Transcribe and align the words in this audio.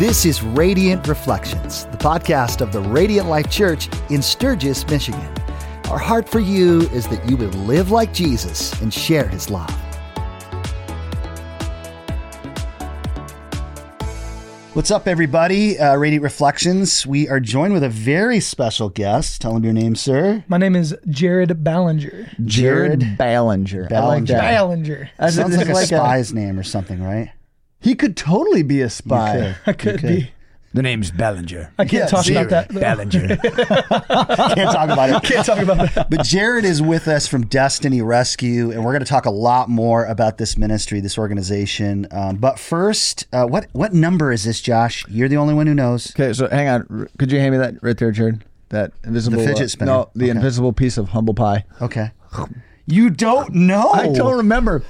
This 0.00 0.24
is 0.24 0.42
Radiant 0.42 1.06
Reflections, 1.08 1.84
the 1.84 1.98
podcast 1.98 2.62
of 2.62 2.72
the 2.72 2.80
Radiant 2.80 3.28
Life 3.28 3.50
Church 3.50 3.90
in 4.08 4.22
Sturgis, 4.22 4.88
Michigan. 4.88 5.30
Our 5.90 5.98
heart 5.98 6.26
for 6.26 6.40
you 6.40 6.88
is 6.88 7.06
that 7.08 7.28
you 7.28 7.36
would 7.36 7.54
live 7.54 7.90
like 7.90 8.14
Jesus 8.14 8.72
and 8.80 8.94
share 8.94 9.28
his 9.28 9.50
love. 9.50 9.68
What's 14.72 14.90
up, 14.90 15.06
everybody? 15.06 15.78
Uh, 15.78 15.96
Radiant 15.96 16.22
Reflections. 16.22 17.06
We 17.06 17.28
are 17.28 17.38
joined 17.38 17.74
with 17.74 17.84
a 17.84 17.90
very 17.90 18.40
special 18.40 18.88
guest. 18.88 19.42
Tell 19.42 19.54
him 19.54 19.64
your 19.64 19.74
name, 19.74 19.96
sir. 19.96 20.42
My 20.48 20.56
name 20.56 20.76
is 20.76 20.96
Jared 21.10 21.62
Ballenger. 21.62 22.26
Jared 22.46 23.00
Ballenger. 23.18 23.92
I 23.92 24.00
like 24.00 24.24
Ballenger. 24.24 24.26
that. 24.28 24.54
Ballenger. 24.54 25.10
As 25.18 25.34
Sounds 25.34 25.58
like 25.58 25.68
a 25.68 25.74
spy's 25.74 26.32
name 26.32 26.58
or 26.58 26.62
something, 26.62 27.02
right? 27.02 27.32
He 27.80 27.94
could 27.94 28.16
totally 28.16 28.62
be 28.62 28.80
a 28.82 28.90
spy. 28.90 29.56
I 29.66 29.72
could 29.72 30.02
be. 30.02 30.30
The 30.72 30.82
name's 30.82 31.10
Ballenger. 31.10 31.70
I 31.78 31.84
can't 31.84 32.04
Yeah, 32.04 32.06
talk 32.06 32.24
zero. 32.24 32.42
about 32.46 32.50
that. 32.50 32.68
though. 32.68 32.80
Ballenger. 32.80 33.36
Can't 34.54 34.70
talk 34.70 34.88
about 34.90 35.10
it. 35.10 35.22
Can't 35.28 35.44
talk 35.44 35.58
about 35.58 35.94
that. 35.94 36.08
But 36.10 36.22
Jared 36.24 36.64
is 36.64 36.80
with 36.80 37.08
us 37.08 37.26
from 37.26 37.46
Destiny 37.46 38.02
Rescue, 38.02 38.70
and 38.70 38.84
we're 38.84 38.92
going 38.92 39.00
to 39.04 39.08
talk 39.08 39.26
a 39.26 39.30
lot 39.32 39.68
more 39.68 40.04
about 40.04 40.38
this 40.38 40.56
ministry, 40.56 41.00
this 41.00 41.18
organization. 41.18 42.06
Um, 42.12 42.36
but 42.36 42.58
first, 42.60 43.26
uh, 43.32 43.46
what 43.46 43.66
what 43.72 43.92
number 43.92 44.30
is 44.30 44.44
this, 44.44 44.60
Josh? 44.60 45.04
You're 45.08 45.28
the 45.28 45.38
only 45.38 45.54
one 45.54 45.66
who 45.66 45.74
knows. 45.74 46.12
Okay, 46.12 46.32
so 46.32 46.48
hang 46.48 46.68
on. 46.68 46.86
R- 46.88 47.08
Could 47.18 47.32
you 47.32 47.40
hand 47.40 47.50
me 47.52 47.58
that 47.58 47.82
right 47.82 47.96
there, 47.98 48.12
Jared? 48.12 48.44
That 48.68 48.92
invisible 49.02 49.38
The 49.40 49.46
fidget 49.46 49.64
uh, 49.64 49.68
spinner. 49.68 49.90
No, 49.90 50.10
the 50.14 50.26
Okay. 50.26 50.30
invisible 50.36 50.72
piece 50.72 50.96
of 50.98 51.08
humble 51.08 51.34
pie. 51.34 51.64
Okay. 51.82 52.12
You 52.86 53.10
don't 53.10 53.52
know. 53.54 53.90
I 53.90 54.06
don't 54.12 54.36
remember. 54.36 54.84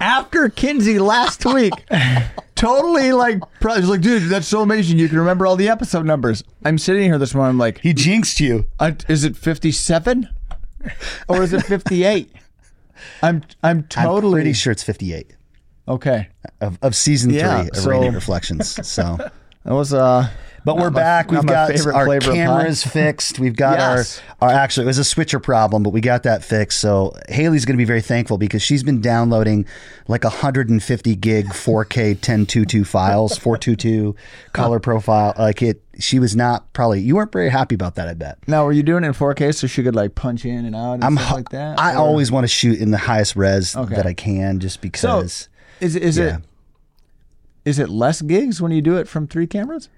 After 0.00 0.48
Kinsey 0.48 0.98
last 0.98 1.44
week, 1.46 1.72
totally 2.54 3.12
like, 3.12 3.40
probably 3.60 3.82
like, 3.82 4.00
dude, 4.00 4.24
that's 4.24 4.46
so 4.48 4.60
amazing. 4.62 4.98
You 4.98 5.08
can 5.08 5.18
remember 5.18 5.46
all 5.46 5.56
the 5.56 5.68
episode 5.68 6.04
numbers. 6.06 6.42
I'm 6.64 6.78
sitting 6.78 7.04
here 7.04 7.18
this 7.18 7.34
morning, 7.34 7.50
I'm 7.50 7.58
like, 7.58 7.78
He 7.80 7.92
jinxed 7.94 8.40
you. 8.40 8.66
uh, 8.80 8.92
is 9.08 9.24
it 9.24 9.36
57 9.36 10.28
or 11.28 11.42
is 11.42 11.52
it 11.52 11.62
58? 11.62 12.30
I'm 13.22 13.42
I'm 13.62 13.82
totally 13.84 14.40
I'm 14.40 14.44
pretty 14.44 14.52
sure 14.52 14.70
it's 14.72 14.82
58 14.82 15.34
okay. 15.88 16.28
of, 16.60 16.78
of 16.82 16.94
season 16.94 17.30
Yeah, 17.30 17.60
three 17.62 17.68
of 17.70 17.76
so- 17.76 17.90
Radiant 17.90 18.14
Reflections. 18.14 18.86
So, 18.86 19.16
That 19.64 19.72
was 19.74 19.94
uh. 19.94 20.28
But 20.64 20.76
we're 20.76 20.90
my- 20.90 20.98
back. 21.00 21.30
We've 21.30 21.44
got 21.44 21.70
our 21.70 22.04
flavor 22.06 22.14
of 22.16 22.22
pie. 22.24 22.32
cameras 22.34 22.82
fixed. 22.98 23.38
We've 23.38 23.56
got 23.56 23.78
Yes. 23.78 24.20
our, 24.40 24.48
our 24.50 24.54
actually 24.54 24.84
it 24.84 24.86
was 24.86 24.98
a 24.98 25.04
switcher 25.04 25.38
problem, 25.40 25.82
but 25.82 25.90
we 25.90 26.00
got 26.00 26.22
that 26.24 26.42
fixed. 26.44 26.80
So 26.80 27.14
Haley's 27.28 27.64
going 27.64 27.74
to 27.76 27.78
be 27.78 27.84
very 27.84 28.00
thankful 28.00 28.38
because 28.38 28.62
she's 28.62 28.82
been 28.82 29.00
downloading 29.00 29.66
like 30.08 30.24
150 30.24 31.16
gig 31.16 31.46
4K 31.46 32.14
1022 32.14 32.84
files, 32.84 33.36
422 33.38 34.16
color 34.52 34.80
profile. 34.80 35.34
Like 35.38 35.62
it, 35.62 35.82
she 35.98 36.18
was 36.18 36.34
not 36.34 36.72
probably. 36.72 37.00
You 37.00 37.16
weren't 37.16 37.32
very 37.32 37.50
happy 37.50 37.74
about 37.74 37.94
that. 37.96 38.08
I 38.08 38.14
bet. 38.14 38.38
Now, 38.46 38.64
were 38.64 38.72
you 38.72 38.82
doing 38.82 39.04
it 39.04 39.08
in 39.08 39.12
4K 39.12 39.54
so 39.54 39.66
she 39.66 39.82
could 39.82 39.94
like 39.94 40.14
punch 40.14 40.44
in 40.44 40.64
and 40.64 40.74
out 40.74 40.94
and 40.94 41.04
I'm 41.04 41.16
stuff 41.16 41.32
like 41.32 41.48
that? 41.50 41.78
I 41.78 41.94
Or- 41.94 41.98
always 41.98 42.32
want 42.32 42.44
to 42.44 42.48
shoot 42.48 42.78
in 42.78 42.90
the 42.90 42.98
highest 42.98 43.36
res 43.36 43.76
Okay. 43.76 43.94
that 43.94 44.06
I 44.06 44.14
can, 44.14 44.60
just 44.60 44.80
because. 44.80 45.00
so 45.00 45.20
is 45.80 45.96
is 45.96 46.16
Yeah. 46.18 46.36
it 46.36 46.42
is 47.64 47.78
it 47.78 47.88
less 47.88 48.20
gigs 48.22 48.60
when 48.60 48.72
you 48.72 48.82
do 48.82 48.96
it 48.96 49.08
from 49.08 49.26
three 49.26 49.46
cameras? 49.46 49.88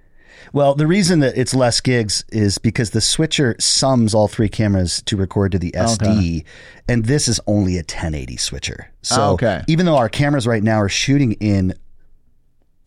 Well, 0.53 0.75
the 0.75 0.87
reason 0.87 1.21
that 1.21 1.37
it's 1.37 1.55
less 1.55 1.81
gigs 1.81 2.25
is 2.31 2.59
because 2.59 2.91
the 2.91 3.01
switcher 3.01 3.57
sums 3.59 4.15
all 4.15 4.29
three 4.29 4.49
cameras 4.49 5.03
to 5.03 5.17
record 5.17 5.53
to 5.53 5.59
the 5.59 5.73
SD, 5.73 6.45
and 6.89 7.05
this 7.07 7.29
is 7.29 7.41
only 7.47 7.75
a 7.77 7.81
1080 7.81 8.37
switcher. 8.37 8.91
So 9.03 9.17
Oh, 9.23 9.33
okay. 9.35 9.63
even 9.67 9.87
though 9.87 9.97
our 9.97 10.09
cameras 10.09 10.47
right 10.47 10.63
now 10.63 10.77
are 10.81 10.89
shooting 10.89 11.33
in 11.33 11.75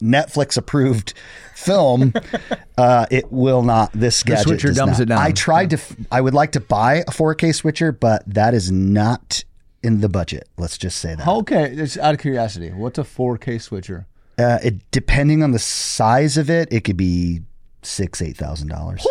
Netflix 0.02 0.58
approved 0.58 1.14
film, 1.56 2.14
uh, 2.78 3.06
it 3.12 3.32
will 3.32 3.64
not. 3.64 3.92
This 3.94 4.24
gadget 4.24 4.44
switcher 4.44 4.68
does 4.70 4.78
dumbs 4.78 4.92
not. 5.00 5.02
it 5.02 5.06
down. 5.08 5.18
I 5.20 5.32
tried 5.32 5.72
to. 5.72 5.80
I 6.12 6.22
would 6.22 6.34
like 6.34 6.54
to 6.54 6.60
buy 6.62 6.96
a 6.96 7.12
4K 7.12 7.54
switcher, 7.54 7.92
but 7.92 8.24
that 8.28 8.54
is 8.54 8.72
not 8.72 9.44
in 9.84 10.02
the 10.02 10.10
budget. 10.10 10.48
Let's 10.58 10.78
just 10.78 10.98
say 11.00 11.16
that. 11.16 11.28
Okay, 11.28 11.72
it's 11.72 11.98
out 11.98 12.14
of 12.14 12.20
curiosity. 12.22 12.70
What's 12.72 12.98
a 13.00 13.04
4K 13.04 13.62
switcher? 13.62 14.08
Uh, 14.40 14.58
it, 14.64 14.92
depending 14.92 15.44
on 15.44 15.52
the 15.52 15.60
size 15.60 16.38
of 16.38 16.50
it, 16.50 16.68
it 16.72 16.84
could 16.84 16.98
be 16.98 17.42
six, 17.82 18.22
eight 18.22 18.38
thousand 18.38 18.68
dollars. 18.70 19.06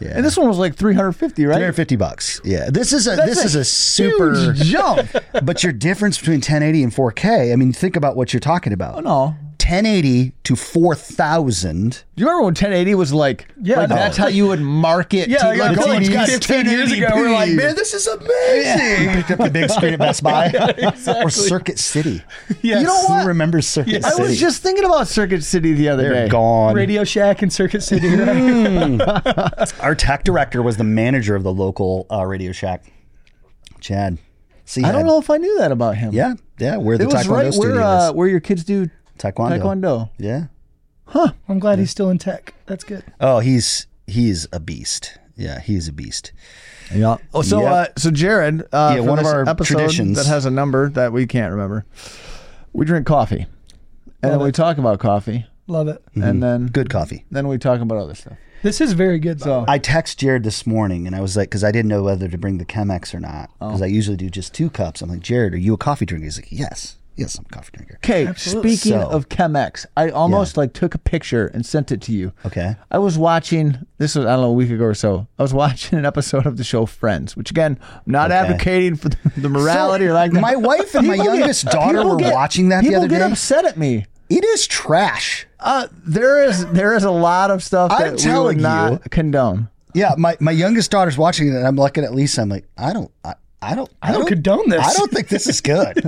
Yeah. 0.00 0.16
And 0.16 0.24
this 0.24 0.36
one 0.36 0.46
was 0.48 0.58
like 0.58 0.74
350, 0.76 1.46
right? 1.46 1.54
350 1.54 1.96
bucks. 1.96 2.40
Yeah. 2.44 2.68
This 2.70 2.92
is 2.92 3.06
a 3.06 3.16
this 3.16 3.42
a 3.42 3.44
is 3.46 3.54
a 3.54 3.64
super 3.64 4.52
jump. 4.52 5.08
but 5.42 5.62
your 5.62 5.72
difference 5.72 6.18
between 6.18 6.36
1080 6.36 6.82
and 6.84 6.92
4K, 6.92 7.52
I 7.52 7.56
mean 7.56 7.72
think 7.72 7.96
about 7.96 8.16
what 8.16 8.32
you're 8.32 8.40
talking 8.40 8.72
about. 8.72 8.96
oh 8.96 9.00
no. 9.00 9.36
1080 9.64 10.32
to 10.44 10.56
4000. 10.56 11.90
Do 11.90 11.96
you 12.16 12.26
remember 12.26 12.42
when 12.42 12.50
1080 12.50 12.94
was 12.96 13.14
like? 13.14 13.48
Yeah, 13.62 13.78
like 13.78 13.88
no. 13.88 13.94
that's 13.94 14.18
how 14.18 14.26
you 14.26 14.46
would 14.48 14.60
market. 14.60 15.28
Yeah, 15.30 15.38
TV 15.38 15.56
yeah, 15.56 15.62
like, 15.68 15.76
go, 15.78 15.84
oh, 15.86 15.92
it's 15.92 16.00
it's 16.00 16.14
got 16.14 16.28
got 16.28 16.28
15 16.28 16.66
years 16.66 16.92
ago, 16.92 17.08
we're 17.14 17.32
like, 17.32 17.50
man, 17.52 17.74
this 17.74 17.94
is 17.94 18.06
amazing. 18.06 19.04
You 19.04 19.10
picked 19.16 19.30
up 19.30 19.38
the 19.38 19.50
big 19.50 19.70
screen 19.70 19.94
at 19.94 19.98
Best 19.98 20.22
Buy 20.22 20.52
or 21.22 21.30
Circuit 21.30 21.78
City. 21.78 22.22
Yes. 22.62 22.80
You 22.80 22.86
know 22.86 23.02
what? 23.04 23.22
Who 23.22 23.28
remembers 23.28 23.66
Circuit 23.66 23.92
Yes. 23.92 24.04
I 24.04 24.20
was 24.20 24.38
just 24.38 24.62
thinking 24.62 24.84
about 24.84 25.08
Circuit 25.08 25.42
City 25.42 25.72
the 25.72 25.88
other 25.88 26.02
They're 26.02 26.24
day. 26.26 26.28
gone. 26.28 26.74
Radio 26.74 27.04
Shack 27.04 27.42
and 27.42 27.52
Circuit 27.52 27.82
City. 27.82 28.08
Right? 28.16 29.80
Our 29.80 29.94
tech 29.94 30.24
director 30.24 30.62
was 30.62 30.76
the 30.76 30.84
manager 30.84 31.34
of 31.34 31.42
the 31.42 31.52
local 31.52 32.06
uh, 32.10 32.24
Radio 32.24 32.52
Shack. 32.52 32.84
Chad. 33.80 34.18
See, 34.66 34.82
I 34.82 34.92
don't 34.92 35.06
know 35.06 35.18
if 35.18 35.28
I 35.28 35.36
knew 35.36 35.58
that 35.58 35.72
about 35.72 35.96
him. 35.96 36.14
Yeah, 36.14 36.34
yeah, 36.58 36.78
we're 36.78 36.96
the 36.96 37.04
it 37.04 37.06
was 37.08 37.26
Taekwondo 37.26 37.30
right 37.30 37.52
studio. 37.52 37.74
where 37.74 37.82
uh, 37.82 38.08
is. 38.08 38.12
where 38.14 38.28
your 38.28 38.40
kids 38.40 38.64
do 38.64 38.88
Taekwondo. 39.18 39.60
Taekwondo. 39.60 40.10
Yeah. 40.18 40.46
Huh. 41.06 41.32
I'm 41.48 41.58
glad 41.58 41.78
he's 41.78 41.90
still 41.90 42.10
in 42.10 42.18
tech. 42.18 42.54
That's 42.66 42.84
good. 42.84 43.04
Oh, 43.20 43.40
he's 43.40 43.86
he's 44.06 44.46
a 44.52 44.60
beast. 44.60 45.18
Yeah, 45.36 45.60
he's 45.60 45.88
a 45.88 45.92
beast. 45.92 46.32
Yeah. 46.94 47.16
Oh, 47.32 47.42
so 47.42 47.60
Yep. 47.62 47.72
uh, 47.72 47.86
so 47.98 48.10
Jared, 48.10 48.62
uh, 48.72 48.94
Yeah, 48.96 49.00
one 49.00 49.18
of 49.18 49.26
our 49.26 49.48
episode 49.48 49.74
traditions. 49.74 50.16
that 50.16 50.26
has 50.26 50.44
a 50.46 50.50
number 50.50 50.88
that 50.90 51.12
we 51.12 51.26
can't 51.26 51.50
remember. 51.50 51.84
We 52.72 52.84
drink 52.86 53.06
coffee, 53.06 53.46
and 54.22 54.32
then 54.32 54.40
we 54.40 54.52
talk 54.52 54.78
about 54.78 54.98
coffee, 55.00 55.46
Love 55.66 55.88
it. 55.88 56.02
and 56.14 56.42
then 56.42 56.66
Good 56.68 56.90
coffee. 56.90 57.24
then 57.30 57.48
we 57.48 57.58
talk 57.58 57.80
about 57.80 57.98
other 57.98 58.14
stuff. 58.14 58.34
This 58.62 58.80
is 58.80 58.92
very 58.94 59.18
good. 59.18 59.40
So- 59.40 59.46
So 59.46 59.64
I 59.68 59.78
text 59.78 60.18
Jared 60.18 60.42
this 60.42 60.66
morning 60.66 61.06
and 61.06 61.14
I 61.14 61.20
was 61.20 61.36
like, 61.36 61.50
because 61.50 61.62
I 61.64 61.70
didn't 61.70 61.88
know 61.88 62.02
whether 62.02 62.28
to 62.28 62.38
bring 62.38 62.56
the 62.58 62.64
Chemex 62.64 63.14
or 63.14 63.20
not, 63.20 63.50
Oh. 63.60 63.68
because 63.68 63.82
I 63.82 63.86
usually 63.86 64.16
do 64.16 64.30
just 64.30 64.54
two 64.54 64.70
cups. 64.70 65.02
I'm 65.02 65.10
like, 65.10 65.20
Jared, 65.20 65.52
are 65.52 65.58
you 65.58 65.74
a 65.74 65.76
coffee 65.76 66.06
drinker? 66.06 66.24
He's 66.24 66.38
like, 66.38 66.50
yes, 66.50 66.96
yes, 67.16 67.38
I'm 67.38 67.44
a 67.50 67.54
coffee 67.54 67.70
drinker. 67.74 67.94
Okay, 67.96 68.26
Absolutely. 68.26 68.76
speaking 68.76 69.00
So- 69.00 69.08
of 69.08 69.28
Chemex, 69.28 69.86
I 69.96 70.10
almost 70.10 70.56
like 70.56 70.72
took 70.72 70.94
a 70.94 70.98
picture 70.98 71.46
and 71.46 71.64
sent 71.64 71.90
it 71.92 72.00
to 72.02 72.12
you. 72.12 72.32
Okay. 72.46 72.76
I 72.90 72.98
was 72.98 73.16
watching 73.18 73.78
this 73.98 74.14
was 74.14 74.26
I 74.26 74.30
don't 74.32 74.42
know 74.42 74.48
a 74.48 74.52
week 74.52 74.70
ago 74.70 74.84
or 74.84 74.94
so. 74.94 75.26
I 75.38 75.42
was 75.42 75.54
watching 75.64 75.98
an 75.98 76.04
episode 76.06 76.46
of 76.46 76.56
the 76.56 76.64
show 76.64 76.86
Friends, 76.86 77.36
which 77.36 77.50
again, 77.50 77.78
I'm 77.92 78.00
not 78.12 78.30
Okay. 78.30 78.38
advocating 78.40 78.96
for 78.96 79.08
the, 79.10 79.16
the 79.36 79.48
morality 79.48 80.06
or 80.06 80.12
like 80.12 80.32
that. 80.32 80.40
My 80.40 80.56
wife 80.56 80.94
and 80.94 81.06
my 81.06 81.14
People 81.16 81.32
get- 81.32 81.38
youngest 81.38 81.64
daughter 81.66 81.98
people 81.98 82.10
were 82.10 82.16
get- 82.16 82.32
watching 82.34 82.68
that 82.70 82.82
the 82.82 82.88
people 82.90 83.00
other 83.04 83.08
get 83.08 83.18
day. 83.18 83.30
upset 83.30 83.64
at 83.64 83.76
me. 83.76 84.06
It 84.30 84.44
is 84.44 84.66
trash. 84.66 85.46
Uh, 85.60 85.86
there 86.04 86.42
is 86.44 86.66
there 86.72 86.94
is 86.94 87.04
a 87.04 87.10
lot 87.10 87.50
of 87.50 87.62
stuff 87.62 87.92
I'm 87.92 88.00
that 88.02 88.12
we 88.12 88.18
telling 88.18 88.56
would 88.56 88.62
not 88.62 88.92
you. 88.92 88.98
condone. 89.10 89.68
Yeah, 89.94 90.14
my, 90.18 90.36
my 90.40 90.50
youngest 90.50 90.90
daughter's 90.90 91.16
watching 91.16 91.46
it 91.46 91.54
and 91.54 91.64
I'm 91.66 91.76
looking 91.76 92.02
at 92.02 92.12
Lisa. 92.12 92.40
I'm 92.42 92.48
like, 92.48 92.66
I 92.76 92.92
don't, 92.92 93.12
I, 93.22 93.34
I 93.64 93.74
don't, 93.74 93.90
I, 94.02 94.12
don't 94.12 94.26
condone 94.26 94.68
this. 94.68 94.84
I 94.84 94.92
don't 94.94 95.10
think 95.10 95.28
this 95.28 95.46
is 95.46 95.60
good. 95.60 95.98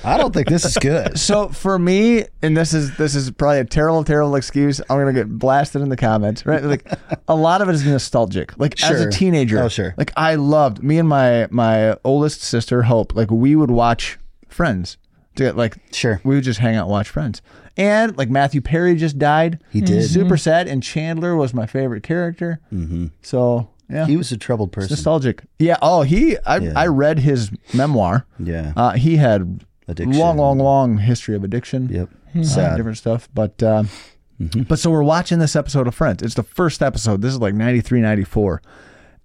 I 0.04 0.16
don't 0.16 0.32
think 0.32 0.48
this 0.48 0.64
is 0.64 0.76
good. 0.78 1.18
So 1.18 1.48
for 1.48 1.78
me, 1.78 2.24
and 2.42 2.56
this 2.56 2.72
is 2.72 2.96
this 2.96 3.14
is 3.14 3.30
probably 3.30 3.58
a 3.60 3.64
terrible, 3.64 4.02
terrible 4.04 4.34
excuse. 4.36 4.80
I'm 4.88 4.98
gonna 4.98 5.12
get 5.12 5.28
blasted 5.38 5.82
in 5.82 5.88
the 5.88 5.96
comments, 5.96 6.46
right? 6.46 6.62
Like 6.62 6.86
a 7.28 7.34
lot 7.34 7.60
of 7.62 7.68
it 7.68 7.74
is 7.74 7.84
nostalgic. 7.86 8.58
Like 8.58 8.82
as 8.82 9.00
a 9.00 9.10
teenager, 9.10 9.62
Oh, 9.62 9.68
sure. 9.68 9.94
Like 9.96 10.12
I 10.16 10.36
loved 10.36 10.82
me 10.82 10.98
and 10.98 11.08
my 11.08 11.48
my 11.50 11.96
oldest 12.04 12.42
sister 12.42 12.82
Hope. 12.82 13.14
Like 13.14 13.30
we 13.30 13.54
would 13.56 13.70
watch 13.70 14.18
Friends. 14.48 14.96
To 15.36 15.44
get, 15.44 15.56
like 15.56 15.76
Sure. 15.92 16.20
we 16.24 16.34
would 16.34 16.44
just 16.44 16.60
hang 16.60 16.76
out 16.76 16.82
and 16.82 16.90
watch 16.90 17.08
Friends. 17.08 17.40
And 17.76 18.16
like 18.18 18.28
Matthew 18.28 18.60
Perry 18.60 18.94
just 18.96 19.18
died. 19.18 19.62
He 19.70 19.80
did. 19.80 20.02
Super 20.08 20.36
sad. 20.36 20.68
And 20.68 20.82
Chandler 20.82 21.34
was 21.36 21.54
my 21.54 21.64
favorite 21.66 22.02
character. 22.02 22.60
Mm-hmm. 22.72 23.06
So 23.22 23.70
yeah, 23.90 24.06
He 24.06 24.16
was 24.16 24.32
a 24.32 24.36
troubled 24.36 24.72
person. 24.72 24.90
nostalgic. 24.90 25.42
Yeah. 25.58 25.76
Oh, 25.82 26.02
he. 26.02 26.36
I 26.46 26.56
Yeah. 26.58 26.72
I 26.76 26.86
read 26.86 27.18
his 27.20 27.50
memoir. 27.74 28.26
Yeah. 28.38 28.72
Uh, 28.76 28.92
he 28.92 29.16
had 29.16 29.64
Addiction. 29.88 30.18
long, 30.18 30.36
long, 30.38 30.58
long 30.58 30.98
history 30.98 31.34
of 31.36 31.44
addiction. 31.44 31.88
Yep. 31.88 32.44
Sad. 32.44 32.76
different 32.76 32.96
stuff. 32.98 33.28
But 33.34 33.62
uh, 33.62 33.84
but 34.68 34.78
so 34.78 34.90
we're 34.90 35.02
watching 35.02 35.38
this 35.38 35.54
episode 35.54 35.86
of 35.86 35.94
Friends. 35.94 36.22
It's 36.22 36.34
the 36.34 36.42
first 36.42 36.82
episode. 36.82 37.20
This 37.22 37.32
is 37.32 37.38
like 37.40 37.54
93, 37.54 38.00
94. 38.00 38.62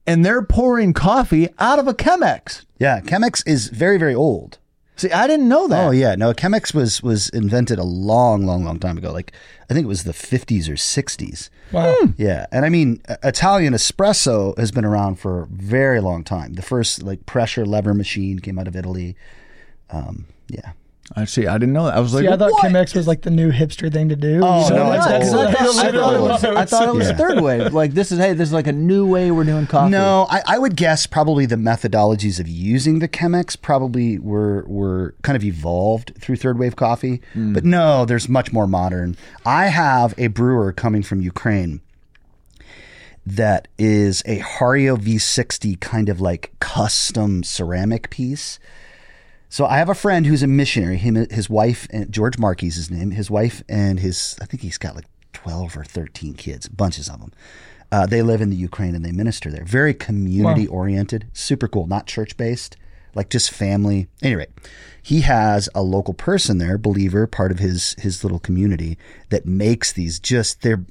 And 0.05 0.23
they're 0.25 0.41
pouring 0.43 0.93
coffee 0.93 1.49
out 1.59 1.79
of 1.79 1.87
a 1.87 1.93
Chemex. 1.93 2.65
Yeah. 2.79 2.99
Chemex 3.01 3.43
is 3.47 3.69
very, 3.69 3.97
very 3.97 4.13
old. 4.15 4.57
See, 4.97 5.11
I 5.11 5.27
didn't 5.27 5.47
know 5.47 5.67
that. 5.67 5.85
Oh 5.85 5.91
yeah, 5.91 6.15
no. 6.15 6.33
Chemex 6.33 6.73
was 6.73 7.03
was 7.03 7.29
invented 7.29 7.77
a 7.77 7.83
long, 7.83 8.45
long, 8.45 8.65
long 8.65 8.79
time 8.79 8.97
ago. 8.97 9.11
Like 9.11 9.31
I 9.69 9.73
think 9.73 9.85
it 9.85 9.87
was 9.87 10.03
the 10.03 10.11
50s 10.11 10.67
or 10.67 10.73
60s. 10.73 11.49
Wow. 11.71 11.95
Yeah, 12.17 12.47
and 12.51 12.65
I 12.65 12.69
mean 12.69 13.01
Italian 13.23 13.73
espresso 13.73 14.57
has 14.57 14.71
been 14.71 14.85
around 14.85 15.19
for 15.19 15.43
a 15.43 15.47
very 15.47 16.01
long 16.01 16.23
time. 16.23 16.53
The 16.53 16.63
first 16.63 17.03
like 17.03 17.25
pressure 17.27 17.65
lever 17.65 17.93
machine 17.93 18.39
came 18.39 18.57
out 18.57 18.67
of 18.67 18.75
Italy. 18.75 19.15
Um, 19.91 20.25
yeah, 20.49 20.71
I 21.15 21.23
see. 21.25 21.47
I 21.47 21.57
didn't 21.57 21.73
know 21.73 21.85
that. 21.85 21.95
I 21.95 21.99
was 21.99 22.13
like, 22.13 22.23
See, 22.23 22.27
I 22.27 22.35
thought 22.37 22.51
what? 22.51 22.65
Chemex 22.65 22.93
was 22.93 23.07
like 23.07 23.21
the 23.21 23.31
new 23.31 23.51
hipster 23.51 23.91
thing 23.91 24.09
to 24.09 24.15
do. 24.15 24.41
Oh, 24.43 24.67
You 24.67 24.75
no, 24.75 24.91
it's 24.91 25.05
that's- 25.05 25.33
old. 25.33 25.47
I 25.47 25.51
thought, 25.53 25.61
I 25.77 25.91
thought 25.91 26.13
it 26.13 26.21
was, 26.21 26.43
I 26.43 26.65
thought 26.65 26.87
it 26.89 26.93
was 26.95 27.07
Yeah. 27.09 27.15
third 27.17 27.41
wave. 27.41 27.73
Like 27.73 27.93
this 27.93 28.11
is 28.11 28.19
hey, 28.19 28.33
this 28.33 28.49
is 28.49 28.53
like 28.53 28.67
a 28.67 28.73
new 28.73 29.07
way 29.07 29.31
we're 29.31 29.45
doing 29.45 29.67
coffee. 29.67 29.89
No, 29.91 30.27
I, 30.29 30.41
I 30.45 30.59
would 30.59 30.75
guess 30.75 31.07
probably 31.07 31.45
the 31.45 31.55
methodologies 31.55 32.39
of 32.39 32.47
using 32.47 32.99
the 32.99 33.07
Chemex 33.07 33.59
probably 33.59 34.19
were 34.19 34.65
were 34.67 35.15
kind 35.23 35.35
of 35.37 35.43
evolved 35.45 36.13
through 36.19 36.35
third 36.35 36.59
wave 36.59 36.75
coffee. 36.75 37.21
Hmm. 37.33 37.53
But 37.53 37.63
no, 37.63 38.03
there's 38.05 38.27
much 38.27 38.51
more 38.51 38.67
modern. 38.67 39.15
I 39.45 39.67
have 39.67 40.13
a 40.17 40.27
brewer 40.27 40.71
coming 40.73 41.03
from 41.03 41.21
Ukraine 41.21 41.79
that 43.25 43.67
is 43.77 44.21
a 44.25 44.39
Hario 44.39 44.97
V60 44.97 45.79
kind 45.79 46.09
of 46.09 46.21
like 46.21 46.53
custom 46.59 47.43
ceramic 47.43 48.09
piece. 48.09 48.59
So 49.49 49.65
I 49.65 49.77
have 49.77 49.89
a 49.89 49.95
friend 49.95 50.25
who's 50.25 50.43
a 50.43 50.47
missionary. 50.47 50.97
Him, 50.97 51.15
his 51.29 51.49
wife, 51.49 51.87
and 51.89 52.11
George 52.11 52.37
Markey's 52.37 52.75
his 52.75 52.91
name. 52.91 53.11
His 53.11 53.31
wife 53.31 53.63
and 53.69 53.99
his, 53.99 54.37
I 54.41 54.45
think 54.45 54.61
he's 54.61 54.77
got 54.77 54.95
like 54.95 55.05
twelve 55.33 55.77
or 55.77 55.83
thirteen 55.83 56.33
kids, 56.33 56.67
bunches 56.67 57.07
of 57.09 57.19
them. 57.21 57.31
Uh, 57.91 58.05
they 58.05 58.21
live 58.21 58.41
in 58.41 58.49
the 58.49 58.55
Ukraine 58.55 58.95
and 58.95 59.05
they 59.05 59.13
minister 59.13 59.49
there. 59.49 59.63
Very 59.63 59.93
community 59.93 60.67
oriented, 60.67 61.27
super 61.31 61.69
cool. 61.69 61.87
Not 61.87 62.05
church 62.05 62.35
based, 62.35 62.75
like 63.15 63.29
just 63.29 63.49
family. 63.51 64.07
Anyway, 64.21 64.47
he 65.01 65.21
has 65.21 65.69
a 65.73 65.81
local 65.81 66.13
person 66.13 66.57
there, 66.57 66.77
believer, 66.77 67.25
part 67.25 67.51
of 67.51 67.59
his 67.59 67.95
his 67.99 68.23
little 68.25 68.39
community 68.39 68.97
that 69.29 69.45
makes 69.45 69.93
these. 69.93 70.19
Just 70.19 70.61
they're 70.61 70.83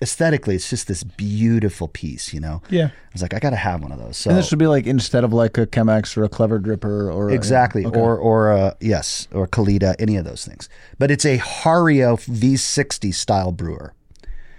aesthetically, 0.00 0.54
it's 0.56 0.70
just 0.70 0.88
this 0.88 1.02
beautiful 1.04 1.88
piece. 1.88 2.32
You 2.32 2.40
know. 2.40 2.62
Yeah. 2.70 2.86
I 2.86 2.92
was 3.12 3.22
like, 3.22 3.34
I 3.34 3.38
got 3.38 3.50
to 3.50 3.56
have 3.56 3.82
one 3.82 3.92
of 3.92 3.98
those. 3.98 4.16
So 4.16 4.30
And 4.30 4.38
this 4.38 4.50
would 4.50 4.58
be 4.58 4.66
like 4.66 4.86
instead 4.86 5.22
of 5.24 5.32
like 5.32 5.58
a 5.58 5.66
Chemex 5.66 6.16
or 6.16 6.24
a 6.24 6.28
Clever 6.28 6.58
Dripper 6.60 7.12
or 7.14 7.30
a- 7.30 7.34
Exactly, 7.34 7.84
Okay. 7.86 7.98
or 8.00 8.16
or 8.16 8.52
uh, 8.52 8.74
yes, 8.80 9.28
or 9.32 9.46
Kalita, 9.46 9.94
any 9.98 10.16
of 10.16 10.24
those 10.24 10.44
things. 10.46 10.68
But 10.98 11.10
it's 11.10 11.24
a 11.24 11.38
Hario 11.38 12.16
V60 12.18 13.12
style 13.14 13.52
brewer, 13.52 13.94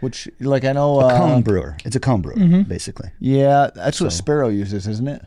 which 0.01 0.27
like 0.39 0.65
I 0.65 0.73
know. 0.73 0.99
a 0.99 1.07
Uh, 1.07 1.17
cone 1.17 1.41
brewer. 1.41 1.77
It's 1.85 1.95
a 1.95 1.99
cone 1.99 2.21
brewer, 2.21 2.35
Mm-hmm. 2.35 2.63
basically. 2.63 3.09
yeah, 3.19 3.69
that's 3.73 3.99
what 4.01 4.11
Sparrow 4.11 4.49
uses, 4.49 4.87
isn't 4.87 5.07
it? 5.07 5.25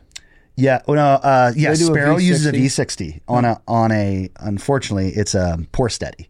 Yeah, 0.59 0.81
well, 0.87 0.95
no, 0.95 1.05
uh, 1.29 1.51
yeah. 1.55 1.69
They 1.71 1.77
do 1.77 1.83
a 1.83 1.93
Sparrow 1.93 2.17
uses 2.17 2.45
a 2.47 2.51
V60? 2.51 2.65
V60 2.65 3.21
on 3.27 3.45
a 3.45 3.61
on 3.67 3.91
a. 3.91 4.29
Unfortunately, 4.39 5.09
it's 5.09 5.35
a 5.35 5.59
pour 5.71 5.87
steady. 5.89 6.29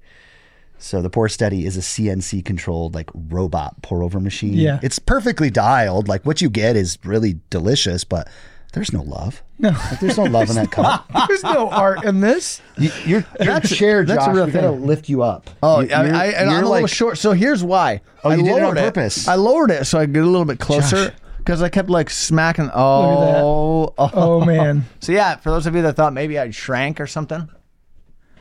So 0.79 1.01
the 1.01 1.09
pour 1.09 1.27
steady 1.29 1.65
is 1.65 1.75
a 1.77 1.81
CNC 1.81 2.45
controlled 2.45 2.93
like 2.95 3.09
robot 3.13 3.81
pour 3.81 4.03
over 4.03 4.19
machine. 4.19 4.53
Yeah. 4.53 4.79
it's 4.83 4.99
perfectly 4.99 5.49
dialed. 5.49 6.07
Like 6.07 6.25
what 6.25 6.41
you 6.41 6.49
get 6.49 6.75
is 6.75 6.97
really 7.03 7.39
delicious, 7.49 8.03
but 8.03 8.27
there's 8.73 8.93
no 8.93 9.01
love. 9.01 9.41
No. 9.57 9.69
Like, 9.69 9.99
there's 10.01 10.17
no 10.17 10.25
love 10.25 10.49
in 10.49 10.55
that 10.55 10.71
cup. 10.71 11.09
There's 11.27 11.41
no 11.43 11.69
art 11.69 12.03
in 12.05 12.19
this. 12.19 12.61
You, 12.77 12.91
your 13.05 13.19
your 13.39 13.47
That's- 13.47 13.75
chair, 13.75 14.05
that's 14.05 14.23
a 14.23 14.27
Josh, 14.27 14.35
real 14.35 14.45
we 14.45 14.51
gotta 14.51 14.71
lift 14.71 15.09
you 15.09 15.23
up. 15.23 15.49
Oh, 15.63 15.79
You- 15.79 15.89
I, 15.93 16.05
you're- 16.05 16.15
I, 16.17 16.25
and 16.27 16.49
you're 16.51 16.59
I'm 16.59 16.65
a 16.65 16.69
little 16.69 16.87
short. 16.87 17.17
So 17.17 17.31
here's 17.31 17.63
why. 17.63 18.01
Oh, 18.23 18.29
I 18.29 18.35
you 18.35 18.43
did 18.43 18.49
it 18.49 18.53
on 18.57 18.61
lowered 18.75 18.77
purpose. 18.77 19.27
I 19.27 19.33
lowered 19.35 19.71
it 19.71 19.85
so 19.85 19.97
I 19.99 20.05
get 20.05 20.21
a 20.21 20.25
little 20.27 20.45
bit 20.45 20.59
closer 20.59 21.13
because 21.39 21.63
I 21.63 21.69
kept 21.69 21.89
like 21.89 22.11
smacking. 22.11 22.69
Oh, 22.73 23.93
oh, 23.97 24.11
Oh 24.13 24.45
man. 24.45 24.85
So 24.99 25.11
yeah, 25.11 25.37
for 25.37 25.49
those 25.49 25.65
of 25.65 25.73
you 25.75 25.81
that 25.83 25.95
thought 25.95 26.13
maybe 26.13 26.37
I 26.37 26.51
shrank 26.51 26.99
or 27.01 27.07
something, 27.07 27.49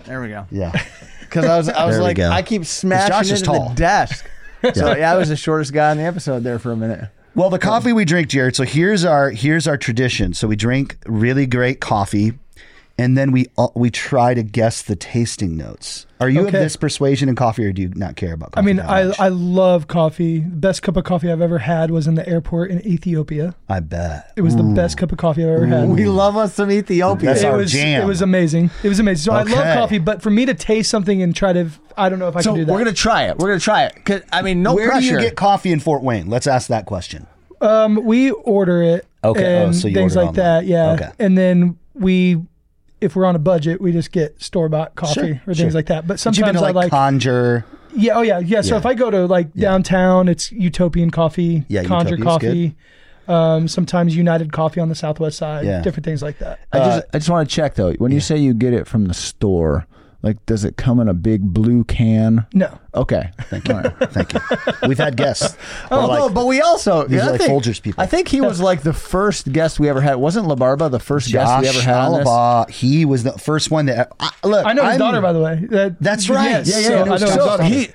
there 0.04 0.20
we 0.20 0.28
go. 0.28 0.46
Yeah. 0.50 0.72
Because 1.36 1.50
I 1.50 1.56
was, 1.58 1.68
I 1.68 1.84
was 1.84 1.94
There 1.96 2.02
we 2.02 2.08
like, 2.08 2.16
go. 2.16 2.30
I 2.30 2.40
keep 2.40 2.64
smashing 2.64 3.08
Josh 3.08 3.30
is 3.30 3.42
into 3.42 3.52
the 3.52 3.74
desk. 3.74 4.24
So 4.74 4.96
yeah, 4.96 5.12
I 5.12 5.16
was 5.16 5.28
the 5.28 5.36
shortest 5.36 5.72
guy 5.72 5.92
in 5.92 5.98
the 5.98 6.02
episode 6.02 6.42
there 6.42 6.58
for 6.58 6.72
a 6.72 6.76
minute. 6.76 7.08
Well, 7.36 7.50
the 7.50 7.58
coffee 7.58 7.92
we 7.92 8.04
drink, 8.04 8.28
Jared. 8.28 8.56
So 8.56 8.64
here's 8.64 9.04
our 9.04 9.30
here's 9.30 9.68
our 9.68 9.76
tradition. 9.76 10.34
So 10.34 10.48
we 10.48 10.56
drink 10.56 10.96
really 11.06 11.46
great 11.46 11.78
coffee, 11.80 12.32
and 12.98 13.16
then 13.16 13.30
we 13.32 13.46
uh, 13.58 13.68
we 13.74 13.90
try 13.90 14.32
to 14.34 14.42
guess 14.42 14.82
the 14.82 14.96
tasting 14.96 15.56
notes. 15.56 16.06
Are 16.18 16.30
you 16.30 16.46
of 16.46 16.52
this 16.52 16.76
persuasion 16.76 17.28
in 17.28 17.34
coffee, 17.36 17.66
or 17.66 17.72
do 17.72 17.82
you 17.82 17.88
not 17.94 18.16
care 18.16 18.32
about 18.32 18.50
I 18.54 18.56
coffee? 18.56 18.66
mean, 18.66 18.76
that 18.76 18.88
I, 18.88 19.04
much? 19.04 19.20
I 19.20 19.28
love 19.28 19.86
coffee. 19.86 20.38
The 20.38 20.46
best 20.48 20.82
cup 20.82 20.96
of 20.96 21.04
coffee 21.04 21.30
I've 21.30 21.42
ever 21.42 21.58
had 21.58 21.90
was 21.90 22.06
in 22.06 22.14
the 22.14 22.26
airport 22.26 22.70
in 22.70 22.86
Ethiopia. 22.86 23.54
I 23.68 23.80
bet. 23.80 24.32
It 24.34 24.40
was 24.40 24.56
the 24.56 24.62
best 24.62 24.96
cup 24.96 25.12
of 25.12 25.18
coffee 25.18 25.44
I've 25.44 25.50
ever 25.50 25.66
had. 25.66 25.88
We 25.90 26.06
love 26.06 26.36
us 26.38 26.54
some 26.54 26.70
Ethiopia. 26.70 27.28
That's 27.30 27.42
it 27.42 27.46
our 27.46 27.58
was 27.58 27.70
jam. 27.72 28.02
it 28.02 28.06
was 28.06 28.22
amazing. 28.22 28.70
It 28.82 28.88
was 28.88 28.98
amazing. 28.98 29.24
So 29.24 29.32
I 29.32 29.42
love 29.42 29.76
coffee, 29.76 29.98
but 29.98 30.22
for 30.22 30.30
me 30.30 30.46
to 30.46 30.54
taste 30.54 30.90
something 30.90 31.20
and 31.22 31.36
try 31.36 31.52
to, 31.52 31.68
I 31.98 32.08
don't 32.08 32.18
know 32.18 32.28
if 32.28 32.36
I 32.36 32.40
so 32.40 32.52
can 32.52 32.60
do 32.60 32.64
that. 32.64 32.72
we're 32.72 32.78
gonna 32.78 32.92
try 32.94 33.24
it. 33.28 33.36
We're 33.38 33.48
gonna 33.48 33.60
try 33.60 33.84
it. 33.84 34.02
'Cause, 34.04 34.22
I 34.32 34.40
mean, 34.40 34.62
no 34.62 34.74
Where 34.74 34.88
pressure. 34.88 35.08
do 35.08 35.14
you 35.16 35.20
get 35.20 35.36
coffee 35.36 35.70
in 35.72 35.80
Fort 35.80 36.02
Wayne? 36.02 36.28
Let's 36.30 36.46
ask 36.46 36.68
that 36.68 36.86
question. 36.86 37.26
Um, 37.60 38.00
we 38.04 38.30
order 38.30 38.82
it. 38.82 39.06
Okay. 39.22 39.44
Oh, 39.62 39.64
And 39.66 39.76
so 39.76 39.88
you 39.88 39.94
things 39.94 40.16
order 40.16 40.26
like 40.32 40.38
online. 40.38 40.62
that. 40.62 40.66
Yeah. 40.66 40.92
Okay. 40.92 41.10
And 41.18 41.36
then 41.36 41.76
we, 41.94 42.42
if 43.00 43.14
we're 43.16 43.24
on 43.26 43.36
a 43.36 43.38
budget, 43.40 43.80
we 43.80 43.92
just 43.92 44.10
get 44.12 44.40
store 44.42 44.68
bought 44.68 44.94
coffee 44.94 45.12
Sure, 45.14 45.30
or 45.46 45.54
sure. 45.54 45.54
things 45.54 45.74
like 45.74 45.86
that. 45.86 46.02
But 46.06 46.14
But 46.14 46.20
sometimes 46.20 46.46
been 46.46 46.54
to 46.54 46.60
I 46.60 46.62
like, 46.70 46.74
like, 46.74 46.90
Conjure. 46.90 47.64
yeah, 47.94 48.14
oh 48.16 48.22
yeah, 48.22 48.38
yeah. 48.38 48.60
So 48.62 48.74
Yeah. 48.74 48.78
if 48.78 48.86
I 48.86 48.94
go 48.94 49.10
to 49.10 49.26
like 49.26 49.52
downtown, 49.54 50.28
it's 50.28 50.50
Utopian 50.52 51.10
Coffee, 51.10 51.64
Yeah, 51.68 51.84
Conjure 51.84 52.16
Utopia's 52.16 52.24
Coffee. 52.42 52.76
Um, 53.28 53.66
sometimes 53.66 54.16
United 54.16 54.52
Coffee 54.52 54.80
on 54.80 54.88
the 54.88 54.94
Southwest 54.94 55.36
side, 55.38 55.66
Yeah. 55.66 55.82
different 55.82 56.04
things 56.04 56.22
like 56.22 56.38
that. 56.38 56.60
I 56.72 56.78
just, 56.78 57.04
I 57.12 57.18
just 57.18 57.28
want 57.30 57.48
to 57.48 57.54
check 57.54 57.74
though. 57.74 57.92
When 57.94 58.12
you 58.12 58.20
say 58.20 58.36
you 58.38 58.54
get 58.54 58.72
it 58.72 58.86
from 58.86 59.06
the 59.06 59.14
store, 59.14 59.86
like, 60.22 60.44
does 60.46 60.64
it 60.64 60.76
come 60.76 60.98
in 61.00 61.08
a 61.08 61.14
big 61.14 61.42
blue 61.42 61.84
can? 61.84 62.46
No, 62.52 62.78
Okay. 62.94 63.30
Thank 63.42 63.68
you. 63.68 63.80
Thank 64.08 64.32
you. 64.34 64.40
We've 64.88 64.98
had 64.98 65.16
guests. 65.16 65.56
Oh, 65.90 66.06
like- 66.06 66.18
no, 66.18 66.28
but 66.30 66.46
we 66.46 66.60
also 66.60 67.04
These 67.04 67.18
yeah, 67.18 67.28
are 67.28 67.30
like 67.32 67.40
think, 67.42 67.62
Folgers 67.62 67.80
people. 67.80 68.02
I 68.02 68.06
think 68.06 68.28
he 68.28 68.40
was 68.40 68.60
like 68.60 68.82
the 68.82 68.92
first 68.92 69.52
guest 69.52 69.78
we 69.78 69.88
ever 69.88 70.00
had. 70.00 70.16
Wasn't 70.16 70.46
Labarba 70.46 70.90
the 70.90 70.98
first 70.98 71.30
guest 71.30 71.60
we 71.62 71.68
ever 71.68 71.80
had? 71.82 71.94
Alaba, 72.10 72.68
he 72.70 73.04
was 73.04 73.22
the 73.22 73.32
first 73.32 73.70
one 73.70 73.86
that. 73.86 74.10
I, 74.18 74.30
look, 74.44 74.66
I 74.66 74.72
know 74.72 74.82
his 74.82 74.90
I'm- 74.92 74.98
daughter 74.98 75.20
by 75.20 75.32
the 75.32 75.40
way. 75.40 75.66
That, 75.70 76.00
That's 76.00 76.28
right. 76.28 76.50
Yes, 76.50 76.68
Yeah, 76.68 76.78
yeah, 76.78 76.86
so 76.86 76.92
yeah, 76.94 77.02
I 77.02 77.04
know 77.04 77.12
his 77.12 77.34
so 77.34 77.36
daughter. 77.36 77.62
he, 77.64 77.88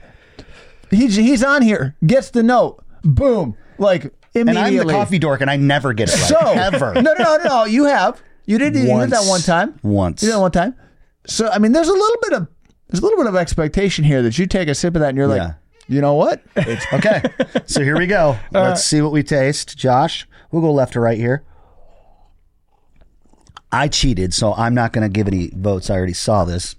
he's 0.90 1.16
he's 1.16 1.44
on 1.44 1.62
here, 1.62 1.96
gets 2.06 2.30
the 2.30 2.44
note, 2.44 2.84
boom, 3.04 3.56
like 3.78 4.14
immediately. 4.34 4.78
And. 4.78 4.82
I'm 4.82 4.88
the 4.88 4.94
coffee 4.94 5.20
dork, 5.20 5.42
and 5.42 5.50
I 5.50 5.58
never 5.58 5.94
get 5.94 6.10
it 6.10 6.16
right. 6.20 6.28
So 6.30 6.38
ever. 6.40 6.94
no, 7.02 7.02
no, 7.02 7.14
no, 7.14 7.38
no. 7.44 7.66
You 7.66 7.86
have 7.86 8.22
you 8.46 8.58
did 8.58 8.76
you 8.76 8.82
did 9.00 9.10
that 9.10 9.26
one 9.28 9.42
time. 9.42 9.80
Once. 9.84 10.22
You 10.22 10.30
did 10.30 10.36
that 10.36 10.42
one 10.42 10.52
time. 10.52 10.76
So 11.28 11.50
I 11.50 11.60
mean, 11.60 11.72
there's 11.72 11.88
a 11.88 11.94
little 11.94 12.18
bit 12.24 12.34
of 12.34 12.48
there's 12.88 13.00
a 13.00 13.04
little 13.04 13.18
bit 13.20 13.28
of 13.28 13.36
expectation 13.36 14.04
here 14.04 14.22
that 14.24 14.38
you 14.38 14.46
take 14.48 14.68
a 14.68 14.76
sip 14.76 14.96
of 14.96 15.02
that 15.02 15.10
and 15.10 15.18
you're 15.18 15.28
like, 15.28 15.38
Yeah. 15.42 15.54
you 15.88 16.02
know 16.02 16.16
what? 16.16 16.44
It's 16.56 16.86
Okay, 16.94 17.22
so 17.66 17.82
here 17.84 17.98
we 17.98 18.08
go. 18.08 18.38
Let's 18.52 18.84
see 18.84 19.02
what 19.02 19.12
we 19.12 19.24
taste. 19.24 19.78
Josh, 19.78 20.28
we'll 20.52 20.62
go 20.62 20.72
left 20.74 20.94
to 20.94 21.00
right 21.00 21.18
here. 21.18 21.44
I 23.72 23.88
cheated, 23.88 24.34
so 24.34 24.54
I'm 24.54 24.74
not 24.74 24.92
going 24.92 25.04
to 25.04 25.14
give 25.14 25.28
any 25.30 25.50
votes. 25.56 25.90
I 25.90 25.96
already 25.96 26.12
saw 26.12 26.44
this. 26.44 26.76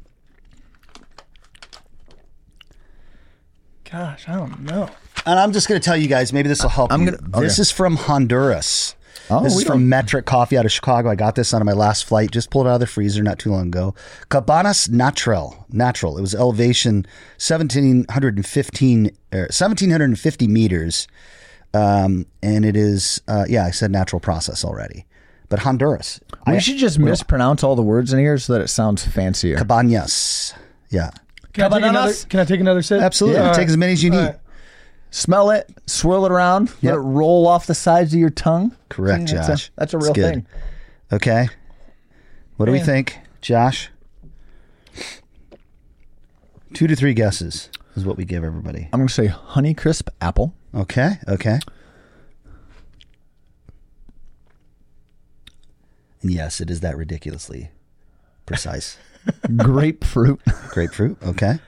Gosh, 3.90 4.28
I 4.28 4.34
don't 4.36 4.60
know. 4.60 4.88
And 5.24 5.38
I'm 5.38 5.52
just 5.52 5.68
going 5.68 5.80
to 5.80 5.84
tell 5.84 5.96
you 5.96 6.08
guys, 6.08 6.32
maybe 6.32 6.48
this 6.48 6.62
will 6.62 6.70
help 6.70 6.92
I'm 6.92 7.02
you. 7.02 7.12
gonna- 7.12 7.40
This 7.40 7.54
okay. 7.54 7.62
is 7.62 7.70
from 7.70 7.96
Honduras. 7.96 8.94
Oh, 9.30 9.42
this 9.42 9.56
is 9.56 9.64
from 9.64 9.80
don't- 9.80 9.88
Metric 9.88 10.26
Coffee 10.26 10.56
out 10.58 10.64
of 10.64 10.72
Chicago. 10.72 11.08
I 11.10 11.14
got 11.14 11.34
this 11.34 11.52
on 11.54 11.64
my 11.64 11.72
last 11.72 12.04
flight. 12.04 12.30
Just 12.30 12.50
pulled 12.50 12.66
out 12.66 12.74
of 12.74 12.80
the 12.80 12.86
freezer 12.86 13.22
not 13.22 13.38
too 13.38 13.50
long 13.50 13.68
ago. 13.68 13.94
Cabanas 14.28 14.88
Natural. 14.88 15.64
Natural. 15.70 16.18
It 16.18 16.20
was 16.20 16.34
elevation 16.34 17.06
1715 17.38 19.06
er, 19.32 19.38
1750 19.50 20.46
meters. 20.48 21.08
Um, 21.74 22.26
and 22.42 22.64
it 22.64 22.76
is 22.76 23.22
uh, 23.28 23.44
yeah, 23.48 23.64
I 23.64 23.70
said 23.70 23.90
natural 23.90 24.20
process 24.20 24.64
already. 24.64 25.06
But 25.48 25.60
Honduras. 25.60 26.20
we 26.46 26.54
I- 26.54 26.58
should 26.58 26.76
just 26.78 26.98
mispronounce 26.98 27.62
all 27.62 27.76
the 27.76 27.82
words 27.82 28.12
in 28.12 28.18
here 28.18 28.38
so 28.38 28.54
that 28.54 28.62
it 28.62 28.68
sounds 28.68 29.04
fancier. 29.06 29.56
Cabanas. 29.56 30.54
Yeah. 30.90 31.10
Can 31.52 31.64
I, 31.64 31.68
take 31.68 31.76
another, 31.78 31.92
Cabanas? 31.92 32.24
can 32.24 32.40
I 32.40 32.44
take 32.44 32.60
another 32.60 32.82
sip? 32.82 33.02
Absolutely. 33.02 33.40
All 33.40 33.54
Take 33.54 33.68
as 33.68 33.76
many 33.76 33.92
as 33.92 34.02
you 34.02 34.10
need. 34.10 34.16
All 34.16 34.24
right. 34.24 34.38
Smell 35.14 35.50
it, 35.50 35.70
swirl 35.86 36.24
it 36.24 36.32
around, 36.32 36.70
Yep. 36.80 36.82
let 36.82 36.94
it 36.94 36.98
roll 37.00 37.46
off 37.46 37.66
the 37.66 37.74
sides 37.74 38.14
of 38.14 38.18
your 38.18 38.30
tongue. 38.30 38.74
Correct, 38.88 39.28
See, 39.28 39.34
that's 39.36 39.46
Josh. 39.46 39.68
A, 39.68 39.70
that's 39.76 39.94
a 39.94 39.98
real 39.98 40.12
good. 40.14 40.34
thing. 40.34 40.46
Okay. 41.12 41.48
What 42.56 42.66
do 42.66 42.72
we 42.72 42.80
think, 42.80 43.18
Josh? 43.42 43.90
Two 46.72 46.86
to 46.86 46.96
three 46.96 47.12
guesses 47.12 47.68
is 47.94 48.06
what 48.06 48.16
we 48.16 48.24
give 48.24 48.42
everybody. 48.42 48.88
I'm 48.92 49.00
gonna 49.00 49.08
say 49.10 49.26
honey 49.26 49.74
crisp 49.74 50.08
apple, 50.22 50.54
Okay. 50.74 51.18
Okay. 51.28 51.58
And 56.22 56.30
yes, 56.30 56.60
it 56.60 56.70
is 56.70 56.80
that 56.80 56.96
ridiculously 56.96 57.70
precise. 58.46 58.96
grapefruit, 59.56 60.40
Grapefruit. 60.70 61.18
Okay. 61.22 61.58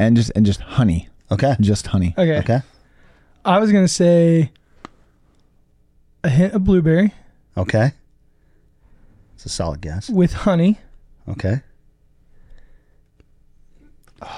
and 0.00 0.16
just 0.16 0.32
and 0.34 0.44
just 0.44 0.60
honey, 0.60 1.08
Okay. 1.30 1.54
just 1.60 1.86
honey. 1.88 2.14
Okay. 2.18 2.38
Okay. 2.38 2.60
I 3.48 3.58
was 3.60 3.72
gonna 3.72 3.88
say 3.88 4.52
a 6.22 6.28
hint 6.28 6.52
of 6.52 6.64
blueberry 6.64 7.14
Okay. 7.56 7.92
It's 9.34 9.46
a 9.46 9.48
solid 9.48 9.80
guess. 9.80 10.10
with 10.10 10.32
honey. 10.32 10.78
Okay. 11.28 11.62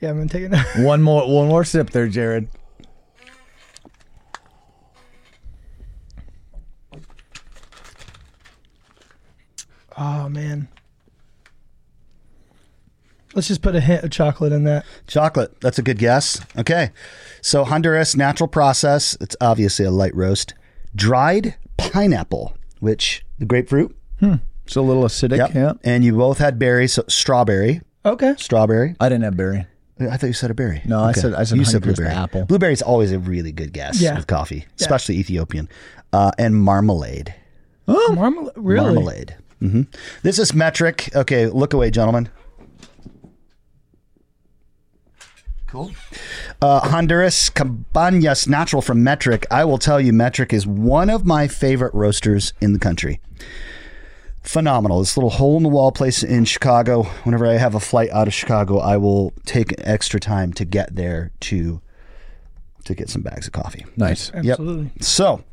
Yeah, 0.00 0.10
I'm 0.10 0.16
gonna 0.18 0.28
take 0.28 0.44
it. 0.44 0.54
One 0.84 1.02
more, 1.02 1.28
one 1.28 1.48
more 1.48 1.64
sip 1.64 1.90
there, 1.90 2.06
Jared. 2.06 2.46
oh 9.96 10.28
man, 10.28 10.68
Let's 13.38 13.46
just 13.46 13.62
put 13.62 13.76
a 13.76 13.80
hint 13.80 14.02
of 14.02 14.10
chocolate 14.10 14.52
in 14.52 14.64
that. 14.64 14.84
Chocolate. 15.06 15.60
That's 15.60 15.78
a 15.78 15.82
good 15.82 15.96
guess. 15.98 16.40
Okay. 16.58 16.90
So 17.40 17.62
Honduras 17.64 18.16
natural 18.16 18.48
process. 18.48 19.16
It's 19.20 19.36
obviously 19.40 19.84
a 19.84 19.92
light 19.92 20.12
roast. 20.16 20.54
Dried 20.92 21.54
pineapple, 21.76 22.56
which 22.80 23.24
the 23.38 23.46
grapefruit. 23.46 23.96
Hmm. 24.18 24.34
It's 24.66 24.74
a 24.74 24.80
little 24.80 25.04
acidic. 25.04 25.36
Yep. 25.36 25.54
Yeah. 25.54 25.72
And 25.84 26.04
you 26.04 26.16
both 26.16 26.38
had 26.38 26.58
berries. 26.58 26.94
So 26.94 27.04
strawberry. 27.06 27.80
Okay. 28.04 28.34
Strawberry. 28.38 28.96
I 28.98 29.08
didn't 29.08 29.22
have 29.22 29.36
berry. 29.36 29.66
I 30.00 30.16
thought 30.16 30.26
you 30.26 30.32
said 30.32 30.50
a 30.50 30.54
berry. 30.54 30.82
No, 30.84 30.98
I 31.00 31.12
said- 31.12 31.34
I 31.34 31.44
said 31.44 31.58
you 31.58 31.64
said 31.64 31.82
blueberry. 31.82 32.08
apple. 32.08 32.44
Blueberry's 32.44 32.82
always 32.82 33.12
a 33.12 33.20
really 33.20 33.52
good 33.52 33.72
guess 33.72 34.00
Yeah. 34.00 34.16
with 34.16 34.26
coffee, 34.26 34.66
especially 34.80 35.16
Ethiopian. 35.18 35.68
Uh, 36.12 36.32
and 36.38 36.56
marmalade. 36.56 37.34
Oh, 37.86 38.14
marmalade. 38.16 38.52
Really? 38.56 38.94
Marmalade. 38.94 39.36
hmm 39.60 39.82
This 40.24 40.40
is 40.40 40.52
metric. 40.54 41.08
Okay, 41.14 41.46
look 41.46 41.72
away, 41.72 41.92
gentlemen. 41.92 42.30
Cool. 45.78 45.92
Uh, 46.60 46.80
Honduras 46.88 47.50
Cabañas 47.50 48.48
Natural 48.48 48.82
from 48.82 49.04
Metric. 49.04 49.46
I 49.50 49.64
will 49.64 49.78
tell 49.78 50.00
you, 50.00 50.12
Metric 50.12 50.52
is 50.52 50.66
one 50.66 51.08
of 51.08 51.24
my 51.24 51.46
favorite 51.46 51.94
roasters 51.94 52.52
in 52.60 52.72
the 52.72 52.78
country. 52.78 53.20
Phenomenal. 54.42 55.00
This 55.00 55.16
little 55.16 55.30
hole 55.30 55.56
in 55.56 55.62
the 55.62 55.68
wall 55.68 55.92
place 55.92 56.22
in 56.22 56.44
Chicago. 56.46 57.04
Whenever 57.22 57.46
I 57.46 57.58
have 57.58 57.74
a 57.74 57.80
flight 57.80 58.10
out 58.10 58.26
of 58.26 58.34
Chicago, 58.34 58.78
I 58.78 58.96
will 58.96 59.32
take 59.44 59.72
extra 59.78 60.18
time 60.18 60.52
to 60.54 60.64
get 60.64 60.96
there 60.96 61.30
to 61.40 61.80
to 62.84 62.94
get 62.94 63.10
some 63.10 63.22
bags 63.22 63.46
of 63.46 63.52
coffee. 63.52 63.84
Nice. 63.96 64.32
Absolutely. 64.32 64.90
So, 65.00 65.44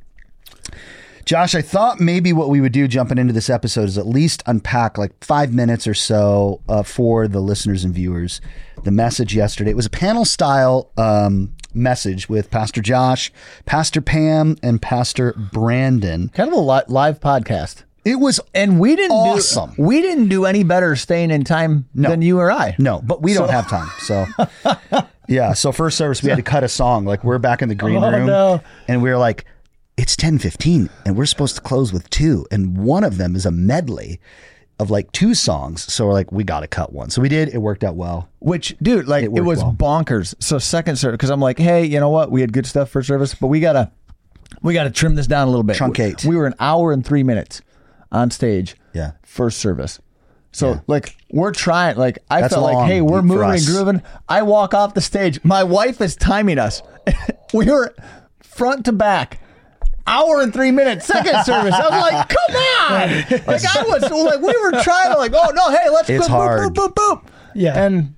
Josh, 1.25 1.55
I 1.55 1.62
thought 1.62 2.00
maybe 2.00 2.32
what 2.34 2.50
we 2.50 2.62
would 2.62 2.72
do 2.72 2.88
jumping 2.88 3.17
into 3.17 3.34
this 3.34 3.50
episode 3.50 3.89
is 3.89 3.98
at 3.98 4.05
least 4.05 4.41
unpack 4.46 4.98
like 4.98 5.12
five 5.24 5.53
minutes 5.53 5.88
or 5.88 5.94
so 5.94 6.62
uh, 6.70 6.84
for 6.84 7.27
the 7.27 7.41
listeners 7.41 7.84
and 7.84 7.94
viewers. 7.94 8.39
The 8.86 8.92
message 8.92 9.36
yesterday 9.36 9.72
it 9.72 9.75
was 9.75 9.88
a 9.88 9.89
panel 9.89 10.25
style 10.25 10.92
um, 10.96 11.54
message 11.74 12.30
with 12.30 12.51
Pastor 12.51 12.82
Josh, 12.82 13.32
Pastor 13.65 14.00
Pam, 14.00 14.58
and 14.62 14.80
Pastor 14.82 15.34
Brandon. 15.34 16.30
Kind 16.30 16.50
of 16.51 16.56
a 16.58 16.62
li- 16.62 16.82
live 16.88 17.20
podcast. 17.20 17.84
It 18.06 18.20
was 18.20 18.39
And 18.54 18.80
we 18.80 18.96
didn't 18.96 19.12
Awesome. 19.18 19.74
do 19.74 19.82
we 19.82 20.01
didn't 20.01 20.30
do 20.30 20.46
any 20.46 20.63
better 20.63 20.96
staying 20.96 21.32
in 21.32 21.44
time 21.44 21.89
than 21.96 22.22
you 22.22 22.38
or 22.39 22.51
I. 22.51 22.75
no, 22.77 23.01
but 23.04 23.24
we 23.24 23.34
don't 23.34 23.50
have 23.50 23.68
time. 23.68 23.89
So, 24.01 24.27
yeah. 25.27 25.54
So 25.54 25.72
first 25.72 25.98
service, 25.98 26.22
we 26.22 26.30
had 26.30 26.36
to 26.36 26.44
cut 26.44 26.63
a 26.63 26.70
song. 26.70 27.06
Like 27.06 27.24
we're 27.24 27.39
back 27.39 27.63
in 27.63 27.70
the 27.70 27.75
green 27.75 28.04
Oh, 28.04 28.12
room, 28.12 28.27
no. 28.27 28.62
and 28.88 29.01
we 29.01 29.10
were 29.10 29.18
like, 29.18 29.46
it's 29.98 30.15
ten 30.15 30.38
fifteen, 30.38 30.92
and 31.06 31.18
we're 31.18 31.25
supposed 31.25 31.56
to 31.56 31.62
close 31.62 31.92
with 31.92 32.08
two, 32.12 32.46
and 32.51 32.77
one 32.77 33.04
of 33.04 33.18
them 33.18 33.36
is 33.36 33.48
a 33.48 33.51
medley 33.51 34.20
of 34.79 34.91
like 34.91 35.12
two 35.12 35.34
songs. 35.34 35.91
So 35.91 36.05
we're 36.05 36.13
like, 36.13 36.32
we 36.32 36.44
got 36.44 36.62
to 36.62 36.67
cut 36.67 36.91
one. 36.91 37.10
So 37.10 37.22
we 37.22 37.29
did. 37.29 37.50
It 37.50 37.60
worked 37.60 37.84
out 37.84 37.96
well. 37.96 38.29
Which, 38.39 38.75
dude, 38.82 39.08
like 39.08 39.24
It 39.24 39.32
it, 39.36 39.41
was 39.41 39.60
well. 39.60 39.74
bonkers. 39.74 40.36
So 40.39 40.60
second 40.60 40.98
service, 40.98 41.15
because 41.15 41.29
I'm 41.29 41.39
like, 41.39 41.58
hey, 41.58 41.86
you 41.86 42.00
know 42.00 42.10
what? 42.10 42.32
We 42.32 42.41
had 42.41 42.51
good 42.51 42.65
stuff 42.65 42.89
for 42.89 43.01
service, 43.01 43.34
but 43.34 43.48
we 43.48 43.60
gotta, 43.60 43.91
we 44.62 44.74
gotta 44.74 44.91
trim 44.91 45.15
this 45.15 45.27
down 45.27 45.48
a 45.48 45.50
little 45.51 45.63
bit. 45.63 45.77
Truncate. 45.77 46.24
We, 46.25 46.32
we 46.32 46.36
were 46.36 46.46
an 46.46 46.55
hour 46.60 46.91
and 46.91 47.05
three 47.05 47.24
minutes 47.24 47.62
on 48.12 48.32
stage. 48.32 48.75
Yeah. 48.94 49.12
First 49.24 49.60
service. 49.60 50.00
So 50.51 50.82
like 50.88 51.17
we're 51.32 51.51
trying. 51.51 51.98
Like 51.98 52.20
I 52.29 52.39
That's 52.39 52.53
felt 52.53 52.63
like, 52.74 52.88
hey, 52.88 53.01
we're 53.01 53.22
moving 53.22 53.50
and 53.50 53.65
grooving. 53.65 54.01
I 54.29 54.44
walk 54.44 54.74
off 54.74 54.94
the 54.94 55.01
stage. 55.01 55.44
My 55.44 55.65
wife 55.65 56.00
is 56.00 56.15
timing 56.15 56.60
us. 56.60 56.82
we 57.53 57.65
were 57.65 57.94
front 58.41 58.86
to 58.86 58.94
back. 58.94 59.41
Hour 60.08 60.42
and 60.42 60.54
three 60.54 60.72
minutes, 60.72 61.06
second 61.08 61.44
service. 61.46 61.74
I 61.74 61.90
was 61.90 62.12
like, 62.12 62.30
"Come 62.30 62.56
on!" 62.56 63.46
Like 63.48 63.66
I 63.76 63.84
was 63.84 64.02
like, 64.12 64.40
we 64.42 64.48
were 64.62 64.82
trying 64.84 65.12
to 65.12 65.18
like, 65.18 65.32
"Oh 65.34 65.52
no, 65.54 65.70
hey, 65.72 65.90
let's 65.90 66.10
It's 66.10 66.26
boop, 66.28 66.30
hard. 66.30 66.74
boop, 66.74 66.74
boop, 66.76 66.94
boop, 66.94 67.22
boop." 67.24 67.28
Yeah. 67.56 67.84
And 67.86 68.14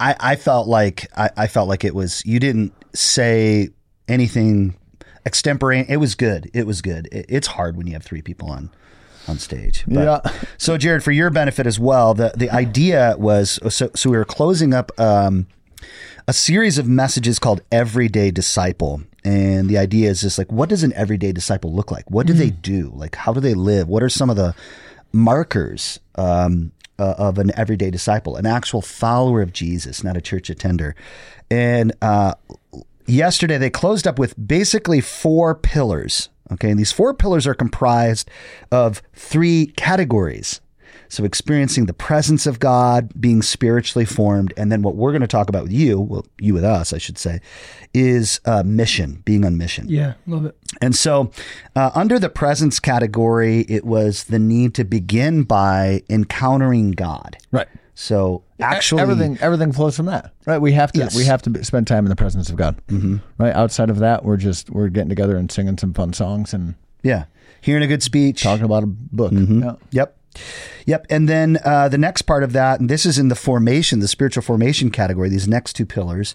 I, 0.00 0.16
I 0.18 0.36
felt 0.36 0.66
like 0.66 1.06
I, 1.16 1.30
I 1.36 1.46
felt 1.46 1.68
like 1.68 1.84
it 1.84 1.94
was 1.94 2.22
you 2.24 2.40
didn't 2.40 2.72
say 2.94 3.68
anything 4.08 4.76
extemporaneous. 5.26 5.90
It 5.90 5.96
was 5.98 6.14
good. 6.14 6.50
It 6.54 6.66
was 6.66 6.80
good. 6.82 7.08
It, 7.12 7.26
it's 7.28 7.48
hard 7.48 7.76
when 7.76 7.86
you 7.86 7.92
have 7.94 8.02
three 8.04 8.22
people 8.22 8.50
on 8.50 8.70
on 9.28 9.38
stage. 9.38 9.84
But- 9.86 10.24
Yeah. 10.24 10.32
So 10.56 10.78
Jared, 10.78 11.02
for 11.04 11.12
your 11.12 11.30
benefit 11.30 11.66
as 11.66 11.78
well, 11.78 12.14
the 12.14 12.32
the 12.36 12.50
idea 12.50 13.14
was 13.18 13.58
so 13.74 13.90
so 13.94 14.08
we 14.10 14.16
were 14.16 14.24
closing 14.24 14.72
up 14.72 14.90
um, 14.98 15.46
a 16.26 16.32
series 16.32 16.78
of 16.78 16.86
messages 16.88 17.38
called 17.38 17.60
Everyday 17.70 18.30
Disciple. 18.30 19.02
And 19.26 19.68
the 19.68 19.76
idea 19.76 20.08
is 20.08 20.20
just 20.20 20.38
like, 20.38 20.52
what 20.52 20.68
does 20.68 20.84
an 20.84 20.92
everyday 20.92 21.32
disciple 21.32 21.74
look 21.74 21.90
like? 21.90 22.08
What 22.08 22.28
do 22.28 22.32
they 22.32 22.50
do? 22.50 22.92
Like, 22.94 23.16
how 23.16 23.32
do 23.32 23.40
they 23.40 23.54
live? 23.54 23.88
What 23.88 24.04
are 24.04 24.08
some 24.08 24.30
of 24.30 24.36
the 24.36 24.54
markers 25.10 25.98
um, 26.14 26.70
uh, 26.96 27.16
of 27.18 27.38
an 27.38 27.50
everyday 27.58 27.90
disciple, 27.90 28.36
an 28.36 28.46
actual 28.46 28.80
follower 28.80 29.42
of 29.42 29.52
Jesus, 29.52 30.04
not 30.04 30.16
a 30.16 30.20
church 30.20 30.48
attender? 30.48 30.94
And 31.50 31.92
uh, 32.00 32.34
yesterday 33.06 33.58
they 33.58 33.68
closed 33.68 34.06
up 34.06 34.16
with 34.16 34.34
basically 34.46 35.00
four 35.00 35.56
pillars. 35.56 36.28
Okay, 36.52 36.70
and 36.70 36.78
these 36.78 36.92
four 36.92 37.12
pillars 37.12 37.48
are 37.48 37.54
comprised 37.54 38.30
of 38.70 39.02
three 39.12 39.66
categories. 39.76 40.60
So, 41.08 41.24
experiencing 41.24 41.86
the 41.86 41.92
presence 41.92 42.46
of 42.46 42.58
God, 42.58 43.12
being 43.20 43.42
spiritually 43.42 44.04
formed, 44.04 44.52
and 44.56 44.70
then 44.72 44.82
what 44.82 44.96
we're 44.96 45.12
going 45.12 45.22
to 45.22 45.26
talk 45.26 45.48
about 45.48 45.64
with 45.64 45.72
you, 45.72 46.00
well, 46.00 46.26
you 46.40 46.54
with 46.54 46.64
us, 46.64 46.92
I 46.92 46.98
should 46.98 47.18
say, 47.18 47.40
is 47.94 48.40
uh, 48.44 48.62
mission, 48.64 49.22
being 49.24 49.44
on 49.44 49.56
mission. 49.58 49.86
yeah. 49.88 50.14
Love 50.26 50.46
it. 50.46 50.56
And 50.80 50.94
so, 50.94 51.30
uh, 51.74 51.90
under 51.94 52.18
the 52.18 52.28
presence 52.28 52.80
category, 52.80 53.60
it 53.68 53.84
was 53.84 54.24
the 54.24 54.38
need 54.38 54.74
to 54.74 54.84
begin 54.84 55.44
by 55.44 56.02
encountering 56.10 56.92
God. 56.92 57.36
right. 57.50 57.68
So, 57.98 58.42
actually, 58.60 59.00
everything 59.00 59.38
everything 59.40 59.72
flows 59.72 59.96
from 59.96 60.04
that, 60.06 60.34
right? 60.44 60.58
We 60.58 60.72
have 60.72 60.92
to 60.92 60.98
Yes. 60.98 61.16
we 61.16 61.24
have 61.24 61.40
to 61.42 61.64
spend 61.64 61.86
time 61.86 62.04
in 62.04 62.10
the 62.10 62.16
presence 62.16 62.50
of 62.50 62.56
God, 62.56 62.76
mm-hmm. 62.88 63.16
right? 63.38 63.54
Outside 63.54 63.88
of 63.88 64.00
that, 64.00 64.22
we're 64.22 64.36
just 64.36 64.68
we're 64.68 64.90
getting 64.90 65.08
together 65.08 65.38
and 65.38 65.50
singing 65.50 65.78
some 65.78 65.94
fun 65.94 66.12
songs 66.12 66.52
and 66.52 66.74
yeah, 67.02 67.24
hearing 67.62 67.82
a 67.82 67.86
good 67.86 68.02
speech, 68.02 68.42
talking 68.42 68.66
about 68.66 68.82
a 68.82 68.86
book. 68.86 69.32
Yeah. 69.32 69.76
Yep. 69.92 70.16
Yep. 70.86 71.06
And 71.10 71.28
then 71.28 71.58
uh, 71.64 71.88
the 71.88 71.98
next 71.98 72.22
part 72.22 72.42
of 72.42 72.52
that, 72.52 72.80
and 72.80 72.88
this 72.88 73.06
is 73.06 73.18
in 73.18 73.28
the 73.28 73.34
formation, 73.34 74.00
the 74.00 74.08
spiritual 74.08 74.42
formation 74.42 74.90
category, 74.90 75.28
these 75.28 75.48
next 75.48 75.74
two 75.74 75.86
pillars, 75.86 76.34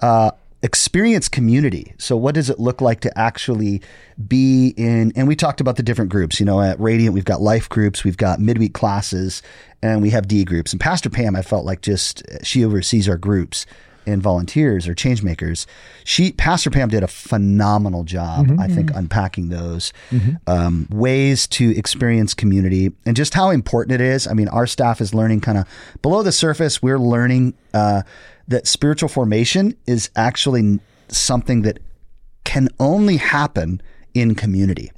uh, 0.00 0.32
experience 0.62 1.28
community. 1.28 1.94
So, 1.98 2.16
what 2.16 2.34
does 2.34 2.48
it 2.48 2.58
look 2.58 2.80
like 2.80 3.00
to 3.00 3.18
actually 3.18 3.82
be 4.26 4.74
in? 4.76 5.12
And 5.16 5.28
we 5.28 5.36
talked 5.36 5.60
about 5.60 5.76
the 5.76 5.82
different 5.82 6.10
groups. 6.10 6.40
You 6.40 6.46
know, 6.46 6.60
at 6.60 6.78
Radiant, 6.80 7.14
we've 7.14 7.24
got 7.24 7.40
life 7.40 7.68
groups, 7.68 8.04
we've 8.04 8.16
got 8.16 8.40
midweek 8.40 8.72
classes, 8.72 9.42
and 9.82 10.02
we 10.02 10.10
have 10.10 10.28
D 10.28 10.44
groups. 10.44 10.72
And 10.72 10.80
Pastor 10.80 11.10
Pam, 11.10 11.36
I 11.36 11.42
felt 11.42 11.64
like 11.64 11.82
just 11.82 12.22
she 12.42 12.64
oversees 12.64 13.08
our 13.08 13.18
groups 13.18 13.66
and 14.06 14.22
volunteers 14.22 14.88
or 14.88 14.94
change 14.94 15.22
makers. 15.22 15.66
She, 16.04 16.32
Pastor 16.32 16.70
Pam, 16.70 16.88
did 16.88 17.02
a 17.02 17.08
phenomenal 17.08 18.04
job. 18.04 18.46
I 18.60 18.66
think 18.68 18.90
unpacking 18.94 19.48
those 19.48 19.92
um, 20.46 20.86
ways 20.90 21.46
to 21.48 21.76
experience 21.76 22.34
community 22.34 22.92
and 23.06 23.14
just 23.16 23.34
how 23.34 23.50
important 23.50 23.92
it 23.94 24.00
is. 24.00 24.26
I 24.26 24.32
mean, 24.34 24.48
our 24.48 24.66
staff 24.66 25.00
is 25.00 25.14
learning 25.14 25.40
kind 25.40 25.58
of 25.58 25.66
below 26.02 26.22
the 26.22 26.32
surface. 26.32 26.82
We're 26.82 26.98
learning 26.98 27.54
uh, 27.74 28.02
that 28.48 28.66
spiritual 28.66 29.08
formation 29.08 29.76
is 29.86 30.10
actually 30.16 30.80
something 31.08 31.62
that 31.62 31.78
can 32.44 32.68
only 32.80 33.16
happen 33.18 33.80
in 34.14 34.34
community. 34.34 34.90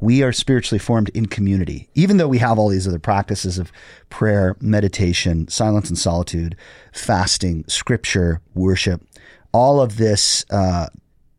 We 0.00 0.22
are 0.22 0.32
spiritually 0.32 0.78
formed 0.78 1.10
in 1.10 1.26
community, 1.26 1.88
even 1.94 2.16
though 2.16 2.28
we 2.28 2.38
have 2.38 2.58
all 2.58 2.68
these 2.68 2.88
other 2.88 2.98
practices 2.98 3.58
of 3.58 3.70
prayer, 4.08 4.56
meditation, 4.60 5.46
silence 5.48 5.88
and 5.88 5.98
solitude, 5.98 6.56
fasting, 6.92 7.64
scripture, 7.68 8.40
worship. 8.54 9.02
All 9.52 9.80
of 9.80 9.96
this 9.98 10.44
uh, 10.50 10.86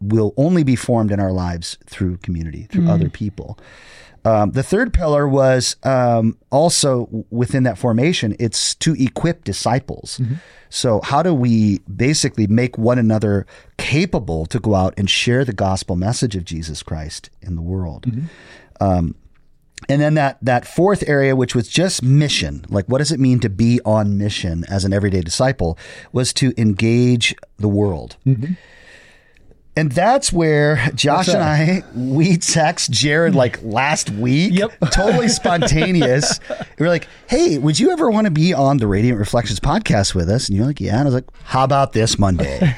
will 0.02 0.34
only 0.38 0.64
be 0.64 0.76
formed 0.76 1.12
in 1.12 1.20
our 1.20 1.32
lives 1.32 1.78
through 1.88 2.18
community, 2.18 2.64
through 2.64 2.88
other 2.90 3.10
people. 3.10 3.58
Um, 4.24 4.52
the 4.52 4.62
third 4.64 4.94
pillar 4.94 5.28
was 5.28 5.76
um, 5.84 6.38
also 6.52 7.26
within 7.32 7.64
that 7.64 7.78
formation, 7.78 8.36
it's 8.40 8.76
to 8.76 8.94
equip 8.94 9.44
disciples. 9.44 10.22
So, 10.70 11.02
how 11.04 11.24
do 11.24 11.34
we 11.34 11.80
basically 11.80 12.48
make 12.48 12.78
one 12.78 13.00
another 13.00 13.46
capable 13.78 14.46
to 14.46 14.60
go 14.60 14.76
out 14.76 14.94
and 14.98 15.10
share 15.10 15.44
the 15.44 15.54
gospel 15.54 15.96
message 15.96 16.36
of 16.36 16.46
Jesus 16.46 16.84
Christ 16.84 17.30
in 17.42 17.56
the 17.56 17.62
world? 17.62 18.06
Um, 18.80 19.16
and 19.90 20.00
then 20.00 20.14
that 20.14 20.38
that 20.44 20.68
fourth 20.68 21.04
area, 21.10 21.36
which 21.36 21.56
was 21.56 21.68
just 21.68 22.04
mission, 22.04 22.64
like 22.70 22.86
what 22.86 23.00
does 23.00 23.12
it 23.12 23.20
mean 23.20 23.40
to 23.40 23.50
be 23.50 23.82
on 23.84 24.18
mission 24.18 24.64
as 24.70 24.86
an 24.86 24.94
everyday 24.94 25.22
disciple, 25.22 25.78
was 26.14 26.32
to 26.34 26.54
engage 26.58 27.36
the 27.58 27.68
world. 27.68 28.16
And 29.74 29.90
that's 29.90 30.34
where 30.34 30.90
Josh 30.96 31.30
and 31.30 31.42
I 31.42 31.82
we 31.96 32.36
text 32.36 32.92
Jared 32.92 33.36
like 33.36 33.64
last 33.64 34.10
week. 34.10 34.52
Yep. 34.54 34.72
Totally 34.92 35.30
spontaneous. 35.30 36.42
we 36.80 36.86
are 36.86 36.90
like, 36.90 37.08
hey, 37.28 37.58
would 37.58 37.80
you 37.80 37.92
ever 37.92 38.12
want 38.12 38.26
to 38.26 38.32
be 38.32 38.54
on 38.54 38.78
the 38.78 38.88
Radiant 38.88 39.18
Reflections 39.18 39.62
podcast 39.62 40.14
with 40.14 40.30
us? 40.30 40.50
And 40.50 40.58
you're 40.58 40.66
like, 40.66 40.82
yeah. 40.82 40.92
And 41.00 41.02
I 41.02 41.06
was 41.06 41.14
like, 41.14 41.24
how 41.46 41.64
about 41.64 41.94
this 41.94 42.20
Monday? 42.20 42.60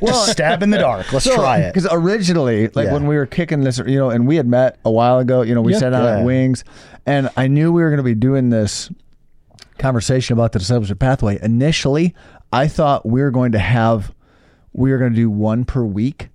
Just 0.00 0.30
stab 0.30 0.62
in 0.62 0.70
the 0.70 0.78
dark. 0.78 1.12
Let's 1.12 1.24
try 1.26 1.58
it. 1.58 1.74
Because 1.74 1.88
originally, 1.90 2.68
like 2.68 2.86
Yeah. 2.86 2.92
when 2.92 3.08
we 3.08 3.16
were 3.16 3.26
kicking 3.26 3.62
this, 3.62 3.78
you 3.78 3.98
know, 3.98 4.10
and 4.10 4.28
we 4.28 4.36
had 4.36 4.46
met 4.46 4.78
a 4.84 4.90
while 4.90 5.18
ago, 5.18 5.42
you 5.42 5.52
know, 5.52 5.62
we 5.62 5.72
Yeah. 5.72 5.78
sat 5.80 5.90
down 5.90 6.04
Yeah. 6.04 6.18
at 6.20 6.24
Wings, 6.24 6.62
and 7.06 7.28
I 7.36 7.48
knew 7.48 7.72
we 7.72 7.82
were 7.82 7.90
going 7.90 7.98
to 7.98 8.04
be 8.04 8.14
doing 8.14 8.50
this 8.50 8.88
conversation 9.78 10.32
about 10.34 10.52
the 10.52 10.60
discipleship 10.60 11.00
pathway. 11.00 11.38
Initially, 11.42 12.14
I 12.52 12.68
thought 12.68 13.04
we 13.04 13.20
were 13.20 13.32
going 13.32 13.50
to 13.52 13.58
have 13.58 14.12
we 14.72 14.92
were 14.92 14.98
going 14.98 15.10
to 15.10 15.16
do 15.16 15.28
one 15.30 15.64
per 15.64 15.82
week. 15.82 16.28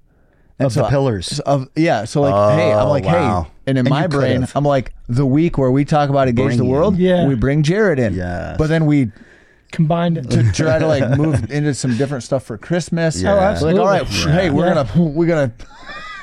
And 0.61 0.67
Of 0.67 0.73
the 0.73 0.83
pillars. 0.89 1.39
of 1.41 1.67
yeah, 1.75 2.05
so 2.05 2.21
like, 2.21 2.33
hey, 2.57 2.71
I'm 2.71 2.87
Oh, 2.87 2.89
like, 2.89 3.03
wow. 3.05 3.43
hey, 3.43 3.49
and 3.67 3.77
in 3.77 3.85
And 3.85 3.89
my 3.89 4.07
brain, 4.07 4.41
could've. 4.41 4.55
I'm 4.57 4.63
like, 4.63 4.93
the 5.09 5.25
week 5.25 5.57
where 5.57 5.71
we 5.71 5.85
talk 5.85 6.09
about 6.09 6.27
engage 6.27 6.45
Bring 6.45 6.57
the 6.57 6.63
in. 6.65 6.69
world, 6.69 6.97
Yeah. 6.97 7.27
we 7.27 7.35
bring 7.35 7.63
Jared 7.63 7.99
in, 7.99 8.13
yeah, 8.13 8.55
but 8.57 8.67
then 8.67 8.85
we 8.85 9.11
Combined 9.71 10.17
it. 10.17 10.29
to 10.31 10.51
try 10.53 10.79
to 10.79 10.85
like 10.87 11.17
move 11.17 11.49
into 11.51 11.73
some 11.73 11.95
different 11.97 12.23
stuff 12.23 12.43
for 12.43 12.57
Christmas. 12.57 13.21
Yeah. 13.21 13.55
Oh, 13.61 13.65
Like, 13.65 13.75
all 13.77 13.85
right, 13.85 14.03
Yeah. 14.25 14.31
hey, 14.33 14.49
we're 14.49 14.67
Yeah. 14.67 14.83
gonna 14.83 15.09
we're 15.09 15.25
gonna 15.27 15.51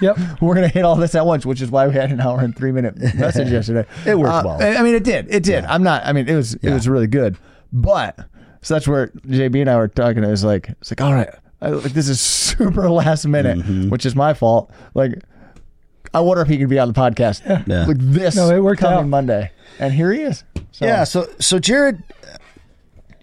Yep. 0.00 0.18
we're 0.40 0.54
gonna 0.54 0.68
hit 0.68 0.84
all 0.84 0.94
this 0.96 1.14
at 1.14 1.24
once, 1.26 1.44
which 1.46 1.60
is 1.62 1.70
why 1.70 1.86
we 1.88 1.94
had 1.94 2.12
an 2.12 2.20
hour 2.20 2.40
and 2.40 2.54
three 2.56 2.70
minute 2.72 2.96
message 3.16 3.50
yesterday. 3.50 3.84
It 4.06 4.18
worked 4.18 4.32
Uh, 4.34 4.42
well. 4.44 4.62
I 4.62 4.76
I 4.76 4.82
mean, 4.82 4.94
it 4.94 5.02
did. 5.04 5.26
It 5.30 5.42
did. 5.42 5.64
I'm 5.64 5.82
not. 5.82 6.02
I 6.04 6.12
mean, 6.12 6.28
it 6.28 6.36
was 6.36 6.54
it 6.54 6.70
was 6.70 6.88
really 6.88 7.06
good. 7.08 7.36
But 7.72 8.16
so 8.62 8.74
that's 8.74 8.86
where 8.86 9.08
JB 9.26 9.60
and 9.62 9.70
I 9.70 9.76
were 9.76 9.88
talking. 9.88 10.22
It 10.22 10.28
was 10.30 10.44
like 10.44 10.68
it's 10.80 10.90
like 10.92 11.00
all 11.00 11.14
right, 11.14 11.30
I, 11.60 11.68
like 11.70 11.92
this 11.92 12.08
is 12.08 12.20
super 12.48 12.88
last 12.90 13.26
minute, 13.26 13.58
Mm-hmm. 13.58 13.88
which 13.90 14.06
is 14.06 14.14
my 14.14 14.34
fault. 14.34 14.70
Like, 14.94 15.12
I 16.14 16.20
wonder 16.20 16.40
if 16.42 16.48
he 16.48 16.56
could 16.58 16.68
be 16.68 16.78
on 16.78 16.88
the 16.88 16.94
podcast. 16.94 17.42
Yeah. 17.66 17.84
Like 17.86 17.98
this. 17.98 18.36
No, 18.36 18.48
it 18.54 18.60
worked 18.60 18.80
coming 18.80 18.98
out. 19.00 19.06
Monday, 19.08 19.50
and 19.78 19.92
here 19.92 20.12
he 20.12 20.20
is. 20.22 20.44
So, 20.72 20.86
Yeah. 20.86 21.04
So, 21.04 21.28
so 21.38 21.58
Jared, 21.58 22.02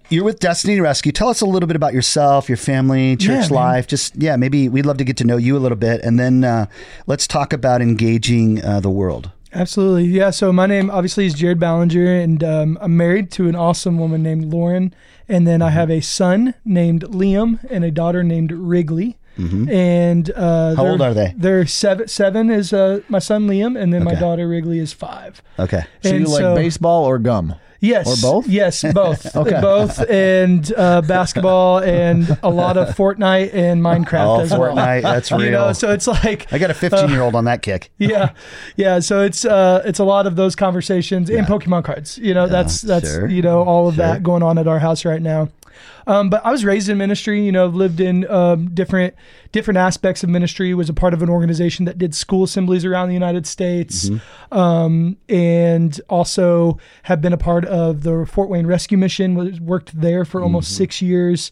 you're 0.10 0.24
with 0.24 0.40
Destiny 0.40 0.80
Rescue. 0.80 1.12
Tell 1.12 1.30
us 1.30 1.42
a 1.42 1.46
little 1.46 1.66
bit 1.68 1.76
about 1.76 1.94
yourself, 1.94 2.48
your 2.48 2.58
family, 2.58 3.16
church 3.16 3.50
man. 3.50 3.50
life. 3.50 3.88
Just 3.88 4.16
yeah, 4.16 4.36
maybe 4.36 4.70
we'd 4.70 4.86
love 4.86 4.98
to 4.98 5.04
get 5.04 5.18
to 5.18 5.24
know 5.24 5.38
you 5.38 5.58
a 5.58 5.60
little 5.60 5.78
bit, 5.78 6.02
and 6.04 6.20
then 6.20 6.44
uh, 6.44 6.68
let's 7.08 7.26
talk 7.28 7.54
about 7.54 7.82
engaging 7.82 8.64
uh, 8.64 8.80
the 8.82 8.90
world. 8.92 9.32
Absolutely. 9.56 10.06
Yeah. 10.06 10.30
So 10.32 10.52
my 10.54 10.66
name 10.68 10.90
obviously 10.92 11.26
is 11.26 11.34
Jared 11.34 11.60
Ballenger, 11.60 12.22
and 12.24 12.44
um, 12.44 12.78
I'm 12.82 12.96
married 12.98 13.32
to 13.32 13.48
an 13.48 13.56
awesome 13.56 13.98
woman 13.98 14.22
named 14.22 14.46
Lauren. 14.54 14.94
And 15.28 15.48
then 15.48 15.62
I 15.64 15.70
have 15.72 15.90
a 15.90 16.02
son 16.02 16.54
named 16.66 17.04
Liam 17.06 17.66
and 17.72 17.84
a 17.84 17.90
daughter 17.90 18.22
named 18.24 18.52
Wrigley. 18.52 19.18
And 19.38 20.30
uh, 20.32 20.76
How 20.76 20.88
old 20.88 21.02
are 21.02 21.14
they? 21.14 21.34
They're 21.36 21.66
seven. 21.66 22.08
Seven 22.08 22.50
is 22.50 22.72
uh, 22.72 23.02
my 23.10 23.20
son 23.20 23.48
Liam, 23.48 23.78
and 23.82 23.94
then 23.94 24.04
my 24.06 24.12
Okay. 24.12 24.20
daughter 24.22 24.48
Wrigley 24.48 24.80
is 24.80 24.94
five. 24.94 25.42
Okay. 25.60 25.84
So 26.04 26.14
you 26.14 26.26
like 26.26 26.40
so- 26.42 26.56
baseball 26.56 27.04
or 27.06 27.18
gum? 27.20 27.56
Yes. 27.86 28.24
Or 28.24 28.32
both? 28.34 28.48
Yes, 28.48 28.84
both. 28.94 29.36
Okay. 29.36 29.60
Both 29.62 30.00
and 30.10 30.72
uh, 30.76 31.02
basketball 31.02 31.80
and 31.80 32.38
a 32.42 32.50
lot 32.50 32.78
of 32.78 32.96
Fortnite 32.96 33.54
and 33.54 33.82
Minecraft 33.82 34.26
Oh, 34.38 34.40
as 34.42 34.52
well. 34.52 34.76
Fortnite, 34.76 35.02
that's 35.04 35.30
You 35.32 35.38
know, 35.52 35.66
real. 35.68 35.74
so 35.74 35.92
it's 35.92 36.08
like 36.08 36.52
I 36.52 36.58
got 36.58 36.72
a 36.72 36.74
15 36.74 37.10
year 37.10 37.22
old 37.22 37.36
on 37.36 37.46
that 37.46 37.62
kick. 37.62 37.92
yeah, 37.98 38.32
yeah. 38.76 39.00
So 39.00 39.22
it's 39.22 39.46
uh, 39.46 39.82
it's 39.86 40.00
a 40.00 40.04
lot 40.06 40.26
of 40.28 40.36
those 40.36 40.56
conversations 40.56 41.30
and 41.30 41.46
Pokemon 41.46 41.84
cards. 41.84 42.18
You 42.18 42.34
know, 42.34 42.48
that's 42.48 42.82
that's 42.82 43.10
sure. 43.12 43.28
you 43.28 43.42
know 43.42 43.64
all 43.64 43.88
of 43.88 43.96
Sure. 43.96 44.06
that 44.06 44.24
going 44.24 44.42
on 44.44 44.58
at 44.58 44.68
our 44.68 44.80
house 44.80 45.06
right 45.06 45.22
now. 45.22 45.50
Um, 46.08 46.30
but 46.30 46.46
I 46.46 46.52
was 46.52 46.64
raised 46.64 46.90
in 46.90 46.98
ministry. 46.98 47.44
You 47.44 47.52
know, 47.52 47.68
lived 47.68 48.00
in 48.00 48.30
um, 48.30 48.70
different 48.74 49.16
different 49.52 49.78
aspects 49.78 50.24
of 50.24 50.30
ministry. 50.30 50.74
Was 50.74 50.90
a 50.90 50.94
part 50.94 51.14
of 51.14 51.22
an 51.22 51.30
organization 51.30 51.86
that 51.86 51.98
did 51.98 52.14
school 52.14 52.44
assemblies 52.44 52.86
around 52.86 53.08
the 53.08 53.14
United 53.14 53.48
States, 53.48 54.10
um, 54.52 55.18
and 55.30 56.00
also 56.10 56.78
have 57.04 57.22
been 57.22 57.34
a 57.34 57.38
part 57.38 57.66
of 57.66 58.04
the 58.04 58.26
Fort 58.26 58.50
Wayne 58.50 58.68
Rescue 58.68 58.98
Mission. 58.98 59.36
Was 59.36 59.60
worked 59.60 60.00
there 60.00 60.26
for 60.26 60.42
almost 60.42 60.76
six 60.76 61.02
years. 61.02 61.52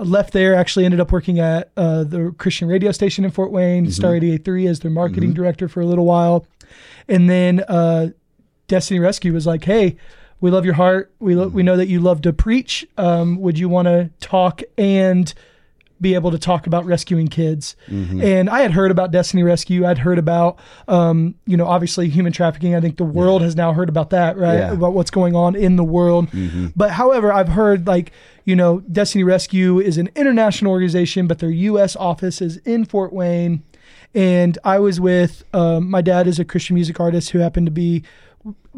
I 0.00 0.04
left 0.04 0.32
there. 0.32 0.54
Actually, 0.54 0.84
ended 0.84 1.00
up 1.00 1.12
working 1.12 1.38
at 1.38 1.70
uh, 1.76 2.04
the 2.04 2.34
Christian 2.38 2.66
radio 2.66 2.92
station 2.92 3.24
in 3.24 3.30
Fort 3.30 3.52
Wayne. 3.52 3.90
Star 3.90 4.12
88.3 4.12 4.68
as 4.68 4.80
their 4.80 4.90
marketing 4.90 5.32
director 5.34 5.68
for 5.68 5.80
a 5.80 5.86
little 5.86 6.06
while, 6.06 6.46
and 7.08 7.30
then 7.30 7.60
uh, 7.68 8.08
Destiny 8.66 8.98
Rescue 8.98 9.32
was 9.32 9.46
like, 9.46 9.64
"Hey, 9.64 9.96
we 10.42 10.50
love 10.50 10.66
your 10.66 10.74
heart. 10.74 11.10
We 11.20 11.34
lo- 11.34 11.48
we 11.48 11.62
know 11.62 11.78
that 11.78 11.88
you 11.88 12.00
love 12.00 12.20
to 12.22 12.32
preach. 12.34 12.86
Um, 12.98 13.40
would 13.40 13.58
you 13.58 13.70
want 13.70 13.86
to 13.86 14.10
talk 14.20 14.60
and 14.76 15.32
be 16.00 16.14
able 16.14 16.32
to 16.32 16.38
talk 16.38 16.66
about 16.66 16.84
rescuing 16.84 17.28
kids?" 17.28 17.76
And 17.88 18.50
I 18.50 18.60
had 18.60 18.72
heard 18.72 18.90
about 18.90 19.12
Destiny 19.12 19.44
Rescue. 19.44 19.86
I'd 19.86 19.98
heard 19.98 20.18
about, 20.18 20.58
um, 20.88 21.36
you 21.46 21.56
know, 21.56 21.66
obviously 21.66 22.08
human 22.08 22.32
trafficking. 22.32 22.74
I 22.74 22.80
think 22.80 22.96
the 22.96 23.04
world 23.04 23.40
has 23.42 23.54
now 23.54 23.72
heard 23.72 23.88
about 23.88 24.10
that, 24.10 24.36
right? 24.36 24.58
Yeah. 24.58 24.72
About 24.72 24.92
what's 24.94 25.10
going 25.12 25.34
on 25.36 25.54
in 25.54 25.76
the 25.76 25.84
world. 25.84 26.28
But 26.76 26.90
however, 26.90 27.32
I've 27.32 27.48
heard 27.48 27.86
like. 27.86 28.12
You 28.44 28.56
know, 28.56 28.80
Destiny 28.90 29.22
Rescue 29.22 29.78
is 29.78 29.98
an 29.98 30.10
international 30.16 30.72
organization, 30.72 31.28
but 31.28 31.38
their 31.38 31.48
U.S. 31.70 31.94
office 31.94 32.42
is 32.42 32.56
in 32.64 32.84
Fort 32.84 33.12
Wayne. 33.12 33.62
And 34.16 34.58
I 34.64 34.80
was 34.80 35.00
with 35.00 35.44
um, 35.54 35.88
my 35.88 36.02
dad 36.02 36.26
is 36.26 36.40
a 36.40 36.44
Christian 36.44 36.74
music 36.74 36.98
artist 36.98 37.30
who 37.30 37.38
happened 37.38 37.66
to 37.68 37.70
be 37.70 38.02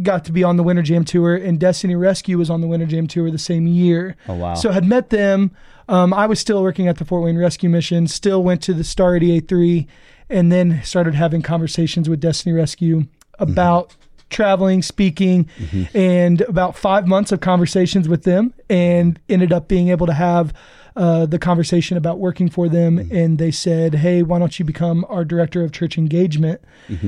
got 0.02 0.24
to 0.26 0.32
be 0.32 0.44
on 0.44 0.56
the 0.56 0.62
Winter 0.62 0.82
Jam 0.82 1.04
tour, 1.04 1.34
and 1.34 1.58
Destiny 1.58 1.94
Rescue 1.94 2.38
was 2.38 2.50
on 2.50 2.60
the 2.60 2.66
Winter 2.66 2.86
Jam 2.86 3.06
tour 3.06 3.30
the 3.30 3.38
same 3.38 3.66
year. 3.66 4.16
Oh, 4.28 4.34
wow. 4.34 4.54
So 4.54 4.70
had 4.70 4.84
met 4.84 5.10
them. 5.10 5.50
Um, 5.88 6.14
I 6.14 6.26
was 6.26 6.40
still 6.40 6.62
working 6.62 6.88
at 6.88 6.98
the 6.98 7.04
Fort 7.04 7.22
Wayne 7.24 7.36
Rescue 7.36 7.68
Mission. 7.68 8.06
Still 8.06 8.42
went 8.42 8.62
to 8.62 8.74
the 8.74 8.84
Star 8.84 9.12
88.3, 9.12 9.86
and 10.30 10.50
then 10.50 10.82
started 10.82 11.14
having 11.14 11.42
conversations 11.42 12.08
with 12.08 12.20
Destiny 12.20 12.54
Rescue 12.54 13.06
about 13.38 13.94
traveling, 14.30 14.82
speaking, 14.82 15.48
and 15.94 16.40
about 16.42 16.76
five 16.76 17.06
months 17.06 17.30
of 17.30 17.40
conversations 17.40 18.08
with 18.08 18.24
them, 18.24 18.52
and 18.68 19.20
ended 19.28 19.52
up 19.52 19.68
being 19.68 19.88
able 19.88 20.06
to 20.06 20.14
have 20.14 20.52
uh, 20.96 21.26
the 21.26 21.38
conversation 21.38 21.96
about 21.96 22.18
working 22.18 22.48
for 22.48 22.68
them. 22.68 22.98
And 23.10 23.38
they 23.38 23.50
said, 23.50 23.96
"Hey, 23.96 24.22
why 24.22 24.38
don't 24.38 24.58
you 24.58 24.64
become 24.64 25.04
our 25.08 25.24
director 25.24 25.62
of 25.64 25.72
church 25.72 25.98
engagement?" 25.98 26.60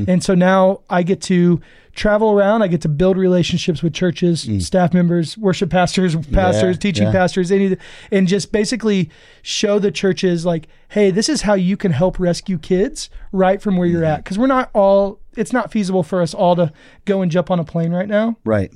And 0.09 0.25
so 0.25 0.35
now 0.35 0.81
I 0.91 1.03
get 1.03 1.21
to 1.23 1.61
travel 1.95 2.31
around. 2.33 2.63
I 2.63 2.67
get 2.69 2.81
to 2.83 2.89
build 2.89 3.17
relationships 3.17 3.83
with 3.83 3.93
churches, 3.95 4.49
staff 4.65 4.93
members, 4.95 5.37
worship 5.39 5.71
pastors, 5.71 6.17
pastors, 6.29 6.79
teaching 6.79 7.05
yeah. 7.07 7.13
pastors, 7.13 7.53
any, 7.53 7.77
and 8.11 8.27
just 8.27 8.53
basically 8.53 9.11
show 9.43 9.79
the 9.79 9.91
churches 9.91 10.45
like, 10.47 10.67
"Hey, 10.89 11.11
this 11.11 11.29
is 11.29 11.43
how 11.43 11.55
you 11.55 11.77
can 11.77 11.93
help 11.93 12.19
rescue 12.19 12.59
kids 12.59 13.09
right 13.33 13.61
from 13.63 13.77
where 13.77 13.87
you're 13.87 14.01
Mm-hmm. 14.03 14.11
at." 14.13 14.25
Because 14.25 14.39
we're 14.39 14.47
not 14.47 14.71
all. 14.75 15.21
It's 15.37 15.53
not 15.53 15.71
feasible 15.71 16.03
for 16.03 16.23
us 16.23 16.33
all 16.33 16.57
to 16.57 16.73
go 17.05 17.21
and 17.21 17.31
jump 17.31 17.51
on 17.51 17.61
a 17.61 17.65
plane 17.65 17.93
right 17.93 18.09
now 18.09 18.37
Right. 18.45 18.73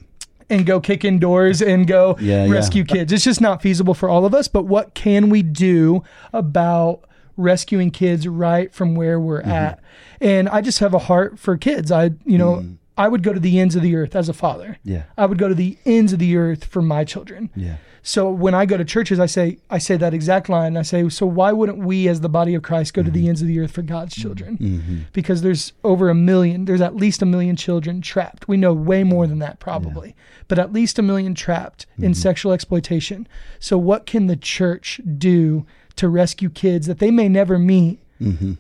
And 0.51 0.67
go 0.67 0.81
kick 0.81 1.05
in 1.05 1.19
doors 1.19 1.63
and 1.63 1.87
go 1.87 2.17
Yeah, 2.21 2.45
yeah. 2.45 2.53
rescue 2.53 2.85
kids. 2.85 3.13
It's 3.13 3.25
just 3.25 3.41
not 3.41 3.63
feasible 3.63 3.95
for 3.95 4.09
all 4.09 4.25
of 4.27 4.35
us. 4.35 4.49
But 4.49 4.65
what 4.65 4.95
can 4.95 5.31
we 5.31 5.43
do 5.43 6.03
about 6.33 7.05
rescuing 7.37 7.91
kids 7.91 8.27
right 8.29 8.73
from 8.75 8.95
where 8.95 9.19
we're 9.19 9.41
Mm-hmm. 9.41 9.51
at? 9.51 9.81
And 10.21 10.49
I 10.51 10.61
just 10.61 10.81
have 10.81 10.93
a 10.93 10.99
heart 10.99 11.39
for 11.39 11.57
kids. 11.57 11.91
I, 11.91 12.11
you 12.27 12.37
know, 12.37 12.65
I 12.99 13.09
would 13.09 13.23
go 13.23 13.33
to 13.33 13.41
the 13.41 13.59
ends 13.59 13.75
of 13.77 13.81
the 13.83 13.97
earth 13.97 14.15
as 14.15 14.29
a 14.29 14.35
father. 14.35 14.69
Mm. 14.71 14.77
Yeah. 14.85 15.03
I 15.17 15.25
would 15.25 15.39
go 15.39 15.49
to 15.49 15.55
the 15.55 15.79
ends 15.87 16.13
of 16.13 16.19
the 16.19 16.37
earth 16.37 16.65
for 16.67 16.83
my 16.83 17.05
children. 17.05 17.49
Yeah. 17.57 17.77
So 18.03 18.31
when 18.31 18.55
I 18.55 18.67
go 18.67 18.77
to 18.77 18.85
churches, 18.85 19.21
I 19.21 19.27
say 19.27 19.59
I 19.69 19.79
say 19.79 19.97
that 19.97 20.15
exact 20.15 20.49
line. 20.49 20.77
I 20.77 20.83
say, 20.83 21.09
so 21.09 21.27
why 21.27 21.53
wouldn't 21.53 21.79
we, 21.79 22.09
as 22.09 22.21
the 22.21 22.29
body 22.29 22.55
of 22.55 22.63
Christ, 22.63 22.95
go 22.95 23.03
to 23.03 23.11
Mm-hmm. 23.11 23.21
the 23.21 23.29
ends 23.29 23.43
of 23.43 23.49
the 23.49 23.61
earth 23.61 23.73
for 23.73 23.83
God's 23.83 24.15
mm-hmm. 24.15 24.23
children? 24.23 24.59
Mm-hmm. 24.59 24.99
Because 25.13 25.43
there's 25.43 25.73
over 25.85 26.09
a 26.09 26.15
million. 26.15 26.65
There's 26.65 26.81
at 26.81 26.97
least 26.97 27.23
a 27.23 27.27
million 27.27 27.57
children 27.57 28.01
trapped. 28.01 28.49
We 28.49 28.57
know 28.57 28.73
way 28.73 29.05
more 29.05 29.27
than 29.27 29.39
that 29.41 29.61
probably, 29.61 30.15
but 30.49 30.59
at 30.59 30.73
least 30.73 30.99
a 30.99 31.03
million 31.03 31.35
trapped 31.35 31.87
in 31.99 32.05
mm-hmm. 32.05 32.13
sexual 32.13 32.53
exploitation. 32.53 33.29
So 33.59 33.77
what 33.77 34.07
can 34.07 34.27
the 34.27 34.37
church 34.37 35.01
do 35.19 35.67
to 35.97 36.09
rescue 36.09 36.49
kids 36.49 36.87
that 36.87 36.99
they 36.99 37.11
may 37.11 37.29
never 37.29 37.59
meet, 37.59 37.99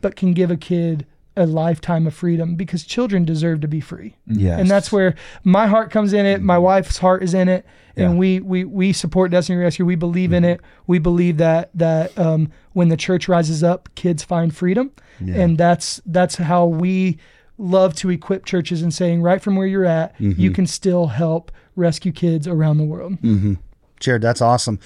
but 0.00 0.16
can 0.16 0.33
give 0.33 0.50
a 0.50 0.57
kid 0.57 1.07
a 1.37 1.47
lifetime 1.47 2.07
of 2.07 2.14
freedom? 2.14 2.55
Because 2.57 2.85
children 2.85 3.25
deserve 3.25 3.61
to 3.61 3.69
be 3.69 3.81
free. 3.81 4.16
Yes. 4.27 4.61
And 4.61 4.71
that's 4.71 4.90
where 4.93 5.14
my 5.45 5.66
heart 5.66 5.90
comes 5.90 6.12
in 6.12 6.27
it. 6.27 6.40
My 6.43 6.59
wife's 6.59 6.99
heart 6.99 7.23
is 7.23 7.35
in 7.35 7.49
it, 7.49 7.64
and 7.97 8.03
Yeah. 8.03 8.09
Mm-hmm. 8.09 8.16
we 8.19 8.40
we 8.40 8.64
we 8.64 8.93
support 8.93 9.31
Destiny 9.31 9.59
Rescue. 9.59 9.85
We 9.85 9.95
believe 9.97 10.33
in 10.33 10.45
it. 10.45 10.61
We 10.87 10.99
believe 10.99 11.37
that 11.38 11.71
that 11.75 12.16
um, 12.19 12.51
when 12.73 12.88
the 12.88 12.97
church 12.97 13.29
rises 13.29 13.62
up, 13.62 13.88
kids 13.95 14.23
find 14.23 14.55
freedom, 14.55 14.90
and 15.21 15.57
that's 15.59 16.01
that's 16.07 16.37
how 16.37 16.66
we 16.66 17.19
love 17.59 17.95
to 17.95 18.09
equip 18.11 18.47
churches 18.47 18.81
and 18.83 18.93
saying 18.93 19.21
right 19.23 19.43
from 19.43 19.55
where 19.55 19.66
you're 19.66 19.85
at, 19.85 20.14
Mm-hmm. 20.19 20.40
you 20.40 20.51
can 20.51 20.66
still 20.66 21.09
help 21.09 21.53
rescue 21.77 22.11
kids 22.12 22.49
around 22.49 22.79
the 22.79 22.85
world. 22.85 23.19
Jared, 24.01 24.23
that's 24.23 24.41
awesome. 24.41 24.81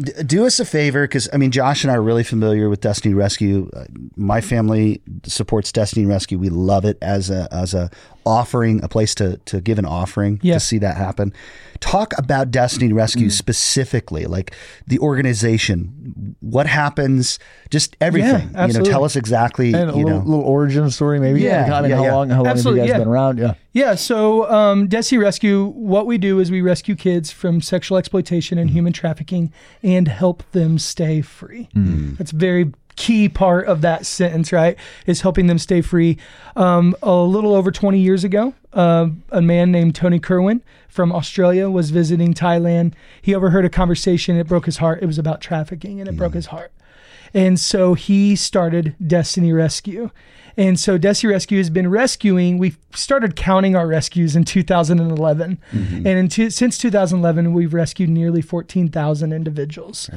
D- 0.00 0.12
do 0.24 0.46
us 0.46 0.58
a 0.58 0.64
favor, 0.64 1.04
because 1.04 1.28
I 1.32 1.36
mean, 1.36 1.50
Josh 1.50 1.84
and 1.84 1.90
I 1.90 1.94
are 1.94 2.02
really 2.02 2.24
familiar 2.24 2.68
with 2.68 2.80
Destiny 2.80 3.14
Rescue. 3.14 3.70
Uh, 3.74 3.84
my 4.16 4.40
family 4.40 5.00
supports 5.22 5.70
Destiny 5.70 6.06
Rescue. 6.06 6.38
We 6.38 6.48
love 6.48 6.84
it 6.84 6.98
as 7.00 7.30
a 7.30 7.46
as 7.52 7.74
a 7.74 7.90
offering, 8.26 8.82
a 8.82 8.88
place 8.88 9.14
to 9.16 9.38
to 9.46 9.60
give 9.60 9.78
an 9.78 9.84
offering 9.84 10.40
Yeah. 10.42 10.54
to 10.54 10.60
see 10.60 10.78
that 10.78 10.96
happen. 10.96 11.32
Talk 11.80 12.12
about 12.16 12.50
Destiny 12.50 12.90
Mm. 12.92 12.96
Rescue 12.96 13.30
specifically, 13.30 14.24
like 14.26 14.54
the 14.86 14.98
organization, 15.00 16.34
what 16.40 16.66
happens, 16.66 17.38
just 17.70 17.96
everything. 18.00 18.50
you 18.68 18.72
know, 18.72 18.82
tell 18.82 19.04
us 19.04 19.16
exactly. 19.16 19.72
And 19.74 19.90
a 19.90 19.92
you 19.94 20.04
little, 20.04 20.20
know, 20.20 20.26
little 20.26 20.44
origin 20.44 20.90
story, 20.90 21.18
maybe. 21.20 21.40
Yeah, 21.42 21.74
I 21.76 21.80
mean, 21.82 21.90
yeah, 21.90 21.96
how 21.96 22.04
yeah. 22.04 22.14
long? 22.14 22.30
How 22.30 22.42
long 22.42 22.56
have 22.56 22.64
you 22.64 22.76
guys 22.76 22.88
yeah. 22.88 22.98
been 22.98 23.08
around? 23.08 23.38
Yeah. 23.38 23.54
Yeah, 23.72 23.96
so 23.96 24.48
um, 24.50 24.86
Destiny 24.86 25.18
Rescue, 25.20 25.66
what 25.74 26.06
we 26.06 26.16
do 26.16 26.38
is 26.38 26.48
we 26.50 26.60
rescue 26.60 26.94
kids 26.94 27.32
from 27.32 27.60
sexual 27.60 27.98
exploitation 27.98 28.56
and 28.56 28.70
human 28.70 28.92
trafficking 28.92 29.52
and 29.82 30.06
help 30.06 30.44
them 30.52 30.78
stay 30.78 31.20
free. 31.22 31.68
That's 31.74 32.30
very 32.30 32.72
key 32.96 33.28
part 33.28 33.66
of 33.66 33.80
that 33.82 34.06
sentence, 34.06 34.52
right? 34.52 34.76
Is 35.06 35.22
helping 35.22 35.46
them 35.46 35.58
stay 35.58 35.80
free. 35.80 36.18
Um, 36.56 36.94
a 37.02 37.14
little 37.14 37.54
over 37.54 37.70
20 37.70 37.98
years 37.98 38.24
ago, 38.24 38.54
uh, 38.72 39.08
a 39.30 39.42
man 39.42 39.72
named 39.72 39.94
Tony 39.94 40.18
Kirwan 40.18 40.62
from 40.88 41.12
Australia 41.12 41.68
was 41.68 41.90
visiting 41.90 42.34
Thailand. 42.34 42.94
He 43.20 43.34
overheard 43.34 43.64
a 43.64 43.70
conversation. 43.70 44.36
It 44.36 44.46
broke 44.46 44.66
his 44.66 44.78
heart. 44.78 45.02
It 45.02 45.06
was 45.06 45.18
about 45.18 45.40
trafficking, 45.40 46.00
and 46.00 46.08
it 46.08 46.16
broke 46.16 46.34
his 46.34 46.46
heart. 46.46 46.72
And 47.32 47.58
so 47.58 47.94
he 47.94 48.36
started 48.36 48.94
Destiny 49.04 49.52
Rescue. 49.52 50.10
And 50.56 50.78
so 50.78 50.98
Destiny 50.98 51.32
Rescue 51.32 51.58
has 51.58 51.70
been 51.70 51.88
rescuing. 51.90 52.58
We 52.58 52.76
started 52.94 53.34
counting 53.34 53.74
our 53.74 53.86
rescues 53.86 54.36
in 54.36 54.44
2011, 54.44 55.58
and 55.72 56.06
in 56.06 56.28
two, 56.28 56.48
since 56.50 56.78
2011, 56.78 57.52
we've 57.52 57.74
rescued 57.74 58.08
nearly 58.08 58.40
14,000 58.40 59.32
individuals. 59.32 60.08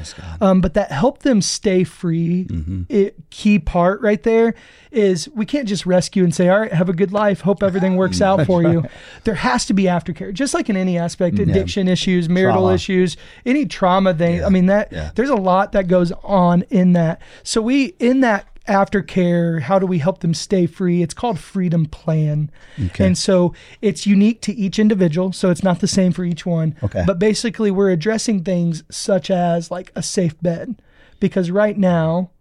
Um, 0.41 0.61
but 0.61 0.73
that 0.75 0.91
helped 0.91 1.23
them 1.23 1.41
stay 1.41 1.83
free. 1.83 2.47
It, 2.89 3.15
key 3.31 3.57
part 3.59 4.01
right 4.01 4.21
there 4.21 4.53
is 4.91 5.27
we 5.29 5.45
can't 5.45 5.67
just 5.67 5.85
rescue 5.85 6.23
and 6.23 6.33
say, 6.33 6.49
"All 6.49 6.59
right, 6.59 6.71
have 6.73 6.89
a 6.89 6.93
good 6.93 7.11
life. 7.11 7.41
Hope 7.41 7.63
everything 7.63 7.95
works 7.97 8.21
out 8.21 8.45
for 8.45 8.61
you." 8.63 8.83
There 9.23 9.35
has 9.35 9.65
to 9.65 9.73
be 9.73 9.83
aftercare, 9.83 10.33
just 10.33 10.53
like 10.53 10.69
in 10.69 10.77
any 10.77 10.97
aspect, 10.97 11.39
addiction 11.39 11.87
issues, 11.87 12.29
marital 12.29 12.61
Trauma. 12.61 12.75
issues, 12.75 13.17
any 13.45 13.65
trauma 13.65 14.13
thing. 14.13 14.43
I 14.43 14.49
mean 14.49 14.67
that 14.67 14.91
Yeah. 14.91 15.11
there's 15.15 15.29
a 15.29 15.35
lot 15.35 15.71
that 15.73 15.87
goes 15.87 16.11
on 16.23 16.61
in 16.69 16.93
that. 16.93 17.21
So 17.43 17.61
we 17.61 17.95
in 17.99 18.21
that 18.21 18.47
aftercare, 18.67 19.61
how 19.61 19.79
do 19.79 19.85
we 19.85 19.99
help 19.99 20.19
them 20.19 20.33
stay 20.33 20.65
free? 20.65 21.01
It's 21.01 21.13
called 21.13 21.39
Freedom 21.39 21.85
Plan. 21.85 22.51
okay. 22.85 23.05
And 23.05 23.17
so 23.17 23.53
it's 23.81 24.05
unique 24.05 24.41
to 24.41 24.53
each 24.53 24.79
individual, 24.79 25.33
so 25.33 25.49
it's 25.49 25.63
not 25.63 25.79
the 25.79 25.87
same 25.87 26.11
for 26.11 26.23
each 26.23 26.45
one. 26.45 26.75
Okay. 26.83 27.03
But 27.05 27.19
basically 27.19 27.71
we're 27.71 27.91
addressing 27.91 28.43
things 28.43 28.83
such 28.89 29.31
as 29.31 29.71
like 29.71 29.91
a 29.95 30.03
safe 30.03 30.39
bed 30.41 30.81
because 31.19 31.51
right 31.51 31.77
now 31.77 32.31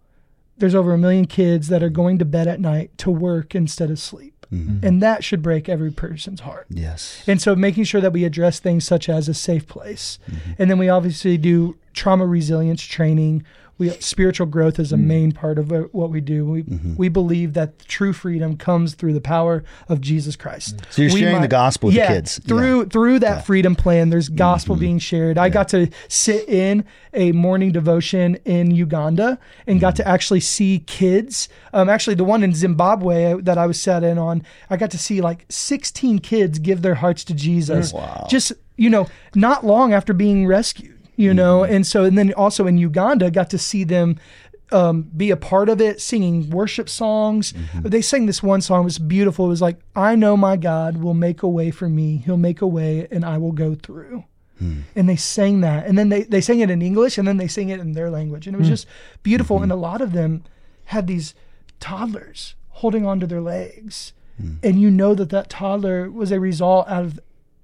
there's 0.57 0.75
over 0.75 0.93
a 0.93 0.97
million 0.97 1.25
kids 1.25 1.67
that 1.67 1.83
are 1.83 1.89
going 1.89 2.17
to 2.19 2.25
bed 2.25 2.47
at 2.47 2.59
night 2.59 2.97
to 2.99 3.11
work 3.11 3.55
instead 3.55 3.89
of 3.89 3.99
sleep. 3.99 4.33
Mm-hmm. 4.51 4.85
And 4.85 5.01
that 5.03 5.23
should 5.23 5.41
break 5.41 5.67
every 5.67 5.91
person's 5.91 6.41
heart. 6.41 6.67
Yes. 6.69 7.21
And 7.27 7.41
so 7.41 7.55
making 7.55 7.83
sure 7.83 8.01
that 8.01 8.13
we 8.13 8.23
address 8.23 8.59
things 8.59 8.85
such 8.85 9.09
as 9.09 9.27
a 9.27 9.33
safe 9.33 9.67
place. 9.67 10.19
Mm-hmm. 10.29 10.51
And 10.57 10.71
then 10.71 10.77
we 10.77 10.89
obviously 10.89 11.37
do 11.37 11.77
trauma 11.93 12.25
resilience 12.25 12.81
training. 12.81 13.43
We 13.77 13.89
spiritual 13.99 14.47
growth 14.47 14.79
is 14.79 14.91
a 14.91 14.95
hmm. 14.95 15.07
main 15.07 15.31
part 15.31 15.59
of 15.59 15.71
uh, 15.71 15.81
what 15.91 16.09
we 16.09 16.21
do. 16.21 16.45
We 16.45 16.63
mm-hmm. 16.63 16.95
we 16.95 17.09
believe 17.09 17.53
that 17.53 17.79
true 17.87 18.13
freedom 18.13 18.57
comes 18.57 18.95
through 18.95 19.13
the 19.13 19.21
power 19.21 19.63
of 19.87 20.01
Jesus 20.01 20.35
Christ. 20.35 20.77
Mm. 20.77 20.91
So 20.91 21.01
you're 21.01 21.13
We 21.13 21.19
sharing 21.19 21.41
the 21.41 21.47
gospel 21.47 21.87
with 21.87 21.95
the 21.95 22.07
kids. 22.07 22.39
Through 22.39 22.85
through 22.87 23.19
that 23.19 23.45
freedom 23.45 23.75
plan, 23.75 24.09
there's 24.09 24.27
mm-hmm. 24.27 24.37
gospel 24.37 24.75
being 24.75 24.99
shared. 24.99 25.37
I 25.37 25.49
got 25.49 25.69
to 25.69 25.89
sit 26.07 26.47
in 26.49 26.85
a 27.13 27.31
morning 27.31 27.71
devotion 27.71 28.35
in 28.45 28.71
Uganda 28.71 29.39
and 29.65 29.79
got 29.79 29.95
to 29.97 30.03
mm-hmm. 30.03 30.11
actually 30.11 30.39
see 30.39 30.79
kids. 30.79 31.49
Um, 31.73 31.89
actually, 31.89 32.15
the 32.15 32.23
one 32.23 32.43
in 32.43 32.53
Zimbabwe 32.53 33.33
uh, 33.33 33.37
that 33.41 33.57
I 33.57 33.67
was 33.67 33.81
sat 33.81 34.03
in 34.03 34.17
on, 34.17 34.43
I 34.69 34.77
got 34.77 34.91
to 34.91 34.97
see 34.97 35.21
like 35.21 35.45
16 35.49 36.19
kids 36.19 36.59
give 36.59 36.81
their 36.81 36.95
hearts 36.95 37.23
to 37.25 37.33
Jesus. 37.33 37.93
Just 38.27 38.53
you 38.77 38.89
know, 38.89 39.07
not 39.35 39.65
long 39.65 39.93
after 39.93 40.13
being 40.13 40.47
rescued. 40.47 40.96
You 41.19 41.33
know, 41.33 41.61
mm-hmm. 41.61 41.73
and 41.73 41.87
so 41.87 42.03
and 42.03 42.17
then 42.17 42.31
also 42.33 42.67
in 42.67 42.77
Uganda, 42.77 43.31
got 43.31 43.49
to 43.49 43.57
see 43.57 43.83
them 43.83 44.17
um, 44.71 45.03
be 45.15 45.31
a 45.31 45.37
part 45.37 45.69
of 45.69 45.79
it, 45.81 46.01
singing 46.01 46.49
worship 46.49 46.89
songs. 46.89 47.53
Mm-hmm. 47.53 47.89
They 47.89 48.01
sang 48.01 48.25
this 48.25 48.43
one 48.43 48.61
song, 48.61 48.81
it 48.81 48.85
was 48.85 48.99
beautiful. 48.99 49.45
It 49.45 49.49
was 49.49 49.61
like, 49.61 49.79
I 49.95 50.15
know 50.15 50.35
my 50.35 50.57
God 50.57 50.97
will 50.97 51.13
make 51.13 51.43
a 51.43 51.47
way 51.47 51.71
for 51.71 51.87
me. 51.89 52.17
He'll 52.17 52.37
make 52.37 52.61
a 52.61 52.67
way 52.67 53.07
and 53.11 53.23
I 53.23 53.37
will 53.37 53.51
go 53.51 53.75
through. 53.75 54.25
Hmm. 54.59 54.81
And 54.95 55.07
they 55.07 55.15
sang 55.15 55.61
that. 55.61 55.85
And 55.85 55.97
then 55.97 56.09
they, 56.09 56.23
they 56.23 56.41
sang 56.41 56.59
it 56.59 56.69
in 56.69 56.81
English 56.81 57.17
and 57.17 57.27
then 57.27 57.37
they 57.37 57.47
sang 57.47 57.69
it 57.69 57.79
in 57.79 57.93
their 57.93 58.09
language. 58.09 58.47
And 58.47 58.55
it 58.55 58.59
was 58.59 58.67
hmm. 58.67 58.73
just 58.73 58.87
beautiful. 59.23 59.57
And 59.57 59.71
mm-hmm. 59.71 59.79
a 59.79 59.81
lot 59.81 60.01
of 60.01 60.13
them 60.13 60.43
had 60.85 61.07
these 61.07 61.35
toddlers 61.79 62.55
holding 62.69 63.05
onto 63.05 63.27
their 63.27 63.41
legs. 63.41 64.13
Hmm. 64.41 64.55
And 64.63 64.81
you 64.81 64.89
know 64.89 65.13
that 65.13 65.29
that 65.29 65.49
toddler 65.49 66.09
was 66.09 66.31
a 66.31 66.39
result 66.39 66.87
out 66.87 67.03
of 67.03 67.19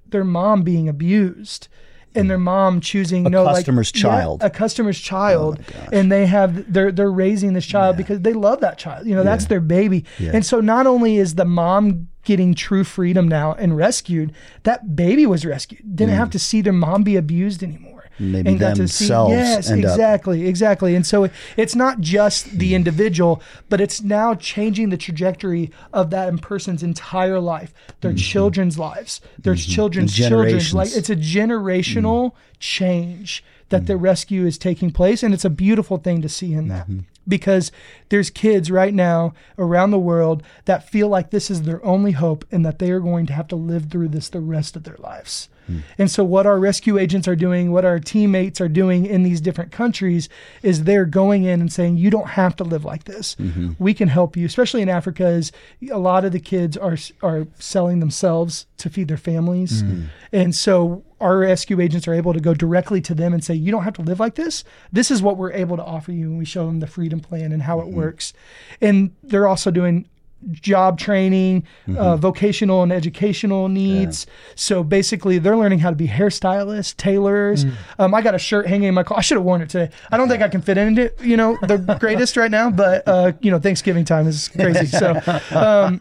their 0.07 0.23
mom 0.23 0.61
being 0.61 0.87
abused. 0.87 1.67
And 2.15 2.29
their 2.29 2.37
mom 2.37 2.79
choosing 2.81 3.25
A 3.25 3.29
no 3.29 3.43
like- 3.43 3.55
customer's 3.57 3.91
Yeah, 3.95 4.01
child. 4.01 4.41
Oh 4.43 4.47
a 4.47 4.49
customer's 4.49 4.99
oh 4.99 5.03
child, 5.03 5.59
and 5.91 6.11
they 6.11 6.25
have 6.25 6.71
they're 6.71 6.91
they're 6.91 7.11
raising 7.11 7.53
this 7.53 7.65
child 7.65 7.97
because 7.97 8.21
they 8.21 8.33
love 8.33 8.61
that 8.61 8.77
child. 8.77 9.07
You 9.07 9.15
know, 9.15 9.23
that's 9.23 9.45
their 9.45 9.59
baby. 9.59 10.05
And 10.19 10.45
so 10.45 10.59
not 10.59 10.87
only 10.87 11.17
is 11.17 11.35
the 11.35 11.45
mom 11.45 12.07
getting 12.23 12.53
true 12.53 12.83
freedom 12.83 13.27
now 13.27 13.53
and 13.53 13.75
rescued, 13.75 14.33
that 14.63 14.95
baby 14.95 15.25
was 15.25 15.45
rescued. 15.45 15.81
Didn't 15.95 16.13
mm. 16.13 16.17
have 16.17 16.29
to 16.31 16.39
see 16.39 16.61
their 16.61 16.73
mom 16.73 17.03
be 17.03 17.15
abused 17.15 17.63
anymore. 17.63 17.92
Mm. 18.19 18.31
Maybe 18.31 18.49
and 18.51 18.59
got 18.59 18.75
to 18.75 18.87
see 18.87 19.05
themselves 19.05 19.31
yes, 19.33 19.69
end 19.69 19.85
up- 19.85 19.91
exactly, 19.91 20.47
exactly. 20.47 20.95
And 20.95 21.05
so 21.05 21.29
it's 21.57 21.75
not 21.75 21.99
just 21.99 22.57
the 22.57 22.75
individual, 22.75 23.41
but 23.69 23.81
it's 23.81 24.01
now 24.01 24.35
changing 24.35 24.89
the 24.89 24.97
trajectory 24.97 25.71
of 25.91 26.09
that 26.11 26.41
person's 26.41 26.83
entire 26.83 27.39
life, 27.39 27.73
their 28.01 28.11
mm-hmm. 28.11 28.17
children's 28.17 28.77
lives, 28.77 29.21
their 29.37 29.53
mm-hmm. 29.53 29.71
children's 29.71 30.19
And 30.19 30.29
children's. 30.29 30.73
Like 30.73 30.95
it's 30.95 31.09
a 31.09 31.15
generational 31.15 32.31
mm. 32.31 32.35
change 32.59 33.43
that 33.69 33.83
mm. 33.83 33.87
the 33.87 33.97
rescue 33.97 34.45
is 34.45 34.57
taking 34.57 34.91
place 34.91 35.23
and 35.23 35.33
it's 35.33 35.45
a 35.45 35.49
beautiful 35.49 35.97
thing 35.97 36.21
to 36.21 36.29
see 36.29 36.53
in 36.53 36.67
that 36.67 36.87
mm-hmm. 36.87 36.99
because 37.27 37.71
there's 38.09 38.29
kids 38.29 38.69
right 38.69 38.93
now 38.93 39.33
around 39.57 39.89
the 39.89 39.99
world 39.99 40.43
that 40.65 40.87
feel 40.87 41.07
like 41.07 41.31
this 41.31 41.49
is 41.49 41.63
their 41.63 41.83
only 41.83 42.11
hope 42.11 42.45
and 42.51 42.63
that 42.63 42.77
they 42.77 42.91
are 42.91 42.99
going 42.99 43.25
to 43.25 43.33
have 43.33 43.47
to 43.47 43.55
live 43.55 43.89
through 43.89 44.07
this 44.07 44.29
the 44.29 44.39
rest 44.39 44.75
of 44.75 44.83
their 44.83 44.97
lives. 44.99 45.49
Hmm. 45.67 45.79
And 45.97 46.11
so 46.11 46.23
what 46.23 46.45
our 46.45 46.59
rescue 46.59 46.97
agents 46.97 47.27
are 47.27 47.35
doing, 47.35 47.71
what 47.71 47.85
our 47.85 47.99
teammates 47.99 48.59
are 48.61 48.67
doing 48.67 49.05
in 49.05 49.23
these 49.23 49.41
different 49.41 49.71
countries 49.71 50.29
is 50.61 50.83
they're 50.83 51.05
going 51.05 51.43
in 51.43 51.61
and 51.61 51.71
saying 51.71 51.97
you 51.97 52.09
don't 52.09 52.29
have 52.29 52.55
to 52.57 52.63
live 52.63 52.85
like 52.85 53.05
this. 53.05 53.35
Mm-hmm. 53.35 53.73
We 53.79 53.93
can 53.93 54.07
help 54.07 54.35
you, 54.35 54.45
especially 54.45 54.81
in 54.81 54.89
Africa 54.89 55.27
is 55.27 55.51
a 55.91 55.99
lot 55.99 56.25
of 56.25 56.31
the 56.31 56.39
kids 56.39 56.77
are 56.77 56.97
are 57.21 57.47
selling 57.59 57.99
themselves 57.99 58.65
to 58.77 58.89
feed 58.89 59.07
their 59.07 59.17
families. 59.17 59.83
Mm-hmm. 59.83 60.05
And 60.33 60.55
so 60.55 61.03
our 61.21 61.37
rescue 61.37 61.79
agents 61.79 62.07
are 62.07 62.13
able 62.13 62.33
to 62.33 62.41
go 62.41 62.53
directly 62.53 62.99
to 63.01 63.15
them 63.15 63.33
and 63.33 63.43
say, 63.43 63.53
You 63.53 63.71
don't 63.71 63.83
have 63.83 63.93
to 63.93 64.01
live 64.01 64.19
like 64.19 64.35
this. 64.35 64.63
This 64.91 65.09
is 65.09 65.21
what 65.21 65.37
we're 65.37 65.53
able 65.53 65.77
to 65.77 65.83
offer 65.83 66.11
you. 66.11 66.25
And 66.25 66.37
we 66.37 66.45
show 66.45 66.65
them 66.65 66.81
the 66.81 66.87
freedom 66.87 67.21
plan 67.21 67.51
and 67.53 67.63
how 67.63 67.79
it 67.79 67.85
mm-hmm. 67.85 67.95
works. 67.95 68.33
And 68.81 69.15
they're 69.23 69.47
also 69.47 69.71
doing 69.71 70.09
job 70.51 70.99
training, 70.99 71.63
uh, 71.97 72.17
vocational 72.17 72.83
and 72.83 72.91
educational 72.91 73.67
needs. 73.69 74.25
So 74.55 74.83
basically, 74.83 75.37
they're 75.39 75.57
learning 75.57 75.79
how 75.79 75.89
to 75.89 75.95
be 75.95 76.07
hairstylists, 76.07 76.95
tailors. 76.97 77.65
Um, 77.99 78.13
I 78.13 78.21
got 78.21 78.35
a 78.35 78.39
shirt 78.39 78.67
hanging 78.67 78.89
in 78.89 78.93
my 78.93 79.03
car. 79.03 79.17
I 79.17 79.21
should 79.21 79.37
have 79.37 79.45
worn 79.45 79.61
it 79.61 79.69
today. 79.69 79.93
I 80.11 80.17
don't 80.17 80.29
think 80.29 80.41
I 80.41 80.47
can 80.49 80.61
fit 80.61 80.77
into 80.77 81.03
it, 81.03 81.21
you 81.21 81.37
know, 81.37 81.57
the 81.61 81.77
greatest 81.99 82.37
right 82.37 82.51
now, 82.51 82.69
but, 82.71 83.07
uh, 83.07 83.31
you 83.41 83.51
know, 83.51 83.59
Thanksgiving 83.59 84.05
time 84.05 84.27
is 84.27 84.49
crazy. 84.49 84.85
So, 84.85 85.19
um, 85.51 85.99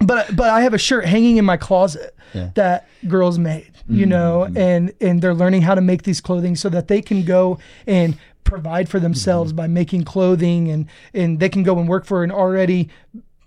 but 0.00 0.34
but 0.34 0.50
I 0.50 0.62
have 0.62 0.74
a 0.74 0.78
shirt 0.78 1.04
hanging 1.06 1.36
in 1.36 1.44
my 1.44 1.56
closet 1.56 2.14
that 2.54 2.88
girls 3.08 3.38
made, 3.38 3.70
you 3.88 4.04
know, 4.06 4.44
and 4.56 4.92
and 5.00 5.22
they're 5.22 5.34
learning 5.34 5.62
how 5.62 5.74
to 5.74 5.80
make 5.80 6.02
these 6.02 6.20
clothing 6.20 6.56
so 6.56 6.68
that 6.68 6.88
they 6.88 7.00
can 7.00 7.24
go 7.24 7.58
and 7.86 8.18
provide 8.44 8.88
for 8.88 9.00
themselves 9.00 9.52
by 9.52 9.66
making 9.66 10.04
clothing 10.04 10.70
and 10.70 10.86
and 11.14 11.40
they 11.40 11.48
can 11.48 11.62
go 11.64 11.78
and 11.78 11.88
work 11.88 12.04
for 12.06 12.22
an 12.22 12.30
already 12.30 12.88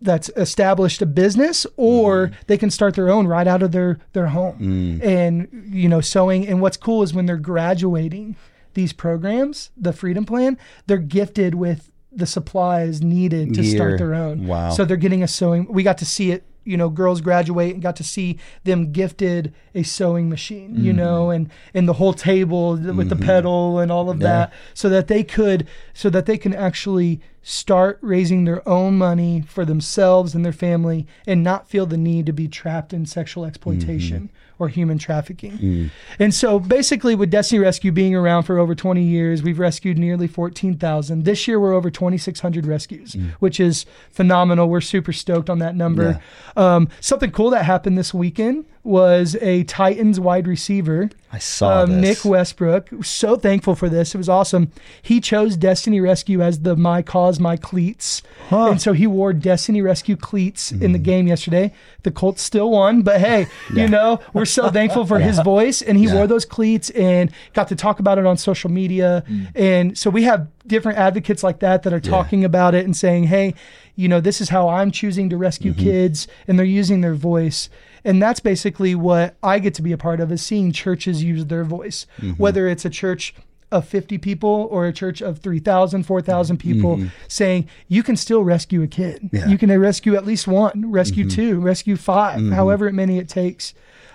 that's 0.01 0.29
established 0.35 1.01
a 1.01 1.05
business 1.05 1.65
or 1.75 2.27
mm-hmm. 2.27 2.35
they 2.47 2.57
can 2.57 2.69
start 2.69 2.95
their 2.95 3.09
own 3.09 3.27
right 3.27 3.47
out 3.47 3.62
of 3.62 3.71
their 3.71 3.99
their 4.13 4.27
home 4.27 4.57
mm. 4.59 5.03
and 5.03 5.47
you 5.73 5.89
know 5.89 6.01
sewing 6.01 6.47
and 6.47 6.62
what's 6.62 6.77
cool 6.77 7.03
is 7.03 7.13
when 7.13 7.25
they're 7.25 7.38
graduating 7.38 8.35
these 8.75 8.93
programs 8.93 9.71
the 9.75 9.91
freedom 9.91 10.25
plan 10.25 10.57
they're 10.88 10.97
gifted 10.97 11.55
with 11.55 11.91
the 12.12 12.25
supplies 12.25 13.01
needed 13.01 13.53
to 13.53 13.62
Gear. 13.62 13.75
start 13.75 13.97
their 13.97 14.15
own 14.15 14.47
Wow. 14.47 14.69
so 14.71 14.85
they're 14.85 14.97
getting 14.97 15.23
a 15.23 15.27
sewing 15.27 15.67
we 15.69 15.83
got 15.83 15.97
to 15.97 16.05
see 16.05 16.31
it 16.31 16.43
you 16.69 16.77
know 16.77 16.88
girls 16.88 17.19
graduate 17.19 17.73
and 17.73 17.82
got 17.82 17.95
to 17.95 18.03
see 18.03 18.38
them 18.63 18.91
gifted 18.91 19.53
a 19.73 19.82
sewing 19.82 20.29
machine 20.29 20.75
you 20.75 20.91
mm-hmm. 20.91 21.01
know 21.01 21.29
and 21.32 21.49
and 21.73 21.88
the 21.88 21.93
whole 21.93 22.13
table 22.13 22.71
with 22.71 23.10
the 23.10 23.15
mm-hmm. 23.15 23.25
pedal 23.25 23.79
and 23.79 23.91
all 23.91 24.10
of 24.10 24.19
that 24.19 24.53
so 24.73 24.88
that 24.88 25.08
they 25.08 25.23
could 25.23 25.67
so 25.93 26.10
that 26.10 26.27
they 26.27 26.38
can 26.38 26.53
actually 26.53 27.19
start 27.41 27.97
raising 28.01 28.45
their 28.45 28.67
own 28.67 28.97
money 28.97 29.41
for 29.41 29.65
themselves 29.65 30.36
and 30.36 30.45
their 30.45 30.53
family 30.53 31.08
and 31.25 31.43
not 31.43 31.67
feel 31.67 31.86
the 31.86 31.97
need 31.97 32.25
to 32.25 32.34
be 32.34 32.47
trapped 32.47 32.93
in 32.93 33.05
sexual 33.05 33.45
exploitation 33.45 34.23
mm-hmm. 34.23 34.36
Or 34.60 34.67
human 34.67 34.98
trafficking. 34.98 35.89
And 36.19 36.34
so 36.34 36.60
basically 36.60 37.15
with 37.15 37.32
Destiny 37.32 37.60
Rescue 37.60 37.91
being 37.91 38.13
around 38.13 38.43
for 38.43 38.60
over 38.60 38.76
20 38.76 39.02
years, 39.02 39.41
we've 39.41 39.58
rescued 39.58 39.98
nearly 39.98 40.28
14,000. 40.28 41.24
This 41.24 41.48
year 41.48 41.60
we're 41.60 41.74
over 41.74 41.89
2600 41.89 42.65
rescues, 42.65 43.15
which 43.39 43.60
is 43.60 43.86
phenomenal. 44.12 44.67
We're 44.69 44.82
super 44.82 45.13
stoked 45.13 45.50
on 45.50 45.60
that 45.60 45.76
number. 45.76 46.22
Um, 46.58 46.89
something 47.00 47.32
cool 47.32 47.50
that 47.52 47.63
happened 47.65 47.98
this 47.98 48.13
weekend 48.13 48.65
was 48.89 49.36
a 49.41 49.63
Titans 49.63 50.19
wide 50.19 50.47
receiver 50.47 51.10
I 51.32 51.38
saw 51.38 51.84
um, 51.84 52.02
this. 52.02 52.23
Nick 52.23 52.25
Westbrook. 52.32 52.89
So 53.04 53.36
thankful 53.36 53.75
for 53.75 53.88
this. 53.88 54.15
It 54.15 54.17
was 54.17 54.28
awesome. 54.28 54.71
He 55.04 55.21
chose 55.21 55.56
Destiny 55.56 56.02
Rescue 56.02 56.41
as 56.41 56.62
the 56.62 56.75
My 56.75 57.04
Cause, 57.04 57.39
My 57.39 57.56
Cleats. 57.56 58.23
And 58.49 58.82
so 58.82 58.93
he 58.93 59.06
wore 59.06 59.32
Destiny 59.32 59.84
Rescue 59.84 60.15
cleats 60.15 60.71
in 60.71 60.80
Mm. 60.80 60.93
the 60.93 60.97
game 60.99 61.28
yesterday. 61.28 61.71
The 62.02 62.10
Colts 62.10 62.41
still 62.41 62.71
won, 62.71 63.04
but 63.04 63.21
hey, 63.21 63.45
you 63.75 63.88
know, 63.88 64.19
we're 64.34 64.45
so 64.45 64.69
thankful 64.71 65.06
for 65.06 65.19
his 65.19 65.38
voice. 65.43 65.84
And 65.84 65.99
he 65.99 66.06
Yeah. 66.06 66.15
wore 66.15 66.25
those 66.25 66.45
cleats 66.45 66.89
and 66.89 67.30
got 67.54 67.67
to 67.67 67.75
talk 67.75 67.99
about 67.99 68.17
it 68.17 68.25
on 68.25 68.38
social 68.38 68.71
media. 68.71 69.23
Mm. 69.30 69.47
And 69.56 69.97
so 69.97 70.10
we 70.10 70.23
have 70.23 70.47
different 70.65 70.97
advocates 70.97 71.43
like 71.43 71.60
that 71.60 71.84
that 71.84 71.93
are 71.93 71.99
talking 71.99 72.43
about 72.43 72.73
it 72.73 72.86
and 72.86 72.97
saying, 72.97 73.25
hey, 73.25 73.54
you 73.95 74.08
know, 74.08 74.19
this 74.19 74.41
is 74.41 74.49
how 74.49 74.67
I'm 74.67 74.89
choosing 74.89 75.30
to 75.30 75.38
rescue 75.38 75.73
Mm-hmm. 75.73 75.84
kids. 75.84 76.28
And 76.47 76.58
they're 76.58 76.65
using 76.65 77.02
their 77.02 77.13
voice. 77.13 77.69
And 78.03 78.21
that's 78.21 78.39
basically 78.39 78.95
what 78.95 79.35
I 79.43 79.59
get 79.59 79.73
to 79.75 79.81
be 79.81 79.91
a 79.91 79.97
part 79.97 80.19
of 80.19 80.31
is 80.31 80.41
seeing 80.41 80.71
churches 80.71 81.23
use 81.23 81.45
their 81.45 81.63
voice, 81.63 82.05
mm-hmm. 82.17 82.31
whether 82.33 82.67
it's 82.67 82.85
a 82.85 82.89
church 82.89 83.33
of 83.71 83.88
50 83.88 84.17
people 84.17 84.67
or 84.71 84.88
a 84.88 84.93
church 84.93 85.21
of 85.21 85.39
3,000, 85.39 86.03
4,000 86.03 86.57
mm-hmm. 86.57 86.67
people 86.67 87.01
saying 87.27 87.67
you 87.88 88.01
can 88.01 88.15
still 88.15 88.43
rescue 88.43 88.81
a 88.81 88.88
kid. 88.88 89.29
Yeah. 89.31 89.47
You 89.47 89.57
can 89.57 89.77
rescue 89.79 90.15
at 90.15 90.25
least 90.25 90.47
one, 90.47 90.91
rescue 90.91 91.25
mm-hmm. 91.25 91.35
two, 91.35 91.59
rescue 91.59 91.95
5 91.95 92.51
however 92.51 92.91
many 92.91 93.19
it 93.19 93.29
takes. 93.29 93.73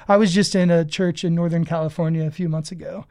I 0.09 0.17
was 0.17 0.35
just 0.35 0.55
in 0.55 0.71
a 0.71 0.85
church 0.85 1.25
in 1.25 1.35
Northern 1.35 1.65
California 1.65 2.27
a 2.27 2.31
few 2.31 2.49
months 2.49 2.73
ago 2.73 3.07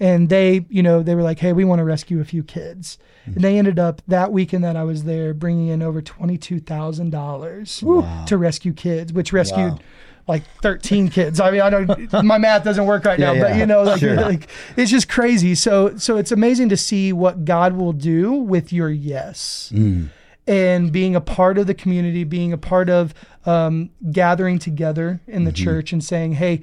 and 0.00 0.28
they, 0.28 0.66
you 0.68 0.82
know, 0.82 1.02
they 1.02 1.14
were 1.14 1.22
like, 1.22 1.38
"Hey, 1.38 1.52
we 1.52 1.64
want 1.64 1.78
to 1.78 1.84
rescue 1.84 2.20
a 2.20 2.24
few 2.24 2.42
kids," 2.42 2.98
and 3.26 3.36
they 3.36 3.58
ended 3.58 3.78
up 3.78 4.02
that 4.08 4.32
weekend 4.32 4.64
that 4.64 4.76
I 4.76 4.84
was 4.84 5.04
there 5.04 5.32
bringing 5.34 5.68
in 5.68 5.82
over 5.82 6.02
twenty 6.02 6.36
two 6.36 6.60
thousand 6.60 7.10
dollars 7.10 7.82
to 8.26 8.36
rescue 8.36 8.72
kids, 8.72 9.12
which 9.12 9.32
rescued. 9.32 9.72
Wow. 9.72 9.78
Like 10.26 10.42
thirteen 10.62 11.08
kids. 11.08 11.38
I 11.38 11.50
mean, 11.50 11.60
I 11.60 11.68
don't. 11.70 12.12
My 12.24 12.38
math 12.38 12.64
doesn't 12.64 12.86
work 12.86 13.04
right 13.04 13.18
now, 13.18 13.32
Yeah, 13.32 13.42
but 13.42 13.56
you 13.56 13.66
know, 13.66 13.82
like, 13.82 14.00
Sure. 14.00 14.16
like 14.16 14.48
it's 14.76 14.90
just 14.90 15.08
crazy. 15.08 15.54
So, 15.54 15.96
so 15.98 16.16
it's 16.16 16.32
amazing 16.32 16.70
to 16.70 16.76
see 16.78 17.12
what 17.12 17.44
God 17.44 17.74
will 17.74 17.92
do 17.92 18.32
with 18.32 18.72
your 18.72 18.88
yes 18.90 19.70
Mm. 19.74 20.08
and 20.46 20.90
being 20.92 21.14
a 21.14 21.20
part 21.20 21.58
of 21.58 21.66
the 21.66 21.74
community, 21.74 22.24
being 22.24 22.52
a 22.54 22.58
part 22.58 22.88
of 22.88 23.12
um, 23.44 23.90
gathering 24.12 24.58
together 24.58 25.20
in 25.26 25.44
the 25.44 25.52
Mm-hmm. 25.52 25.62
church 25.64 25.92
and 25.92 26.02
saying, 26.02 26.32
hey, 26.34 26.62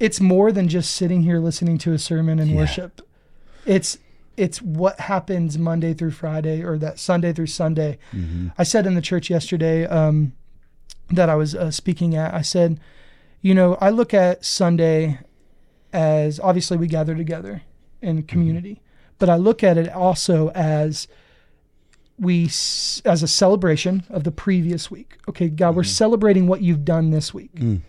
it's 0.00 0.20
more 0.20 0.50
than 0.50 0.68
just 0.68 0.94
sitting 0.94 1.22
here 1.24 1.40
listening 1.40 1.76
to 1.78 1.92
a 1.92 1.98
sermon 1.98 2.38
and 2.38 2.50
Yeah. 2.50 2.56
worship. 2.56 3.02
It's 3.66 3.98
it's 4.38 4.62
what 4.62 5.00
happens 5.00 5.58
Monday 5.58 5.92
through 5.92 6.12
Friday 6.12 6.62
or 6.62 6.78
that 6.78 6.98
Sunday 6.98 7.32
through 7.34 7.48
Sunday. 7.48 7.98
Mm-hmm. 8.14 8.48
I 8.56 8.62
said 8.62 8.86
in 8.86 8.94
the 8.94 9.02
church 9.02 9.28
yesterday 9.28 9.84
um, 9.84 10.32
that 11.10 11.28
I 11.28 11.34
was 11.34 11.54
uh, 11.54 11.70
speaking 11.70 12.14
at, 12.14 12.34
I 12.34 12.42
said, 12.42 12.80
you 13.40 13.54
know, 13.54 13.76
I 13.80 13.90
look 13.90 14.12
at 14.12 14.44
Sunday 14.44 15.18
as 15.92 16.38
obviously 16.40 16.76
we 16.76 16.86
gather 16.86 17.14
together 17.14 17.62
in 18.02 18.18
mm-hmm. 18.18 18.26
community, 18.26 18.82
but 19.18 19.28
I 19.28 19.36
look 19.36 19.62
at 19.62 19.78
it 19.78 19.88
also 19.88 20.50
as 20.50 21.08
we 22.18 22.44
as 23.04 23.22
a 23.22 23.28
celebration 23.28 24.04
of 24.10 24.24
the 24.24 24.32
previous 24.32 24.90
week. 24.90 25.18
Okay, 25.28 25.48
God, 25.48 25.76
we're 25.76 25.82
mm-hmm. 25.82 25.90
celebrating 25.90 26.46
what 26.46 26.62
you've 26.62 26.84
done 26.84 27.10
this 27.10 27.32
week. 27.32 27.54
Mm. 27.54 27.80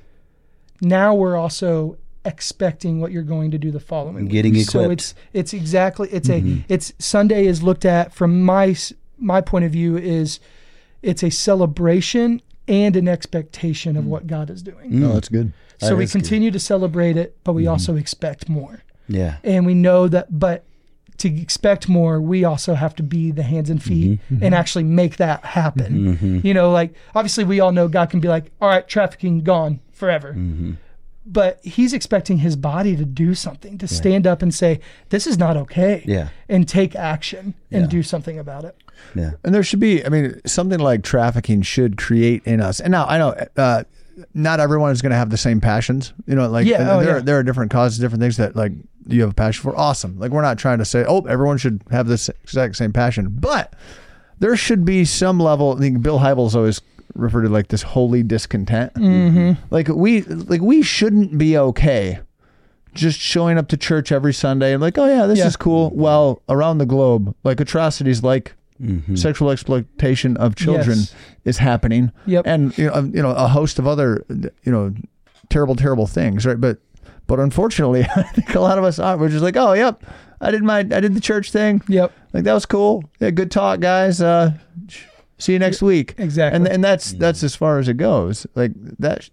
Now 0.82 1.16
we're 1.16 1.36
also 1.36 1.98
expecting 2.26 3.00
what 3.00 3.12
you're 3.12 3.24
going 3.24 3.52
to 3.52 3.58
do 3.58 3.72
the 3.72 3.80
following 3.80 4.26
week. 4.26 4.32
Getting 4.32 4.56
So 4.64 4.92
it's 4.92 5.16
it's 5.34 5.54
exactly 5.54 6.10
it's 6.12 6.30
a 6.30 6.42
mm-hmm. 6.42 6.62
it's 6.70 6.94
Sunday 7.00 7.48
is 7.48 7.64
looked 7.64 7.86
at 7.86 8.14
from 8.14 8.44
my 8.44 8.76
my 9.18 9.42
point 9.42 9.66
of 9.66 9.72
view 9.72 9.98
is 9.98 10.40
it's 11.02 11.24
a 11.24 11.30
celebration 11.30 12.42
and 12.70 12.96
an 12.96 13.08
expectation 13.08 13.98
of 13.98 14.06
mm. 14.06 14.08
what 14.08 14.28
God 14.28 14.50
is 14.50 14.62
doing. 14.62 15.00
No, 15.00 15.14
that's 15.14 15.28
good. 15.28 15.52
So 15.80 15.90
That 15.90 15.96
we 15.98 16.04
is 16.06 16.14
good. 16.14 16.22
continue 16.22 16.52
to 16.52 16.60
celebrate 16.60 17.18
it, 17.18 17.36
but 17.44 17.54
we 17.54 17.64
mm-hmm. 17.64 17.72
also 17.72 17.96
expect 17.96 18.48
more. 18.48 18.84
Yeah. 19.12 19.38
and 19.44 19.66
we 19.66 19.74
know 19.74 20.08
that 20.08 20.40
but 20.40 20.66
to 21.18 21.42
expect 21.42 21.90
more 21.90 22.22
we 22.22 22.44
also 22.44 22.76
have 22.76 22.96
to 22.98 23.02
be 23.02 23.32
the 23.32 23.42
hands 23.42 23.72
and 23.72 23.82
feet 23.82 24.20
mm-hmm. 24.20 24.36
and 24.36 24.42
mm-hmm. 24.44 24.54
actually 24.54 24.84
make 24.84 25.18
that 25.18 25.44
happen. 25.44 26.42
You 26.44 26.54
know 26.54 26.70
like 26.72 26.94
obviously 27.16 27.44
we 27.44 27.60
all 27.60 27.72
know 27.72 27.88
god 27.88 28.12
can 28.12 28.20
be 28.20 28.28
like 28.28 28.52
all 28.62 28.70
right 28.70 28.88
trafficking 28.88 29.42
gone 29.42 29.80
forever 29.92 30.34
but 31.26 31.60
he's 31.64 31.94
expecting 31.94 32.40
his 32.40 32.56
body 32.56 32.96
to 32.96 33.06
do 33.06 33.36
something 33.36 33.78
to 33.78 33.88
stand 33.88 34.26
up 34.26 34.42
and 34.42 34.54
say 34.54 34.80
this 35.10 35.28
is 35.28 35.38
not 35.38 35.56
okay 35.58 36.04
Yeah. 36.06 36.30
and 36.48 36.68
take 36.68 36.96
action 36.96 37.54
and 37.72 37.84
Yeah. 37.84 37.88
do 37.90 38.04
something 38.04 38.40
about 38.40 38.64
it 38.66 38.76
Yeah. 39.16 39.32
And 39.44 39.54
there 39.54 39.64
should 39.64 39.80
be, 39.80 40.06
I 40.06 40.10
mean, 40.10 40.40
something 40.46 40.80
like 40.80 41.04
trafficking 41.04 41.62
should 41.62 41.98
create 41.98 42.42
in 42.46 42.62
us. 42.62 42.80
And 42.80 42.92
now 42.92 43.06
I 43.06 43.18
know 43.18 43.36
uh, 43.58 43.84
not 44.34 44.60
everyone 44.60 44.92
is 44.92 45.02
going 45.02 45.12
to 45.12 45.16
have 45.18 45.30
the 45.30 45.38
same 45.38 45.62
passions. 45.62 46.14
You 46.26 46.36
know, 46.36 46.50
like 46.50 46.66
Yeah, 46.68 46.96
oh, 46.96 47.02
there, 47.04 47.16
yeah. 47.18 47.22
there 47.24 47.38
are 47.38 47.44
different 47.44 47.72
causes, 47.72 48.00
different 48.00 48.22
things 48.22 48.36
that 48.38 48.56
like 48.56 48.74
you 49.08 49.22
have 49.22 49.32
a 49.32 49.34
passion 49.34 49.62
for. 49.64 49.76
Awesome. 49.78 50.20
Like 50.20 50.32
we're 50.32 50.42
not 50.42 50.58
trying 50.58 50.80
to 50.80 50.86
say, 50.86 51.06
oh, 51.08 51.22
everyone 51.22 51.58
should 51.58 51.82
have 51.92 52.08
this 52.08 52.28
exact 52.44 52.76
same 52.76 52.92
passion, 52.92 53.28
but 53.30 53.74
there 54.40 54.56
should 54.58 54.84
be 54.84 55.06
some 55.06 55.40
level. 55.40 55.76
I 55.78 55.80
think 55.80 56.02
Bill 56.02 56.20
Hybels 56.20 56.54
always 56.56 56.82
referred 57.16 57.44
to 57.44 57.50
like 57.50 57.68
this 57.70 57.82
holy 57.82 58.24
discontent. 58.24 58.94
Mm-hmm. 58.96 59.62
Like 59.72 59.88
we, 59.88 60.22
like 60.24 60.62
we 60.62 60.82
shouldn't 60.82 61.38
be 61.38 61.58
okay 61.58 62.20
just 62.96 63.20
showing 63.20 63.58
up 63.58 63.68
to 63.70 63.78
church 63.78 64.12
every 64.12 64.34
Sunday 64.34 64.74
and 64.74 64.82
like, 64.82 64.98
oh 64.98 65.06
yeah, 65.06 65.26
this 65.28 65.40
Yeah. 65.40 65.48
is 65.48 65.56
cool. 65.56 65.92
Well, 65.94 66.42
around 66.50 66.80
the 66.80 66.86
globe, 66.86 67.36
like 67.44 67.60
atrocities 67.60 68.24
like 68.24 68.56
sexual 69.16 69.52
exploitation 69.52 70.38
of 70.38 70.56
children 70.56 71.00
Yes. 71.00 71.16
is 71.46 71.58
happening. 71.58 72.12
Yep. 72.26 72.48
And 72.48 72.78
you 72.78 72.88
know, 72.88 72.94
um, 72.94 73.12
you 73.16 73.22
know, 73.22 73.32
a 73.32 73.48
host 73.48 73.78
of 73.78 73.86
other, 73.88 74.24
you 74.30 74.72
know, 74.72 74.94
terrible, 75.50 75.76
terrible 75.76 76.08
things, 76.08 76.46
right? 76.46 76.60
But, 76.60 76.78
but 77.28 77.40
unfortunately, 77.40 78.06
I 78.16 78.24
think 78.24 78.56
a 78.56 78.60
lot 78.62 78.78
of 78.78 78.84
us 78.86 78.98
are. 78.98 79.18
We're 79.18 79.30
just 79.30 79.44
like, 79.44 79.58
oh, 79.58 79.74
yep, 79.74 80.02
I 80.42 80.50
did 80.52 80.64
my, 80.64 80.80
I 80.80 80.84
did 81.02 81.14
the 81.14 81.20
church 81.20 81.52
thing. 81.52 81.82
yep 81.90 82.12
Like 82.34 82.44
that 82.46 82.54
was 82.54 82.66
cool. 82.66 83.04
Yeah, 83.20 83.32
good 83.32 83.52
talk, 83.52 83.82
guys. 83.82 84.22
Uh, 84.22 84.54
see 85.40 85.54
you 85.54 85.60
next 85.60 85.82
week. 85.82 86.14
exactly 86.18 86.58
And 86.58 86.68
and 86.68 86.84
that's 86.84 87.14
mm. 87.14 87.20
that's 87.20 87.44
as 87.44 87.56
far 87.56 87.80
as 87.80 87.88
it 87.88 87.96
goes. 87.96 88.46
Like 88.56 88.72
that, 89.00 89.30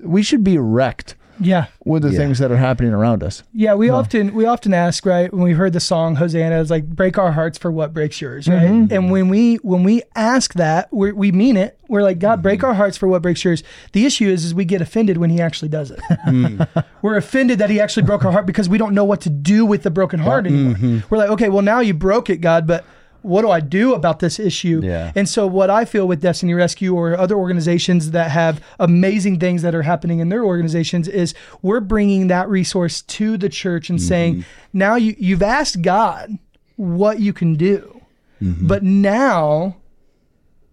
we 0.00 0.22
should 0.22 0.44
be 0.44 0.58
wrecked 0.58 1.16
yeah 1.40 1.66
with 1.84 2.02
the 2.02 2.10
Yeah. 2.10 2.18
things 2.18 2.38
that 2.38 2.50
are 2.50 2.56
happening 2.56 2.92
around 2.92 3.22
us. 3.22 3.42
Yeah, 3.52 3.74
we 3.74 3.90
often 3.90 4.34
we 4.34 4.46
often 4.46 4.72
ask 4.72 5.04
right 5.04 5.32
when 5.32 5.42
we 5.42 5.52
heard 5.52 5.72
the 5.72 5.80
song 5.80 6.16
Hosanna, 6.16 6.60
it's 6.60 6.70
like 6.70 6.86
break 6.86 7.18
our 7.18 7.32
hearts 7.32 7.58
for 7.58 7.70
what 7.70 7.92
breaks 7.92 8.20
yours, 8.20 8.48
right? 8.48 8.62
Mm-hmm. 8.62 8.94
And 8.94 9.10
when 9.10 9.28
we 9.28 9.56
when 9.56 9.82
we 9.82 10.02
ask 10.14 10.54
that, 10.54 10.92
we 10.92 11.12
we 11.12 11.32
mean 11.32 11.56
it. 11.56 11.78
We're 11.88 12.02
like 12.02 12.18
God, 12.18 12.42
break 12.42 12.60
mm-hmm. 12.60 12.68
our 12.68 12.74
hearts 12.74 12.96
for 12.96 13.08
what 13.08 13.22
breaks 13.22 13.44
yours. 13.44 13.62
The 13.92 14.06
issue 14.06 14.28
is, 14.28 14.44
is 14.44 14.54
we 14.54 14.64
get 14.64 14.80
offended 14.80 15.18
when 15.18 15.30
He 15.30 15.40
actually 15.40 15.68
does 15.68 15.90
it. 15.90 16.00
Mm. 16.24 16.66
We're 17.02 17.16
offended 17.16 17.58
that 17.58 17.68
He 17.68 17.80
actually 17.80 18.04
broke 18.04 18.24
our 18.24 18.32
heart 18.32 18.46
because 18.46 18.68
we 18.68 18.78
don't 18.78 18.94
know 18.94 19.04
what 19.04 19.20
to 19.22 19.30
do 19.30 19.66
with 19.66 19.82
the 19.82 19.90
broken 19.90 20.20
heart 20.20 20.46
mm-hmm. 20.46 20.84
anymore. 20.84 21.02
We're 21.10 21.18
like, 21.18 21.30
okay, 21.30 21.48
well 21.48 21.62
now 21.62 21.80
you 21.80 21.92
broke 21.92 22.30
it, 22.30 22.38
God, 22.38 22.66
but 22.66 22.84
what 23.24 23.40
do 23.40 23.50
I 23.50 23.60
do 23.60 23.94
about 23.94 24.18
this 24.18 24.38
issue? 24.38 24.82
Yeah. 24.84 25.10
And 25.14 25.26
so, 25.26 25.46
what 25.46 25.70
I 25.70 25.86
feel 25.86 26.06
with 26.06 26.20
Destiny 26.20 26.52
Rescue 26.52 26.94
or 26.94 27.16
other 27.16 27.36
organizations 27.36 28.10
that 28.10 28.30
have 28.30 28.62
amazing 28.78 29.40
things 29.40 29.62
that 29.62 29.74
are 29.74 29.82
happening 29.82 30.18
in 30.18 30.28
their 30.28 30.44
organizations 30.44 31.08
is 31.08 31.34
we're 31.62 31.80
bringing 31.80 32.26
that 32.26 32.50
resource 32.50 33.00
to 33.00 33.38
the 33.38 33.48
church 33.48 33.88
and 33.88 34.00
saying, 34.00 34.34
mm-hmm. 34.34 34.78
now 34.78 34.96
you, 34.96 35.16
you've 35.18 35.42
asked 35.42 35.80
God 35.80 36.38
what 36.76 37.18
you 37.18 37.32
can 37.32 37.54
do, 37.54 38.02
mm-hmm. 38.42 38.66
but 38.66 38.82
now 38.82 39.76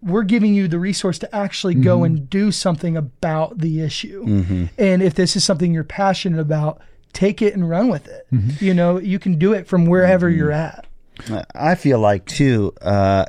we're 0.02 0.22
giving 0.22 0.52
you 0.52 0.68
the 0.68 0.78
resource 0.78 1.18
to 1.20 1.34
actually 1.34 1.74
go 1.74 1.98
mm-hmm. 1.98 2.04
and 2.04 2.30
do 2.30 2.52
something 2.52 2.98
about 2.98 3.58
the 3.58 3.80
issue. 3.80 4.24
And 4.76 5.02
if 5.02 5.14
this 5.14 5.36
is 5.36 5.44
something 5.44 5.72
you're 5.72 5.84
passionate 5.84 6.40
about, 6.40 6.82
take 7.14 7.40
it 7.40 7.54
and 7.54 7.70
run 7.70 7.88
with 7.88 8.08
it. 8.08 8.26
You 8.60 8.74
know, 8.74 8.98
you 8.98 9.18
can 9.18 9.38
do 9.38 9.54
it 9.54 9.66
from 9.66 9.86
wherever 9.86 10.28
you're 10.28 10.52
at. 10.52 10.86
I 11.54 11.74
feel 11.74 11.98
like 11.98 12.26
too, 12.26 12.72
uh, 12.82 13.26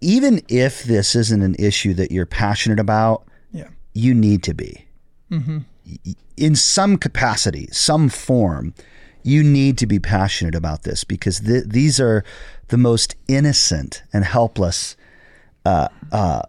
even 0.00 0.42
if 0.48 0.84
this 0.84 1.14
isn't 1.14 1.42
an 1.42 1.54
issue 1.58 1.94
that 1.94 2.10
you're 2.10 2.26
passionate 2.26 2.80
about, 2.80 3.24
Yeah. 3.52 3.68
you 3.92 4.14
need 4.14 4.42
to 4.44 4.54
be. 4.54 4.86
Y- 5.30 6.14
In 6.36 6.56
some 6.56 6.96
capacity, 6.96 7.68
some 7.70 8.08
form, 8.08 8.72
you 9.22 9.42
need 9.42 9.76
to 9.78 9.86
be 9.86 9.98
passionate 9.98 10.54
about 10.54 10.84
this 10.84 11.04
because 11.04 11.40
th- 11.40 11.64
these 11.66 12.00
are 12.00 12.24
the 12.68 12.78
most 12.78 13.14
innocent 13.28 14.02
and 14.12 14.24
helpless 14.24 14.96
uh, 15.66 15.88
uh, 16.10 16.40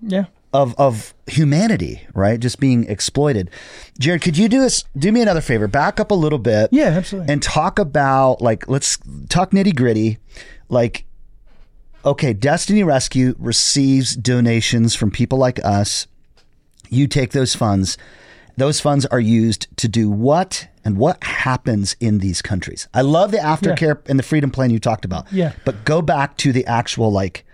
Yeah. 0.00 0.24
Of 0.54 0.74
of 0.78 1.12
humanity, 1.26 2.06
right? 2.14 2.38
Just 2.38 2.60
being 2.60 2.88
exploited. 2.88 3.50
Jared, 3.98 4.22
could 4.22 4.38
you 4.38 4.48
do 4.48 4.64
us 4.64 4.84
do 4.96 5.10
me 5.12 5.20
another 5.20 5.40
favor? 5.40 5.66
Back 5.66 5.98
up 5.98 6.12
a 6.12 6.14
little 6.14 6.38
bit. 6.38 6.70
Yeah, 6.72 6.86
absolutely. 6.86 7.32
And 7.32 7.42
talk 7.42 7.78
about 7.78 8.40
like 8.40 8.68
let's 8.68 8.96
talk 9.28 9.50
nitty 9.50 9.74
gritty. 9.74 10.18
Like, 10.68 11.04
okay, 12.04 12.32
Destiny 12.32 12.84
Rescue 12.84 13.34
receives 13.38 14.16
donations 14.16 14.94
from 14.94 15.10
people 15.10 15.36
like 15.38 15.62
us. 15.64 16.06
You 16.88 17.08
take 17.08 17.32
those 17.32 17.54
funds. 17.54 17.98
Those 18.56 18.80
funds 18.80 19.04
are 19.06 19.20
used 19.20 19.66
to 19.78 19.88
do 19.88 20.08
what 20.08 20.68
and 20.84 20.96
what 20.96 21.22
happens 21.24 21.96
in 21.98 22.18
these 22.18 22.40
countries. 22.40 22.86
I 22.94 23.00
love 23.00 23.32
the 23.32 23.38
aftercare 23.38 24.08
and 24.08 24.16
the 24.16 24.22
freedom 24.22 24.52
plan 24.52 24.70
you 24.70 24.78
talked 24.78 25.04
about. 25.04 25.32
Yeah. 25.32 25.52
But 25.64 25.84
go 25.84 26.00
back 26.00 26.36
to 26.38 26.52
the 26.52 26.64
actual 26.66 27.10
like 27.10 27.44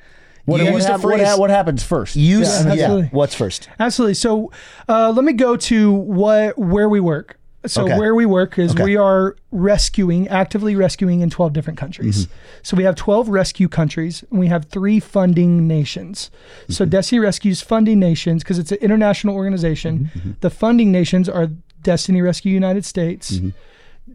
What, 0.46 0.62
what, 0.62 0.82
hap- 0.82 1.02
what, 1.04 1.20
ha- 1.20 1.36
what 1.36 1.50
happens 1.50 1.82
first? 1.82 2.16
Use 2.16 2.48
Yeah, 2.48 2.62
yeah, 2.74 2.82
absolutely. 2.82 3.08
What's 3.12 3.34
first? 3.34 3.68
Absolutely. 3.78 4.14
So 4.14 4.50
uh, 4.88 5.10
let 5.14 5.24
me 5.24 5.32
go 5.32 5.56
to 5.56 5.92
what 5.92 6.58
where 6.58 6.88
we 6.88 7.00
work. 7.00 7.36
So 7.66 7.84
Okay. 7.84 7.98
where 7.98 8.14
we 8.14 8.24
work 8.24 8.58
is 8.58 8.72
Okay. 8.72 8.84
we 8.84 8.96
are 8.96 9.36
rescuing, 9.50 10.26
actively 10.28 10.74
rescuing 10.74 11.20
in 11.20 11.28
12 11.28 11.52
different 11.52 11.78
countries. 11.78 12.24
Mm-hmm. 12.26 12.34
So 12.62 12.74
we 12.76 12.84
have 12.84 12.94
12 12.96 13.28
rescue 13.28 13.68
countries 13.68 14.24
and 14.30 14.40
we 14.40 14.46
have 14.46 14.64
three 14.66 14.98
funding 14.98 15.68
nations. 15.68 16.30
So 16.70 16.84
Mm-hmm. 16.84 16.90
Destiny 16.90 17.18
Rescues 17.18 17.60
funding 17.60 17.98
nations 18.00 18.42
because 18.42 18.58
it's 18.58 18.72
an 18.72 18.78
international 18.80 19.34
organization. 19.34 20.10
Mm-hmm. 20.16 20.30
The 20.40 20.48
funding 20.48 20.90
nations 20.90 21.28
are 21.28 21.48
Destiny 21.82 22.22
Rescue 22.22 22.52
United 22.54 22.84
States, 22.86 23.32
Mm-hmm. 23.32 23.50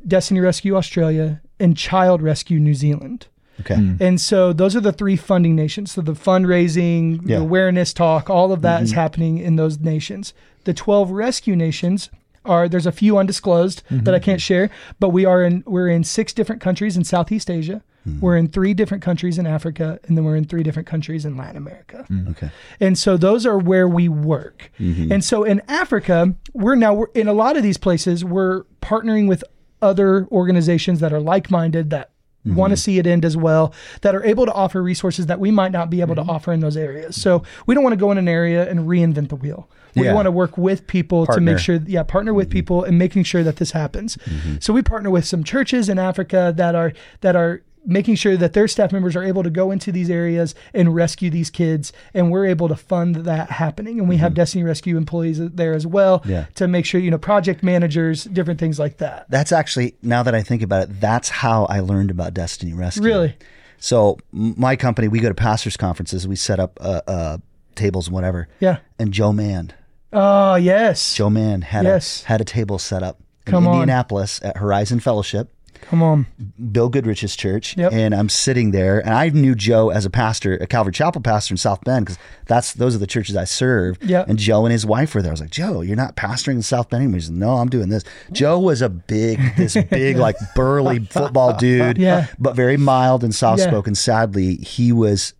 Destiny 0.07 0.39
Rescue 0.39 0.75
Australia, 0.75 1.41
and 1.59 1.77
Child 1.77 2.21
Rescue 2.23 2.59
New 2.59 2.73
Zealand. 2.73 3.27
Okay. 3.61 3.75
Mm. 3.75 4.01
And 4.01 4.21
so 4.21 4.53
those 4.53 4.75
are 4.75 4.81
the 4.81 4.91
three 4.91 5.15
funding 5.15 5.55
nations. 5.55 5.91
So 5.91 6.01
the 6.01 6.13
fundraising, 6.13 7.21
Yeah. 7.23 7.37
the 7.37 7.43
awareness 7.43 7.93
talk, 7.93 8.29
all 8.29 8.51
of 8.51 8.61
that 8.61 8.83
is 8.83 8.91
mm-hmm. 8.91 8.99
happening 8.99 9.37
in 9.37 9.55
those 9.55 9.79
nations. 9.79 10.33
The 10.65 10.73
12 10.73 11.11
rescue 11.11 11.55
nations 11.55 12.09
are 12.45 12.69
there's 12.69 12.85
a 12.85 12.91
few 12.91 13.17
undisclosed 13.17 13.81
that 13.89 14.13
I 14.13 14.17
mm-hmm. 14.17 14.23
can't 14.23 14.41
share, 14.41 14.69
but 14.99 15.09
we 15.09 15.25
are 15.25 15.43
in 15.43 15.63
we're 15.65 15.87
in 15.87 16.03
six 16.03 16.33
different 16.33 16.61
countries 16.61 16.95
in 16.95 17.03
Southeast 17.03 17.49
Asia. 17.49 17.83
Mm. 18.07 18.19
We're 18.19 18.37
in 18.37 18.47
three 18.47 18.73
different 18.73 19.03
countries 19.03 19.39
in 19.39 19.47
Africa, 19.47 19.99
and 20.03 20.15
then 20.15 20.25
we're 20.25 20.35
in 20.35 20.45
three 20.45 20.61
different 20.63 20.87
countries 20.87 21.25
in 21.25 21.35
Latin 21.35 21.57
America. 21.57 22.05
Mm. 22.09 22.29
Okay. 22.31 22.51
And 22.79 22.97
so 22.97 23.17
those 23.17 23.45
are 23.45 23.57
where 23.57 23.87
we 23.87 24.07
work. 24.07 24.71
Mm-hmm. 24.79 25.11
And 25.11 25.23
so 25.23 25.43
in 25.43 25.61
Africa, 25.67 26.35
we're 26.53 26.75
now 26.75 26.93
we're, 26.93 27.07
in 27.15 27.27
a 27.27 27.33
lot 27.33 27.57
of 27.57 27.63
these 27.63 27.77
places, 27.77 28.23
we're 28.23 28.63
partnering 28.81 29.27
with 29.27 29.43
other 29.81 30.27
organizations 30.31 30.99
that 30.99 31.13
are 31.13 31.19
like-minded 31.19 31.89
that 31.89 32.11
want 32.53 32.71
to 32.71 32.75
mm-hmm. 32.75 32.79
see 32.79 32.99
it 32.99 33.07
end 33.07 33.25
as 33.25 33.35
well, 33.35 33.73
that 34.01 34.13
are 34.13 34.23
able 34.23 34.45
to 34.45 34.53
offer 34.53 34.83
resources 34.83 35.25
that 35.25 35.39
we 35.39 35.51
might 35.51 35.71
not 35.71 35.89
be 35.89 36.01
able 36.01 36.15
to 36.15 36.21
mm-hmm. 36.21 36.29
offer 36.29 36.53
in 36.53 36.59
those 36.59 36.77
areas. 36.77 37.19
So 37.19 37.43
we 37.65 37.73
don't 37.73 37.83
want 37.83 37.93
to 37.93 37.97
go 37.97 38.11
in 38.11 38.17
an 38.17 38.27
area 38.27 38.69
and 38.69 38.81
reinvent 38.81 39.29
the 39.29 39.35
wheel. 39.35 39.69
We 39.95 40.03
Yeah. 40.03 40.13
want 40.13 40.25
to 40.25 40.31
work 40.31 40.57
with 40.57 40.87
people 40.87 41.25
to 41.27 41.39
make 41.39 41.57
sure, 41.57 41.79
yeah, 41.85 42.03
partner 42.03 42.33
with 42.33 42.47
mm-hmm. 42.47 42.53
people 42.53 42.83
and 42.83 42.99
making 42.99 43.23
sure 43.23 43.43
that 43.43 43.55
this 43.55 43.71
happens. 43.71 44.17
So 44.59 44.73
we 44.73 44.81
partner 44.81 45.09
with 45.09 45.25
some 45.25 45.43
churches 45.43 45.87
in 45.87 45.97
Africa 45.97 46.53
that 46.57 46.75
are 46.75 46.91
that 47.21 47.35
are 47.35 47.61
making 47.85 48.15
sure 48.15 48.35
that 48.37 48.53
their 48.53 48.67
staff 48.67 48.91
members 48.91 49.15
are 49.15 49.23
able 49.23 49.43
to 49.43 49.49
go 49.49 49.71
into 49.71 49.91
these 49.91 50.09
areas 50.09 50.55
and 50.73 50.95
rescue 50.95 51.29
these 51.29 51.49
kids 51.49 51.93
and 52.13 52.31
we're 52.31 52.45
able 52.45 52.67
to 52.67 52.75
fund 52.75 53.15
that 53.17 53.49
happening 53.51 53.99
and 53.99 54.09
we 54.09 54.17
have 54.17 54.33
destiny 54.33 54.63
rescue 54.63 54.97
employees 54.97 55.37
there 55.39 55.73
as 55.73 55.85
well 55.85 56.21
Yeah. 56.25 56.45
to 56.55 56.67
make 56.67 56.85
sure 56.85 56.99
you 56.99 57.11
know 57.11 57.17
project 57.17 57.63
managers 57.63 58.23
different 58.25 58.59
things 58.59 58.79
like 58.79 58.97
that 58.97 59.25
That's 59.29 59.51
actually 59.51 59.95
now 60.01 60.23
that 60.23 60.33
I 60.35 60.41
think 60.41 60.61
about 60.61 60.83
it, 60.89 60.99
that's 60.99 61.29
how 61.29 61.65
I 61.65 61.79
learned 61.79 62.11
about 62.11 62.33
Destiny 62.33 62.73
Rescue. 62.73 63.03
Really? 63.03 63.35
So 63.77 64.17
my 64.31 64.75
company, 64.75 65.07
we 65.07 65.19
go 65.19 65.27
to 65.29 65.35
pastors' 65.35 65.77
conferences. 65.77 66.27
We 66.27 66.35
set 66.37 66.59
up 66.59 66.77
uh, 66.81 67.01
uh, 67.07 67.37
tables 67.75 68.07
and 68.07 68.13
whatever. 68.15 68.47
yeah 68.59 68.77
And 68.97 69.11
Joe 69.13 69.31
Mann, 69.33 69.73
oh 70.13 70.55
yes 70.55 71.13
Joe 71.15 71.29
Mann 71.29 71.61
had 71.61 71.83
Yes. 71.85 72.23
a 72.23 72.27
had 72.29 72.41
a 72.41 72.45
table 72.45 72.79
set 72.79 73.03
up 73.03 73.19
in 73.45 73.51
Come 73.51 73.67
on. 73.67 73.73
Indianapolis 73.75 74.39
at 74.43 74.57
Horizon 74.57 74.99
Fellowship. 74.99 75.51
Come 75.89 76.01
on 76.03 76.25
Bill 76.71 76.89
Goodrich's 76.89 77.35
church, 77.35 77.75
Yep. 77.77 77.93
and 77.93 78.13
I'm 78.15 78.29
sitting 78.29 78.71
there, 78.71 78.99
and 78.99 79.13
I 79.13 79.29
knew 79.29 79.55
Joe 79.55 79.89
as 79.89 80.05
a 80.05 80.09
pastor, 80.09 80.55
a 80.57 80.67
Calvary 80.67 80.93
Chapel 80.93 81.21
pastor 81.21 81.53
in 81.53 81.57
South 81.57 81.83
Bend, 81.83 82.05
because 82.05 82.17
that's 82.47 82.73
those 82.73 82.95
are 82.95 82.99
the 82.99 83.07
churches 83.07 83.35
I 83.35 83.43
serve. 83.45 83.97
Yep. 84.03 84.29
And 84.29 84.39
Joe 84.39 84.65
and 84.65 84.71
his 84.71 84.85
wife 84.85 85.15
were 85.15 85.21
there. 85.21 85.31
I 85.31 85.33
was 85.33 85.41
like, 85.41 85.51
Joe, 85.51 85.81
you're 85.81 85.95
not 85.95 86.15
pastoring 86.15 86.55
in 86.55 86.61
South 86.61 86.89
Bend 86.89 87.03
anymore. 87.03 87.17
He 87.19 87.25
said, 87.25 87.35
No, 87.35 87.51
I'm 87.57 87.69
doing 87.69 87.89
this. 87.89 88.03
Joe 88.31 88.59
was 88.59 88.81
a 88.81 88.89
big, 88.89 89.39
this 89.57 89.73
big, 89.89 90.17
like 90.17 90.35
burly 90.55 90.99
football 90.99 91.53
dude, 91.57 91.97
Yeah. 91.97 92.27
but 92.39 92.55
very 92.55 92.77
mild 92.77 93.23
and 93.23 93.33
soft 93.33 93.61
spoken. 93.61 93.95
Sadly, 93.95 94.55
he 94.57 94.91
was. 94.91 95.33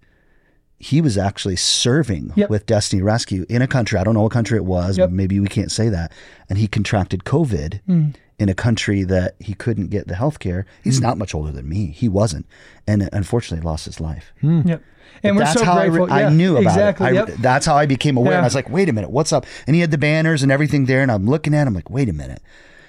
He 0.77 0.99
was 1.01 1.17
actually 1.17 1.55
serving 1.55 2.33
Yep. 2.35 2.49
with 2.49 2.65
Destiny 2.65 3.01
Rescue 3.01 3.45
in 3.49 3.61
a 3.61 3.67
country. 3.67 3.97
I 3.97 4.03
don't 4.03 4.13
know 4.13 4.21
what 4.21 4.33
country 4.33 4.57
it 4.57 4.65
was. 4.65 4.97
Yep. 4.97 5.09
Maybe 5.09 5.39
we 5.39 5.47
can't 5.47 5.71
say 5.71 5.87
that. 5.89 6.11
And 6.49 6.59
he 6.59 6.67
contracted 6.67 7.23
COVID 7.23 7.79
Hmm. 7.87 8.09
In 8.37 8.49
a 8.49 8.53
country 8.53 9.03
that 9.03 9.35
he 9.39 9.53
couldn't 9.53 9.87
get 9.87 10.07
the 10.07 10.15
health 10.15 10.39
care. 10.39 10.65
He's 10.83 10.97
Hmm. 10.97 11.03
not 11.03 11.17
much 11.17 11.33
older 11.33 11.51
than 11.51 11.69
me. 11.69 11.87
He 11.87 12.09
wasn't. 12.09 12.45
And 12.87 13.09
unfortunately 13.13 13.63
lost 13.65 13.85
his 13.85 13.99
life. 14.01 14.33
yep 14.41 14.81
and 15.23 15.37
we're 15.37 15.43
that's 15.43 15.59
so 15.59 15.63
how 15.65 15.73
I, 15.73 15.87
grateful 15.87 16.07
re- 16.07 16.23
I 16.25 16.29
knew 16.29 16.57
about 16.57 16.71
exactly 16.71 17.05
it. 17.07 17.09
I, 17.09 17.13
yep. 17.13 17.27
That's 17.39 17.65
how 17.65 17.75
I 17.75 17.85
became 17.85 18.17
aware. 18.17 18.31
Yeah. 18.33 18.37
And 18.39 18.45
I 18.45 18.47
was 18.47 18.55
like, 18.55 18.69
wait 18.69 18.89
a 18.89 18.93
minute, 18.93 19.11
what's 19.11 19.31
up? 19.31 19.45
And 19.65 19.73
he 19.75 19.79
had 19.81 19.91
the 19.91 19.97
banners 19.97 20.43
and 20.43 20.51
everything 20.51 20.85
there. 20.85 21.01
And 21.01 21.11
I'm 21.11 21.25
looking 21.25 21.53
at 21.55 21.67
him 21.67 21.73
like, 21.73 21.89
wait 21.89 22.09
a 22.09 22.13
minute. 22.13 22.41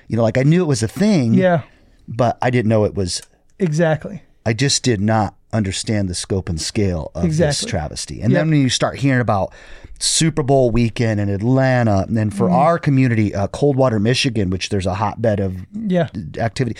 You 0.08 0.16
know, 0.16 0.22
like 0.22 0.36
I 0.36 0.42
knew 0.42 0.62
it 0.62 0.66
was 0.66 0.82
a 0.82 0.88
thing, 0.88 1.34
yeah 1.34 1.62
but 2.08 2.36
I 2.42 2.50
didn't 2.50 2.68
know 2.68 2.84
it 2.84 2.94
was, 2.94 3.20
exactly 3.58 4.22
I 4.44 4.52
just 4.52 4.82
did 4.82 5.00
not 5.00 5.34
understand 5.52 6.08
the 6.08 6.14
scope 6.14 6.48
and 6.48 6.60
scale 6.60 7.10
of 7.14 7.36
this 7.36 7.64
travesty. 7.64 8.20
And 8.22 8.32
Yep. 8.32 8.40
then 8.40 8.50
when 8.50 8.60
you 8.60 8.68
start 8.68 8.98
hearing 8.98 9.20
about 9.20 9.52
Super 9.98 10.42
Bowl 10.42 10.70
weekend 10.70 11.20
in 11.20 11.28
Atlanta, 11.28 12.04
and 12.06 12.16
then 12.16 12.30
Mm. 12.30 12.34
for 12.34 12.50
our 12.50 12.78
community, 12.78 13.34
uh, 13.34 13.46
Coldwater, 13.48 13.98
Michigan, 13.98 14.50
which 14.50 14.68
there's 14.68 14.86
a 14.86 14.94
hotbed 14.94 15.40
of 15.40 15.56
yeah 15.72 16.08
activity, 16.38 16.76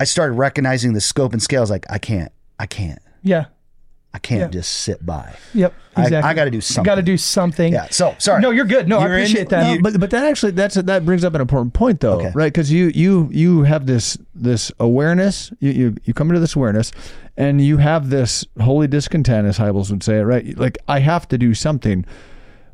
I 0.00 0.04
started 0.04 0.34
recognizing 0.34 0.92
the 0.92 1.00
scope 1.00 1.32
and 1.32 1.42
scale. 1.42 1.60
I 1.60 1.62
was 1.62 1.70
like, 1.70 1.86
I 1.90 1.98
can't, 1.98 2.30
I 2.58 2.66
can't, 2.66 3.00
yeah 3.22 3.46
I 4.14 4.18
can't 4.18 4.40
Yeah. 4.52 4.60
just 4.60 4.70
sit 4.70 5.04
by. 5.06 5.32
yep 5.54 5.72
I- 5.96 6.02
exactly 6.02 6.30
I 6.30 6.34
gotta 6.34 6.50
do 6.50 6.60
something. 6.60 6.84
got 6.84 6.94
to 6.96 7.02
do 7.02 7.16
something 7.16 7.72
Yeah. 7.72 7.86
So 7.90 8.14
sorry. 8.18 8.42
no 8.42 8.50
you're 8.50 8.64
good 8.66 8.86
no 8.88 8.98
i 8.98 9.04
You're 9.06 9.12
in- 9.16 9.22
appreciate 9.22 9.48
that 9.50 9.74
No, 9.76 9.80
but 9.82 9.98
but 10.00 10.10
that 10.10 10.24
actually 10.24 10.52
that's 10.52 10.74
that 10.74 11.04
brings 11.06 11.24
up 11.24 11.34
an 11.34 11.40
important 11.40 11.72
point 11.74 12.00
though, 12.00 12.18
Okay. 12.20 12.30
right? 12.34 12.52
Because 12.52 12.70
you 12.70 12.90
you 12.94 13.28
you 13.32 13.62
have 13.62 13.86
this 13.86 14.18
this 14.34 14.70
awareness. 14.78 15.50
You, 15.60 15.70
you 15.70 15.94
you 16.04 16.12
come 16.14 16.28
into 16.28 16.40
this 16.40 16.54
awareness, 16.56 16.92
and 17.38 17.60
you 17.62 17.78
have 17.78 18.10
this 18.10 18.44
holy 18.60 18.86
discontent, 18.86 19.46
as 19.46 19.58
Hybels 19.58 19.90
would 19.90 20.02
say 20.02 20.18
it, 20.18 20.22
right? 20.24 20.58
Like 20.58 20.76
I 20.88 21.00
have 21.00 21.26
to 21.28 21.38
do 21.38 21.54
something. 21.54 22.04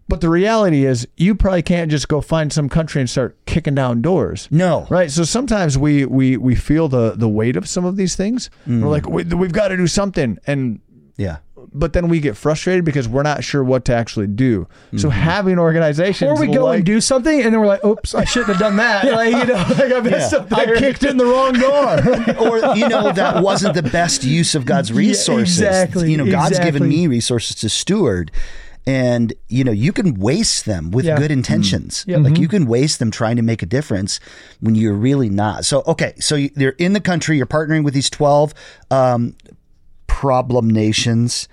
But 0.08 0.20
the 0.22 0.28
reality 0.30 0.86
is, 0.86 1.06
you 1.16 1.34
probably 1.34 1.62
can't 1.62 1.90
just 1.90 2.08
go 2.08 2.20
find 2.22 2.50
some 2.52 2.68
country 2.68 3.00
and 3.02 3.10
start 3.10 3.36
kicking 3.44 3.74
down 3.74 4.00
doors. 4.00 4.48
No. 4.50 4.86
Right. 4.88 5.10
So 5.10 5.24
sometimes 5.24 5.76
we 5.76 6.06
we 6.06 6.36
we 6.38 6.54
feel 6.54 6.88
the 6.88 7.12
the 7.14 7.28
weight 7.28 7.56
of 7.56 7.68
some 7.68 7.84
of 7.84 7.96
these 7.96 8.16
things. 8.16 8.48
Mm. 8.66 8.82
We're 8.82 8.88
like, 8.88 9.06
we, 9.08 9.24
we've 9.24 9.52
got 9.52 9.68
to 9.68 9.76
do 9.76 9.86
something, 9.86 10.38
and 10.46 10.80
Yeah. 11.18 11.38
but 11.74 11.92
then 11.92 12.08
we 12.08 12.20
get 12.20 12.36
frustrated 12.38 12.86
because 12.86 13.06
we're 13.06 13.22
not 13.22 13.44
sure 13.44 13.62
what 13.62 13.84
to 13.84 13.94
actually 13.94 14.28
do. 14.28 14.66
So 14.96 15.08
Mm-hmm. 15.10 15.20
having 15.20 15.58
organizations, 15.58 16.30
or 16.30 16.40
we 16.40 16.54
go 16.54 16.64
like, 16.64 16.76
and 16.78 16.86
do 16.86 17.00
something 17.02 17.42
and 17.42 17.52
then 17.52 17.60
we're 17.60 17.66
like 17.66 17.84
oops 17.84 18.14
i 18.14 18.24
shouldn't 18.24 18.48
have 18.52 18.58
done 18.58 18.76
that 18.76 19.04
like 19.12 19.32
you 19.34 19.44
know 19.44 19.54
like 19.78 19.92
i 19.92 20.00
messed 20.00 20.32
Yeah. 20.32 20.38
up 20.38 20.48
there 20.48 20.76
I 20.76 20.78
kicked 20.78 21.04
in 21.04 21.18
the 21.18 21.26
wrong 21.26 21.52
door. 21.52 21.92
or 22.48 22.74
you 22.76 22.88
know 22.88 23.12
that 23.12 23.42
wasn't 23.42 23.74
the 23.74 23.82
best 23.82 24.24
use 24.24 24.54
of 24.54 24.64
God's 24.64 24.90
resources. 24.90 25.60
exactly, 25.60 26.10
You 26.10 26.16
know, 26.16 26.30
God's 26.30 26.58
given 26.58 26.88
me 26.88 27.06
resources 27.06 27.56
to 27.56 27.68
steward. 27.68 28.30
And 28.88 29.34
you 29.48 29.64
know, 29.64 29.72
you 29.72 29.92
can 29.92 30.14
waste 30.14 30.64
them 30.64 30.90
with 30.90 31.04
Yeah. 31.04 31.18
good 31.18 31.30
intentions. 31.30 32.04
Yeah. 32.08 32.16
Like 32.16 32.38
you 32.38 32.48
can 32.48 32.64
waste 32.66 32.98
them 33.00 33.10
trying 33.10 33.36
to 33.36 33.42
make 33.42 33.62
a 33.62 33.66
difference 33.66 34.18
when 34.60 34.74
you're 34.74 34.94
really 34.94 35.28
not. 35.28 35.66
So, 35.66 35.82
okay, 35.86 36.14
so 36.20 36.36
you- 36.36 36.50
you're 36.56 36.74
in 36.78 36.94
the 36.94 37.00
country. 37.00 37.36
You're 37.36 37.44
partnering 37.46 37.84
with 37.84 37.92
these 37.92 38.08
twelve 38.08 38.54
um, 38.90 39.34
problem 40.06 40.70
nations. 40.70 41.48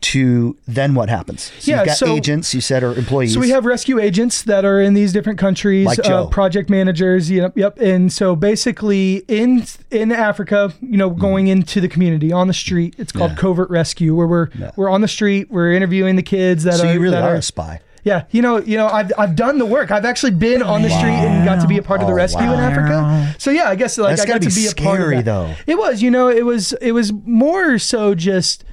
To 0.00 0.56
then, 0.68 0.94
what 0.94 1.08
happens? 1.08 1.50
So 1.58 1.70
Yeah, 1.72 1.78
you've 1.78 1.86
got 1.86 1.96
so- 1.96 2.14
agents. 2.14 2.54
You 2.54 2.60
said 2.60 2.84
or 2.84 2.94
employees. 2.94 3.34
So 3.34 3.40
we 3.40 3.50
have 3.50 3.64
rescue 3.64 3.98
agents 3.98 4.42
that 4.42 4.64
are 4.64 4.80
in 4.80 4.94
these 4.94 5.12
different 5.12 5.40
countries, 5.40 5.86
Like 5.86 6.06
uh, 6.06 6.26
project 6.26 6.70
managers. 6.70 7.28
Yep, 7.28 7.58
yep. 7.58 7.78
And 7.80 8.12
so 8.12 8.36
basically, 8.36 9.24
in 9.26 9.64
in 9.90 10.12
Africa, 10.12 10.72
you 10.80 10.96
know, 10.96 11.10
going 11.10 11.48
into 11.48 11.80
the 11.80 11.88
community 11.88 12.32
on 12.32 12.46
the 12.46 12.54
street, 12.54 12.94
it's 12.96 13.10
called 13.10 13.32
Mm. 13.32 13.34
Yeah. 13.36 13.40
covert 13.40 13.70
rescue, 13.70 14.14
where 14.14 14.28
we're 14.28 14.48
we're 14.76 14.88
on 14.88 15.00
the 15.00 15.08
street, 15.08 15.50
we're 15.50 15.72
interviewing 15.72 16.14
the 16.14 16.22
kids 16.22 16.62
that 16.62 16.74
So 16.74 16.86
are 16.86 16.92
you 16.94 17.00
really 17.00 17.16
that 17.16 17.24
are 17.24 17.34
a 17.34 17.42
spy. 17.42 17.80
Yeah, 18.04 18.22
you 18.30 18.40
know, 18.40 18.58
you 18.58 18.76
know, 18.76 18.86
I've 18.86 19.10
I've 19.18 19.34
done 19.34 19.58
the 19.58 19.66
work. 19.66 19.90
I've 19.90 20.04
actually 20.04 20.30
been 20.32 20.62
on 20.62 20.82
the 20.82 20.90
street 20.90 21.10
and 21.10 21.44
got 21.44 21.60
to 21.60 21.66
be 21.66 21.76
a 21.76 21.82
part 21.82 22.00
of 22.00 22.06
the 22.06 22.12
Oh, 22.12 22.16
rescue 22.16 22.44
in. 22.46 22.60
Africa. 22.60 23.34
So 23.38 23.50
yeah, 23.50 23.68
I 23.68 23.74
guess 23.74 23.98
like 23.98 24.10
That's 24.12 24.22
I 24.22 24.26
got 24.26 24.40
gotta 24.40 24.54
be 24.54 24.62
be 24.62 24.68
a 24.68 24.74
part 24.74 25.00
of 25.00 25.10
that. 25.10 25.24
though. 25.24 25.54
It 25.66 25.76
was, 25.76 26.00
you 26.02 26.10
know, 26.12 26.28
it 26.28 26.46
was 26.46 26.72
it 26.80 26.92
was 26.92 27.12
more 27.26 27.78
so 27.80 28.14
just 28.14 28.64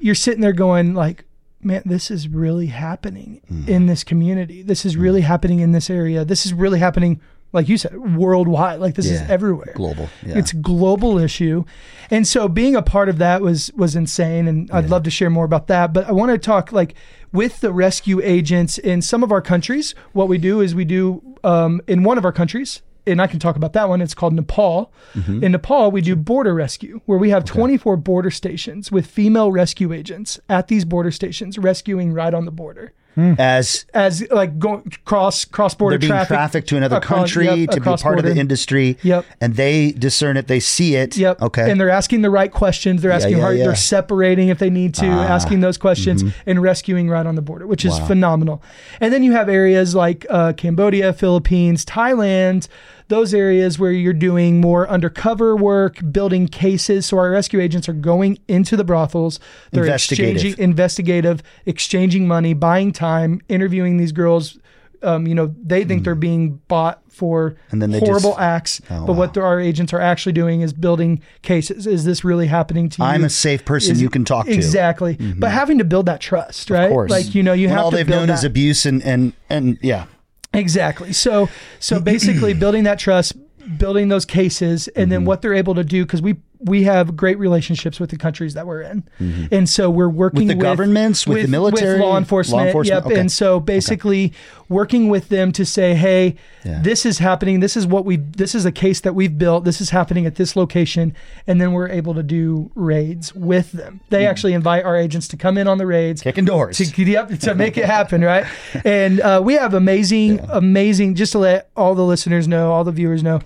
you're 0.00 0.14
sitting 0.14 0.40
there 0.40 0.52
going 0.52 0.94
like, 0.94 1.24
man, 1.62 1.82
this 1.84 2.10
is 2.10 2.26
really 2.28 2.66
happening 2.66 3.40
Mm. 3.52 3.68
in 3.68 3.86
this 3.86 4.02
community. 4.04 4.62
This 4.62 4.84
is 4.86 4.96
really 4.96 5.20
happening 5.20 5.60
in 5.60 5.72
this 5.72 5.90
area. 5.90 6.24
This 6.24 6.46
is 6.46 6.52
really 6.54 6.78
happening, 6.78 7.20
like 7.52 7.68
you 7.68 7.76
said, 7.76 7.96
worldwide. 8.16 8.80
Like 8.80 8.94
this 8.94 9.10
is 9.10 9.20
everywhere. 9.28 9.72
Global. 9.76 10.08
Yeah. 10.24 10.38
It's 10.38 10.52
a 10.52 10.56
global 10.56 11.18
issue. 11.18 11.64
And 12.10 12.26
so 12.26 12.48
being 12.48 12.76
a 12.76 12.82
part 12.82 13.08
of 13.08 13.18
that 13.18 13.42
was 13.42 13.70
was 13.76 13.94
insane 13.94 14.48
and 14.48 14.70
I'd 14.70 14.88
love 14.88 15.02
to 15.04 15.10
share 15.10 15.30
more 15.30 15.44
about 15.44 15.66
that, 15.66 15.92
but 15.92 16.06
I 16.08 16.12
want 16.12 16.30
to 16.32 16.38
talk 16.38 16.72
like 16.72 16.94
with 17.32 17.60
the 17.60 17.72
rescue 17.72 18.20
agents 18.22 18.78
in 18.78 19.02
some 19.02 19.22
of 19.22 19.30
our 19.30 19.42
countries, 19.42 19.94
what 20.12 20.28
we 20.28 20.38
do 20.38 20.60
is 20.60 20.74
we 20.74 20.84
do 20.84 21.22
um, 21.44 21.80
in 21.86 22.02
one 22.04 22.18
of 22.18 22.24
our 22.24 22.32
countries 22.32 22.82
and 23.10 23.20
I 23.20 23.26
can 23.26 23.38
talk 23.38 23.56
about 23.56 23.72
that 23.74 23.88
one. 23.88 24.00
It's 24.00 24.14
called 24.14 24.34
Nepal. 24.34 24.92
Mm-hmm. 25.14 25.44
In 25.44 25.52
Nepal, 25.52 25.90
we 25.90 26.00
do 26.00 26.16
border 26.16 26.54
rescue, 26.54 27.00
where 27.06 27.18
we 27.18 27.30
have 27.30 27.44
24 27.44 27.96
border 27.96 28.30
stations 28.30 28.90
with 28.90 29.06
female 29.06 29.52
rescue 29.52 29.92
agents 29.92 30.40
at 30.48 30.68
these 30.68 30.84
border 30.84 31.10
stations, 31.10 31.58
rescuing 31.58 32.12
right 32.12 32.32
on 32.32 32.44
the 32.44 32.50
border 32.50 32.92
as 33.16 33.86
as 33.92 34.28
like 34.30 34.58
going 34.58 34.92
cross 35.04 35.44
cross 35.44 35.74
border 35.74 35.94
they're 35.94 36.00
being 36.00 36.10
traffic 36.10 36.28
trafficked 36.28 36.68
to 36.68 36.76
another 36.76 36.96
across- 36.96 37.20
country 37.20 37.44
yep, 37.46 37.70
to 37.70 37.80
be 37.80 37.84
part 37.84 38.00
across 38.00 38.18
of 38.18 38.24
the 38.24 38.36
industry. 38.36 38.96
Yep. 39.02 39.24
And 39.40 39.56
they 39.56 39.92
discern 39.92 40.36
it, 40.36 40.46
they 40.46 40.60
see 40.60 40.96
it. 40.96 41.16
Yep. 41.16 41.42
Okay. 41.42 41.70
And 41.70 41.80
they're 41.80 41.90
asking 41.90 42.22
the 42.22 42.30
right 42.30 42.50
questions. 42.50 43.02
They're 43.02 43.10
asking 43.10 43.36
yeah, 43.36 43.42
hard. 43.42 43.58
yeah. 43.58 43.64
Ah. 43.64 43.66
They're 43.68 43.76
separating 43.76 44.48
if 44.48 44.58
they 44.58 44.70
need 44.70 44.94
to, 44.94 45.06
asking 45.06 45.60
those 45.60 45.78
questions 45.78 46.22
and 46.46 46.62
rescuing 46.62 47.08
right 47.08 47.26
on 47.26 47.34
the 47.34 47.42
border, 47.42 47.66
which 47.66 47.84
is 47.84 47.94
mm-hmm. 47.94 48.02
Wow. 48.02 48.08
phenomenal. 48.08 48.62
And 49.00 49.12
then 49.12 49.22
you 49.22 49.32
have 49.32 49.48
areas 49.48 49.94
like 49.94 50.26
uh, 50.30 50.52
Cambodia, 50.54 51.12
Philippines, 51.12 51.84
Thailand. 51.84 52.68
Those 53.10 53.34
areas 53.34 53.78
where 53.78 53.92
you're 53.92 54.12
doing 54.14 54.60
more 54.60 54.88
undercover 54.88 55.54
work, 55.56 55.98
building 56.10 56.48
cases. 56.48 57.06
So 57.06 57.18
our 57.18 57.30
rescue 57.30 57.60
agents 57.60 57.88
are 57.88 57.92
going 57.92 58.38
into 58.48 58.76
the 58.76 58.84
brothels. 58.84 59.38
They're 59.72 59.84
Investigative. 59.84 60.36
exchanging 60.36 60.64
investigative, 60.64 61.42
exchanging 61.66 62.26
money, 62.26 62.54
buying 62.54 62.92
time, 62.92 63.40
interviewing 63.48 63.98
these 63.98 64.12
girls 64.12 64.58
um, 65.02 65.26
you 65.26 65.34
know, 65.34 65.54
they 65.64 65.82
think 65.84 66.04
they're 66.04 66.14
being 66.14 66.60
bought 66.68 67.00
for 67.08 67.50
Hmm. 67.50 67.56
And 67.72 67.82
then 67.82 67.90
they 67.90 68.00
horrible 68.00 68.32
just- 68.32 68.40
acts. 68.40 68.80
Oh, 68.90 69.06
but 69.06 69.12
wow. 69.14 69.18
what 69.20 69.38
our 69.38 69.58
agents 69.58 69.94
are 69.94 70.00
actually 70.00 70.32
doing 70.34 70.60
is 70.60 70.74
building 70.74 71.22
cases. 71.40 71.86
Is 71.86 72.04
this 72.04 72.22
really 72.22 72.48
happening 72.48 72.90
to 72.90 73.02
you? 73.02 73.08
I'm 73.08 73.24
a 73.24 73.30
safe 73.30 73.64
person 73.64 73.92
Is- 73.92 74.02
you 74.02 74.10
can 74.10 74.26
talk 74.26 74.44
to. 74.44 74.52
Exactly. 74.52 75.16
But 75.38 75.52
having 75.52 75.78
to 75.78 75.84
build 75.84 76.04
that 76.06 76.20
trust, 76.20 76.68
right? 76.68 76.84
Of 76.84 76.90
course. 76.92 77.10
Like 77.10 77.34
you 77.34 77.42
know, 77.42 77.54
you 77.54 77.68
when 77.68 77.76
have 77.76 77.84
all 77.86 77.90
to 77.92 77.96
they've 77.96 78.08
known 78.08 78.28
that. 78.28 78.34
is 78.40 78.44
abuse 78.44 78.84
and 78.84 79.02
and 79.02 79.32
and 79.48 79.78
yeah. 79.80 80.04
Exactly. 80.52 81.12
So 81.12 81.48
so 81.78 82.00
basically 82.12 82.54
building 82.54 82.84
that 82.84 82.98
trust, 82.98 83.34
building 83.78 84.08
those 84.08 84.24
cases, 84.24 84.88
and 84.88 85.04
Mm-hmm. 85.04 85.10
then 85.10 85.24
what 85.24 85.42
they're 85.42 85.54
able 85.54 85.74
to 85.76 85.84
do 85.84 86.04
because 86.04 86.22
we 86.22 86.36
we 86.62 86.82
have 86.84 87.16
great 87.16 87.38
relationships 87.38 87.98
with 87.98 88.10
the 88.10 88.16
countries 88.18 88.54
that 88.54 88.66
we're 88.66 88.82
in, 88.82 89.04
and 89.50 89.68
so 89.68 89.88
we're 89.90 90.08
working 90.08 90.40
Mm-hmm. 90.48 90.58
the 90.58 90.62
governments, 90.62 91.26
with 91.26 91.42
the 91.42 91.48
military, 91.48 91.92
with 91.94 92.00
law 92.02 92.10
law 92.10 92.18
enforcement. 92.18 92.66
enforcement? 92.66 93.04
Yep. 93.04 93.12
Okay. 93.12 93.20
And 93.20 93.32
so 93.32 93.60
basically 93.60 94.32
working 94.68 95.08
with 95.08 95.28
them 95.30 95.52
to 95.52 95.64
say, 95.64 95.94
hey, 95.94 96.36
Yeah. 96.64 96.80
this 96.82 97.06
is 97.06 97.18
happening. 97.18 97.60
This 97.60 97.76
is 97.76 97.86
what 97.86 98.04
we. 98.04 98.16
This 98.16 98.54
is 98.54 98.64
a 98.66 98.72
case 98.72 99.00
that 99.00 99.14
we've 99.14 99.36
built. 99.38 99.64
This 99.64 99.80
is 99.80 99.90
happening 99.90 100.26
at 100.26 100.34
this 100.36 100.54
location, 100.54 101.14
and 101.46 101.60
then 101.60 101.72
we're 101.72 101.88
able 101.88 102.14
to 102.14 102.22
do 102.22 102.70
raids 102.74 103.34
with 103.34 103.72
them. 103.72 104.00
They 104.10 104.26
actually 104.26 104.52
invite 104.52 104.84
our 104.84 104.96
agents 104.96 105.28
to 105.28 105.36
come 105.36 105.56
in 105.56 105.66
on 105.66 105.78
the 105.78 105.86
raids 105.86 106.20
Kicking 106.22 106.44
doors. 106.44 106.76
to 106.76 106.84
yep, 107.04 107.28
to 107.40 107.54
make 107.54 107.78
it 107.78 107.86
happen, 107.86 108.22
right? 108.22 108.44
And 108.84 109.20
uh, 109.20 109.40
we 109.44 109.54
have 109.54 109.72
amazing, 109.74 110.40
amazing. 110.50 111.14
Just 111.14 111.32
to 111.32 111.38
let 111.38 111.70
all 111.76 111.94
the 111.94 112.04
listeners 112.04 112.46
know, 112.46 112.72
all 112.72 112.84
the 112.84 112.92
viewers 112.92 113.22
know 113.22 113.40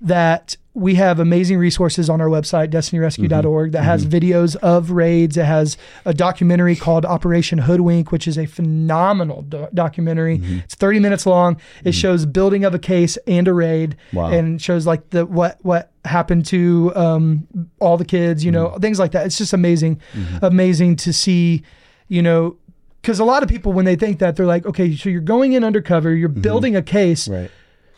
that 0.00 0.56
we 0.74 0.96
have 0.96 1.20
amazing 1.20 1.56
resources 1.56 2.10
on 2.10 2.20
our 2.20 2.26
website, 2.26 2.68
destinyrescue.org, 2.68 3.72
that 3.72 3.84
has 3.84 4.04
mm-hmm. 4.04 4.16
videos 4.16 4.56
of 4.56 4.90
raids. 4.90 5.36
It 5.36 5.44
has 5.44 5.76
a 6.04 6.12
documentary 6.12 6.74
called 6.74 7.06
Operation 7.06 7.58
Hoodwink, 7.58 8.10
which 8.10 8.26
is 8.26 8.36
a 8.36 8.46
phenomenal 8.46 9.42
do- 9.42 9.68
documentary. 9.72 10.38
Mm-hmm. 10.38 10.58
It's 10.58 10.74
30 10.74 10.98
minutes 10.98 11.26
long. 11.26 11.54
It 11.54 11.58
mm-hmm. 11.58 11.90
shows 11.92 12.26
building 12.26 12.64
of 12.64 12.74
a 12.74 12.80
case 12.80 13.16
and 13.28 13.46
a 13.46 13.54
raid, 13.54 13.96
Wow. 14.12 14.30
and 14.30 14.60
shows 14.60 14.84
like 14.84 15.10
the 15.10 15.24
what 15.24 15.58
what 15.62 15.92
happened 16.04 16.44
to 16.46 16.92
um, 16.96 17.46
all 17.78 17.96
the 17.96 18.04
kids, 18.04 18.44
you 18.44 18.50
know, 18.50 18.76
things 18.80 18.98
like 18.98 19.12
that. 19.12 19.26
It's 19.26 19.38
just 19.38 19.52
amazing, 19.52 20.00
amazing 20.42 20.96
to 20.96 21.12
see, 21.12 21.62
you 22.08 22.20
know, 22.20 22.56
because 23.00 23.20
a 23.20 23.24
lot 23.24 23.42
of 23.42 23.48
people 23.48 23.72
when 23.72 23.84
they 23.84 23.96
think 23.96 24.18
that 24.18 24.34
they're 24.34 24.44
like, 24.44 24.66
okay, 24.66 24.96
so 24.96 25.08
you're 25.08 25.20
going 25.20 25.52
in 25.52 25.62
undercover, 25.62 26.12
you're 26.14 26.28
building 26.28 26.74
a 26.74 26.82
case. 26.82 27.28
right. 27.28 27.50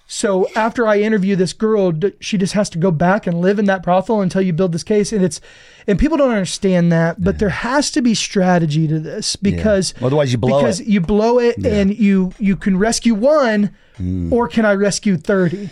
So 0.08 0.48
after 0.54 0.86
I 0.86 1.00
interview 1.00 1.34
this 1.34 1.52
girl, 1.52 1.92
she 2.20 2.38
just 2.38 2.52
has 2.52 2.70
to 2.70 2.78
go 2.78 2.92
back 2.92 3.26
and 3.26 3.40
live 3.40 3.58
in 3.58 3.64
that 3.64 3.82
brothel 3.82 4.20
until 4.20 4.40
you 4.40 4.52
build 4.52 4.70
this 4.72 4.84
case, 4.84 5.12
and 5.12 5.24
it's 5.24 5.40
and 5.88 5.98
people 5.98 6.16
don't 6.16 6.30
understand 6.30 6.92
that, 6.92 7.22
but 7.22 7.38
there 7.40 7.48
has 7.48 7.90
to 7.92 8.02
be 8.02 8.14
strategy 8.14 8.86
to 8.86 9.00
this 9.00 9.34
because 9.34 9.94
Otherwise 10.00 10.30
you 10.30 10.38
blow 10.38 10.58
because 10.58 10.80
it. 10.80 10.86
you 10.86 11.00
blow 11.00 11.40
it 11.40 11.64
and 11.64 11.96
you 11.98 12.32
you 12.38 12.56
can 12.56 12.78
rescue 12.78 13.14
one, 13.14 13.74
Mm. 14.00 14.30
or 14.30 14.46
can 14.46 14.64
I 14.66 14.74
rescue 14.74 15.16
thirty, 15.16 15.70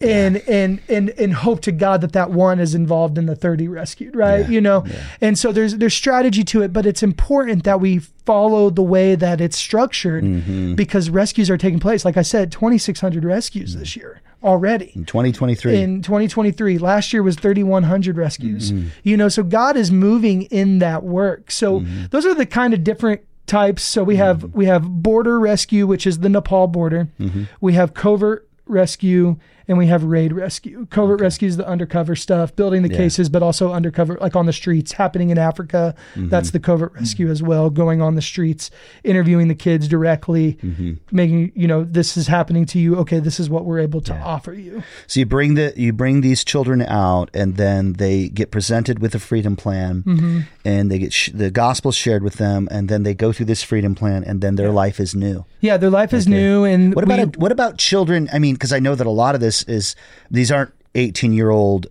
and 0.00 0.36
and 0.48 0.80
and 0.88 1.10
and 1.10 1.32
hope 1.34 1.60
to 1.62 1.72
God 1.72 2.00
that 2.00 2.12
that 2.14 2.30
one 2.32 2.58
is 2.58 2.74
involved 2.74 3.16
in 3.16 3.26
the 3.26 3.36
thirty 3.36 3.68
rescued, 3.68 4.16
right? 4.16 4.48
You 4.48 4.60
know, 4.60 4.84
and 5.20 5.38
so 5.38 5.52
there's 5.52 5.76
there's 5.76 5.94
strategy 5.94 6.42
to 6.44 6.62
it, 6.62 6.72
but 6.72 6.84
it's 6.84 7.02
important 7.02 7.62
that 7.64 7.80
we 7.80 7.98
follow 8.26 8.70
the 8.70 8.82
way 8.82 9.14
that 9.14 9.40
it's 9.40 9.56
structured 9.56 10.24
Mm-hmm. 10.24 10.74
because 10.74 11.10
rescues 11.10 11.48
are 11.50 11.56
taking 11.58 11.78
place. 11.80 12.04
Like 12.04 12.16
I 12.16 12.22
said, 12.22 12.50
2,600 12.52 13.24
rescues 13.24 13.74
this 13.76 13.96
year 13.96 14.20
already 14.42 14.90
In 14.96 15.04
2023. 15.04 15.76
in 15.76 16.00
2023 16.02 16.78
last 16.78 17.12
year 17.12 17.22
was 17.22 17.36
3100 17.36 18.16
rescues 18.16 18.72
Mm-hmm. 18.72 18.88
you 19.02 19.14
know 19.18 19.28
so 19.28 19.42
god 19.42 19.76
is 19.76 19.90
moving 19.92 20.42
in 20.44 20.78
that 20.78 21.02
work 21.02 21.50
so 21.50 21.80
Mm-hmm. 21.80 22.06
those 22.10 22.24
are 22.24 22.34
the 22.34 22.46
kind 22.46 22.72
of 22.72 22.82
different 22.82 23.20
types. 23.50 23.82
So 23.82 24.02
we 24.04 24.16
have 24.16 24.54
we 24.54 24.66
have 24.66 24.88
border 24.88 25.38
rescue 25.38 25.86
which 25.86 26.06
is 26.06 26.20
the 26.20 26.28
nepal 26.28 26.66
border. 26.68 27.08
Mm-hmm. 27.18 27.44
we 27.60 27.74
have 27.74 27.92
covert 27.94 28.48
rescue 28.66 29.36
and 29.70 29.78
we 29.78 29.86
have 29.86 30.02
raid 30.04 30.32
rescue 30.34 30.84
covert 30.90 31.20
rescue 31.22 31.46
is 31.48 31.56
the 31.56 31.66
undercover 31.66 32.14
stuff 32.16 32.54
building 32.56 32.82
the 32.82 32.88
cases 32.88 33.28
but 33.30 33.42
also 33.42 33.72
undercover 33.72 34.18
like 34.20 34.34
on 34.36 34.44
the 34.46 34.52
streets 34.52 34.92
happening 34.92 35.30
in 35.30 35.38
africa 35.38 35.94
Mm-hmm. 36.10 36.28
that's 36.28 36.50
the 36.50 36.58
covert 36.60 36.92
rescue 36.94 37.30
as 37.30 37.40
well 37.42 37.70
going 37.70 38.02
on 38.02 38.16
the 38.16 38.22
streets 38.22 38.70
interviewing 39.04 39.46
the 39.48 39.54
kids 39.54 39.86
directly 39.88 40.54
Mm-hmm. 40.62 40.92
making 41.12 41.52
you 41.54 41.68
know 41.68 41.84
this 41.84 42.16
is 42.16 42.26
happening 42.26 42.64
to 42.66 42.78
you 42.78 42.96
okay 42.96 43.20
this 43.20 43.38
is 43.38 43.48
what 43.48 43.64
we're 43.64 43.78
able 43.78 44.00
to 44.02 44.14
offer 44.14 44.52
you 44.52 44.82
So 45.06 45.20
you 45.20 45.26
bring 45.26 45.54
the 45.54 45.72
you 45.76 45.92
bring 45.92 46.20
these 46.20 46.42
children 46.44 46.82
out, 46.82 47.30
and 47.34 47.56
then 47.56 47.94
they 47.94 48.28
get 48.28 48.50
presented 48.50 48.98
with 48.98 49.14
a 49.14 49.18
freedom 49.20 49.54
plan, 49.56 50.02
Mm-hmm. 50.06 50.40
and 50.64 50.90
they 50.90 50.98
get 50.98 51.12
sh- 51.12 51.30
the 51.32 51.50
gospel 51.50 51.92
shared 51.92 52.22
with 52.22 52.34
them, 52.34 52.66
and 52.70 52.88
then 52.88 53.02
they 53.04 53.14
go 53.14 53.32
through 53.32 53.46
this 53.46 53.62
freedom 53.62 53.94
plan, 53.94 54.24
and 54.24 54.40
then 54.40 54.56
their 54.56 54.70
life 54.70 54.98
is 55.00 55.14
new. 55.14 55.44
Yeah, 55.60 55.76
their 55.76 55.90
life 55.90 56.12
is 56.12 56.26
new, 56.26 56.64
and 56.64 56.94
What 56.94 57.04
about 57.04 57.18
we- 57.18 57.24
a, 57.24 57.38
what 57.38 57.52
about 57.52 57.78
children? 57.78 58.28
I 58.32 58.38
mean, 58.38 58.54
because 58.54 58.72
I 58.72 58.80
know 58.80 58.94
that 58.94 59.06
a 59.06 59.10
lot 59.24 59.34
of 59.34 59.40
this 59.40 59.59
is 59.64 59.96
these 60.30 60.50
aren't 60.50 60.72
eighteen 60.94 61.32
year 61.32 61.50
old 61.50 61.86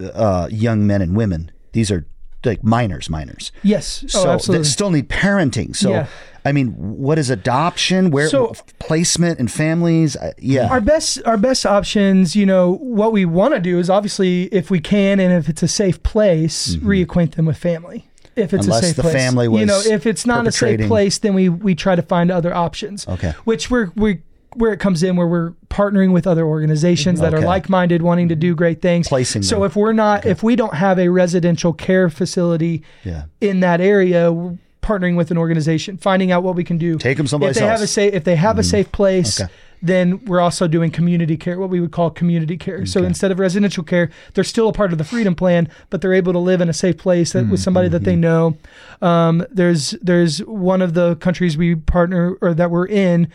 uh, 0.00 0.48
young 0.50 0.86
men 0.86 1.02
and 1.02 1.16
women. 1.16 1.50
These 1.72 1.90
are 1.90 2.06
like 2.44 2.64
minors, 2.64 3.08
minors. 3.08 3.52
yes, 3.62 4.04
So 4.08 4.20
oh, 4.20 4.24
they 4.24 4.30
absolutely. 4.32 4.64
still 4.64 4.90
need 4.90 5.08
parenting. 5.08 5.76
So. 5.76 5.90
Yeah. 5.90 6.06
I 6.44 6.50
mean, 6.50 6.70
what 6.72 7.20
is 7.20 7.30
adoption? 7.30 8.10
Where 8.10 8.28
So- 8.28 8.52
placement 8.80 9.38
and 9.38 9.48
families? 9.48 10.16
Yeah, 10.38 10.66
our 10.68 10.80
best 10.80 11.20
our 11.24 11.36
best 11.36 11.64
options, 11.64 12.34
you 12.34 12.44
know, 12.44 12.78
what 12.78 13.12
we 13.12 13.24
want 13.24 13.54
to 13.54 13.60
do 13.60 13.78
is 13.78 13.88
obviously 13.88 14.46
if 14.46 14.68
we 14.68 14.80
can 14.80 15.20
and 15.20 15.32
if 15.32 15.48
it's 15.48 15.62
a 15.62 15.68
safe 15.68 16.02
place, 16.02 16.74
reacquaint 16.78 17.36
them 17.36 17.46
with 17.46 17.58
family. 17.58 18.08
If 18.34 18.52
it's 18.52 18.66
Mm-hmm. 18.66 18.72
Unless 18.72 18.82
a 18.82 18.86
safe 18.88 18.96
the 18.96 19.02
place, 19.02 19.14
family 19.14 19.60
you 19.60 19.66
know, 19.66 19.80
if 19.86 20.04
it's 20.04 20.26
not 20.26 20.48
a 20.48 20.50
safe 20.50 20.80
place, 20.88 21.18
then 21.18 21.34
we 21.34 21.48
we 21.48 21.76
try 21.76 21.94
to 21.94 22.02
find 22.02 22.32
other 22.32 22.52
options. 22.52 23.06
Okay. 23.06 23.34
which 23.44 23.70
we're 23.70 23.92
we 23.94 24.22
where 24.54 24.72
it 24.72 24.80
comes 24.80 25.02
in 25.02 25.16
where 25.16 25.26
we're 25.26 25.52
partnering 25.68 26.12
with 26.12 26.26
other 26.26 26.44
organizations 26.44 27.20
that 27.20 27.32
Okay. 27.32 27.42
are 27.42 27.46
like-minded 27.46 28.02
wanting 28.02 28.28
to 28.28 28.36
do 28.36 28.48
mm-hmm. 28.50 28.58
great 28.58 28.82
things. 28.82 29.08
Placing 29.08 29.42
so 29.42 29.56
them. 29.56 29.64
if 29.64 29.76
we're 29.76 29.92
not 29.92 30.26
if 30.26 30.42
we 30.42 30.56
don't 30.56 30.74
have 30.74 30.98
a 30.98 31.08
residential 31.08 31.72
care 31.72 32.08
facility 32.10 32.82
Yeah. 33.04 33.24
in 33.40 33.60
that 33.60 33.80
area 33.80 34.32
we're 34.32 34.56
partnering 34.82 35.16
with 35.16 35.30
an 35.30 35.38
organization 35.38 35.96
finding 35.96 36.32
out 36.32 36.42
what 36.42 36.56
we 36.56 36.64
can 36.64 36.76
do. 36.76 36.98
Take 36.98 37.18
'em 37.18 37.26
someplace 37.26 37.56
if 37.56 37.60
they 37.62 37.66
have 37.68 37.80
a 37.80 37.86
safe 37.86 38.12
if 38.14 38.24
they 38.24 38.36
have 38.36 38.58
a 38.58 38.62
mm-hmm. 38.62 38.70
safe 38.70 38.92
place 38.92 39.40
Okay. 39.40 39.50
then 39.80 40.24
we're 40.24 40.40
also 40.40 40.66
doing 40.66 40.90
community 40.90 41.36
care 41.36 41.58
what 41.58 41.70
we 41.70 41.80
would 41.80 41.92
call 41.92 42.10
community 42.10 42.56
care. 42.56 42.84
So 42.84 43.04
instead 43.04 43.30
of 43.30 43.38
residential 43.38 43.84
care 43.84 44.10
they're 44.34 44.42
still 44.44 44.68
a 44.68 44.72
part 44.72 44.90
of 44.92 44.98
the 44.98 45.04
freedom 45.04 45.34
plan 45.36 45.68
but 45.88 46.00
they're 46.00 46.12
able 46.12 46.32
to 46.32 46.38
live 46.40 46.60
in 46.60 46.68
a 46.68 46.72
safe 46.72 46.98
place 46.98 47.32
that, 47.32 47.42
with 47.42 47.46
mm-hmm. 47.46 47.56
somebody 47.56 47.88
that 47.88 48.02
they 48.04 48.16
know. 48.16 48.56
Um, 49.00 49.46
there's 49.50 49.92
there's 50.02 50.38
one 50.40 50.82
of 50.82 50.94
the 50.94 51.14
countries 51.16 51.56
we 51.56 51.76
partner 51.76 52.36
or 52.40 52.52
that 52.52 52.70
we're 52.70 52.88
in 52.88 53.28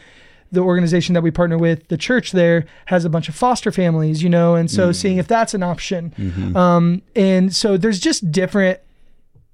the 0.51 0.61
organization 0.61 1.13
that 1.13 1.21
we 1.21 1.31
partner 1.31 1.57
with, 1.57 1.87
the 1.89 1.97
church 1.97 2.31
there 2.31 2.65
has 2.85 3.03
a 3.05 3.09
bunch 3.09 3.27
of 3.29 3.35
foster 3.35 3.71
families, 3.71 4.23
you 4.23 4.29
know, 4.29 4.55
and 4.55 4.71
so 4.71 4.83
mm-hmm. 4.85 4.91
seeing 4.93 5.17
if 5.17 5.27
that's 5.27 5.53
an 5.53 5.63
option. 5.63 6.13
Mm-hmm. 6.17 6.55
Um, 6.55 7.01
and 7.15 7.53
so 7.53 7.77
there's 7.77 7.99
just 7.99 8.31
different 8.31 8.79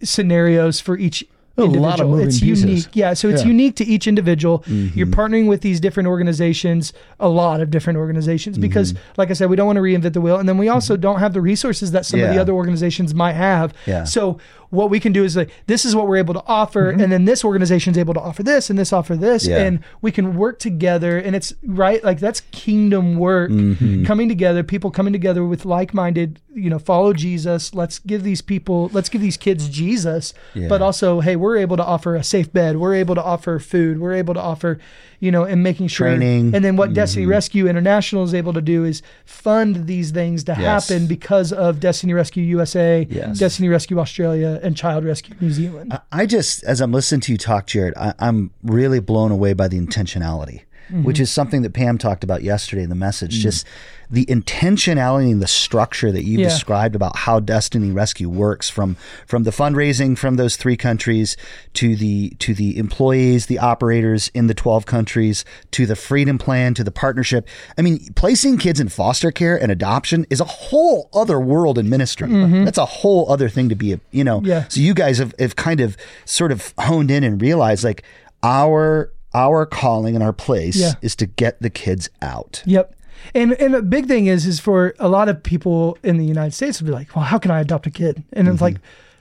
scenarios 0.02 0.80
for 0.80 0.98
each 0.98 1.24
A 1.58 1.62
lot 1.64 1.70
of 1.70 1.76
individual. 1.76 2.10
moving 2.10 2.28
it's 2.28 2.40
pieces. 2.40 2.64
unique. 2.64 2.88
Yeah, 2.94 3.14
so 3.14 3.30
it's 3.30 3.44
Yeah. 3.44 3.48
unique 3.50 3.76
to 3.76 3.86
each 3.86 4.08
individual. 4.08 4.60
Mm-hmm. 4.60 4.98
You're 4.98 5.08
partnering 5.08 5.48
with 5.48 5.62
these 5.62 5.80
different 5.80 6.08
organizations, 6.08 6.94
a 7.20 7.30
lot 7.30 7.62
of 7.62 7.70
different 7.70 7.98
organizations, 7.98 8.58
because, 8.58 8.94
like 9.18 9.30
I 9.30 9.34
said, 9.34 9.50
we 9.50 9.56
don't 9.56 9.68
want 9.68 9.78
to 9.78 9.82
reinvent 9.82 10.14
the 10.14 10.22
wheel, 10.22 10.38
and 10.38 10.50
then 10.50 10.58
we 10.58 10.68
also 10.68 10.98
don't 10.98 11.20
have 11.20 11.34
the 11.34 11.42
resources 11.42 11.92
that 11.92 12.06
some 12.06 12.20
of 12.22 12.30
the 12.30 12.42
other 12.42 12.54
organizations 12.54 13.14
might 13.14 13.34
have. 13.34 13.74
Yeah. 13.86 14.04
So 14.04 14.40
what 14.74 14.90
we 14.90 15.00
can 15.00 15.12
do 15.14 15.24
is 15.24 15.38
like, 15.38 15.52
this 15.68 15.86
is 15.86 15.96
what 15.96 16.08
we're 16.08 16.18
able 16.18 16.34
to 16.34 16.44
offer, 16.48 16.92
mm-hmm. 16.92 17.00
and 17.00 17.12
then 17.12 17.26
this 17.26 17.46
organization 17.46 17.92
is 17.92 17.98
able 17.98 18.16
to 18.16 18.20
offer 18.20 18.42
this, 18.42 18.72
and 18.72 18.80
this 18.80 18.92
offer 18.92 19.16
this, 19.16 19.46
Yeah. 19.46 19.60
and 19.60 19.80
we 20.02 20.12
can 20.12 20.36
work 20.36 20.58
together. 20.58 21.18
And 21.20 21.36
it's 21.36 21.54
right, 21.64 22.04
like 22.04 22.20
that's 22.20 22.42
kingdom 22.52 23.18
work 23.18 23.52
mm-hmm. 23.52 24.04
coming 24.04 24.28
together. 24.28 24.64
People 24.64 24.90
coming 24.90 25.14
together 25.14 25.46
with 25.46 25.64
like-minded, 25.64 26.42
you 26.56 26.72
know, 26.72 26.80
follow 26.80 27.14
Jesus. 27.14 27.76
Let's 27.76 28.00
give 28.00 28.24
these 28.24 28.42
people, 28.42 28.90
let's 28.94 29.10
give 29.10 29.22
these 29.22 29.38
kids 29.38 29.70
Jesus, 29.70 30.34
Yeah. 30.56 30.68
but 30.70 30.82
also, 30.82 31.20
hey, 31.20 31.36
we're 31.36 31.58
able 31.58 31.78
to 31.78 31.84
offer 31.86 32.16
a 32.16 32.24
safe 32.24 32.52
bed. 32.52 32.78
We're 32.78 32.96
able 32.96 33.14
to 33.14 33.24
offer 33.24 33.60
food. 33.60 34.00
We're 34.00 34.14
able 34.14 34.34
to 34.34 34.42
offer, 34.42 34.80
you 35.20 35.32
know, 35.32 35.44
and 35.44 35.62
making 35.62 35.90
sure. 35.90 36.08
Training. 36.08 36.56
And 36.56 36.66
then 36.66 36.78
what 36.78 36.90
mm-hmm. 36.90 36.96
Destiny 36.96 37.26
Rescue 37.28 37.68
International 37.68 38.24
is 38.24 38.34
able 38.34 38.54
to 38.54 38.62
do 38.62 38.86
is 38.86 39.04
fund 39.24 39.86
these 39.86 40.10
things 40.10 40.44
to 40.46 40.56
Yes. 40.58 40.90
happen 40.90 41.06
because 41.06 41.54
of 41.54 41.80
Destiny 41.80 42.14
Rescue 42.14 42.44
USA, 42.44 43.06
Yes. 43.10 43.38
Destiny 43.38 43.70
Rescue 43.70 44.00
Australia, 44.00 44.60
and 44.64 44.76
Child 44.76 45.06
Rescue 45.06 45.36
New 45.40 45.52
Zealand. 45.52 45.98
I 46.12 46.26
just, 46.26 46.64
as 46.64 46.82
I'm 46.82 46.92
listening 46.92 47.22
to 47.22 47.32
you 47.32 47.38
talk, 47.38 47.68
Jared, 47.68 47.94
I, 47.98 48.14
I'm 48.20 48.52
really 48.64 49.00
blown 49.00 49.32
away 49.32 49.54
by 49.54 49.68
the 49.68 49.80
intentionality, 49.80 50.64
Mm-hmm. 50.92 51.04
which 51.04 51.20
is 51.20 51.32
something 51.32 51.62
that 51.62 51.74
Pam 51.74 51.98
talked 51.98 52.24
about 52.26 52.44
yesterday 52.44 52.84
in 52.84 52.90
the 52.90 52.96
Mm. 52.96 53.00
message. 53.00 53.32
Just 53.40 53.66
the 54.12 54.26
intentionality 54.26 55.32
and 55.32 55.42
the 55.42 55.48
structure 55.48 56.12
that 56.12 56.24
you 56.26 56.40
Yeah. 56.40 56.50
described 56.50 56.94
about 56.96 57.16
how 57.20 57.40
Destiny 57.40 57.90
Rescue 57.90 58.30
works 58.30 58.70
from 58.70 58.98
from 59.26 59.44
the 59.44 59.52
fundraising 59.52 60.18
from 60.18 60.36
those 60.36 60.56
three 60.58 60.76
countries 60.78 61.38
to 61.76 61.96
the 61.96 62.32
to 62.40 62.54
the 62.54 62.78
employees, 62.78 63.46
the 63.48 63.60
operators 63.60 64.30
in 64.34 64.48
the 64.48 64.54
12 64.54 64.86
countries, 64.86 65.46
to 65.72 65.86
the 65.86 65.96
freedom 65.96 66.38
plan, 66.38 66.74
to 66.74 66.84
the 66.84 66.92
partnership. 66.92 67.48
I 67.78 67.82
mean, 67.82 68.00
placing 68.16 68.58
kids 68.58 68.80
in 68.80 68.90
foster 68.90 69.32
care 69.32 69.56
and 69.60 69.72
adoption 69.72 70.26
is 70.30 70.40
a 70.42 70.46
whole 70.46 71.10
other 71.14 71.40
world 71.40 71.78
in 71.78 71.90
ministry. 71.90 72.30
That's 72.66 72.78
a 72.78 72.86
whole 72.86 73.32
other 73.32 73.48
thing 73.50 73.70
to 73.70 73.76
be, 73.76 74.00
you 74.12 74.24
know. 74.24 74.40
Mm-hmm. 74.40 74.48
Yeah. 74.48 74.66
So 74.68 74.82
you 74.82 74.94
guys 74.94 75.18
have, 75.20 75.34
have 75.40 75.56
kind 75.56 75.80
of 75.80 75.96
sort 76.26 76.52
of 76.52 76.74
honed 76.78 77.10
in 77.10 77.24
and 77.24 77.42
realized 77.42 77.84
like 77.84 78.04
our 78.44 79.12
our 79.34 79.66
calling 79.66 80.16
and 80.16 80.24
our 80.24 80.34
place 80.34 80.76
Yeah. 80.76 80.94
is 81.02 81.16
to 81.18 81.26
get 81.26 81.62
the 81.62 81.70
kids 81.70 82.10
out. 82.22 82.62
Yep. 82.66 82.96
And 83.34 83.54
and 83.54 83.74
a 83.76 83.82
big 83.82 84.08
thing 84.08 84.28
is 84.28 84.46
is 84.46 84.60
for 84.60 84.94
a 85.00 85.08
lot 85.08 85.30
of 85.30 85.42
people 85.44 85.98
in 86.04 86.18
the 86.18 86.26
United 86.26 86.54
States 86.54 86.80
to 86.80 86.84
be 86.84 86.92
like, 86.92 87.16
well, 87.16 87.26
how 87.26 87.38
can 87.38 87.52
I 87.52 87.62
adopt 87.62 87.88
a 87.88 87.92
kid? 87.92 88.24
And 88.34 88.48
it's 88.48 88.56
mm-hmm. 88.56 88.64
like, 88.66 88.76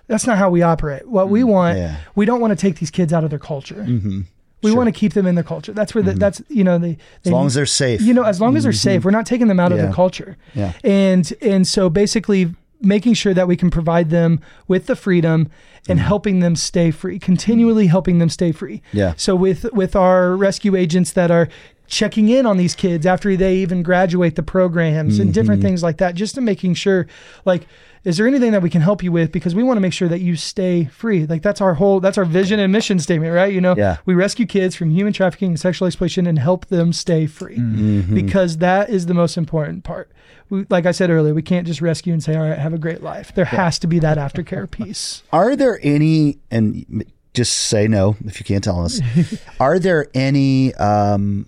that's 0.08 0.26
not 0.26 0.38
how 0.38 0.50
we 0.50 0.62
operate. 0.62 1.06
What 1.08 1.28
we 1.28 1.42
mm, 1.42 1.48
want, 1.48 1.78
Yeah. 1.78 1.96
we 2.14 2.26
don't 2.26 2.40
want 2.40 2.50
to 2.50 2.56
take 2.56 2.78
these 2.80 2.90
kids 2.90 3.12
out 3.12 3.24
of 3.24 3.30
their 3.30 3.38
culture. 3.38 3.84
Mm-hmm. 3.88 4.22
We 4.62 4.72
want 4.72 4.86
to 4.86 4.92
keep 4.92 5.14
them 5.14 5.26
in 5.26 5.34
their 5.34 5.42
culture. 5.44 5.72
That's 5.72 5.92
where 5.92 6.02
the, 6.04 6.12
mm-hmm. 6.12 6.20
that's 6.20 6.40
you 6.48 6.62
know 6.62 6.78
they, 6.78 6.92
they 7.22 7.30
As 7.30 7.32
long 7.32 7.46
as 7.46 7.54
they're 7.54 7.66
safe. 7.66 8.00
you 8.00 8.14
know 8.14 8.22
as 8.22 8.40
long 8.40 8.56
as 8.56 8.62
they're 8.62 8.72
safe, 8.72 9.04
we're 9.04 9.10
not 9.10 9.26
taking 9.26 9.48
them 9.48 9.58
out 9.58 9.72
of 9.72 9.78
Yeah. 9.78 9.84
their 9.84 9.92
culture. 9.92 10.36
Yeah. 10.54 10.72
And 10.84 11.32
and 11.40 11.66
so 11.66 11.90
basically 11.90 12.54
making 12.82 13.14
sure 13.14 13.34
that 13.34 13.48
we 13.48 13.56
can 13.56 13.70
provide 13.70 14.10
them 14.10 14.40
with 14.68 14.86
the 14.86 14.96
freedom 14.96 15.48
and 15.88 15.98
helping 15.98 16.40
them 16.40 16.54
stay 16.56 16.90
free, 16.90 17.18
continually 17.18 17.86
helping 17.88 18.18
them 18.18 18.28
stay 18.28 18.52
free. 18.52 18.82
Yeah. 18.92 19.14
So 19.16 19.34
with 19.34 19.64
with 19.72 19.96
our 19.96 20.36
rescue 20.36 20.76
agents 20.76 21.12
that 21.12 21.30
are 21.30 21.48
checking 21.88 22.28
in 22.28 22.46
on 22.46 22.56
these 22.56 22.74
kids 22.74 23.04
after 23.04 23.36
they 23.36 23.56
even 23.56 23.82
graduate 23.82 24.34
the 24.36 24.42
programs 24.42 25.18
and 25.18 25.34
different 25.34 25.60
Mm-hmm. 25.60 25.68
things 25.68 25.82
like 25.82 25.98
that, 25.98 26.14
just 26.14 26.34
to 26.36 26.40
making 26.40 26.74
sure 26.74 27.06
like 27.44 27.66
is 28.04 28.16
there 28.16 28.26
anything 28.26 28.50
that 28.50 28.62
we 28.62 28.70
can 28.70 28.80
help 28.80 29.00
you 29.02 29.12
with 29.12 29.30
because 29.30 29.54
we 29.54 29.62
want 29.62 29.76
to 29.76 29.80
make 29.80 29.92
sure 29.92 30.08
that 30.08 30.20
you 30.20 30.34
stay 30.34 30.86
free 30.86 31.24
like 31.26 31.40
that's 31.42 31.60
our 31.60 31.74
whole 31.74 32.00
that's 32.00 32.18
our 32.18 32.24
vision 32.24 32.58
and 32.58 32.72
mission 32.72 32.98
statement 32.98 33.32
right 33.32 33.52
you 33.52 33.60
know 33.60 33.76
Yeah. 33.76 33.98
we 34.06 34.14
rescue 34.14 34.44
kids 34.46 34.74
from 34.74 34.90
human 34.90 35.12
trafficking 35.12 35.50
and 35.50 35.60
sexual 35.60 35.86
exploitation 35.86 36.26
and 36.26 36.36
help 36.38 36.66
them 36.66 36.92
stay 36.92 37.26
free 37.26 37.58
Mm-hmm. 37.58 38.12
because 38.14 38.56
that 38.58 38.90
is 38.90 39.06
the 39.06 39.14
most 39.14 39.36
important 39.36 39.84
part 39.84 40.10
we, 40.52 40.66
like 40.68 40.84
i 40.84 40.92
said 40.92 41.08
earlier 41.08 41.32
we 41.32 41.42
can't 41.42 41.66
just 41.66 41.80
rescue 41.80 42.12
and 42.12 42.22
say 42.22 42.36
all 42.36 42.42
right 42.42 42.58
have 42.58 42.74
a 42.74 42.78
great 42.78 43.02
life. 43.02 43.34
There 43.34 43.46
has 43.46 43.78
to 43.80 43.86
be 43.86 43.98
that 44.00 44.18
aftercare 44.18 44.70
piece. 44.70 45.22
Are 45.32 45.56
there 45.56 45.80
any, 45.82 46.38
and 46.50 47.04
just 47.34 47.56
say 47.56 47.88
no 47.88 48.16
if 48.26 48.38
you 48.38 48.44
can't 48.44 48.62
tell 48.62 48.84
us, 48.84 49.00
are 49.60 49.78
there 49.78 50.08
any 50.14 50.74
um, 50.74 51.46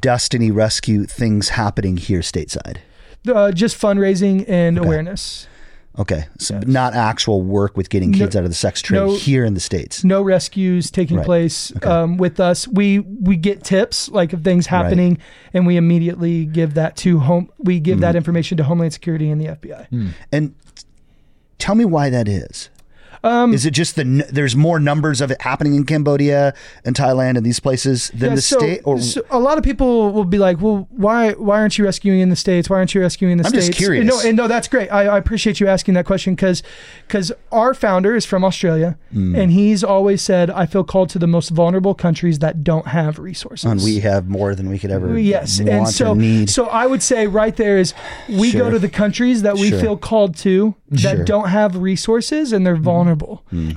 Destiny 0.00 0.50
Rescue 0.50 1.04
things 1.04 1.50
happening 1.50 1.96
here 1.96 2.20
stateside? 2.20 2.78
uh, 3.28 3.50
just 3.50 3.76
fundraising 3.76 4.48
and 4.48 4.78
awareness 4.78 5.48
Okay. 5.98 6.26
So 6.38 6.60
not 6.66 6.94
actual 6.94 7.42
work 7.42 7.76
with 7.76 7.88
getting 7.90 8.12
kids 8.12 8.36
out 8.36 8.44
of 8.44 8.50
the 8.50 8.54
sex 8.54 8.82
trade 8.82 8.98
no- 8.98 9.16
here 9.16 9.44
in 9.44 9.54
the 9.54 9.60
States. 9.60 10.04
no 10.04 10.20
rescues 10.22 10.90
taking 10.90 11.16
Right. 11.16 11.26
place 11.26 11.72
um, 11.84 12.16
with 12.18 12.38
us. 12.40 12.68
We 12.68 12.98
we 13.00 13.36
get 13.36 13.64
tips 13.64 14.08
like 14.10 14.32
of 14.32 14.42
things 14.44 14.66
happening, 14.66 15.18
and 15.54 15.66
we 15.66 15.76
immediately 15.76 16.44
give 16.44 16.74
that 16.74 16.96
to 16.98 17.18
home. 17.20 17.50
We 17.58 17.80
give 17.80 17.94
Mm-hmm. 17.96 18.00
that 18.02 18.16
information 18.16 18.56
to 18.58 18.64
Homeland 18.64 18.92
Security 18.92 19.30
and 19.30 19.40
the 19.40 19.46
FBI. 19.46 20.12
And 20.32 20.54
tell 21.58 21.74
me 21.74 21.84
why 21.86 22.10
that 22.10 22.28
is. 22.28 22.68
Um, 23.26 23.52
is 23.52 23.66
it 23.66 23.72
just 23.72 23.96
the 23.96 24.02
n- 24.02 24.24
there's 24.30 24.54
more 24.54 24.78
numbers 24.78 25.20
of 25.20 25.30
it 25.30 25.40
happening 25.42 25.74
in 25.74 25.84
Cambodia 25.84 26.54
and 26.84 26.94
Thailand 26.94 27.36
and 27.36 27.44
these 27.44 27.60
places 27.60 28.10
than 28.14 28.30
Yeah, 28.30 28.34
the 28.36 28.42
so, 28.42 28.58
state? 28.58 28.80
Or 28.84 29.00
so 29.00 29.22
a 29.30 29.38
lot 29.38 29.58
of 29.58 29.64
people 29.64 30.12
will 30.12 30.24
be 30.24 30.38
like, 30.38 30.60
"Well, 30.60 30.86
why 30.90 31.32
why 31.32 31.58
aren't 31.60 31.76
you 31.78 31.84
rescuing 31.84 32.20
in 32.20 32.28
the 32.30 32.36
states? 32.36 32.70
Why 32.70 32.76
aren't 32.76 32.94
you 32.94 33.00
rescuing 33.00 33.32
in 33.32 33.38
the 33.38 33.44
I'm 33.44 33.50
states?" 33.50 33.66
just 33.66 33.78
curious. 33.78 34.00
And 34.02 34.08
no, 34.08 34.20
and 34.28 34.36
no, 34.36 34.46
that's 34.48 34.68
great. 34.68 34.88
I, 34.92 35.06
I 35.06 35.18
appreciate 35.18 35.58
you 35.60 35.66
asking 35.68 35.94
that 35.94 36.06
question 36.06 36.34
because 36.34 36.62
because 37.06 37.32
our 37.50 37.74
founder 37.74 38.14
is 38.14 38.24
from 38.24 38.44
Australia, 38.44 38.96
Mm. 39.14 39.36
and 39.36 39.52
he's 39.52 39.82
always 39.82 40.22
said, 40.22 40.50
"I 40.50 40.66
feel 40.66 40.84
called 40.84 41.08
to 41.10 41.18
the 41.18 41.26
most 41.26 41.50
vulnerable 41.50 41.94
countries 41.94 42.38
that 42.40 42.62
don't 42.62 42.86
have 42.88 43.18
resources." 43.18 43.64
and 43.70 43.82
we 43.82 44.00
have 44.00 44.28
more 44.28 44.54
than 44.54 44.68
we 44.68 44.78
could 44.78 44.90
ever 44.90 45.18
Yes, 45.18 45.58
and 45.58 45.88
so 45.88 46.14
need. 46.14 46.48
so 46.50 46.66
I 46.66 46.86
would 46.86 47.02
say 47.02 47.26
right 47.26 47.56
there 47.56 47.78
is 47.78 47.92
we 48.28 48.50
Sure. 48.50 48.62
go 48.62 48.70
to 48.70 48.78
the 48.78 48.88
countries 48.88 49.42
that 49.42 49.54
we 49.54 49.70
Sure. 49.70 49.80
feel 49.80 49.96
called 49.96 50.36
to 50.38 50.74
that 50.90 51.16
Sure. 51.16 51.24
Don't 51.24 51.48
have 51.48 51.76
resources 51.76 52.52
and 52.52 52.64
they're 52.64 52.76
vulnerable. 52.76 53.15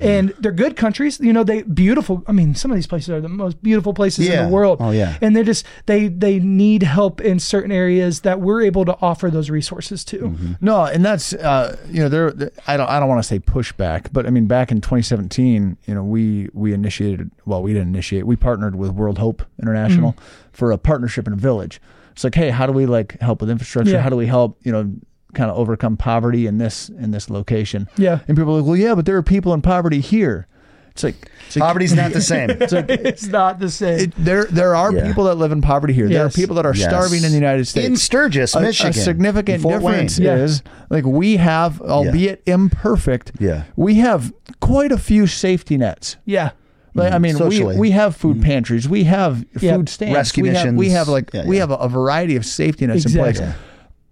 And 0.02 0.30
they're 0.40 0.52
good 0.52 0.76
countries, 0.76 1.20
you 1.20 1.34
know, 1.34 1.44
they 1.44 1.64
beautiful. 1.64 2.24
I 2.28 2.32
mean, 2.32 2.56
some 2.56 2.72
of 2.72 2.76
these 2.76 2.88
places 2.88 3.10
are 3.10 3.22
the 3.22 3.30
most 3.30 3.62
beautiful 3.62 3.94
places 3.94 4.28
in 4.28 4.46
the 4.46 4.50
world. 4.50 4.78
Oh, 4.82 4.92
yeah. 4.92 5.18
And 5.22 5.36
they're 5.36 5.44
just 5.44 5.66
they 5.86 6.08
they 6.08 6.40
need 6.40 6.84
help 6.84 7.22
in 7.22 7.40
certain 7.40 7.72
areas 7.72 8.22
that 8.22 8.40
we're 8.42 8.62
able 8.62 8.86
to 8.86 8.98
offer 9.02 9.30
those 9.30 9.50
resources 9.50 10.04
to. 10.06 10.18
Mm-hmm. 10.18 10.54
No, 10.62 10.86
and 10.86 11.04
that's 11.04 11.34
uh, 11.34 11.78
you 11.90 12.02
know 12.02 12.10
there. 12.10 12.52
I 12.68 12.78
don't. 12.78 12.90
I 12.90 13.00
don't 13.00 13.10
want 13.10 13.22
to 13.22 13.28
say 13.28 13.40
pushback, 13.40 14.12
but 14.12 14.26
I 14.26 14.30
mean 14.30 14.48
back 14.48 14.72
in 14.72 14.82
2017, 14.82 15.78
you 15.86 15.96
know, 15.96 16.04
we 16.04 16.50
we 16.54 16.74
initiated. 16.74 17.32
Well, 17.46 17.62
we 17.62 17.74
didn't 17.74 17.90
initiate. 17.90 18.26
We 18.26 18.36
partnered 18.36 18.76
with 18.76 18.92
World 18.92 19.18
Hope 19.18 19.44
International 19.62 20.16
for 20.52 20.72
a 20.72 20.78
partnership 20.78 21.28
in 21.28 21.34
a 21.34 21.38
village. 21.38 21.82
It's 22.12 22.24
like, 22.24 22.36
hey, 22.36 22.50
how 22.50 22.66
do 22.66 22.74
we 22.74 22.86
like 22.86 23.20
help 23.22 23.42
with 23.42 23.50
infrastructure? 23.50 23.94
Yeah. 23.94 24.02
How 24.02 24.10
do 24.10 24.18
we 24.18 24.26
help? 24.26 24.60
You 24.64 24.72
know, 24.72 24.94
kind 25.34 25.50
of 25.52 25.58
overcome 25.58 25.98
poverty 25.98 26.48
in 26.48 26.58
this 26.58 26.90
in 26.90 27.12
this 27.12 27.30
location. 27.30 27.88
Yeah. 27.98 28.20
And 28.28 28.38
people 28.38 28.54
are 28.56 28.62
like, 28.62 28.66
well, 28.68 28.76
yeah, 28.76 28.96
but 28.96 29.06
there 29.06 29.18
are 29.18 29.24
people 29.24 29.54
in 29.54 29.62
poverty 29.62 30.00
here. 30.00 30.48
It's 30.92 31.04
like, 31.04 31.32
it's 31.48 31.56
like 31.56 31.66
Poverty's 31.66 31.94
not 31.94 32.12
the 32.12 32.20
same. 32.22 32.50
It's 32.60 32.74
like 32.74 32.90
It's 32.90 33.26
not 33.28 33.60
the 33.60 33.70
same. 33.70 34.00
it, 34.00 34.14
there 34.18 34.46
there 34.46 34.76
are 34.76 34.92
Yeah. 34.94 35.08
people 35.08 35.24
that 35.26 35.36
live 35.36 35.52
in 35.54 35.62
poverty 35.62 35.94
here. 35.94 36.10
There 36.10 36.26
are 36.26 36.30
people 36.30 36.56
that 36.58 36.66
are 36.66 36.76
Yes. 36.76 36.90
starving 36.90 37.24
in 37.24 37.30
the 37.30 37.38
United 37.38 37.68
States 37.68 37.88
in 37.88 37.96
Sturgis, 37.96 38.54
a, 38.54 38.60
Michigan. 38.60 38.90
a 38.90 38.94
significant 38.94 39.62
Fort 39.62 39.76
difference 39.82 40.20
Wayne. 40.20 40.26
Yeah. 40.28 40.36
is 40.44 40.62
like 40.90 41.06
we 41.06 41.38
have, 41.38 41.80
albeit 41.82 42.42
imperfect, 42.46 43.32
Yeah. 43.40 43.64
we 43.78 43.96
have 43.96 44.34
quite 44.60 44.92
a 44.92 44.98
few 44.98 45.26
safety 45.28 45.78
nets. 45.78 46.18
yeah. 46.26 46.52
Like, 46.96 47.14
I 47.14 47.16
mm-hmm. 47.16 47.22
mean, 47.22 47.34
we, 47.36 47.40
Socially. 47.58 47.78
we 47.78 47.92
have 47.92 48.16
food 48.16 48.38
mm-hmm. 48.38 48.46
pantries, 48.46 48.90
we 48.90 49.04
have 49.06 49.46
Yeah. 49.62 49.78
food 49.78 49.88
stamps, 49.90 50.16
Rescue 50.16 50.44
we 50.44 50.50
have, 50.50 50.74
we 50.76 50.90
have 50.90 51.08
like 51.08 51.30
Yeah, 51.34 51.46
we 51.46 51.58
have 51.58 51.72
a, 51.72 51.76
a 51.76 51.88
variety 51.88 52.36
of 52.36 52.46
safety 52.46 52.88
nets 52.88 53.06
in 53.06 53.12
Exactly. 53.12 53.46
place. 53.46 53.56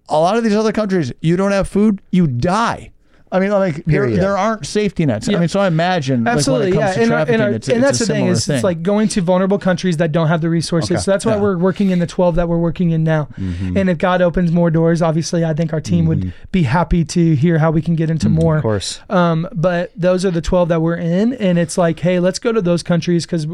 Yeah. 0.09 0.15
A 0.15 0.19
lot 0.19 0.37
of 0.37 0.43
these 0.43 0.55
other 0.55 0.71
countries, 0.71 1.11
you 1.21 1.35
don't 1.37 1.51
have 1.51 1.67
food, 1.67 2.01
you 2.11 2.27
die. 2.27 2.91
I 3.29 3.41
mean, 3.41 3.51
like 3.51 3.75
there, 3.83 4.03
Period. 4.05 4.21
there 4.21 4.37
aren't 4.37 4.65
safety 4.65 5.05
nets. 5.05 5.27
Yeah. 5.27 5.35
I 5.35 5.39
mean, 5.41 5.49
so 5.49 5.59
I 5.59 5.67
imagine 5.67 6.25
Absolutely, 6.25 6.71
like, 6.71 6.79
when 6.79 6.87
it 6.87 6.87
yeah, 6.87 6.93
comes 6.93 6.95
to 6.95 7.01
and, 7.03 7.11
our- 7.11 7.17
trafficking, 7.17 7.33
and, 7.33 7.43
our- 7.43 7.51
it's, 7.57 7.67
and 7.67 7.77
it's 7.79 7.85
that's 7.85 7.99
a 7.99 8.03
the 8.03 8.07
thing 8.07 8.15
similar 8.21 8.31
is 8.31 8.49
it's 8.49 8.63
like 8.63 8.81
going 8.83 9.07
to 9.09 9.21
vulnerable 9.21 9.59
countries 9.59 9.97
that 9.97 10.13
don't 10.13 10.29
have 10.29 10.39
the 10.39 10.49
resources. 10.49 10.91
Okay. 10.91 11.01
So 11.01 11.11
that's 11.11 11.25
why 11.25 11.33
Yeah. 11.35 11.41
we're 11.41 11.57
working 11.57 11.89
in 11.89 11.99
the 11.99 12.07
twelve 12.07 12.35
that 12.35 12.47
we're 12.47 12.57
working 12.57 12.91
in 12.91 13.03
now. 13.03 13.27
Mm-hmm. 13.37 13.75
And 13.75 13.89
if 13.89 13.97
God 13.97 14.21
opens 14.21 14.53
more 14.53 14.71
doors, 14.71 15.01
obviously, 15.01 15.43
I 15.43 15.53
think 15.53 15.73
our 15.73 15.81
team 15.81 16.05
would 16.05 16.31
be 16.53 16.63
happy 16.63 17.03
to 17.03 17.35
hear 17.35 17.57
how 17.59 17.69
we 17.69 17.81
can 17.81 17.95
get 17.95 18.09
into 18.09 18.29
more. 18.29 18.55
Of 18.55 18.61
course. 18.61 19.01
Um, 19.09 19.45
but 19.51 19.91
those 19.93 20.23
are 20.23 20.31
the 20.31 20.39
12 20.41 20.69
that 20.69 20.81
we're 20.81 20.95
in. 20.95 21.33
And 21.33 21.59
it's 21.59 21.77
like, 21.77 21.99
hey, 21.99 22.21
let's 22.21 22.39
go 22.39 22.53
to 22.53 22.61
those 22.61 22.81
countries 22.81 23.25
because 23.25 23.45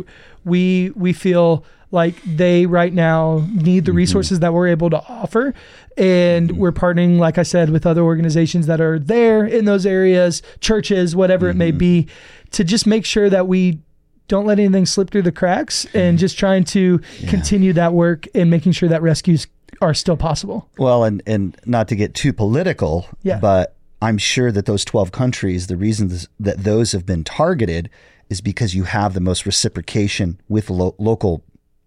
we, 0.46 0.92
we 0.96 1.14
feel 1.14 1.66
like 1.94 2.16
they 2.24 2.66
right 2.66 2.92
now 2.94 3.46
need 3.54 3.86
the 3.86 3.92
Mm-hmm. 3.92 3.98
resources 3.98 4.40
that 4.40 4.52
we're 4.54 4.68
able 4.68 4.90
to 4.90 4.98
offer. 5.08 5.54
And 5.96 6.58
we're 6.58 6.72
partnering, 6.72 7.20
like 7.20 7.38
I 7.38 7.44
said, 7.44 7.70
with 7.70 7.86
other 7.86 8.02
organizations 8.02 8.66
that 8.66 8.82
are 8.82 8.98
there 8.98 9.46
in 9.46 9.66
those 9.66 9.86
areas, 9.86 10.42
churches, 10.60 11.16
whatever 11.16 11.50
it 11.50 11.56
may 11.56 11.70
Mm-hmm. 11.70 11.78
be, 11.78 12.08
to 12.52 12.64
just 12.64 12.88
make 12.88 13.06
sure 13.06 13.30
that 13.30 13.48
we 13.48 13.80
don't 14.28 14.46
let 14.46 14.58
anything 14.60 14.86
slip 14.88 15.12
through 15.12 15.22
the 15.22 15.32
cracks 15.32 15.86
Mm-hmm. 15.86 15.98
and 15.98 16.18
just 16.18 16.38
trying 16.38 16.64
to 16.66 17.00
continue 17.28 17.74
that 17.74 17.94
work 17.94 18.26
and 18.34 18.50
making 18.50 18.72
sure 18.72 18.90
that 18.90 19.02
rescues 19.04 19.46
are 19.82 19.94
still 19.94 20.18
possible. 20.18 20.68
Well, 20.78 21.04
and 21.04 21.22
and 21.28 21.56
not 21.66 21.88
to 21.90 21.96
get 21.96 22.16
too 22.16 22.34
political, 22.34 23.06
Yeah. 23.22 23.38
but 23.40 23.76
I'm 24.02 24.18
sure 24.18 24.52
that 24.52 24.66
those 24.66 24.84
12 24.84 25.12
countries, 25.12 25.68
the 25.68 25.78
reason 25.78 26.08
this, 26.10 26.28
that 26.40 26.64
those 26.64 26.92
have 26.94 27.06
been 27.06 27.24
targeted 27.24 27.90
is 28.30 28.42
because 28.42 28.74
you 28.74 28.84
have 28.86 29.14
the 29.14 29.20
most 29.22 29.46
reciprocation 29.46 30.40
with 30.50 30.70
lo- 30.70 30.96
local 30.98 31.44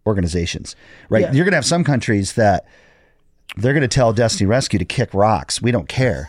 organizations, 0.06 0.76
right? 1.08 1.22
Yeah. 1.22 1.32
You're 1.32 1.44
going 1.44 1.52
to 1.52 1.56
have 1.56 1.64
some 1.66 1.84
countries 1.84 2.34
that 2.34 2.66
they're 3.56 3.72
going 3.72 3.82
to 3.82 3.88
tell 3.88 4.12
Destiny 4.12 4.46
Rescue 4.46 4.78
to 4.78 4.84
kick 4.84 5.12
rocks. 5.14 5.60
We 5.62 5.70
don't 5.70 5.88
care. 5.88 6.28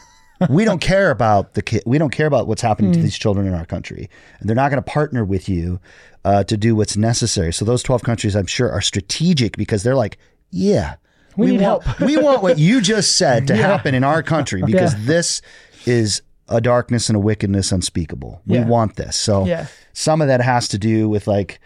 we 0.49 0.65
don't 0.65 0.79
care 0.93 1.11
about 1.11 1.53
the 1.53 1.61
kid. 1.61 1.83
We 1.85 1.97
don't 1.97 2.11
care 2.11 2.27
about 2.27 2.47
what's 2.47 2.61
happening 2.61 2.91
Mm. 2.91 2.95
to 2.95 3.01
these 3.01 3.17
children 3.17 3.47
in 3.47 3.53
our 3.53 3.65
country, 3.65 4.09
and 4.39 4.47
they're 4.49 4.55
not 4.55 4.69
going 4.71 4.81
to 4.83 4.89
partner 4.91 5.25
with 5.25 5.49
you 5.49 5.79
uh, 6.25 6.43
to 6.45 6.57
do 6.57 6.75
what's 6.75 6.97
necessary. 6.97 7.53
So 7.53 7.65
those 7.65 7.83
12 7.83 8.03
countries, 8.03 8.35
I'm 8.35 8.45
sure, 8.47 8.71
are 8.71 8.81
strategic 8.81 9.57
because 9.57 9.83
they're 9.83 9.95
like, 9.95 10.17
yeah, 10.51 10.95
We 11.37 11.47
need 11.47 11.61
want, 11.61 11.83
help. 11.83 11.99
we 12.01 12.17
want 12.17 12.41
what 12.43 12.57
you 12.59 12.81
just 12.81 13.15
said 13.17 13.47
to 13.47 13.55
happen 13.67 13.95
in 13.95 14.03
our 14.03 14.21
country 14.23 14.61
because 14.65 14.93
Yeah. 14.93 14.99
this 15.05 15.41
is 15.85 16.21
a 16.49 16.61
darkness 16.61 17.09
and 17.09 17.15
a 17.15 17.19
wickedness 17.19 17.71
unspeakable. 17.71 18.41
We 18.45 18.59
want 18.61 18.95
this. 18.95 19.15
So 19.17 19.45
Yeah. 19.45 19.67
some 19.93 20.21
of 20.21 20.27
that 20.27 20.41
has 20.41 20.67
to 20.69 20.77
do 20.77 21.09
with 21.09 21.27
like, 21.27 21.59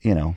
you 0.00 0.14
know, 0.14 0.36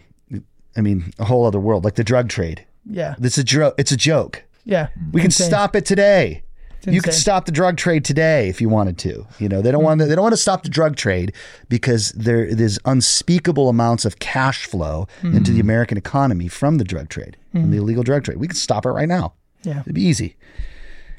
I 0.78 0.82
mean, 0.82 1.14
a 1.20 1.26
whole 1.26 1.46
other 1.46 1.60
world, 1.60 1.84
like 1.84 1.96
the 1.96 2.04
drug 2.04 2.30
trade. 2.30 2.66
Yeah. 2.86 3.16
It's 3.22 3.38
a 3.38 3.44
joke. 3.44 3.76
It's 3.78 3.92
a 3.92 3.98
joke. 3.98 4.44
Yeah. 4.66 4.90
We 5.12 5.22
can 5.22 5.32
stop 5.32 5.76
it 5.76 5.86
today. 5.86 6.44
You 6.88 7.02
could 7.02 7.14
stop 7.14 7.46
the 7.46 7.52
drug 7.52 7.76
trade 7.76 8.06
today 8.06 8.48
if 8.48 8.62
you 8.62 8.70
wanted 8.70 8.98
to. 9.00 9.28
You 9.38 9.50
know, 9.50 9.62
they 9.62 9.72
don't 9.72 9.84
want 9.84 10.00
to, 10.00 10.06
they 10.06 10.16
don't 10.16 10.24
want 10.24 10.34
to 10.34 10.38
stop 10.38 10.64
the 10.64 10.70
drug 10.70 10.96
trade 10.96 11.34
because 11.68 12.12
there 12.14 12.54
there's 12.56 12.80
unspeakable 12.86 13.68
amounts 13.68 14.06
of 14.06 14.20
cash 14.20 14.66
flow 14.66 15.08
into 15.22 15.52
the 15.52 15.60
American 15.60 15.98
economy 15.98 16.48
from 16.48 16.78
the 16.78 16.86
drug 16.86 17.10
trade, 17.10 17.36
from 17.52 17.72
the 17.72 17.78
illegal 17.78 18.04
drug 18.04 18.24
trade. 18.24 18.38
We 18.38 18.48
could 18.48 18.58
stop 18.58 18.86
it 18.86 18.90
right 18.90 19.10
now. 19.10 19.34
Yeah. 19.64 19.82
It'd 19.82 19.94
be 19.94 20.04
easy. 20.04 20.38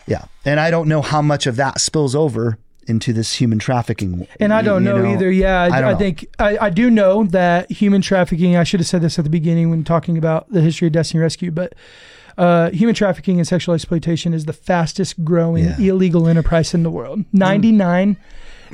Yeah. 0.07 0.25
And 0.47 0.59
I 0.59 0.71
don't 0.71 0.89
know 0.89 1.03
how 1.03 1.21
much 1.21 1.47
of 1.47 1.57
that 1.57 1.81
spills 1.81 2.15
over 2.15 2.59
into 2.87 3.13
this 3.13 3.35
human 3.35 3.59
trafficking. 3.59 4.27
And 4.39 4.53
I 4.53 4.63
don't 4.63 4.85
you 4.85 4.93
know, 4.93 5.05
either. 5.07 5.31
Yeah, 5.31 5.63
I, 5.63 5.81
I 5.81 5.91
I 5.91 5.95
think 5.95 6.27
I, 6.39 6.59
I 6.59 6.71
do 6.71 6.91
know 6.91 7.25
that 7.25 7.71
human 7.71 8.01
trafficking. 8.03 8.57
I 8.57 8.65
should 8.65 8.81
have 8.81 8.87
said 8.87 9.03
this 9.03 9.19
at 9.19 9.25
the 9.25 9.31
beginning 9.31 9.71
when 9.71 9.85
talking 9.85 10.17
about 10.19 10.51
the 10.51 10.61
history 10.61 10.87
of 10.87 10.93
Destiny 10.93 11.21
Rescue, 11.21 11.51
but 11.51 11.75
uh, 12.39 12.71
human 12.71 12.95
trafficking 12.95 13.39
and 13.39 13.47
sexual 13.47 13.75
exploitation 13.75 14.33
is 14.33 14.45
the 14.47 14.53
fastest 14.53 15.25
growing 15.25 15.65
Yeah. 15.65 15.79
illegal 15.81 16.27
enterprise 16.29 16.73
in 16.75 16.83
the 16.83 16.91
world. 16.91 17.25
Ninety 17.33 17.73
nine 17.73 18.17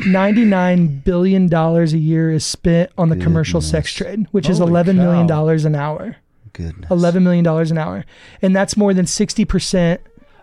99 0.06 0.98
billion 1.04 1.48
dollars 1.48 1.92
a 1.94 1.98
year 1.98 2.30
is 2.30 2.44
spent 2.44 2.90
on 2.98 3.08
the 3.08 3.16
commercial 3.16 3.60
sex 3.60 3.92
trade, 3.92 4.26
which 4.30 4.48
is 4.48 4.58
Holy 4.58 4.70
11 4.70 4.96
million 4.96 5.26
cow. 5.26 5.34
dollars 5.36 5.64
an 5.64 5.74
hour. 5.74 6.16
Goodness. 6.52 6.90
11 6.90 7.22
million 7.24 7.42
dollars 7.44 7.70
an 7.70 7.78
hour. 7.78 8.04
And 8.42 8.54
that's 8.54 8.76
more 8.76 8.94
than 8.94 9.04
60% 9.06 9.98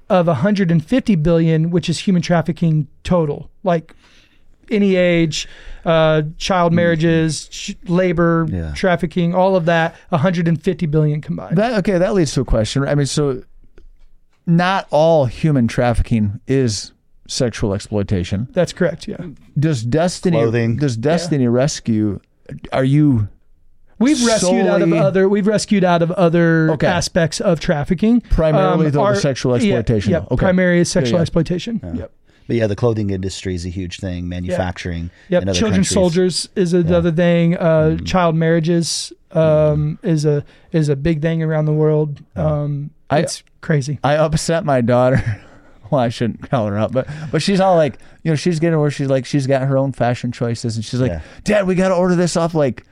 of 0.09 0.27
150 0.27 1.15
billion, 1.15 1.69
which 1.69 1.89
is 1.89 1.99
human 1.99 2.21
trafficking 2.21 2.87
total. 3.03 3.49
Like 3.63 3.93
any 4.69 4.95
age, 4.95 5.47
uh, 5.85 6.23
child 6.37 6.73
marriages, 6.73 7.47
ch- 7.49 7.75
labor, 7.85 8.47
Yeah. 8.49 8.71
trafficking, 8.73 9.33
all 9.35 9.55
of 9.55 9.65
that, 9.65 9.95
150 10.09 10.85
billion 10.85 11.21
combined. 11.21 11.57
That 11.57 11.73
okay, 11.79 11.97
that 11.97 12.13
leads 12.13 12.33
to 12.33 12.41
a 12.41 12.45
question. 12.45 12.83
I 12.87 12.95
mean, 12.95 13.05
so 13.05 13.43
not 14.45 14.87
all 14.89 15.25
human 15.25 15.67
trafficking 15.67 16.39
is 16.47 16.91
sexual 17.27 17.73
exploitation. 17.73 18.47
That's 18.51 18.73
correct. 18.73 19.07
Yeah. 19.07 19.17
Does 19.57 19.83
Destiny 19.83 20.37
Clothing. 20.37 20.75
does 20.77 20.97
Destiny 20.97 21.47
Rescue 21.47 22.19
are 22.73 22.83
you 22.83 23.29
We've 23.99 24.23
rescued 24.25 24.65
out 24.67 24.81
of 24.81 24.89
Solely- 24.89 24.99
other. 24.99 25.29
We've 25.29 25.47
rescued 25.47 25.83
out 25.83 26.01
of 26.01 26.11
other 26.11 26.71
Okay. 26.71 26.87
aspects 26.87 27.39
of 27.39 27.59
trafficking. 27.59 28.21
Primarily, 28.21 28.89
though, 28.89 29.05
the 29.13 29.19
sexual 29.19 29.55
exploitation, 29.55 30.11
Yeah, 30.11 30.19
though. 30.21 30.27
Okay. 30.31 30.37
primary 30.37 30.79
is 30.79 30.89
sexual 30.89 31.13
Yeah, 31.13 31.17
yeah. 31.17 31.21
exploitation. 31.21 31.81
Yep. 31.95 32.11
But 32.47 32.55
yeah, 32.57 32.67
the 32.67 32.75
clothing 32.75 33.09
industry 33.09 33.55
is 33.55 33.65
a 33.65 33.69
huge 33.69 33.99
thing. 33.99 34.27
Manufacturing. 34.27 35.09
Yep. 35.29 35.43
in 35.43 35.49
other 35.49 35.57
Children 35.57 35.77
countries. 35.83 35.93
soldiers 35.93 36.49
is 36.57 36.73
another 36.73 37.11
thing. 37.11 37.55
Uh, 37.55 37.97
Mm. 37.99 38.05
Child 38.05 38.35
marriages 38.35 39.13
um, 39.31 39.97
is 40.03 40.25
a 40.25 40.43
is 40.71 40.89
a 40.89 40.95
big 40.95 41.21
thing 41.21 41.41
around 41.41 41.65
the 41.65 41.73
world. 41.73 42.19
Um, 42.35 42.89
I- 43.09 43.19
it's 43.19 43.41
crazy. 43.61 43.97
I 44.03 44.15
upset 44.17 44.65
my 44.65 44.81
daughter. 44.81 45.23
Well, 45.91 46.01
I 46.01 46.09
shouldn't 46.09 46.49
call 46.49 46.65
her 46.67 46.77
up, 46.79 46.91
but 46.91 47.07
but 47.31 47.43
she's 47.43 47.59
all 47.59 47.75
like, 47.75 47.99
you 48.23 48.31
know, 48.31 48.35
she's 48.35 48.57
getting 48.59 48.79
where 48.79 48.89
she's 48.89 49.09
like, 49.09 49.27
she's 49.27 49.45
got 49.45 49.61
her 49.67 49.77
own 49.77 49.91
fashion 49.91 50.31
choices, 50.31 50.75
and 50.75 50.83
she's 50.83 50.99
like, 50.99 51.11
Yeah. 51.11 51.21
Dad, 51.43 51.67
we 51.67 51.75
got 51.75 51.89
to 51.89 51.93
order 51.93 52.15
this 52.15 52.35
off 52.35 52.55
like, 52.55 52.83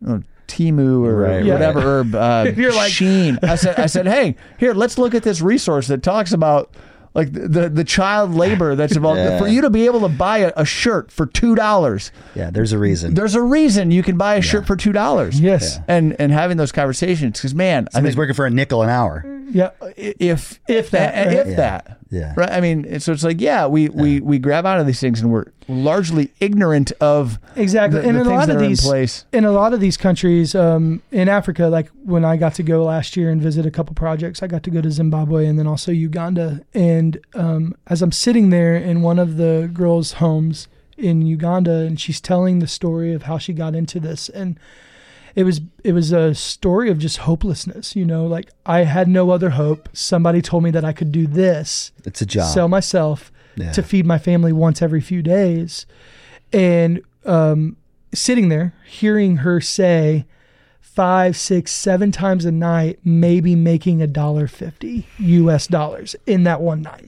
you 0.00 0.06
know, 0.08 0.22
Temu 0.46 1.04
or 1.04 1.16
Right, 1.16 1.44
Yeah. 1.44 1.52
whatever, 1.54 1.80
herb. 1.80 2.14
uh, 2.14 2.52
You're 2.56 2.72
like- 2.74 2.92
Shein. 2.92 3.38
I 3.42 3.54
said, 3.56 3.78
I 3.78 3.86
said, 3.86 4.06
hey, 4.06 4.36
here, 4.58 4.74
let's 4.74 4.98
look 4.98 5.14
at 5.14 5.22
this 5.22 5.40
resource 5.40 5.88
that 5.88 6.02
talks 6.02 6.32
about 6.32 6.70
like 7.14 7.32
the 7.32 7.48
the, 7.48 7.68
the 7.70 7.84
child 7.84 8.34
labor 8.34 8.74
that's 8.74 8.94
involved 8.96 9.18
Yeah. 9.20 9.38
for 9.38 9.48
you 9.48 9.62
to 9.62 9.70
be 9.70 9.86
able 9.86 10.00
to 10.00 10.08
buy 10.08 10.38
a, 10.38 10.52
a 10.56 10.64
shirt 10.66 11.10
for 11.10 11.24
two 11.24 11.54
dollars. 11.54 12.12
Yeah, 12.34 12.50
there's 12.50 12.72
a 12.72 12.78
reason. 12.78 13.14
There's 13.14 13.34
a 13.34 13.40
reason 13.40 13.90
you 13.90 14.02
can 14.02 14.18
buy 14.18 14.34
a 14.34 14.42
shirt 14.42 14.66
for 14.66 14.76
two 14.76 14.92
dollars. 14.92 15.40
Yes. 15.40 15.78
and 15.88 16.14
and 16.20 16.30
having 16.30 16.58
those 16.58 16.72
conversations 16.72 17.38
because 17.38 17.54
man, 17.54 17.88
I 17.88 17.92
Somebody's 17.92 18.12
think 18.14 18.18
working 18.18 18.34
for 18.34 18.44
a 18.44 18.50
nickel 18.50 18.82
an 18.82 18.90
hour. 18.90 19.24
Yeah. 19.50 19.70
if 19.96 20.60
If 20.68 20.90
that, 20.90 21.32
if 21.32 21.46
Yeah. 21.48 21.54
that 21.56 21.95
Yeah. 22.08 22.34
right 22.36 22.50
i 22.50 22.60
mean 22.60 22.84
and 22.84 23.02
so 23.02 23.12
it's 23.12 23.24
like 23.24 23.40
yeah 23.40 23.66
we 23.66 23.88
we 23.88 24.20
we 24.20 24.38
grab 24.38 24.64
out 24.64 24.78
of 24.78 24.86
these 24.86 25.00
things 25.00 25.20
and 25.20 25.32
we're 25.32 25.46
largely 25.66 26.30
ignorant 26.38 26.92
of 27.00 27.40
Exactly. 27.56 28.00
the, 28.00 28.08
and 28.08 28.16
the 28.16 28.20
in 28.20 28.26
a 28.28 28.30
lot 28.30 28.48
of 28.48 28.60
these 28.60 28.84
in 28.84 28.88
place 28.88 29.24
in 29.32 29.44
a 29.44 29.50
lot 29.50 29.72
of 29.74 29.80
these 29.80 29.96
countries 29.96 30.54
um, 30.54 31.02
in 31.10 31.28
Africa, 31.28 31.66
like 31.66 31.88
when 32.04 32.24
I 32.24 32.36
got 32.36 32.54
to 32.54 32.62
go 32.62 32.84
last 32.84 33.16
year 33.16 33.30
and 33.30 33.42
visit 33.42 33.66
a 33.66 33.70
couple 33.72 33.94
projects, 33.94 34.42
I 34.42 34.46
got 34.46 34.62
to 34.64 34.70
go 34.70 34.80
to 34.80 34.90
Zimbabwe 34.92 35.46
and 35.46 35.58
then 35.58 35.66
also 35.66 35.90
Uganda. 35.90 36.60
And 36.74 37.18
um, 37.34 37.74
as 37.88 38.02
I'm 38.02 38.12
sitting 38.12 38.50
there 38.50 38.76
in 38.76 39.02
one 39.02 39.18
of 39.18 39.36
the 39.36 39.68
girls' 39.72 40.12
homes 40.14 40.68
in 40.96 41.22
Uganda, 41.22 41.78
and 41.80 41.98
she's 42.00 42.20
telling 42.20 42.60
the 42.60 42.68
story 42.68 43.12
of 43.12 43.22
how 43.24 43.38
she 43.38 43.52
got 43.52 43.74
into 43.74 43.98
this, 43.98 44.28
and 44.28 44.58
it 45.36 45.44
was 45.44 45.60
it 45.84 45.92
was 45.92 46.10
a 46.12 46.34
story 46.34 46.90
of 46.90 46.98
just 46.98 47.18
hopelessness. 47.18 47.94
You 47.94 48.04
know, 48.04 48.26
like 48.26 48.50
I 48.64 48.80
had 48.84 49.06
no 49.06 49.30
other 49.30 49.50
hope. 49.50 49.88
Somebody 49.92 50.42
told 50.42 50.64
me 50.64 50.70
that 50.72 50.84
I 50.84 50.92
could 50.92 51.12
do 51.12 51.26
this, 51.28 51.92
It's 52.04 52.20
a 52.22 52.26
job. 52.26 52.52
sell 52.52 52.66
myself 52.68 53.30
Yeah. 53.56 53.70
to 53.72 53.82
feed 53.82 54.06
my 54.06 54.18
family 54.18 54.52
once 54.52 54.82
every 54.82 55.00
few 55.00 55.22
days. 55.22 55.86
And 56.52 57.00
um, 57.24 57.76
sitting 58.14 58.48
there, 58.48 58.72
hearing 58.86 59.36
her 59.38 59.60
say 59.60 60.24
five, 60.80 61.36
six, 61.36 61.70
seven 61.72 62.10
times 62.12 62.44
a 62.46 62.52
night, 62.52 62.98
maybe 63.04 63.54
making 63.54 64.00
a 64.00 64.06
dollar 64.06 64.46
fifty 64.48 65.06
US 65.18 65.66
dollars 65.66 66.16
in 66.26 66.44
that 66.44 66.60
one 66.62 66.80
night, 66.82 67.04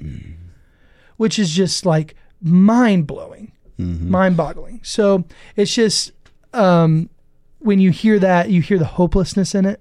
which 1.17 1.39
is 1.39 1.51
just 1.55 1.87
like 1.87 2.15
mind 2.43 3.07
blowing, 3.07 3.53
mind 3.79 4.37
boggling. 4.37 4.81
So 4.83 5.25
it's 5.57 5.75
just 5.75 6.13
um, 6.53 7.09
when 7.59 7.81
you 7.81 7.91
hear 7.91 8.19
that, 8.19 8.51
you 8.51 8.63
hear 8.63 8.79
the 8.79 8.85
hopelessness 8.85 9.55
in 9.55 9.67
it. 9.67 9.81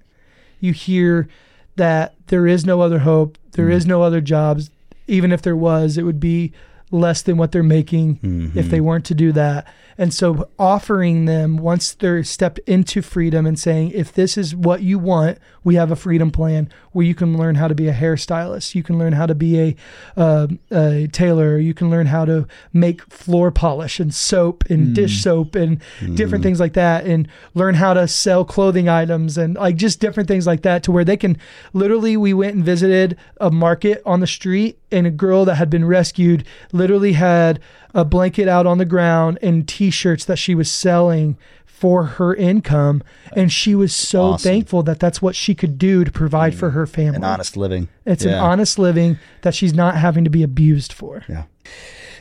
You 0.60 0.72
hear 0.72 1.28
that 1.76 2.14
there 2.26 2.46
is 2.46 2.64
no 2.64 2.80
other 2.80 3.00
hope, 3.00 3.38
There 3.52 3.70
is 3.70 3.84
mm-hmm. 3.84 3.90
no 3.90 4.02
other 4.02 4.20
jobs. 4.20 4.70
Even 5.06 5.32
if 5.32 5.42
there 5.42 5.56
was, 5.56 5.96
it 5.96 6.02
would 6.02 6.20
be 6.20 6.52
less 6.90 7.22
than 7.22 7.36
what 7.36 7.52
they're 7.52 7.62
making 7.62 8.18
if 8.54 8.68
they 8.68 8.78
mm-hmm. 8.78 8.86
weren't 8.86 9.04
to 9.06 9.14
do 9.14 9.32
that. 9.32 9.66
And 10.00 10.14
so 10.14 10.48
offering 10.60 11.24
them 11.24 11.56
once 11.56 11.92
they're 11.92 12.22
stepped 12.22 12.60
into 12.60 13.02
freedom 13.02 13.46
and 13.46 13.58
saying, 13.58 13.90
if 13.90 14.12
this 14.12 14.38
is 14.38 14.54
what 14.54 14.80
you 14.80 14.96
want, 14.96 15.38
we 15.64 15.74
have 15.74 15.90
a 15.90 15.96
freedom 15.96 16.30
plan 16.30 16.70
where 16.92 17.04
you 17.04 17.16
can 17.16 17.36
learn 17.36 17.56
how 17.56 17.66
to 17.66 17.74
be 17.74 17.88
a 17.88 17.92
hairstylist, 17.92 18.76
you 18.76 18.84
can 18.84 18.96
learn 18.96 19.12
how 19.12 19.26
to 19.26 19.34
be 19.34 19.58
a, 19.58 19.76
uh, 20.16 20.46
a 20.70 21.08
tailor, 21.08 21.58
you 21.58 21.74
can 21.74 21.90
learn 21.90 22.06
how 22.06 22.24
to 22.24 22.46
make 22.72 23.02
floor 23.12 23.50
polish 23.50 23.98
and 23.98 24.14
soap 24.14 24.64
and 24.70 24.94
dish 24.94 25.20
soap 25.20 25.56
and 25.56 25.82
different 26.14 26.44
things 26.44 26.60
like 26.60 26.74
that, 26.74 27.04
and 27.04 27.28
learn 27.54 27.74
how 27.74 27.92
to 27.92 28.06
sell 28.06 28.44
clothing 28.44 28.88
items 28.88 29.36
and 29.36 29.56
like 29.56 29.76
just 29.76 29.98
different 29.98 30.28
things 30.28 30.46
like 30.46 30.62
that 30.62 30.82
to 30.84 30.92
where 30.92 31.04
they 31.04 31.16
can 31.16 31.36
literally. 31.72 32.16
We 32.16 32.32
went 32.32 32.54
and 32.54 32.64
visited 32.64 33.18
a 33.40 33.50
market 33.50 34.00
on 34.06 34.20
the 34.20 34.26
street, 34.26 34.78
and 34.90 35.06
a 35.06 35.10
girl 35.10 35.44
that 35.44 35.56
had 35.56 35.68
been 35.68 35.84
rescued 35.84 36.46
literally 36.72 37.12
had 37.12 37.60
a 37.94 38.04
blanket 38.04 38.48
out 38.48 38.66
on 38.66 38.78
the 38.78 38.84
ground 38.84 39.38
and 39.42 39.66
t-shirts 39.90 40.24
that 40.24 40.36
she 40.38 40.54
was 40.54 40.70
selling 40.70 41.36
for 41.64 42.04
her 42.04 42.34
income 42.34 43.02
and 43.36 43.52
she 43.52 43.74
was 43.74 43.94
so 43.94 44.22
Awesome. 44.32 44.50
thankful 44.50 44.82
that 44.82 44.98
that's 44.98 45.22
what 45.22 45.36
she 45.36 45.54
could 45.54 45.78
do 45.78 46.04
to 46.04 46.10
provide 46.10 46.54
for 46.54 46.70
her 46.70 46.86
family 46.86 47.16
An 47.16 47.24
honest 47.24 47.56
living. 47.56 47.88
it's 48.04 48.24
an 48.24 48.34
honest 48.34 48.78
living 48.78 49.18
that 49.42 49.54
she's 49.54 49.72
not 49.72 49.94
having 49.96 50.24
to 50.24 50.30
be 50.30 50.42
abused 50.42 50.92
for 50.92 51.24
Yeah. 51.28 51.44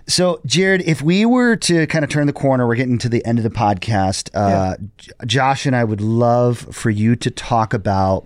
So, 0.10 0.40
Jared, 0.46 0.84
if 0.84 1.02
we 1.02 1.26
were 1.26 1.58
to 1.58 1.86
kind 1.88 2.06
of 2.06 2.10
turn 2.10 2.28
the 2.28 2.34
corner, 2.34 2.66
we're 2.66 2.76
getting 2.76 2.98
to 3.00 3.10
the 3.10 3.26
end 3.26 3.40
of 3.40 3.44
the 3.44 3.50
podcast. 3.50 4.30
Uh, 4.34 4.78
J- 4.98 5.12
Josh 5.26 5.66
and 5.66 5.76
I 5.76 5.84
would 5.84 6.00
love 6.00 6.60
for 6.74 6.90
you 6.90 7.18
to 7.18 7.30
talk 7.30 7.74
about 7.74 8.26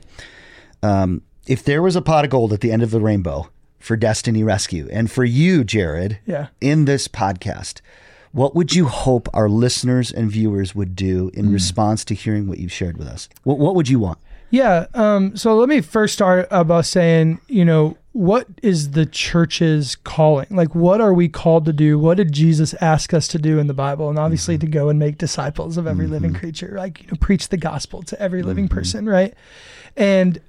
um, 0.83 1.23
if 1.47 1.63
there 1.63 1.81
was 1.81 1.95
a 1.95 2.01
pot 2.03 2.23
of 2.23 2.29
gold 2.29 2.53
at 2.53 2.61
the 2.61 2.71
end 2.71 2.83
of 2.83 2.91
the 2.91 2.99
rainbow 3.01 3.49
for 3.79 3.95
Destiny 3.97 4.43
Rescue, 4.43 4.87
and 4.91 5.09
for 5.09 5.23
you, 5.25 5.63
Jared, 5.63 6.19
Yeah. 6.27 6.47
in 6.61 6.85
this 6.85 7.07
podcast, 7.07 7.81
what 8.31 8.55
would 8.55 8.73
you 8.73 8.85
hope 8.87 9.27
our 9.33 9.49
listeners 9.49 10.11
and 10.11 10.31
viewers 10.31 10.73
would 10.73 10.95
do 10.95 11.31
in 11.33 11.47
mm. 11.47 11.53
response 11.53 12.05
to 12.05 12.15
hearing 12.15 12.47
what 12.47 12.59
you've 12.59 12.71
shared 12.71 12.97
with 12.97 13.07
us? 13.07 13.27
What, 13.43 13.59
what 13.59 13.75
would 13.75 13.89
you 13.89 13.99
want? 13.99 14.19
Yeah. 14.51 14.87
Um, 14.93 15.35
so 15.37 15.55
let 15.55 15.69
me 15.69 15.81
first 15.81 16.13
start 16.13 16.47
about 16.51 16.85
saying, 16.85 17.39
you 17.47 17.63
know, 17.63 17.97
what 18.13 18.47
is 18.61 18.91
the 18.91 19.05
church's 19.05 19.95
calling? 19.95 20.47
Like, 20.49 20.75
what 20.75 20.99
are 20.99 21.13
we 21.13 21.29
called 21.29 21.65
to 21.65 21.73
do? 21.73 21.97
What 21.97 22.17
did 22.17 22.33
Jesus 22.33 22.73
ask 22.81 23.13
us 23.13 23.29
to 23.29 23.39
do 23.39 23.59
in 23.59 23.67
the 23.67 23.73
Bible? 23.73 24.09
And 24.09 24.19
obviously 24.19 24.55
mm-hmm. 24.55 24.65
to 24.65 24.71
go 24.71 24.89
and 24.89 24.99
make 24.99 25.17
disciples 25.17 25.77
of 25.77 25.87
every 25.87 26.07
living 26.07 26.31
mm-hmm. 26.31 26.39
creature, 26.39 26.73
like, 26.77 27.01
you 27.01 27.07
know, 27.07 27.17
preach 27.21 27.47
the 27.47 27.57
gospel 27.57 28.03
to 28.03 28.21
every 28.21 28.43
living 28.43 28.67
person, 28.67 29.07
right? 29.07 29.33
And 29.95 30.41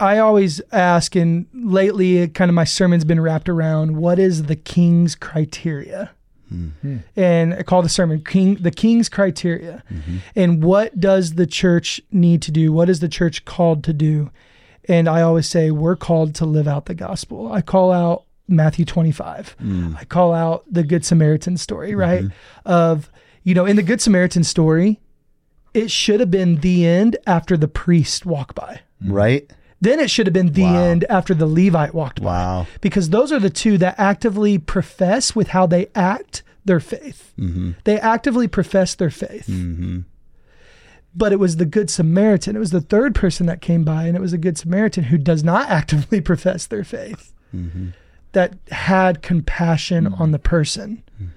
I 0.00 0.18
always 0.18 0.62
ask, 0.72 1.14
and 1.14 1.46
lately, 1.52 2.26
kind 2.28 2.48
of 2.48 2.54
my 2.54 2.64
sermon's 2.64 3.04
been 3.04 3.20
wrapped 3.20 3.48
around 3.48 3.96
what 3.98 4.18
is 4.18 4.44
the 4.44 4.56
king's 4.56 5.14
criteria? 5.14 6.10
Hmm. 6.52 6.96
and 7.16 7.54
I 7.54 7.62
call 7.62 7.82
the 7.82 7.88
sermon 7.88 8.22
King 8.24 8.56
the 8.56 8.70
King's 8.70 9.08
criteria. 9.08 9.82
Mm-hmm. 9.90 10.16
And 10.36 10.62
what 10.62 10.98
does 10.98 11.34
the 11.34 11.46
church 11.46 12.00
need 12.10 12.42
to 12.42 12.50
do? 12.50 12.72
What 12.72 12.88
is 12.88 13.00
the 13.00 13.08
church 13.08 13.44
called 13.44 13.84
to 13.84 13.92
do? 13.92 14.30
And 14.88 15.08
I 15.08 15.22
always 15.22 15.48
say 15.48 15.70
we're 15.70 15.96
called 15.96 16.34
to 16.36 16.46
live 16.46 16.68
out 16.68 16.86
the 16.86 16.94
gospel. 16.94 17.52
I 17.52 17.62
call 17.62 17.92
out 17.92 18.24
Matthew 18.48 18.84
25. 18.84 19.56
Hmm. 19.58 19.94
I 19.98 20.04
call 20.04 20.32
out 20.32 20.64
the 20.70 20.82
Good 20.82 21.04
Samaritan 21.04 21.56
story, 21.56 21.90
mm-hmm. 21.90 22.00
right? 22.00 22.24
Of, 22.64 23.10
you 23.42 23.54
know, 23.54 23.64
in 23.64 23.76
the 23.76 23.82
Good 23.82 24.00
Samaritan 24.00 24.44
story, 24.44 25.00
it 25.74 25.90
should 25.90 26.20
have 26.20 26.30
been 26.30 26.56
the 26.56 26.86
end 26.86 27.16
after 27.26 27.56
the 27.56 27.68
priest 27.68 28.26
walked 28.26 28.54
by. 28.54 28.80
Right? 29.04 29.50
Then 29.82 29.98
it 29.98 30.10
should 30.10 30.28
have 30.28 30.32
been 30.32 30.52
the 30.52 30.62
Wow. 30.62 30.82
end 30.84 31.04
after 31.10 31.34
the 31.34 31.46
Levite 31.46 31.92
walked 31.92 32.22
by 32.22 32.26
Wow. 32.26 32.66
because 32.80 33.10
those 33.10 33.32
are 33.32 33.40
the 33.40 33.50
two 33.50 33.76
that 33.78 33.96
actively 33.98 34.56
profess 34.56 35.34
with 35.34 35.48
how 35.48 35.66
they 35.66 35.88
act 35.96 36.44
their 36.64 36.78
faith. 36.78 37.32
Mm-hmm. 37.36 37.72
They 37.82 37.98
actively 37.98 38.46
profess 38.46 38.94
their 38.94 39.10
faith. 39.10 39.48
Mm-hmm. 39.48 40.00
But 41.16 41.32
it 41.32 41.40
was 41.40 41.56
the 41.56 41.66
Good 41.66 41.90
Samaritan. 41.90 42.54
It 42.54 42.60
was 42.60 42.70
the 42.70 42.80
third 42.80 43.12
person 43.16 43.46
that 43.46 43.60
came 43.60 43.82
by, 43.82 44.04
and 44.04 44.16
it 44.16 44.20
was 44.20 44.32
a 44.32 44.38
Good 44.38 44.56
Samaritan 44.56 45.04
who 45.04 45.18
does 45.18 45.42
not 45.42 45.68
actively 45.78 46.20
profess 46.20 46.64
their 46.64 46.84
faith 46.84 47.32
mm-hmm. 47.54 47.88
that 48.32 48.54
had 48.70 49.20
compassion 49.20 50.06
on 50.14 50.30
the 50.30 50.38
person. 50.38 51.02
Mm. 51.20 51.28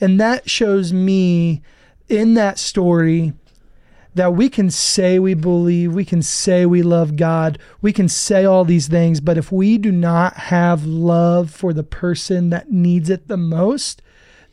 And 0.00 0.20
that 0.20 0.50
shows 0.50 0.92
me 0.92 1.62
in 2.08 2.34
that 2.34 2.58
story 2.58 3.34
that 4.18 4.34
we 4.34 4.48
can 4.48 4.70
say 4.70 5.18
we 5.18 5.34
believe, 5.34 5.94
we 5.94 6.04
can 6.04 6.22
say 6.22 6.66
we 6.66 6.82
love 6.82 7.16
God, 7.16 7.58
we 7.80 7.92
can 7.92 8.08
say 8.08 8.44
all 8.44 8.64
these 8.64 8.88
things, 8.88 9.20
but 9.20 9.38
if 9.38 9.52
we 9.52 9.78
do 9.78 9.92
not 9.92 10.34
have 10.34 10.84
love 10.84 11.50
for 11.50 11.72
the 11.72 11.84
person 11.84 12.50
that 12.50 12.70
needs 12.70 13.08
it 13.08 13.28
the 13.28 13.36
most, 13.36 14.02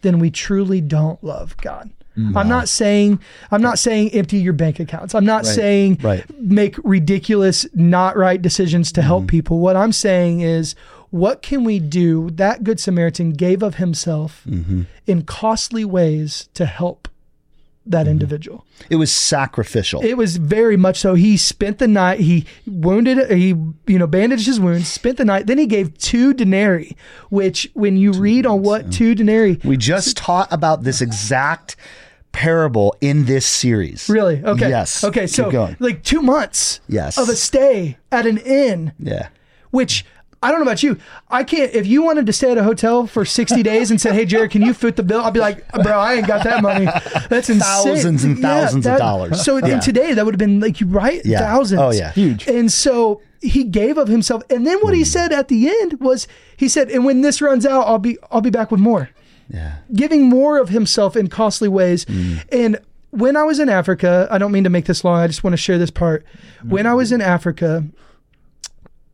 then 0.01 0.19
we 0.19 0.29
truly 0.29 0.81
don't 0.81 1.23
love 1.23 1.57
God. 1.57 1.89
I'm 2.33 2.47
not 2.47 2.69
saying 2.69 3.19
I'm 3.51 3.61
not 3.61 3.77
saying 3.77 4.11
empty 4.11 4.37
your 4.37 4.53
bank 4.53 4.79
accounts. 4.79 5.13
I'm 5.13 5.25
not 5.25 5.45
saying 5.45 5.99
Right. 6.01 6.23
make 6.39 6.77
ridiculous 6.83 7.65
not 7.73 8.15
right 8.15 8.41
decisions 8.41 8.93
to 8.93 9.01
help 9.01 9.23
mm-hmm. 9.23 9.27
people. 9.27 9.59
What 9.59 9.75
I'm 9.75 9.91
saying 9.91 10.39
is 10.39 10.75
what 11.09 11.41
can 11.41 11.65
we 11.65 11.79
do? 11.79 12.29
That 12.31 12.63
good 12.63 12.79
Samaritan 12.79 13.33
gave 13.33 13.61
of 13.61 13.75
himself 13.75 14.43
mm-hmm. 14.47 14.83
in 15.05 15.23
costly 15.23 15.83
ways 15.83 16.47
to 16.53 16.65
help 16.65 17.09
that 17.85 18.03
mm-hmm. 18.03 18.11
individual. 18.11 18.65
It 18.89 18.95
was 18.95 19.11
sacrificial. 19.11 20.01
It 20.03 20.15
was 20.15 20.37
very 20.37 20.77
much 20.77 20.99
so. 20.99 21.13
He 21.13 21.37
spent 21.37 21.77
the 21.77 21.87
night. 21.87 22.19
He 22.19 22.45
wounded. 22.65 23.29
He 23.31 23.49
you 23.87 23.99
know 23.99 24.07
bandaged 24.07 24.45
his 24.45 24.59
wounds. 24.59 24.87
Spent 24.87 25.17
the 25.17 25.25
night. 25.25 25.47
Then 25.47 25.57
he 25.57 25.65
gave 25.65 25.97
two 25.97 26.33
denarii, 26.33 26.95
which 27.29 27.69
when 27.73 27.97
you 27.97 28.11
read 28.13 28.45
on 28.45 28.61
what 28.61 28.91
two 28.91 29.15
denarii, 29.15 29.59
we 29.63 29.77
just 29.77 30.17
taught 30.17 30.51
about 30.51 30.83
this 30.83 31.01
exact 31.01 31.75
parable 32.31 32.93
in 32.99 33.25
this 33.25 33.45
series. 33.45 34.09
really 34.09 34.43
okay. 34.43 34.69
Yes. 34.69 35.03
Okay. 35.03 35.27
So 35.27 35.75
like 35.79 36.03
two 36.03 36.21
months. 36.21 36.81
Yes. 36.87 37.17
Of 37.17 37.29
a 37.29 37.35
stay 37.35 37.97
at 38.11 38.25
an 38.25 38.37
inn, 38.37 38.93
Yeah. 38.99 39.29
which. 39.71 40.05
I 40.43 40.49
don't 40.51 40.59
know 40.59 40.65
about 40.65 40.83
you. 40.83 40.97
I 41.29 41.43
can't. 41.43 41.73
If 41.73 41.87
you 41.87 42.03
wanted 42.03 42.25
to 42.27 42.33
stay 42.33 42.51
at 42.51 42.57
a 42.57 42.63
hotel 42.63 43.07
for 43.07 43.25
sixty 43.25 43.63
days 43.71 43.89
and 43.89 43.99
said, 43.99 44.13
"Hey, 44.13 44.25
Jared, 44.25 44.51
can 44.51 44.61
you 44.61 44.73
foot 44.73 44.95
the 44.95 45.03
bill?" 45.03 45.21
I'd 45.21 45.33
be 45.33 45.39
like, 45.39 45.67
"Bro, 45.71 45.93
I 45.97 46.15
ain't 46.15 46.27
got 46.27 46.43
that 46.43 46.61
money. 46.61 46.85
That's 47.29 47.49
insane. 47.49 47.59
Thousands 47.59 48.23
and 48.23 48.39
thousands 48.39 48.85
of 48.85 48.97
dollars. 48.99 49.43
So 49.43 49.57
Yeah. 49.57 49.75
in 49.75 49.79
today, 49.79 50.13
that 50.13 50.23
would 50.25 50.33
have 50.35 50.39
been 50.39 50.59
like 50.59 50.79
you 50.79 50.87
right, 50.87 51.21
Yeah. 51.25 51.39
thousands. 51.39 51.81
Oh, 51.81 51.91
yeah. 51.91 52.11
Huge. 52.11 52.47
And 52.47 52.71
so 52.71 53.21
he 53.41 53.63
gave 53.63 53.97
of 53.97 54.07
himself. 54.07 54.43
And 54.49 54.65
then 54.67 54.77
what 54.81 54.93
Hmm. 54.93 54.99
he 54.99 55.03
said 55.03 55.31
at 55.33 55.47
the 55.47 55.67
end 55.67 55.99
was, 55.99 56.27
he 56.57 56.67
said, 56.67 56.89
"And 56.91 57.05
when 57.05 57.21
this 57.21 57.41
runs 57.41 57.65
out, 57.65 57.87
I'll 57.87 57.99
be 57.99 58.17
I'll 58.31 58.41
be 58.41 58.49
back 58.51 58.69
with 58.71 58.79
more." 58.79 59.09
Yeah. 59.49 59.75
Giving 59.93 60.23
more 60.23 60.57
of 60.59 60.69
himself 60.69 61.15
in 61.15 61.27
costly 61.27 61.67
ways. 61.69 62.03
Hmm. 62.05 62.35
And 62.51 62.77
when 63.11 63.35
I 63.37 63.43
was 63.43 63.59
in 63.59 63.69
Africa, 63.69 64.27
I 64.29 64.37
don't 64.37 64.51
mean 64.51 64.63
to 64.65 64.69
make 64.69 64.85
this 64.85 65.03
long. 65.03 65.19
I 65.21 65.27
just 65.27 65.43
want 65.43 65.53
to 65.53 65.57
share 65.57 65.77
this 65.77 65.91
part. 65.91 66.25
When 66.63 66.85
I 66.85 66.93
was 66.93 67.11
in 67.11 67.21
Africa, 67.21 67.83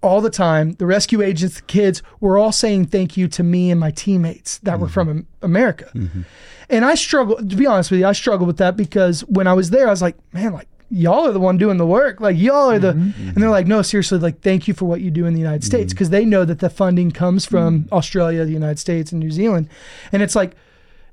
all 0.02 0.22
the 0.22 0.30
time, 0.30 0.74
the 0.74 0.86
rescue 0.86 1.22
agents, 1.22 1.58
the 1.58 1.62
kids 1.64 2.02
were 2.20 2.38
all 2.38 2.52
saying 2.52 2.86
thank 2.86 3.18
you 3.18 3.28
to 3.28 3.44
me 3.44 3.72
and 3.72 3.80
my 3.80 3.92
teammates 3.92 4.58
that 4.60 4.80
were 4.80 4.88
from 4.88 5.08
mm-hmm. 5.08 5.18
Am- 5.18 5.28
America. 5.42 5.92
Mm-hmm. 5.94 6.22
And 6.70 6.86
I 6.86 6.96
struggle, 6.96 7.38
to 7.38 7.56
be 7.56 7.68
honest 7.68 7.92
with 7.92 8.00
you, 8.00 8.08
I 8.08 8.14
struggled 8.14 8.48
with 8.48 8.58
that 8.58 8.76
because 8.78 9.22
when 9.26 9.46
I 9.46 9.54
was 9.54 9.70
there, 9.70 9.88
I 9.88 9.92
was 9.92 10.02
like, 10.02 10.16
man, 10.34 10.54
like, 10.54 10.68
y'all 10.90 11.28
are 11.28 11.32
the 11.32 11.40
one 11.40 11.58
doing 11.58 11.78
the 11.78 11.86
work. 11.86 12.20
Like, 12.20 12.38
y'all 12.38 12.72
are 12.72 12.80
the, 12.80 12.94
mm-hmm. 12.94 13.30
and 13.30 13.38
they're 13.38 13.50
like, 13.50 13.68
no, 13.68 13.82
seriously, 13.82 14.20
like, 14.20 14.42
thank 14.42 14.68
you 14.68 14.74
for 14.74 14.86
what 14.86 15.02
you 15.02 15.12
do 15.12 15.26
in 15.26 15.34
the 15.34 15.40
United 15.40 15.64
States. 15.64 15.94
Because 15.94 16.10
they 16.10 16.26
know 16.26 16.46
that 16.46 16.60
the 16.60 16.70
funding 16.70 17.12
comes 17.12 17.46
from 17.46 17.88
Australia, 17.92 18.46
the 18.46 18.52
United 18.52 18.80
States, 18.80 19.12
and 19.12 19.20
New 19.20 19.32
Zealand. 19.32 19.70
And 20.12 20.22
it's 20.22 20.36
like, 20.36 20.56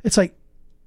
it's 0.05 0.17
like, 0.17 0.35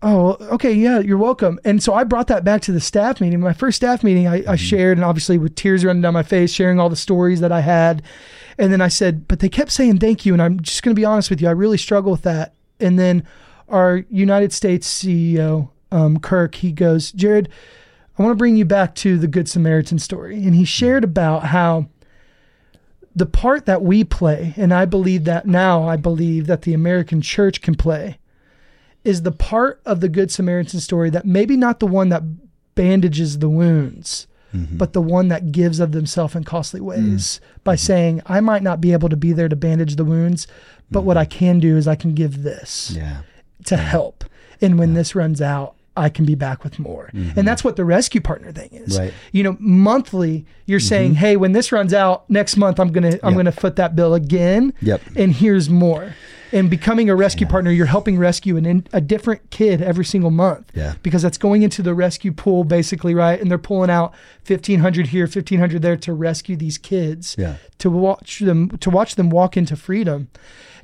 oh, 0.01 0.37
okay, 0.53 0.73
yeah, 0.73 0.99
you're 0.99 1.17
welcome. 1.17 1.59
And 1.63 1.81
so 1.81 1.93
I 1.93 2.03
brought 2.03 2.27
that 2.27 2.43
back 2.43 2.61
to 2.63 2.71
the 2.71 2.81
staff 2.81 3.21
meeting. 3.21 3.39
My 3.39 3.53
first 3.53 3.75
staff 3.75 4.03
meeting, 4.03 4.27
I, 4.27 4.43
I 4.47 4.55
shared, 4.55 4.97
and 4.97 5.05
obviously 5.05 5.37
with 5.37 5.55
tears 5.55 5.85
running 5.85 6.01
down 6.01 6.13
my 6.13 6.23
face, 6.23 6.51
sharing 6.51 6.79
all 6.79 6.89
the 6.89 6.95
stories 6.95 7.39
that 7.41 7.51
I 7.51 7.61
had. 7.61 8.01
And 8.57 8.71
then 8.71 8.81
I 8.81 8.87
said, 8.87 9.27
but 9.27 9.39
they 9.39 9.49
kept 9.49 9.71
saying 9.71 9.99
thank 9.99 10.25
you. 10.25 10.33
And 10.33 10.41
I'm 10.41 10.59
just 10.59 10.83
going 10.83 10.95
to 10.95 10.99
be 10.99 11.05
honest 11.05 11.29
with 11.29 11.41
you, 11.41 11.47
I 11.47 11.51
really 11.51 11.77
struggle 11.77 12.11
with 12.11 12.23
that. 12.23 12.53
And 12.79 12.97
then 12.97 13.25
our 13.69 14.03
United 14.09 14.53
States 14.53 14.91
CEO, 14.91 15.69
um, 15.91 16.19
Kirk, 16.19 16.55
he 16.55 16.71
goes, 16.71 17.11
Jared, 17.11 17.49
I 18.17 18.23
want 18.23 18.31
to 18.31 18.37
bring 18.37 18.55
you 18.55 18.65
back 18.65 18.95
to 18.95 19.17
the 19.17 19.27
Good 19.27 19.47
Samaritan 19.47 19.99
story. 19.99 20.43
And 20.43 20.55
he 20.55 20.65
shared 20.65 21.03
about 21.03 21.45
how 21.45 21.87
the 23.15 23.25
part 23.25 23.65
that 23.65 23.81
we 23.81 24.03
play, 24.03 24.53
and 24.57 24.73
I 24.73 24.85
believe 24.85 25.25
that 25.25 25.45
now, 25.45 25.87
I 25.87 25.97
believe 25.97 26.47
that 26.47 26.63
the 26.63 26.73
American 26.73 27.21
church 27.21 27.61
can 27.61 27.75
play, 27.75 28.17
is 29.03 29.23
the 29.23 29.31
part 29.31 29.81
of 29.85 29.99
the 29.99 30.09
Good 30.09 30.31
Samaritan 30.31 30.79
story 30.79 31.09
that 31.09 31.25
maybe 31.25 31.57
not 31.57 31.79
the 31.79 31.87
one 31.87 32.09
that 32.09 32.23
bandages 32.75 33.39
the 33.39 33.49
wounds, 33.49 34.27
mm-hmm. 34.53 34.77
but 34.77 34.93
the 34.93 35.01
one 35.01 35.27
that 35.29 35.51
gives 35.51 35.79
of 35.79 35.91
themselves 35.91 36.35
in 36.35 36.43
costly 36.43 36.79
mm. 36.79 36.85
ways 36.85 37.41
by 37.63 37.75
mm-hmm. 37.75 37.85
saying, 37.85 38.21
I 38.25 38.39
might 38.39 38.63
not 38.63 38.81
be 38.81 38.93
able 38.93 39.09
to 39.09 39.17
be 39.17 39.33
there 39.33 39.49
to 39.49 39.55
bandage 39.55 39.95
the 39.95 40.05
wounds, 40.05 40.47
but 40.89 41.01
what 41.01 41.15
mm-hmm. 41.15 41.21
I 41.21 41.25
can 41.25 41.59
do 41.59 41.77
is 41.77 41.87
I 41.87 41.95
can 41.95 42.13
give 42.13 42.43
this 42.43 42.91
Yeah. 42.95 43.21
to 43.65 43.77
help. 43.77 44.23
And 44.61 44.77
when 44.77 44.93
this 44.93 45.15
runs 45.15 45.41
out, 45.41 45.75
I 46.01 46.09
can 46.09 46.25
be 46.25 46.35
back 46.35 46.63
with 46.63 46.79
more. 46.79 47.11
And 47.13 47.25
mm-hmm. 47.25 47.41
that's 47.45 47.63
what 47.63 47.75
the 47.75 47.85
rescue 47.85 48.21
partner 48.21 48.51
thing 48.51 48.69
is. 48.71 48.97
Right. 48.97 49.13
You 49.31 49.43
know, 49.43 49.55
monthly 49.59 50.45
you're 50.65 50.79
saying, 50.79 51.11
mm-hmm. 51.11 51.19
"Hey, 51.19 51.37
when 51.37 51.51
this 51.51 51.71
runs 51.71 51.93
out 51.93 52.27
next 52.29 52.57
month, 52.57 52.79
I'm 52.79 52.91
going 52.91 53.03
to 53.03 53.19
I'm 53.25 53.33
Yep. 53.33 53.33
going 53.33 53.45
to 53.45 53.51
foot 53.51 53.75
that 53.75 53.95
bill 53.95 54.15
again." 54.15 54.73
Yep. 54.81 55.01
And 55.15 55.31
here's 55.33 55.69
more. 55.69 56.15
And 56.51 56.69
becoming 56.69 57.09
a 57.09 57.15
rescue 57.15 57.47
partner, 57.47 57.71
you're 57.71 57.85
helping 57.85 58.17
rescue 58.17 58.57
an 58.57 58.65
in, 58.65 58.85
a 58.91 58.99
different 58.99 59.51
kid 59.51 59.81
every 59.81 60.03
single 60.03 60.31
month. 60.31 60.69
Yeah. 60.73 60.95
Because 61.01 61.21
that's 61.21 61.37
going 61.37 61.61
into 61.61 61.81
the 61.81 61.93
rescue 61.93 62.33
pool 62.33 62.63
basically, 62.63 63.13
right? 63.13 63.39
And 63.39 63.49
they're 63.49 63.57
pulling 63.57 63.89
out 63.89 64.13
1500 64.45 65.07
here, 65.07 65.25
1500 65.25 65.81
there 65.81 65.95
to 65.97 66.13
rescue 66.13 66.57
these 66.57 66.77
kids. 66.77 67.35
Yeah. 67.37 67.55
To 67.77 67.89
watch 67.89 68.39
them 68.39 68.77
to 68.79 68.89
watch 68.89 69.15
them 69.15 69.29
walk 69.29 69.55
into 69.55 69.75
freedom. 69.75 70.29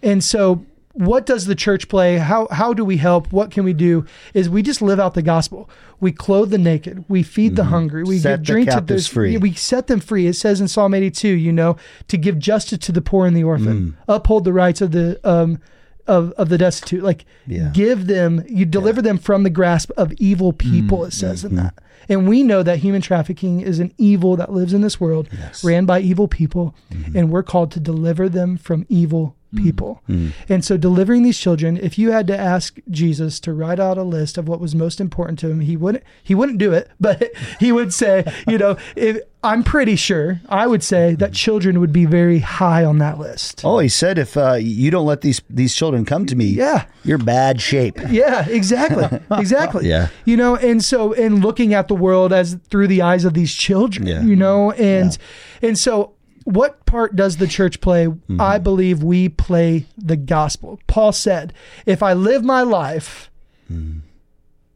And 0.01 0.24
so 0.24 0.65
what 0.98 1.26
does 1.26 1.45
the 1.45 1.56
church 1.56 1.88
play? 1.89 2.18
How 2.18 2.48
how 2.52 2.74
do 2.74 2.84
we 2.84 2.98
help? 2.98 3.32
What 3.32 3.52
can 3.52 3.64
we 3.64 3.74
do? 3.74 4.06
Is 4.34 4.50
we 4.50 4.62
just 4.62 4.82
live 4.82 5.00
out 5.00 5.14
the 5.14 5.22
gospel. 5.22 5.70
We 6.00 6.12
clothe 6.12 6.50
the 6.52 6.58
naked. 6.58 7.06
We 7.08 7.24
feed 7.24 7.56
the 7.56 7.66
hungry. 7.66 8.04
We 8.04 8.16
Mm-hmm. 8.16 8.22
Set 8.24 8.39
give 8.41 8.45
drink 8.45 8.70
to 8.72 8.82
the 8.82 9.02
free. 9.02 9.38
We 9.38 9.54
set 9.54 9.88
them 9.88 10.00
free. 10.00 10.28
It 10.28 10.34
says 10.34 10.60
in 10.62 10.68
Psalm 10.68 10.93
82, 10.93 11.28
you 11.28 11.52
know, 11.52 11.78
to 12.08 12.18
give 12.18 12.38
justice 12.39 12.80
to 12.80 12.91
the 12.91 13.02
poor 13.02 13.26
and 13.28 13.36
the 13.38 13.43
orphan, 13.43 13.78
Mm. 13.78 13.93
uphold 14.08 14.43
the 14.43 14.54
rights 14.54 14.82
of 14.82 14.91
the 14.91 15.20
um 15.24 15.60
of, 16.08 16.32
of 16.34 16.50
the 16.50 16.58
destitute. 16.58 17.04
Like 17.04 17.26
Yeah. 17.48 17.70
give 17.74 18.08
them, 18.08 18.43
you 18.48 18.66
deliver 18.66 19.02
them 19.02 19.18
from 19.18 19.43
the 19.43 19.50
grasp 19.50 19.91
of 19.98 20.14
evil 20.14 20.54
people. 20.54 21.00
Mm, 21.00 21.08
It 21.08 21.14
says 21.14 21.43
mm-hmm. 21.43 21.58
in 21.58 21.64
that. 21.64 21.74
And 22.10 22.28
we 22.30 22.41
know 22.43 22.64
that 22.64 22.80
human 22.80 23.02
trafficking 23.02 23.60
is 23.60 23.80
an 23.80 23.91
evil 23.98 24.36
that 24.38 24.52
lives 24.54 24.74
in 24.74 24.82
this 24.82 25.00
world, 25.02 25.28
ran 25.64 25.86
by 25.86 26.00
evil 26.00 26.28
people, 26.28 26.74
Mm-hmm. 26.93 27.18
and 27.18 27.30
we're 27.30 27.43
called 27.43 27.72
to 27.72 27.80
deliver 27.80 28.30
them 28.30 28.56
from 28.58 28.86
evil 28.89 29.36
Mm. 29.58 29.64
people. 29.64 30.01
And 30.49 30.64
so, 30.64 30.78
delivering 30.78 31.24
these 31.24 31.38
children, 31.38 31.78
if 31.78 31.97
you 31.97 32.12
had 32.12 32.28
to 32.28 32.38
ask 32.38 32.78
Jesus 32.89 33.39
to 33.41 33.53
write 33.53 33.80
out 33.80 33.97
a 33.97 34.03
list 34.03 34.38
of 34.38 34.47
what 34.47 34.60
was 34.60 34.74
most 34.76 35.01
important 35.01 35.39
to 35.39 35.49
him, 35.49 35.60
he 35.62 35.76
wouldn't. 35.76 36.03
He 36.24 36.36
wouldn't 36.36 36.58
do 36.60 36.72
it, 36.74 36.89
but 36.99 37.32
he 37.60 37.72
would 37.72 37.93
say, 37.93 38.24
you 38.47 38.58
know, 38.58 38.78
if 38.95 39.18
I'm 39.43 39.64
pretty 39.64 39.95
sure, 39.95 40.41
I 40.49 40.68
would 40.68 40.84
say 40.84 41.14
that 41.16 41.32
children 41.34 41.80
would 41.80 41.93
be 41.93 42.05
very 42.05 42.39
high 42.39 42.84
on 42.84 42.97
that 42.99 43.18
list. 43.20 43.62
Oh, 43.64 43.80
he 43.80 43.88
said 43.89 44.18
if 44.18 44.36
uh, 44.36 44.53
you 44.53 44.89
don't 44.91 45.05
let 45.05 45.22
these 45.22 45.41
these 45.49 45.76
children 45.76 46.05
come 46.05 46.26
to 46.26 46.36
me, 46.36 46.45
Yeah. 46.45 46.86
you're 47.03 47.18
bad 47.20 47.62
shape. 47.62 47.97
Yeah, 48.10 48.47
exactly. 48.47 49.20
Exactly. 49.32 49.88
Yeah. 49.88 50.08
You 50.26 50.38
know, 50.38 50.55
and 50.55 50.84
so 50.84 51.14
and 51.14 51.43
looking 51.43 51.74
at 51.74 51.88
the 51.88 51.95
world 51.95 52.34
as 52.34 52.55
through 52.70 52.88
the 52.88 53.01
eyes 53.01 53.24
of 53.26 53.34
these 53.34 53.53
children, 53.53 54.08
Yeah. 54.08 54.22
you 54.24 54.36
know, 54.36 54.72
and 54.74 55.18
and 55.62 55.78
so 55.78 56.14
what 56.48 56.86
part 56.86 57.16
does 57.16 57.38
the 57.38 57.48
church 57.48 57.82
play? 57.82 58.08
Mm-hmm. 58.08 58.39
I 58.39 58.58
believe 58.58 59.04
we 59.04 59.28
play 59.30 59.86
the 59.98 60.16
gospel. 60.16 60.80
Paul 60.88 61.12
said, 61.12 61.54
if 61.86 62.02
I 62.02 62.14
live 62.14 62.43
my 62.43 62.62
life 62.62 63.30
Mm. 63.70 64.00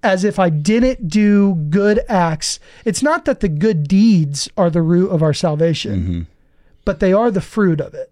as 0.03 0.25
if 0.25 0.37
I 0.37 0.49
didn't 0.49 1.07
do 1.07 1.55
good 1.69 2.01
acts, 2.09 2.59
it's 2.83 3.01
not 3.01 3.23
that 3.23 3.39
the 3.39 3.47
good 3.47 3.87
deeds 3.87 4.49
are 4.57 4.69
the 4.69 4.81
root 4.81 5.09
of 5.11 5.23
our 5.23 5.33
salvation, 5.33 6.01
Mm-hmm. 6.01 6.21
but 6.83 6.99
they 6.99 7.13
are 7.13 7.31
the 7.31 7.39
fruit 7.39 7.79
of 7.79 7.93
it. 7.93 8.11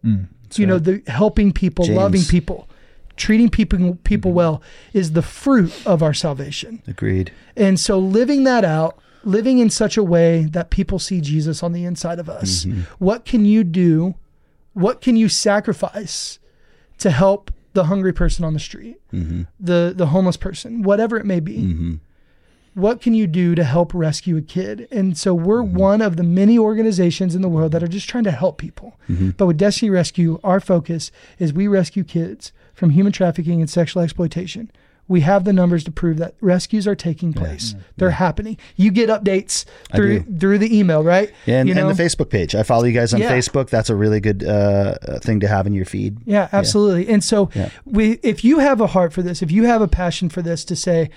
you 0.55 0.65
know, 0.65 0.79
the 0.79 1.03
helping 1.07 1.51
people, 1.51 1.83
James. 1.85 1.97
loving 1.97 2.23
people, 2.23 2.69
treating 3.17 3.49
people 3.49 3.95
people 4.05 4.31
well 4.31 4.61
is 4.93 5.11
the 5.11 5.21
fruit 5.21 5.73
of 5.85 6.01
our 6.01 6.13
salvation. 6.13 6.81
Agreed. 6.87 7.31
And 7.57 7.77
so 7.77 7.99
living 7.99 8.45
that 8.45 8.63
out, 8.63 8.97
living 9.23 9.59
in 9.59 9.69
such 9.69 9.97
a 9.97 10.03
way 10.03 10.43
that 10.51 10.69
people 10.69 10.99
see 10.99 11.21
Jesus 11.21 11.63
on 11.63 11.73
the 11.73 11.85
inside 11.85 12.19
of 12.19 12.29
us. 12.29 12.65
Mm-hmm. 12.65 12.81
What 12.99 13.25
can 13.25 13.45
you 13.45 13.63
do? 13.63 14.15
What 14.73 15.01
can 15.01 15.15
you 15.15 15.29
sacrifice 15.29 16.39
to 16.99 17.11
help 17.11 17.51
the 17.73 17.85
hungry 17.85 18.13
person 18.13 18.43
on 18.45 18.53
the 18.53 18.59
street, 18.59 18.99
mm-hmm. 19.13 19.43
the 19.59 19.93
the 19.95 20.07
homeless 20.07 20.37
person, 20.37 20.83
whatever 20.83 21.17
it 21.17 21.25
may 21.25 21.39
be? 21.39 21.57
Mm-hmm. 21.57 21.93
What 22.75 23.01
can 23.01 23.13
you 23.13 23.27
do 23.27 23.55
to 23.55 23.63
help 23.63 23.93
rescue 23.93 24.37
a 24.37 24.41
kid? 24.41 24.87
And 24.91 25.17
so 25.17 25.33
we're 25.33 25.63
one 25.63 26.01
of 26.01 26.15
the 26.17 26.23
many 26.23 26.57
organizations 26.57 27.35
in 27.35 27.41
the 27.41 27.49
world 27.49 27.71
that 27.73 27.83
are 27.83 27.87
just 27.87 28.07
trying 28.07 28.23
to 28.25 28.31
help 28.31 28.57
people. 28.57 28.97
But 29.37 29.47
with 29.47 29.57
Destiny 29.57 29.89
Rescue, 29.89 30.39
our 30.43 30.59
focus 30.59 31.11
is 31.39 31.51
we 31.51 31.67
rescue 31.67 32.03
kids 32.03 32.53
from 32.73 32.91
human 32.91 33.11
trafficking 33.11 33.59
and 33.59 33.69
sexual 33.69 34.01
exploitation. 34.03 34.71
We 35.09 35.21
have 35.21 35.43
the 35.43 35.51
numbers 35.51 35.83
to 35.85 35.91
prove 35.91 36.17
that 36.17 36.35
rescues 36.39 36.87
are 36.87 36.95
taking 36.95 37.33
place. 37.33 37.75
They're 37.97 38.11
happening. 38.11 38.57
You 38.77 38.91
get 38.91 39.09
updates 39.09 39.65
through 39.93 40.21
through 40.39 40.59
the 40.59 40.77
email, 40.77 41.03
right? 41.03 41.31
And, 41.47 41.67
you 41.67 41.75
know? 41.75 41.89
and 41.89 41.97
the 41.97 42.01
Facebook 42.01 42.29
page. 42.29 42.55
I 42.55 42.63
follow 42.63 42.85
you 42.85 42.93
guys 42.93 43.13
on 43.13 43.19
Yeah. 43.19 43.31
Facebook. 43.31 43.69
That's 43.69 43.89
a 43.89 43.95
really 43.95 44.19
good 44.21 44.43
uh, 44.43 44.95
uh, 45.01 45.19
thing 45.19 45.41
to 45.41 45.47
have 45.47 45.67
in 45.67 45.73
your 45.73 45.85
feed. 45.85 46.19
Yeah, 46.25 46.47
absolutely. 46.53 47.09
And 47.09 47.23
so, 47.23 47.49
we, 47.85 48.19
if 48.23 48.43
you 48.45 48.59
have 48.59 48.79
a 48.79 48.87
heart 48.87 49.11
for 49.11 49.21
this, 49.21 49.41
if 49.41 49.51
you 49.51 49.65
have 49.65 49.81
a 49.81 49.87
passion 49.87 50.29
for 50.29 50.41
this, 50.41 50.63
to 50.65 50.75
say, 50.75 51.09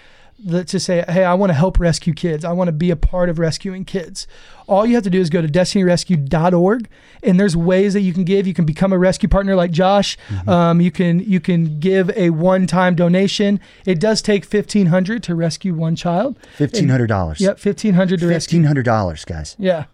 the, 0.45 0.64
to 0.64 0.80
say, 0.80 1.05
hey, 1.09 1.24
I 1.24 1.34
want 1.34 1.51
to 1.51 1.55
help 1.55 1.78
rescue 1.78 2.12
kids. 2.12 2.45
I 2.45 2.53
want 2.53 2.68
to 2.68 2.72
be 2.72 2.90
a 2.90 2.97
part 2.97 3.28
of 3.28 3.38
rescuing 3.38 3.84
kids. 3.84 4.26
All 4.68 4.86
you 4.86 4.95
have 4.95 5.05
to 5.05 5.11
do 5.11 5.20
is 5.20 5.28
go 5.28 5.43
to 5.43 5.49
destinyrescue.org, 5.49 6.88
and 7.22 7.38
there's 7.38 7.57
ways 7.57 7.95
that 7.95 8.01
you 8.01 8.12
can 8.12 8.24
give. 8.24 8.47
You 8.47 8.55
can 8.55 8.64
become 8.64 8.93
a 8.93 8.99
rescue 8.99 9.28
partner 9.28 9.55
like 9.55 9.70
Josh. 9.70 10.16
Um, 10.47 10.80
you 10.80 10.90
can 10.90 11.20
you 11.20 11.40
can 11.40 11.78
give 11.78 12.11
a 12.11 12.30
one 12.30 12.66
time 12.66 12.95
donation. 12.95 13.61
It 13.84 14.01
does 14.01 14.22
take 14.22 14.45
fifteen 14.45 14.86
hundred 14.86 15.22
to 15.24 15.34
rescue 15.34 15.74
one 15.74 15.97
child. 15.97 16.38
Fifteen 16.57 16.88
hundred 16.88 17.09
dollars. 17.09 17.40
Yep, 17.40 17.59
fifteen 17.59 17.95
hundred 17.95 18.20
to 18.20 18.28
rescue. 18.28 18.59
Fifteen 18.59 18.64
hundred 18.64 18.84
dollars, 18.84 19.24
guys. 19.24 19.57
Yeah, 19.59 19.84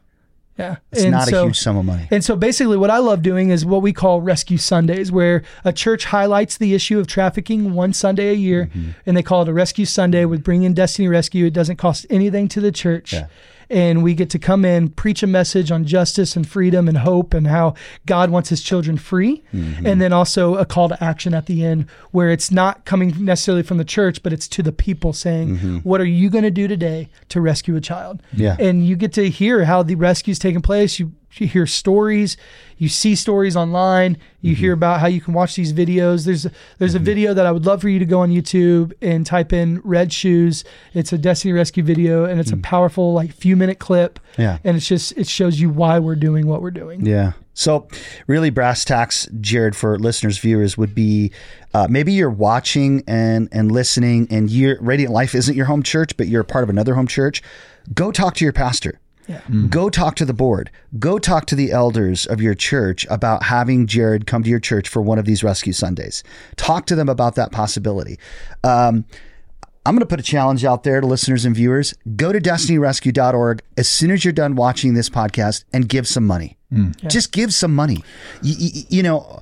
yeah. 0.58 0.76
It's 0.92 1.02
And 1.02 1.12
not 1.12 1.28
so- 1.28 1.42
a 1.42 1.46
huge 1.46 1.58
sum 1.58 1.76
of 1.76 1.84
money. 1.84 2.08
and 2.10 2.24
so 2.24 2.34
basically, 2.36 2.76
what 2.76 2.90
I 2.90 2.98
love 2.98 3.22
doing 3.22 3.50
is 3.50 3.64
what 3.64 3.80
we 3.82 3.92
call 3.92 4.20
Rescue 4.20 4.58
Sundays, 4.58 5.12
where 5.12 5.42
a 5.64 5.72
church 5.72 6.06
highlights 6.06 6.56
the 6.58 6.74
issue 6.74 6.98
of 6.98 7.06
trafficking 7.06 7.74
one 7.74 7.92
Sunday 7.92 8.30
a 8.30 8.34
year, 8.34 8.66
Mm-hmm. 8.74 8.90
and 9.06 9.16
they 9.16 9.22
call 9.22 9.42
it 9.42 9.48
a 9.48 9.52
Rescue 9.52 9.84
Sunday 9.84 10.24
with 10.24 10.42
Bring 10.42 10.64
in 10.64 10.74
Destiny 10.74 11.08
Rescue. 11.08 11.46
It 11.46 11.52
doesn't 11.54 11.76
cost 11.76 12.06
anything 12.10 12.48
to 12.48 12.60
the 12.60 12.72
church. 12.72 13.12
Yeah. 13.12 13.26
And 13.70 14.02
we 14.02 14.14
get 14.14 14.30
to 14.30 14.38
come 14.38 14.64
in, 14.64 14.88
preach 14.88 15.22
a 15.22 15.26
message 15.26 15.70
on 15.70 15.84
justice 15.84 16.36
and 16.36 16.48
freedom 16.48 16.88
and 16.88 16.98
hope 16.98 17.34
and 17.34 17.46
how 17.46 17.74
God 18.06 18.30
wants 18.30 18.48
his 18.48 18.62
children 18.62 18.96
free. 18.96 19.42
Mm-hmm. 19.52 19.86
And 19.86 20.00
then 20.00 20.12
also 20.12 20.54
a 20.56 20.64
call 20.64 20.88
to 20.88 21.02
action 21.04 21.34
at 21.34 21.46
the 21.46 21.64
end 21.64 21.86
where 22.10 22.30
it's 22.30 22.50
not 22.50 22.84
coming 22.84 23.14
necessarily 23.24 23.62
from 23.62 23.76
the 23.78 23.84
church, 23.84 24.22
but 24.22 24.32
it's 24.32 24.48
to 24.48 24.62
the 24.62 24.72
people 24.72 25.12
saying, 25.12 25.80
What 25.82 26.00
are 26.00 26.06
you 26.06 26.30
going 26.30 26.44
to 26.44 26.50
do 26.50 26.66
today 26.66 27.08
to 27.28 27.40
rescue 27.40 27.76
a 27.76 27.80
child? 27.80 28.22
Mm-hmm. 28.32 28.42
Yeah. 28.42 28.56
and 28.58 28.86
you 28.86 28.96
get 28.96 29.12
to 29.14 29.28
hear 29.28 29.64
how 29.64 29.82
the 29.82 29.96
rescue's 29.96 30.38
taking 30.38 30.62
place. 30.62 30.98
You, 30.98 31.12
you 31.32 31.46
hear 31.46 31.66
stories, 31.66 32.36
you 32.78 32.88
see 32.88 33.14
stories 33.14 33.56
online, 33.56 34.16
you 34.40 34.52
Mm-hmm. 34.52 34.60
hear 34.60 34.72
about 34.72 35.00
how 35.00 35.08
you 35.08 35.20
can 35.20 35.34
watch 35.34 35.56
these 35.56 35.72
videos. 35.72 36.24
There's 36.24 36.46
there's 36.78 36.94
a 36.94 36.98
video 37.00 37.34
that 37.34 37.44
I 37.44 37.50
would 37.52 37.66
love 37.66 37.80
for 37.80 37.88
you 37.88 37.98
to 37.98 38.04
go 38.04 38.20
on 38.20 38.30
YouTube 38.30 38.92
and 39.02 39.26
type 39.26 39.52
in 39.52 39.80
red 39.82 40.12
shoes. 40.12 40.64
It's 40.94 41.12
a 41.12 41.18
Destiny 41.18 41.52
Rescue 41.52 41.82
video 41.82 42.24
and 42.24 42.38
it's 42.40 42.52
a 42.52 42.56
powerful 42.56 43.12
like 43.12 43.32
few 43.32 43.56
minute 43.56 43.78
clip. 43.80 44.18
Mm. 44.34 44.38
Yeah. 44.38 44.58
And 44.64 44.76
it's 44.76 44.86
just 44.86 45.12
it 45.18 45.26
shows 45.26 45.60
you 45.60 45.70
why 45.70 45.98
we're 45.98 46.14
doing 46.16 46.46
what 46.46 46.62
we're 46.62 46.70
doing. 46.70 47.04
Yeah. 47.04 47.32
So, 47.54 47.88
really, 48.28 48.50
brass 48.50 48.84
tacks, 48.84 49.26
Jared, 49.40 49.74
for 49.74 49.98
listeners, 49.98 50.38
viewers, 50.38 50.78
would 50.78 50.94
be 50.94 51.32
uh, 51.74 51.88
maybe 51.90 52.12
you're 52.12 52.30
watching 52.30 53.02
and 53.08 53.48
and 53.50 53.72
listening, 53.72 54.28
and 54.30 54.48
you're 54.48 54.80
Radiant 54.80 55.12
Life 55.12 55.34
isn't 55.34 55.56
your 55.56 55.66
home 55.66 55.82
church, 55.82 56.16
but 56.16 56.28
you're 56.28 56.42
a 56.42 56.44
part 56.44 56.62
of 56.62 56.70
another 56.70 56.94
home 56.94 57.08
church. 57.08 57.42
Go 57.92 58.12
talk 58.12 58.36
to 58.36 58.44
your 58.44 58.52
pastor. 58.52 59.00
Yeah. 59.28 59.42
Go 59.68 59.90
talk 59.90 60.16
to 60.16 60.24
the 60.24 60.32
board. 60.32 60.70
Go 60.98 61.18
talk 61.18 61.44
to 61.46 61.54
the 61.54 61.70
elders 61.70 62.24
of 62.26 62.40
your 62.40 62.54
church 62.54 63.06
about 63.10 63.42
having 63.42 63.86
Jared 63.86 64.26
come 64.26 64.42
to 64.42 64.48
your 64.48 64.58
church 64.58 64.88
for 64.88 65.02
one 65.02 65.18
of 65.18 65.26
these 65.26 65.44
rescue 65.44 65.74
Sundays. 65.74 66.24
Talk 66.56 66.86
to 66.86 66.94
them 66.96 67.08
about 67.10 67.34
that 67.34 67.52
possibility. 67.52 68.18
Um, 68.64 69.04
I'm 69.84 69.94
going 69.94 70.00
to 70.00 70.06
put 70.06 70.20
a 70.20 70.22
challenge 70.24 70.64
out 70.64 70.82
there 70.82 71.00
to 71.00 71.06
listeners 71.06 71.44
and 71.44 71.54
viewers. 71.54 71.94
Go 72.16 72.32
to 72.32 72.40
destinyrescue.org 72.40 73.62
as 73.76 73.88
soon 73.88 74.10
as 74.10 74.24
you're 74.24 74.32
done 74.32 74.54
watching 74.54 74.94
this 74.94 75.08
podcast 75.08 75.64
and 75.72 75.88
give 75.88 76.06
some 76.08 76.26
money. 76.26 76.56
Just 77.06 77.32
give 77.32 77.54
some 77.54 77.74
money. 77.74 78.02
You, 78.42 78.54
you, 78.58 78.82
you 78.88 79.02
know, 79.02 79.40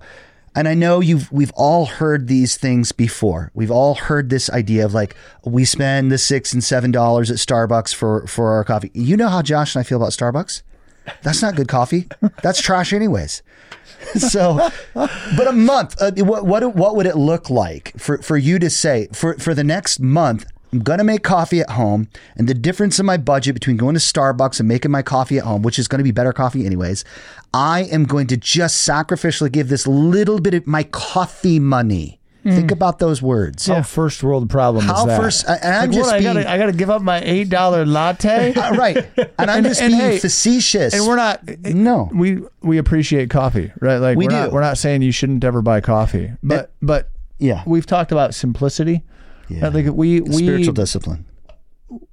and 0.56 0.66
I 0.66 0.74
know 0.74 1.00
you've 1.00 1.30
we've 1.30 1.52
all 1.54 1.86
heard 1.86 2.26
these 2.28 2.56
things 2.56 2.90
before. 2.90 3.50
We've 3.54 3.70
all 3.70 3.94
heard 3.94 4.30
this 4.30 4.48
idea 4.50 4.84
of 4.84 4.94
like 4.94 5.14
we 5.44 5.64
spend 5.64 6.10
the 6.10 6.18
six 6.18 6.52
and 6.52 6.64
seven 6.64 6.90
dollars 6.90 7.30
at 7.30 7.36
Starbucks 7.36 7.94
for 7.94 8.26
for 8.26 8.50
our 8.52 8.64
coffee. 8.64 8.90
You 8.94 9.16
know 9.16 9.28
how 9.28 9.42
Josh 9.42 9.74
and 9.74 9.80
I 9.80 9.84
feel 9.84 9.98
about 9.98 10.10
Starbucks. 10.12 10.62
That's 11.22 11.42
not 11.42 11.54
good 11.54 11.68
coffee. 11.68 12.08
That's 12.42 12.60
trash, 12.60 12.92
anyways. 12.92 13.42
So, 14.14 14.70
but 14.94 15.48
a 15.48 15.52
month. 15.52 16.00
Uh, 16.00 16.12
what 16.18 16.46
what 16.46 16.76
what 16.76 16.96
would 16.96 17.06
it 17.06 17.16
look 17.16 17.50
like 17.50 17.92
for 17.98 18.18
for 18.18 18.36
you 18.36 18.58
to 18.58 18.70
say 18.70 19.08
for 19.12 19.34
for 19.34 19.52
the 19.54 19.64
next 19.64 19.98
month? 20.00 20.46
I'm 20.72 20.80
gonna 20.80 21.04
make 21.04 21.22
coffee 21.22 21.60
at 21.60 21.70
home, 21.70 22.08
and 22.36 22.48
the 22.48 22.54
difference 22.54 22.98
in 22.98 23.06
my 23.06 23.16
budget 23.16 23.54
between 23.54 23.76
going 23.76 23.94
to 23.94 24.00
Starbucks 24.00 24.58
and 24.60 24.68
making 24.68 24.90
my 24.90 25.02
coffee 25.02 25.38
at 25.38 25.44
home, 25.44 25.62
which 25.62 25.78
is 25.78 25.86
going 25.88 25.98
to 26.00 26.04
be 26.04 26.10
better 26.10 26.32
coffee 26.32 26.66
anyways, 26.66 27.04
I 27.54 27.82
am 27.84 28.04
going 28.04 28.26
to 28.28 28.36
just 28.36 28.86
sacrificially 28.86 29.50
give 29.50 29.68
this 29.68 29.86
little 29.86 30.40
bit 30.40 30.54
of 30.54 30.66
my 30.66 30.82
coffee 30.82 31.58
money. 31.60 32.20
Think 32.44 32.70
about 32.70 33.00
those 33.00 33.20
words. 33.20 33.66
How 33.66 33.82
first 33.82 34.22
world 34.22 34.48
problem 34.48 34.84
How 34.84 35.00
is 35.00 35.06
that? 35.06 35.20
first- 35.20 35.48
and 35.48 35.64
I'm 35.64 35.90
Like, 35.90 35.90
just 35.90 36.06
what, 36.06 36.14
I 36.14 36.18
being- 36.20 36.34
gotta, 36.34 36.48
I 36.50 36.58
gotta 36.58 36.72
give 36.72 36.90
up 36.90 37.02
my 37.02 37.20
eight 37.24 37.48
dollar 37.48 37.84
latte. 37.84 38.52
Uh, 38.56 38.70
right, 38.76 38.96
and 39.36 39.50
I'm 39.50 39.58
And- 39.58 39.66
just 39.66 39.80
and 39.82 39.90
being 39.90 40.00
hey, 40.00 40.18
facetious. 40.20 40.94
and 40.94 41.04
we're 41.08 41.16
not. 41.16 41.40
No. 41.64 42.08
we 42.14 42.38
we 42.62 42.78
appreciate 42.78 43.30
coffee, 43.30 43.72
right? 43.80 43.96
Like 43.96 44.16
We 44.16 44.28
are 44.28 44.30
Not, 44.30 44.46
do. 44.50 44.54
we're 44.54 44.60
not 44.60 44.78
saying 44.78 45.02
you 45.02 45.10
shouldn't 45.10 45.42
ever 45.42 45.60
buy 45.60 45.80
coffee, 45.80 46.34
but 46.40 46.70
but 46.80 47.10
yeah, 47.38 47.62
we've 47.66 47.84
talked 47.86 48.12
about 48.12 48.32
simplicity. 48.32 49.02
Yeah. 49.48 49.64
Right? 49.64 49.74
Like 49.74 49.86
we 49.94 50.20
we 50.20 50.32
spiritual 50.32 50.74
discipline. 50.74 51.26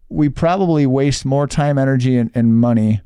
we 0.10 0.30
probably 0.30 0.86
waste 0.86 1.26
more 1.26 1.48
time, 1.48 1.78
energy, 1.78 2.18
and, 2.18 2.32
and 2.36 2.60
money 2.60 3.02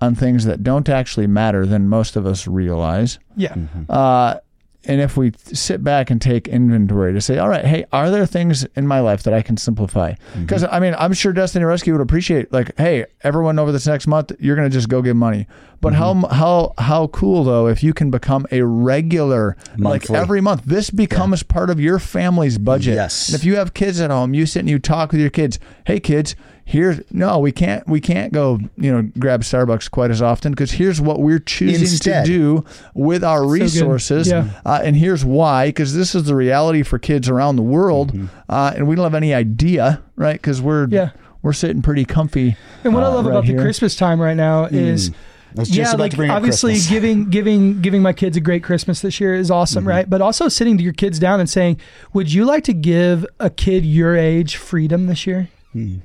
on 0.00 0.14
things 0.14 0.44
that 0.46 0.62
don't 0.62 0.88
actually 0.88 1.26
matter 1.26 1.66
than 1.66 1.88
most 1.88 2.16
of 2.16 2.26
us 2.26 2.46
realize. 2.46 3.18
Yeah. 3.36 3.54
Uh, 3.88 4.36
and 4.84 5.00
if 5.00 5.16
we 5.16 5.32
sit 5.44 5.84
back 5.84 6.10
and 6.10 6.20
take 6.20 6.48
inventory 6.48 7.12
to 7.12 7.20
say, 7.20 7.36
all 7.36 7.48
right, 7.48 7.64
hey, 7.64 7.84
are 7.92 8.10
there 8.10 8.24
things 8.24 8.64
in 8.76 8.86
my 8.86 9.00
life 9.00 9.22
that 9.24 9.34
I 9.34 9.42
can 9.42 9.56
simplify? 9.56 10.12
Mm-hmm. 10.12 10.42
Because 10.42 10.64
I 10.64 10.80
mean, 10.80 10.94
I'm 10.98 11.12
sure 11.12 11.32
Destiny 11.32 11.64
Rescue 11.64 11.92
would 11.92 12.00
appreciate, 12.00 12.50
like, 12.52 12.76
hey, 12.78 13.04
everyone 13.22 13.58
over 13.58 13.72
this 13.72 13.86
next 13.86 14.06
month, 14.06 14.32
you're 14.38 14.56
going 14.56 14.68
to 14.68 14.72
just 14.72 14.88
go 14.88 15.02
get 15.02 15.16
money. 15.16 15.46
But 15.82 15.94
how 15.94 16.14
mm-hmm. 16.14 16.34
how 16.34 16.74
how 16.78 17.06
cool 17.08 17.44
though 17.44 17.66
if 17.66 17.82
you 17.82 17.94
can 17.94 18.10
become 18.10 18.46
a 18.50 18.62
regular, 18.62 19.56
Monthly. 19.76 19.84
like 19.84 20.22
every 20.22 20.40
month, 20.40 20.62
this 20.64 20.90
becomes 20.90 21.42
part 21.42 21.70
of 21.70 21.80
your 21.80 21.98
family's 21.98 22.58
budget. 22.58 22.94
Yes. 22.94 23.28
And 23.28 23.34
if 23.34 23.44
you 23.44 23.56
have 23.56 23.74
kids 23.74 24.00
at 24.00 24.10
home, 24.10 24.34
you 24.34 24.46
sit 24.46 24.60
and 24.60 24.70
you 24.70 24.78
talk 24.78 25.12
with 25.12 25.20
your 25.20 25.30
kids. 25.30 25.58
Hey, 25.86 26.00
kids, 26.00 26.36
here's 26.70 27.00
no, 27.10 27.38
we 27.40 27.50
can't 27.50 27.84
we 27.88 28.00
can't 28.00 28.32
go 28.32 28.58
you 28.76 28.92
know 28.92 29.10
grab 29.18 29.42
Starbucks 29.42 29.90
quite 29.90 30.10
as 30.12 30.22
often 30.22 30.52
because 30.52 30.70
here's 30.70 31.00
what 31.00 31.20
we're 31.20 31.40
choosing 31.40 31.80
Instead. 31.80 32.24
to 32.26 32.30
do 32.32 32.64
with 32.94 33.24
our 33.24 33.44
resources. 33.46 34.28
Yeah. 34.28 34.48
Uh, 34.64 34.80
and 34.84 34.94
here's 34.96 35.24
why 35.24 35.68
because 35.68 35.94
this 35.94 36.14
is 36.14 36.24
the 36.24 36.34
reality 36.36 36.82
for 36.84 36.98
kids 36.98 37.28
around 37.28 37.56
the 37.56 37.62
world, 37.62 38.12
Mm-hmm. 38.12 38.26
uh, 38.48 38.72
and 38.76 38.86
we 38.86 38.94
don't 38.94 39.04
have 39.04 39.14
any 39.14 39.34
idea, 39.34 40.00
right? 40.16 40.34
Because 40.40 40.62
we're 40.62 40.86
Yeah. 40.88 41.10
we're 41.42 41.52
sitting 41.52 41.82
pretty 41.82 42.04
comfy. 42.04 42.56
And 42.84 42.94
what 42.94 43.02
I 43.02 43.06
uh, 43.06 43.10
love 43.14 43.26
right 43.26 43.32
about 43.32 43.44
here. 43.46 43.56
the 43.56 43.62
Christmas 43.62 43.96
time 43.96 44.20
right 44.20 44.36
now 44.36 44.66
is 44.66 45.10
just 45.56 45.72
yeah, 45.74 45.90
like 45.94 46.16
obviously 46.16 46.78
giving 46.88 47.28
giving 47.30 47.80
giving 47.82 48.00
my 48.02 48.12
kids 48.12 48.36
a 48.36 48.40
great 48.40 48.62
Christmas 48.62 49.00
this 49.00 49.18
year 49.18 49.34
is 49.34 49.50
awesome, 49.50 49.82
Mm-hmm. 49.82 49.88
right? 49.88 50.10
But 50.10 50.20
also 50.20 50.48
sitting 50.48 50.78
to 50.78 50.84
your 50.84 50.92
kids 50.92 51.18
down 51.18 51.40
and 51.40 51.50
saying, 51.50 51.80
"Would 52.12 52.32
you 52.32 52.44
like 52.44 52.62
to 52.64 52.72
give 52.72 53.26
a 53.40 53.50
kid 53.50 53.84
your 53.84 54.16
age 54.16 54.54
freedom 54.56 55.08
this 55.08 55.26
year?" 55.26 55.48
Hmm. 55.72 55.96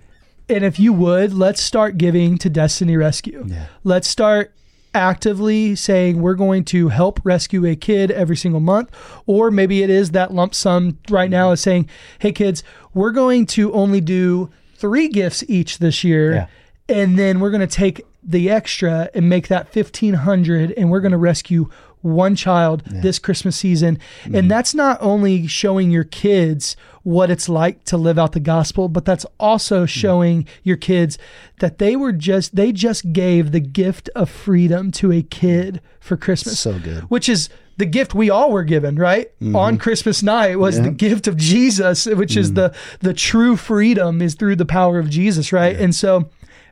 And 0.50 0.64
if 0.64 0.80
you 0.80 0.94
would, 0.94 1.34
let's 1.34 1.62
start 1.62 1.98
giving 1.98 2.38
to 2.40 2.50
Destiny 2.50 2.96
Rescue. 2.98 3.46
Yeah. 3.48 3.66
Let's 3.84 4.08
start 4.08 4.52
actively 4.94 5.76
saying 5.76 6.22
we're 6.22 6.36
going 6.36 6.64
to 6.64 6.88
help 6.88 7.20
rescue 7.26 7.66
a 7.66 7.76
kid 7.76 8.10
every 8.12 8.38
single 8.38 8.62
month 8.62 8.90
or 9.26 9.52
maybe 9.52 9.84
it 9.84 9.90
is 9.90 10.12
that 10.12 10.34
lump 10.34 10.56
sum 10.56 10.98
right 11.10 11.30
now 11.30 11.52
is 11.52 11.60
saying 11.60 11.86
hey 12.20 12.32
kids 12.32 12.64
we're 12.94 13.12
going 13.12 13.46
to 13.46 13.74
only 13.74 14.00
do 14.00 14.50
three 14.76 15.10
gifts 15.10 15.44
each 15.50 15.80
this 15.80 16.06
year 16.06 16.32
Yeah. 16.34 16.48
and 16.88 17.20
then 17.20 17.42
we're 17.42 17.50
going 17.50 17.60
to 17.60 17.68
take 17.68 18.06
the 18.24 18.50
extra 18.50 19.10
and 19.14 19.28
make 19.28 19.50
that 19.50 19.66
1500 19.76 20.72
and 20.78 20.90
we're 20.90 21.02
going 21.02 21.12
to 21.12 21.18
rescue 21.18 21.70
one 22.06 22.36
child 22.36 22.84
this 22.86 23.20
christmas 23.20 23.56
season. 23.56 24.00
And 24.24 24.34
mm-hmm. 24.34 24.48
that's 24.48 24.74
not 24.74 24.98
only 25.02 25.48
showing 25.48 25.92
your 25.92 26.04
kids 26.04 26.78
what 27.04 27.30
it's 27.30 27.50
like 27.50 27.84
to 27.86 27.98
live 27.98 28.18
out 28.18 28.32
the 28.32 28.40
gospel 28.40 28.88
but 28.90 29.06
that's 29.06 29.26
also 29.40 29.86
showing 29.86 30.48
your 30.64 30.78
kids 30.78 31.18
that 31.60 31.78
they 31.78 31.96
were 31.96 32.12
just 32.12 32.56
they 32.56 32.72
just 32.72 33.12
gave 33.14 33.52
the 33.52 33.60
gift 33.60 34.10
of 34.16 34.30
freedom 34.30 34.92
to 34.92 35.12
a 35.12 35.22
kid 35.22 35.82
for 36.00 36.18
christmas. 36.18 36.60
So 36.60 36.80
good. 36.80 37.04
which 37.04 37.28
is 37.28 37.50
the 37.78 37.86
gift 37.86 38.16
we 38.16 38.30
all 38.30 38.52
were 38.52 38.64
given, 38.64 38.96
right? 38.96 39.28
Mm-hmm. 39.40 39.56
On 39.56 39.78
Christmas 39.78 40.24
night 40.24 40.58
was 40.58 40.82
the 40.82 40.92
gift 40.92 41.28
of 41.28 41.36
Jesus, 41.36 42.06
which 42.06 42.38
is 42.38 42.52
mm-hmm. 42.52 42.56
the 42.56 42.76
the 43.02 43.14
true 43.14 43.58
freedom 43.58 44.22
is 44.22 44.36
through 44.36 44.56
the 44.56 44.66
power 44.66 44.98
of 44.98 45.10
Jesus, 45.10 45.52
right? 45.52 45.76
And 45.76 45.94
so 45.94 46.30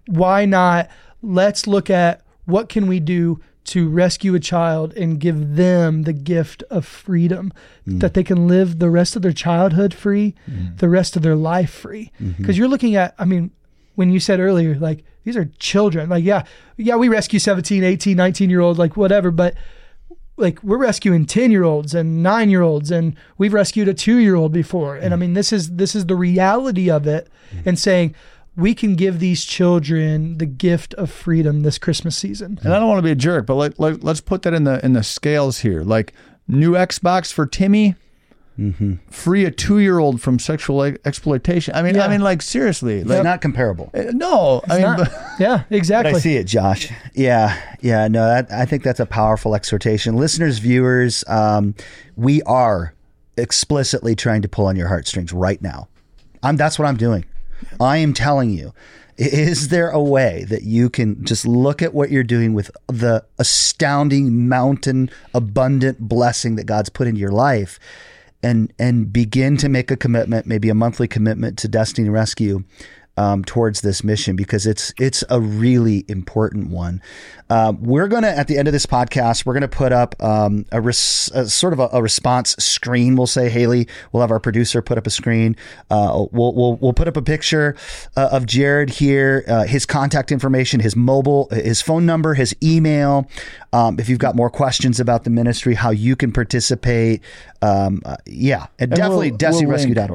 why 0.08 0.46
not 0.46 0.90
let's 1.22 1.68
look 1.68 1.90
at 1.90 2.22
what 2.46 2.70
can 2.70 2.88
we 2.88 3.00
do 3.00 3.42
to 3.66 3.88
rescue 3.88 4.36
a 4.36 4.40
child 4.40 4.94
and 4.94 5.20
give 5.20 5.56
them 5.56 6.04
the 6.04 6.14
gift 6.14 6.64
of 6.70 6.86
freedom 6.86 7.54
mm. 7.88 8.00
that 8.00 8.14
they 8.14 8.24
can 8.24 8.48
live 8.48 8.80
the 8.80 8.90
rest 8.90 9.16
of 9.16 9.22
their 9.22 9.32
childhood 9.32 9.94
free, 9.94 10.36
mm. 10.50 10.78
the 10.78 10.90
rest 10.90 11.16
of 11.16 11.22
their 11.22 11.36
life 11.36 11.72
free. 11.72 12.12
Mm-hmm. 12.22 12.42
Because 12.42 12.58
you're 12.58 12.68
looking 12.68 12.96
at, 12.96 13.16
I 13.18 13.26
mean, 13.26 13.52
when 13.96 14.12
you 14.12 14.20
said 14.20 14.40
earlier, 14.40 14.76
like 14.76 15.04
these 15.24 15.38
are 15.38 15.46
children, 15.60 16.10
like, 16.10 16.24
yeah, 16.24 16.44
yeah, 16.78 16.96
we 16.96 17.08
rescue 17.08 17.40
17, 17.40 17.84
18, 17.84 18.18
19 18.18 18.50
year 18.50 18.60
old, 18.60 18.78
like 18.78 18.98
whatever, 18.98 19.32
but 19.32 19.56
like 20.36 20.62
we're 20.64 20.78
rescuing 20.78 21.26
10 21.26 21.52
year 21.52 21.64
olds 21.64 21.94
and 21.94 22.24
9 22.24 22.50
year 22.50 22.62
olds 22.62 22.90
and 22.90 23.16
we've 23.38 23.54
rescued 23.54 23.88
a 23.88 23.94
2 23.94 24.18
year 24.18 24.36
old 24.36 24.52
before. 24.52 24.96
And 24.96 25.14
i 25.14 25.18
mm. 25.18 25.22
mean 25.22 25.34
this 25.34 25.54
is 25.54 25.76
this 25.76 25.96
is 25.96 26.08
the 26.08 26.16
reality 26.16 26.90
of 26.90 27.08
it 27.08 27.30
and 27.66 27.78
saying 27.78 28.16
we 28.56 28.74
can 28.76 28.96
give 28.96 29.20
these 29.20 29.44
children 29.46 30.38
the 30.38 30.46
gift 30.46 30.94
of 30.96 31.10
freedom 31.10 31.62
this 31.62 31.78
christmas 31.80 32.16
season 32.18 32.60
And 32.64 32.74
I 32.74 32.80
don't 32.80 32.88
want 32.88 33.00
to 33.00 33.04
be 33.04 33.12
a 33.12 33.16
jerk, 33.16 33.46
but 33.48 33.56
let, 33.56 33.80
let, 33.80 34.04
let's 34.04 34.22
put 34.22 34.44
that 34.44 34.54
in 34.54 34.64
the 34.64 34.84
in 34.86 34.94
the 34.94 35.04
scales 35.04 35.60
here. 35.60 35.82
Like 35.84 36.14
new 36.48 36.74
Xbox 36.74 37.32
for 37.34 37.46
Timmy, 37.48 37.96
free 39.10 39.46
a 39.46 39.50
two-year-old 39.52 40.22
from 40.22 40.38
sexual 40.38 40.84
exploitation. 40.84 41.74
I 41.74 41.82
mean, 41.82 41.96
Yeah. 41.96 42.06
I 42.06 42.08
mean, 42.08 42.22
like 42.22 42.42
seriously, 42.44 43.00
It's 43.00 43.10
like 43.10 43.24
not 43.24 43.42
comparable. 43.42 43.90
uh, 43.96 44.04
no, 44.12 44.62
I 44.70 44.74
mean, 44.74 44.82
Not- 44.84 44.98
but- 45.00 45.12
yeah, 45.40 45.64
But 45.70 45.76
exactly. 45.76 46.14
I 46.14 46.20
see 46.20 46.36
it, 46.36 46.44
Josh. 46.44 46.92
Yeah, 47.16 47.60
yeah. 47.82 48.08
No, 48.08 48.28
that, 48.28 48.52
I 48.52 48.66
think 48.66 48.84
that's 48.84 49.00
a 49.00 49.08
powerful 49.08 49.56
exhortation. 49.56 50.16
Listeners, 50.16 50.60
viewers, 50.60 51.24
um, 51.28 51.74
we 52.16 52.44
are 52.44 52.94
explicitly 53.38 54.16
trying 54.16 54.44
to 54.44 54.48
pull 54.48 54.68
on 54.68 54.76
your 54.76 54.88
heartstrings 54.90 55.34
right 55.34 55.60
now. 55.62 55.88
I'm. 56.44 56.56
That's 56.58 56.78
what 56.78 56.88
I'm 56.88 56.98
doing. 56.98 57.26
I 57.80 57.98
am 57.98 58.14
telling 58.14 58.50
you. 58.50 58.74
Is 59.16 59.68
there 59.68 59.90
a 59.90 60.02
way 60.02 60.44
that 60.50 60.64
you 60.64 60.90
can 60.90 61.24
just 61.24 61.46
look 61.46 61.84
at 61.84 61.94
what 61.94 62.10
you're 62.10 62.24
doing 62.24 62.54
with 62.54 62.72
the 62.88 63.24
astounding 63.38 64.48
mountain 64.48 65.12
abundant 65.36 66.00
blessing 66.00 66.56
that 66.56 66.66
God's 66.66 66.90
put 66.90 67.08
into 67.08 67.20
your 67.20 67.32
life 67.32 67.80
and 68.42 68.74
and 68.80 69.14
begin 69.14 69.56
to 69.58 69.70
make 69.70 69.92
a 69.92 69.96
commitment, 69.96 70.48
maybe 70.48 70.68
a 70.70 70.74
monthly 70.74 71.08
commitment 71.08 71.60
to 71.60 71.68
Destiny 71.68 72.10
Rescue 72.10 72.64
um, 73.18 73.44
towards 73.44 73.82
this 73.82 74.04
mission 74.04 74.36
because 74.36 74.66
it's 74.66 74.94
it's 75.00 75.24
a 75.30 75.40
really 75.40 76.06
important 76.08 76.70
one. 76.70 77.02
Um, 77.50 77.84
we're 77.84 78.08
gonna 78.08 78.30
at 78.30 78.48
the 78.48 78.58
end 78.58 78.68
of 78.68 78.72
this 78.72 78.86
podcast, 78.86 79.46
we're 79.46 79.54
gonna 79.54 79.68
put 79.68 79.92
up 79.92 80.16
um, 80.24 80.66
a, 80.72 80.82
res, 80.82 81.30
a 81.36 81.48
sort 81.48 81.74
of 81.74 81.80
a, 81.80 81.90
a 81.94 82.02
response 82.02 82.52
screen. 82.58 83.16
We'll 83.16 83.28
say 83.28 83.50
Haley, 83.50 83.88
we'll 84.12 84.22
have 84.22 84.32
our 84.32 84.40
producer 84.40 84.82
put 84.82 84.98
up 84.98 85.06
a 85.06 85.12
screen. 85.12 85.56
Uh, 85.92 86.26
we'll, 86.32 86.54
we'll 86.54 86.76
we'll 86.78 86.94
put 86.94 87.08
up 87.08 87.16
a 87.18 87.22
picture 87.22 87.76
uh, 88.18 88.30
of 88.32 88.46
Jared 88.48 88.90
here, 88.90 89.44
uh, 89.48 89.64
his 89.66 89.86
contact 89.86 90.32
information, 90.32 90.80
his 90.80 90.96
mobile, 90.96 91.48
his 91.52 91.82
phone 91.82 92.06
number, 92.06 92.34
his 92.34 92.56
email. 92.64 93.30
Um, 93.72 94.00
if 94.00 94.10
you've 94.10 94.20
got 94.20 94.36
more 94.36 94.50
questions 94.50 95.00
about 95.00 95.24
the 95.24 95.30
ministry, 95.30 95.74
how 95.76 95.90
you 95.92 96.16
can 96.16 96.32
participate, 96.32 97.22
um, 97.62 98.02
uh, 98.06 98.18
yeah, 98.26 98.68
and, 98.80 98.92
And 98.92 98.96
definitely 98.96 99.30
we'll- 99.32 99.38
we'll 99.38 99.38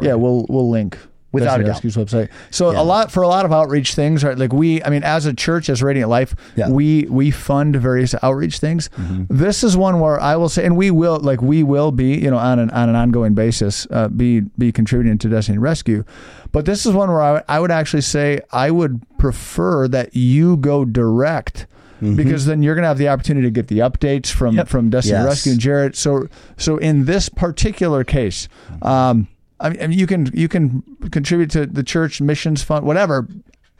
Yeah, 0.04 0.14
we'll 0.14 0.46
we'll 0.48 0.68
link 0.70 0.98
Without 1.30 1.60
a 1.60 1.64
Destiny 1.64 1.90
Rescue's 1.90 1.96
website. 1.96 2.30
So 2.50 2.70
a 2.70 2.80
lot 2.82 3.12
for 3.12 3.22
a 3.22 3.28
lot 3.28 3.44
of 3.44 3.52
outreach 3.52 3.94
things, 3.94 4.24
right? 4.24 4.38
Like 4.38 4.52
we, 4.52 4.82
I 4.82 4.88
mean, 4.88 5.02
as 5.02 5.26
a 5.26 5.34
church, 5.34 5.68
as 5.68 5.82
Radiant 5.82 6.08
Life, 6.08 6.34
Yeah. 6.56 6.64
Mm-hmm. 6.66 6.74
we 6.74 7.06
we 7.10 7.30
fund 7.30 7.76
various 7.76 8.14
outreach 8.22 8.58
things. 8.60 8.88
This 9.28 9.62
is 9.62 9.76
one 9.76 10.00
where 10.00 10.18
I 10.18 10.36
will 10.36 10.48
say, 10.48 10.64
and 10.64 10.74
we 10.74 10.90
will 10.90 11.18
like 11.20 11.42
we 11.42 11.62
will 11.62 11.92
be, 11.92 12.16
you 12.18 12.30
know, 12.30 12.38
on 12.38 12.58
an 12.58 12.70
on 12.70 12.88
an 12.88 12.96
ongoing 12.96 13.34
basis, 13.34 13.86
uh, 13.90 14.08
be 14.08 14.40
be 14.56 14.72
contributing 14.72 15.18
to 15.18 15.28
Destiny 15.28 15.58
Rescue. 15.58 16.02
But 16.50 16.64
this 16.64 16.86
is 16.86 16.94
one 16.94 17.10
where 17.10 17.20
I, 17.20 17.42
I 17.46 17.60
would 17.60 17.70
actually 17.70 18.00
say 18.02 18.40
I 18.50 18.70
would 18.70 19.02
prefer 19.18 19.86
that 19.88 20.16
you 20.16 20.56
go 20.56 20.84
direct. 20.86 21.66
Mm-hmm. 22.00 22.14
Because 22.14 22.46
then 22.46 22.62
you're 22.62 22.76
going 22.76 22.84
to 22.84 22.88
have 22.88 22.96
the 22.98 23.08
opportunity 23.08 23.48
to 23.48 23.50
get 23.50 23.66
the 23.66 23.80
updates 23.80 24.28
from 24.30 24.54
Yep. 24.54 24.68
from 24.68 24.88
Destiny 24.88 25.18
Yes. 25.18 25.26
Rescue 25.26 25.52
and 25.52 25.60
Jared. 25.60 25.96
So 25.96 26.28
so 26.56 26.76
in 26.78 27.06
this 27.06 27.28
particular 27.28 28.04
case, 28.04 28.48
um, 28.82 29.26
I 29.60 29.70
mean, 29.70 29.92
you 29.92 30.06
can 30.06 30.30
you 30.34 30.48
can 30.48 30.82
contribute 31.10 31.50
to 31.50 31.66
the 31.66 31.82
church 31.82 32.20
missions 32.20 32.62
fund, 32.62 32.84
whatever. 32.86 33.26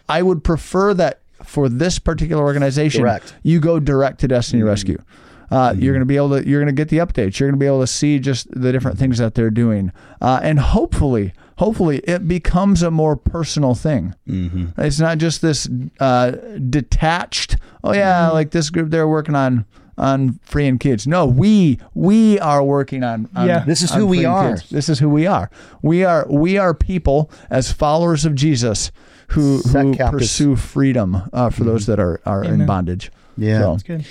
I 0.08 0.22
would 0.22 0.42
prefer 0.42 0.94
that 0.94 1.20
for 1.44 1.68
this 1.68 1.98
particular 1.98 2.42
organization, 2.42 3.04
you 3.42 3.60
go 3.60 3.78
direct 3.78 4.20
to 4.20 4.28
Destiny 4.28 4.62
Rescue. 4.62 5.02
Uh, 5.50 5.74
You're 5.78 5.94
going 5.94 6.00
to 6.00 6.06
be 6.06 6.16
able 6.16 6.30
to 6.30 6.46
you're 6.46 6.60
going 6.60 6.74
to 6.74 6.78
get 6.78 6.88
the 6.90 6.98
updates. 6.98 7.38
You're 7.38 7.48
going 7.48 7.58
to 7.58 7.62
be 7.62 7.66
able 7.66 7.80
to 7.80 7.86
see 7.86 8.18
just 8.18 8.48
the 8.50 8.70
different 8.70 8.98
things 8.98 9.16
that 9.16 9.34
they're 9.34 9.50
doing, 9.50 9.92
uh, 10.20 10.40
and 10.42 10.58
hopefully, 10.58 11.32
hopefully, 11.56 11.98
it 12.04 12.28
becomes 12.28 12.82
a 12.82 12.90
more 12.90 13.16
personal 13.16 13.74
thing. 13.74 14.14
Mm-hmm. 14.28 14.78
It's 14.78 15.00
not 15.00 15.16
just 15.16 15.40
this 15.40 15.66
uh, 16.00 16.32
detached. 16.68 17.56
Oh 17.82 17.94
yeah, 17.94 18.28
like 18.28 18.50
this 18.50 18.68
group 18.68 18.90
they're 18.90 19.08
working 19.08 19.34
on 19.34 19.64
on 19.98 20.38
freeing 20.42 20.78
kids. 20.78 21.06
No, 21.06 21.26
we 21.26 21.78
we 21.94 22.38
are 22.38 22.62
working 22.62 23.02
on. 23.04 23.28
on 23.34 23.46
Yeah. 23.46 23.64
This 23.64 23.82
is 23.82 23.90
on 23.92 24.00
who 24.00 24.06
we 24.06 24.24
are. 24.24 24.56
kids. 24.56 24.70
This 24.70 24.88
is 24.88 24.98
who 25.00 25.08
we 25.08 25.26
are. 25.26 25.50
We 25.82 26.04
are 26.04 26.26
we 26.30 26.56
are 26.56 26.72
people 26.74 27.30
as 27.50 27.72
followers 27.72 28.24
of 28.24 28.34
Jesus 28.34 28.90
who, 29.28 29.58
Set 29.60 29.84
who 29.84 29.94
captives. 29.94 30.22
pursue 30.22 30.56
freedom 30.56 31.22
uh, 31.32 31.50
for 31.50 31.64
those 31.64 31.86
that 31.86 32.00
are 32.00 32.20
are 32.24 32.42
in 32.44 32.64
bondage. 32.64 33.10
Yeah. 33.36 33.58
So, 33.60 33.70
That's 33.72 33.82
good. 33.82 34.06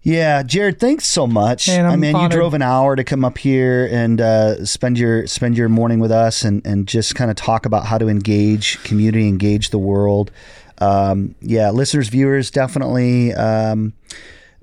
Yeah, 0.00 0.42
Jared, 0.42 0.78
thanks 0.78 1.06
so 1.06 1.26
much. 1.26 1.66
Man, 1.68 1.84
I 1.84 1.90
I'm 1.92 2.00
mean, 2.00 2.16
you 2.16 2.28
drove 2.28 2.54
an 2.54 2.62
hour 2.62 2.94
to 2.96 3.02
come 3.04 3.24
up 3.24 3.36
here 3.36 3.88
and 3.90 4.20
uh, 4.20 4.64
spend 4.64 4.98
your 4.98 5.26
spend 5.26 5.56
your 5.58 5.68
morning 5.68 5.98
with 5.98 6.12
us 6.12 6.44
and 6.44 6.64
and 6.66 6.86
just 6.86 7.14
kind 7.14 7.30
of 7.30 7.36
talk 7.36 7.66
about 7.66 7.84
how 7.84 7.98
to 7.98 8.08
engage 8.08 8.82
community, 8.84 9.26
engage 9.28 9.70
the 9.70 9.78
world. 9.78 10.30
Um, 10.80 11.34
yeah, 11.40 11.70
listeners, 11.70 12.08
viewers, 12.08 12.50
definitely 12.50 13.34
um, 13.34 13.92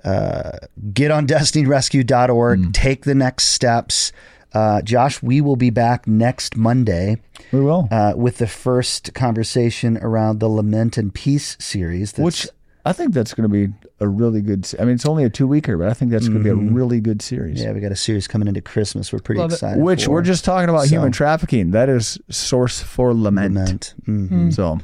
uh, 0.05 0.59
get 0.93 1.11
on 1.11 1.27
DestinyRescue.org. 1.27 2.73
Take 2.73 3.03
the 3.05 3.15
next 3.15 3.47
steps. 3.47 4.11
Uh, 4.53 4.81
Josh, 4.81 5.21
we 5.21 5.41
will 5.41 5.57
be 5.57 5.69
back 5.69 6.07
next 6.07 6.55
Monday 6.55 7.17
we 7.51 7.59
will. 7.59 7.89
uh, 7.91 8.13
with 8.15 8.37
the 8.37 8.47
first 8.47 9.13
conversation 9.13 9.97
around 9.97 10.39
the 10.39 10.47
Lament 10.47 10.97
and 10.97 11.13
Peace 11.13 11.57
series. 11.59 12.13
Which 12.13 12.47
I 12.85 12.93
think 12.93 13.13
that's 13.13 13.33
going 13.33 13.49
to 13.49 13.67
be 13.67 13.73
a 14.01 14.07
really 14.07 14.41
good. 14.41 14.69
I 14.79 14.83
mean, 14.83 14.95
it's 14.95 15.05
only 15.05 15.23
a 15.23 15.29
two 15.29 15.47
weeker, 15.47 15.77
but 15.77 15.87
I 15.87 15.93
think 15.93 16.11
that's 16.11 16.27
going 16.27 16.37
to 16.39 16.43
be 16.43 16.49
a 16.49 16.55
really 16.55 16.99
good 16.99 17.21
series. 17.21 17.61
yeah, 17.61 17.71
we 17.71 17.79
got 17.79 17.93
a 17.93 17.95
series 17.95 18.27
coming 18.27 18.47
into 18.47 18.59
Christmas. 18.61 19.13
We're 19.13 19.19
pretty 19.19 19.39
Love 19.39 19.51
it. 19.51 19.55
excited. 19.55 19.81
Which 19.83 20.05
for. 20.05 20.11
we're 20.11 20.21
just 20.21 20.43
talking 20.43 20.67
about 20.69 20.83
So- 20.83 20.89
human 20.89 21.11
trafficking. 21.13 21.71
That 21.71 21.87
is 21.87 22.17
source 22.29 22.81
for 22.81 23.13
lament. 23.13 23.55
Lament. 23.55 23.93
Mhm. 24.05 24.53
So 24.53 24.79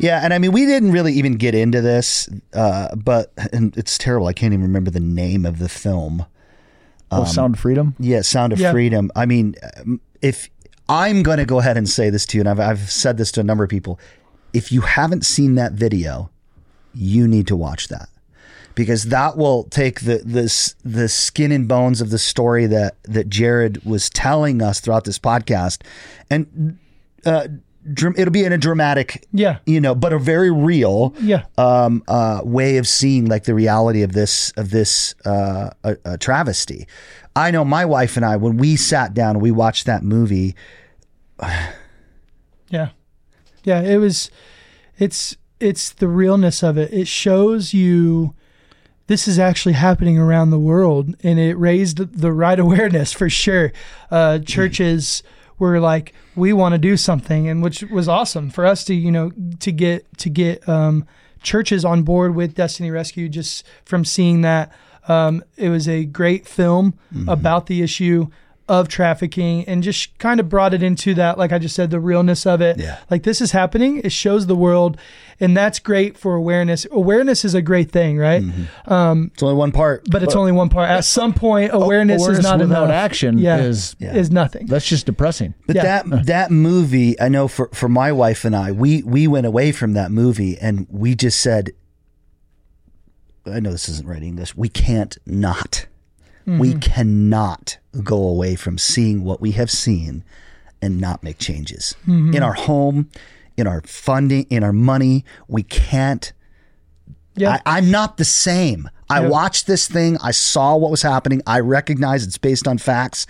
Yeah, 0.00 0.20
and 0.24 0.34
I 0.34 0.38
mean, 0.38 0.50
we 0.52 0.66
didn't 0.66 0.90
really 0.90 1.12
even 1.14 1.34
get 1.34 1.54
into 1.54 1.80
this, 1.80 2.28
uh, 2.52 2.94
but 2.96 3.32
and 3.52 3.76
it's 3.76 3.96
terrible. 3.96 4.26
I 4.26 4.32
can't 4.32 4.52
even 4.52 4.64
remember 4.64 4.90
the 4.90 4.98
name 5.00 5.46
of 5.46 5.58
the 5.60 5.68
film. 5.68 6.24
oh, 7.10 7.24
Sound 7.24 7.54
of 7.54 7.60
Freedom. 7.60 7.94
Yeah, 7.98 8.20
Sound 8.22 8.52
of 8.52 8.58
Yeah. 8.58 8.72
Freedom. 8.72 9.10
I 9.16 9.24
mean, 9.24 9.54
um, 9.78 10.00
if 10.20 10.50
I'm 10.90 11.22
going 11.22 11.38
to 11.38 11.44
go 11.46 11.58
ahead 11.60 11.76
and 11.76 11.88
say 11.88 12.10
this 12.10 12.26
to 12.26 12.36
you, 12.38 12.42
and 12.42 12.48
I've, 12.50 12.60
I've 12.60 12.90
said 12.90 13.18
this 13.18 13.30
to 13.32 13.40
a 13.40 13.44
number 13.44 13.62
of 13.64 13.70
people, 13.70 13.98
if 14.52 14.72
you 14.72 14.80
haven't 14.82 15.24
seen 15.24 15.54
that 15.54 15.72
video, 15.72 16.28
you 16.94 17.28
need 17.28 17.46
to 17.46 17.56
watch 17.56 17.88
that 17.88 18.08
because 18.78 19.04
that 19.06 19.36
will 19.36 19.64
take 19.64 20.02
the 20.02 20.22
this 20.24 20.76
the 20.84 21.08
skin 21.08 21.50
and 21.50 21.66
bones 21.66 22.00
of 22.00 22.10
the 22.10 22.18
story 22.18 22.64
that 22.66 22.94
that 23.02 23.28
Jared 23.28 23.84
was 23.84 24.08
telling 24.08 24.62
us 24.62 24.78
throughout 24.80 25.04
this 25.04 25.18
podcast, 25.18 25.82
and 26.30 26.78
uh, 27.26 27.48
it'll 28.16 28.30
be 28.30 28.44
in 28.44 28.52
a 28.52 28.58
dramatic, 28.58 29.26
Yeah. 29.32 29.58
you 29.66 29.80
know, 29.80 29.94
but 29.96 30.12
a 30.12 30.18
very 30.18 30.50
real, 30.52 31.12
Yeah. 31.20 31.42
um, 31.56 32.04
uh, 32.06 32.40
way 32.44 32.76
of 32.76 32.86
seeing 32.86 33.26
like 33.26 33.44
the 33.44 33.54
reality 33.54 34.02
of 34.02 34.12
this 34.12 34.52
of 34.56 34.70
this 34.70 35.14
uh, 35.26 35.70
uh, 35.82 35.94
uh, 36.04 36.16
travesty. 36.18 36.86
I 37.34 37.50
know 37.50 37.64
my 37.64 37.84
wife 37.84 38.16
and 38.16 38.24
I 38.24 38.36
when 38.36 38.58
we 38.58 38.76
sat 38.76 39.12
down 39.12 39.30
and 39.36 39.42
we 39.42 39.50
watched 39.50 39.86
that 39.86 40.02
movie. 40.04 40.54
Yeah. 42.70 42.90
Yeah, 43.64 43.80
it 43.80 43.96
was 43.96 44.30
it's 44.98 45.36
it's 45.60 45.90
the 45.90 46.08
realness 46.08 46.62
of 46.62 46.76
it. 46.78 46.92
It 46.92 47.08
shows 47.08 47.72
you 47.74 48.34
this 49.08 49.26
is 49.26 49.38
actually 49.38 49.72
happening 49.74 50.18
around 50.18 50.50
the 50.50 50.58
world 50.58 51.14
and 51.22 51.38
it 51.38 51.54
raised 51.56 51.98
the 51.98 52.32
right 52.32 52.58
awareness 52.60 53.12
for 53.12 53.28
sure. 53.28 53.72
Uh 54.10 54.38
churches 54.38 55.22
were 55.58 55.80
like 55.80 56.14
we 56.36 56.52
want 56.52 56.72
to 56.72 56.78
do 56.78 56.96
something 56.96 57.48
and 57.48 57.62
which 57.62 57.82
was 57.82 58.08
awesome 58.08 58.48
for 58.48 58.64
us 58.64 58.84
to, 58.84 58.94
you 58.94 59.10
know, 59.10 59.32
to 59.58 59.72
get 59.72 60.06
to 60.18 60.30
get 60.30 60.66
um 60.68 61.04
churches 61.42 61.84
on 61.84 62.02
board 62.02 62.34
with 62.34 62.54
Destiny 62.54 62.90
Rescue 62.90 63.28
just 63.28 63.64
from 63.84 64.04
seeing 64.04 64.42
that 64.42 64.72
um, 65.08 65.42
it 65.56 65.70
was 65.70 65.88
a 65.88 66.04
great 66.04 66.46
film 66.46 66.98
about 67.28 67.66
the 67.66 67.82
issue 67.82 68.26
of 68.68 68.88
trafficking 68.88 69.64
and 69.66 69.82
just 69.82 70.16
kind 70.18 70.38
of 70.40 70.48
brought 70.48 70.74
it 70.74 70.82
into 70.82 71.14
that, 71.14 71.38
like 71.38 71.52
I 71.52 71.58
just 71.58 71.74
said, 71.74 71.90
the 71.90 72.00
realness 72.00 72.46
of 72.46 72.60
it. 72.60 72.78
Yeah. 72.78 72.98
Like 73.10 73.22
this 73.22 73.40
is 73.40 73.52
happening. 73.52 74.00
It 74.04 74.12
shows 74.12 74.46
the 74.46 74.54
world, 74.56 74.98
and 75.40 75.56
that's 75.56 75.78
great 75.78 76.18
for 76.18 76.34
awareness. 76.34 76.86
Awareness 76.92 77.44
is 77.44 77.54
a 77.54 77.62
great 77.62 77.90
thing, 77.90 78.18
right? 78.18 78.42
Mm-hmm. 78.42 78.92
Um, 78.92 79.30
it's 79.32 79.42
only 79.42 79.54
one 79.54 79.72
part, 79.72 80.04
But 80.10 80.22
it's 80.22 80.34
only 80.36 80.52
one 80.52 80.68
part. 80.68 80.90
At 80.90 81.04
some 81.18 81.32
point, 81.32 81.70
awareness, 81.72 82.20
Awareness 82.22 82.38
is 82.40 82.44
not 82.44 82.58
without 82.60 82.84
enough. 82.84 82.94
action 82.94 83.38
yeah. 83.38 83.58
is 83.58 83.96
Yeah. 83.98 84.14
is 84.14 84.30
nothing. 84.30 84.66
that's 84.66 84.86
just 84.86 85.06
depressing. 85.06 85.54
But 85.66 85.76
Yeah. 85.76 85.82
that 86.04 86.26
that 86.26 86.50
movie, 86.50 87.18
I 87.20 87.28
know 87.28 87.48
for 87.48 87.70
for 87.72 87.88
my 87.88 88.12
wife 88.12 88.44
and 88.44 88.54
I, 88.54 88.72
we 88.72 89.02
we 89.02 89.26
went 89.26 89.46
away 89.46 89.72
from 89.72 89.94
that 89.94 90.10
movie 90.10 90.58
and 90.58 90.86
we 90.90 91.14
just 91.14 91.40
said, 91.40 91.70
I 93.46 93.60
know 93.60 93.70
this 93.72 93.88
isn't 93.88 94.06
right 94.06 94.22
English. 94.22 94.54
We 94.56 94.68
can't 94.68 95.16
not. 95.24 95.86
We 96.48 96.70
mm-hmm. 96.70 96.78
cannot 96.78 97.76
go 98.02 98.26
away 98.26 98.56
from 98.56 98.78
seeing 98.78 99.22
what 99.22 99.40
we 99.40 99.50
have 99.52 99.70
seen 99.70 100.24
and 100.80 100.98
not 100.98 101.22
make 101.22 101.38
changes 101.38 101.94
mm-hmm. 102.06 102.34
in 102.34 102.42
our 102.42 102.54
home, 102.54 103.10
in 103.58 103.66
our 103.66 103.82
funding, 103.82 104.46
in 104.48 104.64
our 104.64 104.72
money. 104.72 105.24
We 105.46 105.62
can't 105.62 106.32
Yeah. 107.36 107.58
I, 107.66 107.76
I'm 107.78 107.90
not 107.90 108.16
the 108.16 108.24
same. 108.24 108.88
I 109.10 109.20
Yeah. 109.20 109.28
watched 109.28 109.66
this 109.66 109.86
thing. 109.86 110.16
I 110.22 110.30
saw 110.32 110.74
what 110.74 110.90
was 110.90 111.02
happening. 111.02 111.42
I 111.46 111.60
recognize 111.60 112.24
it's 112.24 112.38
based 112.38 112.66
on 112.66 112.78
facts. 112.78 113.26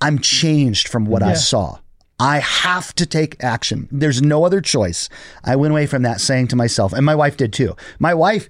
I'm 0.00 0.18
changed 0.18 0.86
from 0.88 1.06
what 1.06 1.22
I 1.22 1.34
saw. 1.34 1.78
I 2.20 2.38
have 2.38 2.94
to 2.96 3.06
take 3.06 3.42
action. 3.42 3.88
There's 3.90 4.22
no 4.22 4.44
other 4.44 4.60
choice. 4.60 5.08
I 5.44 5.56
went 5.56 5.72
away 5.72 5.86
from 5.86 6.02
that 6.02 6.20
saying 6.20 6.48
to 6.48 6.56
myself, 6.56 6.92
and 6.92 7.04
my 7.04 7.14
wife 7.14 7.36
did 7.36 7.52
too. 7.52 7.74
My 7.98 8.14
wife, 8.14 8.48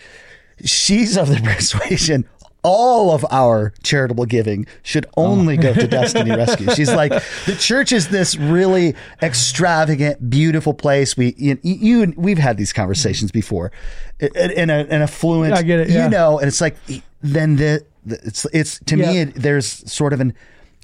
she's 0.64 1.16
of 1.16 1.28
the 1.28 1.40
persuasion, 1.44 2.28
all 2.64 3.12
of 3.12 3.24
our 3.30 3.74
charitable 3.82 4.24
giving 4.24 4.66
should 4.82 5.06
oh 5.16 5.26
only 5.26 5.56
go 5.56 5.72
to 5.74 5.86
Destiny 5.86 6.30
Rescue. 6.30 6.74
She's 6.74 6.92
like, 6.92 7.12
the 7.44 7.54
church 7.54 7.92
is 7.92 8.08
this 8.08 8.36
really 8.36 8.96
extravagant, 9.22 10.28
beautiful 10.28 10.74
place. 10.74 11.16
We, 11.16 11.34
you, 11.36 11.58
you 11.62 12.14
we've 12.16 12.38
had 12.38 12.56
these 12.56 12.72
conversations 12.72 13.30
before, 13.30 13.70
in, 14.18 14.50
in 14.50 14.70
a, 14.70 14.78
an 14.78 15.02
affluent, 15.02 15.54
I 15.54 15.62
get 15.62 15.80
it, 15.80 15.90
yeah. 15.90 16.04
you 16.04 16.10
know, 16.10 16.38
and 16.38 16.48
it's 16.48 16.60
like, 16.60 16.76
then 17.20 17.56
the, 17.56 17.84
the 18.06 18.18
it's, 18.24 18.46
it's 18.52 18.78
to 18.86 18.96
me, 18.96 19.18
it, 19.20 19.34
there's 19.34 19.66
sort 19.90 20.12
of 20.14 20.20
an, 20.20 20.34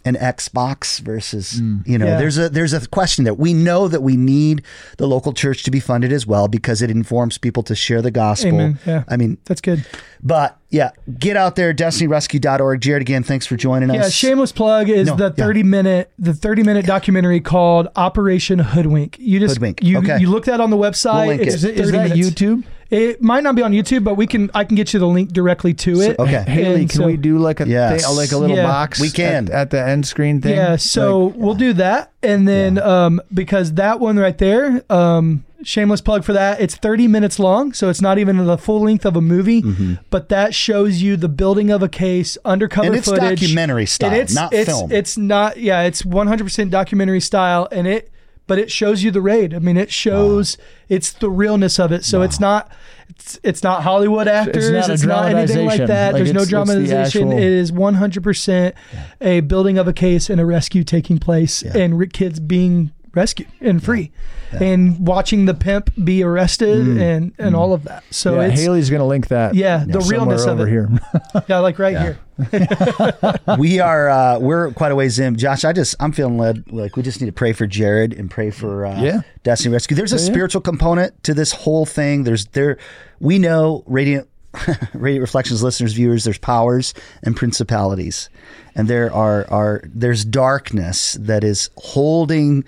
an 0.04 0.14
Xbox 0.16 1.00
versus, 1.00 1.60
mm. 1.60 1.86
you 1.86 1.98
know, 1.98 2.06
Yeah. 2.06 2.18
there's 2.18 2.38
a 2.38 2.48
there's 2.48 2.72
a 2.72 2.86
question 2.88 3.24
that 3.24 3.34
we 3.38 3.52
know 3.52 3.86
that 3.88 4.02
we 4.02 4.16
need 4.16 4.62
the 4.96 5.06
local 5.06 5.32
church 5.32 5.62
to 5.64 5.70
be 5.70 5.80
funded 5.80 6.12
as 6.12 6.26
well 6.26 6.48
because 6.48 6.80
it 6.82 6.90
informs 6.90 7.36
people 7.38 7.62
to 7.64 7.74
share 7.74 8.00
the 8.00 8.10
gospel. 8.10 8.48
Amen. 8.54 8.78
Yeah. 8.86 9.04
I 9.08 9.16
mean, 9.16 9.38
That's 9.44 9.60
good. 9.60 9.84
but 10.22 10.56
yeah, 10.70 10.90
get 11.18 11.36
out 11.36 11.56
there, 11.56 11.74
destinyrescue.org. 11.74 12.80
Jared, 12.80 13.02
again, 13.02 13.22
thanks 13.22 13.44
for 13.46 13.56
joining 13.56 13.90
us. 13.90 13.96
Yeah, 13.96 14.08
shameless 14.08 14.52
plug 14.52 14.88
is 14.88 15.08
No, 15.08 15.16
the 15.16 15.34
yeah. 15.36 15.44
30 15.44 15.62
minute 15.64 16.12
the 16.18 16.32
30 16.34 16.62
minute 16.62 16.86
documentary 16.86 17.40
called 17.40 17.88
Operation 17.96 18.58
Hoodwink. 18.60 19.16
You 19.18 19.40
just 19.40 19.54
Hoodwink, 19.56 19.82
you 19.82 19.98
okay. 19.98 20.18
you 20.18 20.30
look 20.30 20.44
that 20.46 20.60
on 20.60 20.70
the 20.70 20.76
website. 20.76 21.26
We'll 21.26 21.36
link 21.36 21.42
It's 21.42 21.54
it. 21.54 21.56
Is, 21.56 21.64
it, 21.64 21.80
is 21.80 21.90
that 21.92 22.10
minutes. 22.10 22.30
YouTube? 22.30 22.64
It 22.90 23.22
might 23.22 23.44
not 23.44 23.54
be 23.54 23.62
on 23.62 23.72
YouTube, 23.72 24.02
but 24.02 24.14
we 24.16 24.26
can 24.26 24.50
I 24.52 24.64
can 24.64 24.74
get 24.74 24.92
you 24.92 24.98
the 25.00 25.06
link 25.06 25.32
directly 25.32 25.74
to 25.74 26.00
it. 26.00 26.18
okay. 26.18 26.42
Haley, 26.46 26.80
And 26.82 26.90
can 26.90 27.00
so- 27.00 27.06
we 27.06 27.16
do 27.16 27.38
like 27.38 27.60
a 27.60 27.68
Yes. 27.68 28.04
thing, 28.04 28.16
like 28.16 28.32
a 28.32 28.36
little 28.36 28.56
Yeah. 28.56 28.64
box? 28.66 29.00
We 29.00 29.10
can. 29.10 29.46
at, 29.46 29.50
at 29.50 29.70
the 29.70 29.80
end 29.80 30.06
screen 30.06 30.40
thing. 30.40 30.56
Yeah, 30.56 30.74
so 30.76 31.26
Like- 31.26 31.34
we'll 31.36 31.54
do 31.54 31.72
that, 31.74 32.10
and 32.22 32.48
then 32.48 32.78
um, 32.80 33.20
because 33.32 33.74
that 33.74 34.00
one 34.00 34.16
right 34.18 34.36
there, 34.36 34.82
um, 34.90 35.44
shameless 35.62 36.00
plug 36.00 36.24
for 36.24 36.32
that. 36.32 36.60
It's 36.60 36.74
30 36.74 37.06
minutes 37.06 37.38
long, 37.38 37.72
so 37.74 37.90
it's 37.90 38.00
not 38.00 38.18
even 38.18 38.44
the 38.44 38.56
full 38.58 38.80
length 38.82 39.04
of 39.06 39.14
a 39.14 39.20
movie, 39.20 39.62
Mm-hmm. 39.62 39.94
but 40.10 40.28
that 40.30 40.54
shows 40.54 41.00
you 41.02 41.16
the 41.16 41.28
building 41.28 41.70
of 41.70 41.82
a 41.82 41.88
case, 41.88 42.38
undercover 42.44 42.86
And 42.88 42.96
it's 42.96 43.06
footage, 43.08 43.40
documentary 43.40 43.86
style, 43.86 44.10
And 44.10 44.18
it's, 44.20 44.34
not 44.34 44.52
it's, 44.54 44.68
film. 44.70 44.90
It's 44.90 45.16
not, 45.18 45.58
yeah, 45.58 45.82
it's 45.82 46.02
100% 46.02 46.70
documentary 46.70 47.20
style, 47.20 47.68
and 47.70 47.86
it, 47.86 48.10
but 48.50 48.58
it 48.58 48.68
shows 48.68 49.04
you 49.04 49.12
the 49.12 49.20
raid. 49.20 49.54
I 49.54 49.60
mean, 49.60 49.76
it 49.76 49.92
shows 49.92 50.58
it's 50.88 51.12
the 51.12 51.30
realness 51.30 51.78
of 51.78 51.92
it. 51.92 52.04
So 52.04 52.22
it's 52.22 52.40
not. 52.40 52.68
It's, 53.10 53.38
it's 53.44 53.62
not 53.62 53.84
Hollywood 53.84 54.26
actors. 54.26 54.68
not 54.70 54.90
It's 54.90 55.02
not, 55.04 55.26
anything 55.32 55.66
like 55.66 55.76
dramatization. 55.78 55.86
that. 55.86 56.12
Like, 56.14 56.24
There's 56.24 56.32
no 56.34 56.40
it's- 56.42 56.42
it's 56.42 56.50
dramatization. 56.50 57.28
actual- 57.28 57.38
It 57.38 57.44
is 57.44 57.70
100% 57.72 58.72
a 59.20 59.40
building 59.40 59.78
of 59.78 59.86
a 59.88 59.92
case 59.92 60.28
and 60.30 60.40
a 60.40 60.46
rescue 60.46 60.82
taking 60.82 61.18
place 61.18 61.62
and 61.62 62.12
kids 62.12 62.40
being 62.40 62.90
rescued 63.12 63.48
and 63.60 63.82
free 63.82 64.12
and 64.52 65.06
watching 65.06 65.46
the 65.46 65.54
pimp 65.54 65.90
be 66.04 66.22
arrested 66.22 66.86
and, 66.98 67.32
and 67.38 67.54
all 67.56 67.72
of 67.72 67.84
that. 67.84 68.04
So 68.10 68.40
yeah, 68.40 68.48
it's, 68.48 68.60
Haley's 68.60 68.90
gonna 68.90 69.06
link 69.06 69.28
that. 69.28 69.54
Yeah, 69.54 69.84
the 69.86 70.00
somewhere 70.00 70.10
realness 70.10 70.44
of 70.44 70.60
over 70.60 70.66
it. 70.66 70.70
here. 70.70 70.88
yeah, 71.48 71.58
like 71.58 71.78
right 71.78 71.96
here. 71.98 72.18
we 73.58 73.80
are 73.80 74.08
uh, 74.08 74.38
we're 74.38 74.72
quite 74.72 74.92
a 74.92 74.96
ways 74.96 75.18
in. 75.18 75.36
Josh, 75.36 75.64
I 75.64 75.72
just 75.72 75.94
I'm 76.00 76.12
feeling 76.12 76.38
led 76.38 76.72
like 76.72 76.96
we 76.96 77.02
just 77.02 77.20
need 77.20 77.26
to 77.26 77.32
pray 77.32 77.52
for 77.52 77.66
Jared 77.66 78.12
and 78.12 78.30
pray 78.30 78.50
for 78.50 78.86
uh, 78.86 79.00
Yeah. 79.00 79.20
Destiny 79.42 79.72
Rescue. 79.72 79.96
There's 79.96 80.12
a 80.12 80.18
spiritual 80.18 80.60
component 80.60 81.22
to 81.24 81.34
this 81.34 81.52
whole 81.52 81.86
thing. 81.86 82.24
There's 82.24 82.46
there 82.46 82.78
we 83.18 83.38
know 83.38 83.84
radiant 83.86 84.28
radiant 84.94 85.20
reflections 85.22 85.62
listeners 85.62 85.92
viewers 85.92 86.24
there's 86.24 86.38
powers 86.38 86.92
and 87.22 87.36
principalities 87.36 88.28
and 88.74 88.88
there 88.88 89.12
are 89.12 89.46
are 89.48 89.80
there's 89.84 90.24
darkness 90.24 91.12
that 91.20 91.44
is 91.44 91.70
holding 91.76 92.64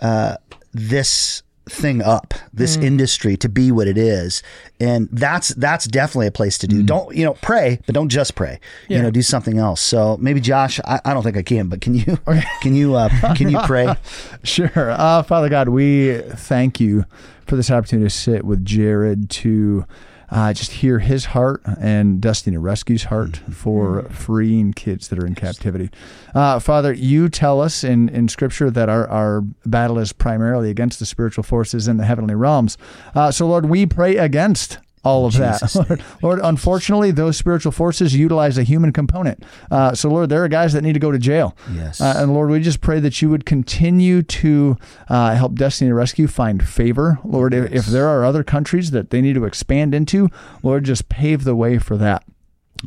uh, 0.00 0.36
this 0.72 1.42
thing 1.68 2.00
up 2.00 2.32
this 2.52 2.76
industry 2.76 3.36
to 3.36 3.48
be 3.48 3.72
what 3.72 3.88
it 3.88 3.98
is. 3.98 4.40
And 4.78 5.08
that's 5.10 5.48
that's 5.48 5.86
definitely 5.86 6.28
a 6.28 6.32
place 6.32 6.58
to 6.58 6.68
do. 6.68 6.82
Don't 6.82 7.14
you 7.14 7.24
know 7.24 7.34
pray 7.34 7.80
but 7.86 7.94
don't 7.94 8.08
just 8.08 8.36
pray. 8.36 8.60
You 8.88 9.02
know 9.02 9.10
do 9.10 9.22
something 9.22 9.58
else. 9.58 9.80
So 9.80 10.16
maybe 10.18 10.40
josh 10.40 10.78
i, 10.84 11.00
I 11.04 11.12
don't 11.12 11.22
think 11.24 11.36
i 11.36 11.42
can 11.42 11.68
but 11.68 11.80
can 11.80 11.94
you 11.94 12.18
can 12.62 12.74
you 12.76 12.94
uh 12.94 13.08
can 13.34 13.50
you 13.50 13.58
pray? 13.64 13.94
Sure. 14.44 14.90
Uh, 14.92 15.22
Father 15.24 15.48
God, 15.48 15.68
we 15.68 16.18
thank 16.20 16.78
you 16.78 17.04
for 17.46 17.56
this 17.56 17.70
opportunity 17.70 18.06
to 18.06 18.14
sit 18.14 18.44
with 18.44 18.64
Jared 18.64 19.28
to 19.30 19.84
uh, 20.30 20.52
just 20.52 20.72
hear 20.72 20.98
his 20.98 21.26
heart 21.26 21.62
and 21.80 22.20
Destiny 22.20 22.56
Rescue's 22.56 23.04
heart 23.04 23.36
for 23.36 24.02
freeing 24.04 24.72
kids 24.72 25.08
that 25.08 25.18
are 25.18 25.26
in 25.26 25.34
captivity. 25.34 25.90
Uh, 26.34 26.58
Father, 26.58 26.92
you 26.92 27.28
tell 27.28 27.60
us 27.60 27.84
in, 27.84 28.08
in 28.08 28.28
Scripture 28.28 28.70
that 28.70 28.88
our, 28.88 29.08
our 29.08 29.42
battle 29.64 29.98
is 29.98 30.12
primarily 30.12 30.70
against 30.70 30.98
the 30.98 31.06
spiritual 31.06 31.44
forces 31.44 31.88
in 31.88 31.96
the 31.96 32.04
heavenly 32.04 32.34
realms. 32.34 32.76
Uh, 33.14 33.30
so, 33.30 33.46
Lord, 33.46 33.66
we 33.66 33.86
pray 33.86 34.16
against 34.16 34.78
all 35.06 35.26
of 35.26 35.34
that. 35.34 35.74
Lord, 35.88 36.02
Lord, 36.22 36.40
unfortunately, 36.42 37.12
those 37.12 37.36
spiritual 37.36 37.72
forces 37.72 38.14
utilize 38.14 38.58
a 38.58 38.64
human 38.64 38.92
component. 38.92 39.44
Uh, 39.70 39.94
so, 39.94 40.08
Lord, 40.08 40.28
there 40.28 40.42
are 40.42 40.48
guys 40.48 40.72
that 40.72 40.82
need 40.82 40.94
to 40.94 40.98
go 40.98 41.12
to 41.12 41.18
jail. 41.18 41.56
Yes. 41.72 42.00
Uh, 42.00 42.14
and 42.16 42.34
Lord, 42.34 42.50
we 42.50 42.60
just 42.60 42.80
pray 42.80 42.98
that 43.00 43.22
you 43.22 43.30
would 43.30 43.46
continue 43.46 44.22
to 44.22 44.76
uh, 45.08 45.34
help 45.34 45.54
Destiny 45.54 45.92
Rescue 45.92 46.26
find 46.26 46.66
favor. 46.66 47.18
Lord, 47.24 47.54
if, 47.54 47.72
if 47.72 47.86
there 47.86 48.08
are 48.08 48.24
other 48.24 48.42
countries 48.42 48.90
that 48.90 49.10
they 49.10 49.20
need 49.20 49.34
to 49.34 49.44
expand 49.44 49.94
into, 49.94 50.28
Lord, 50.62 50.84
just 50.84 51.08
pave 51.08 51.44
the 51.44 51.54
way 51.54 51.78
for 51.78 51.96
that. 51.96 52.24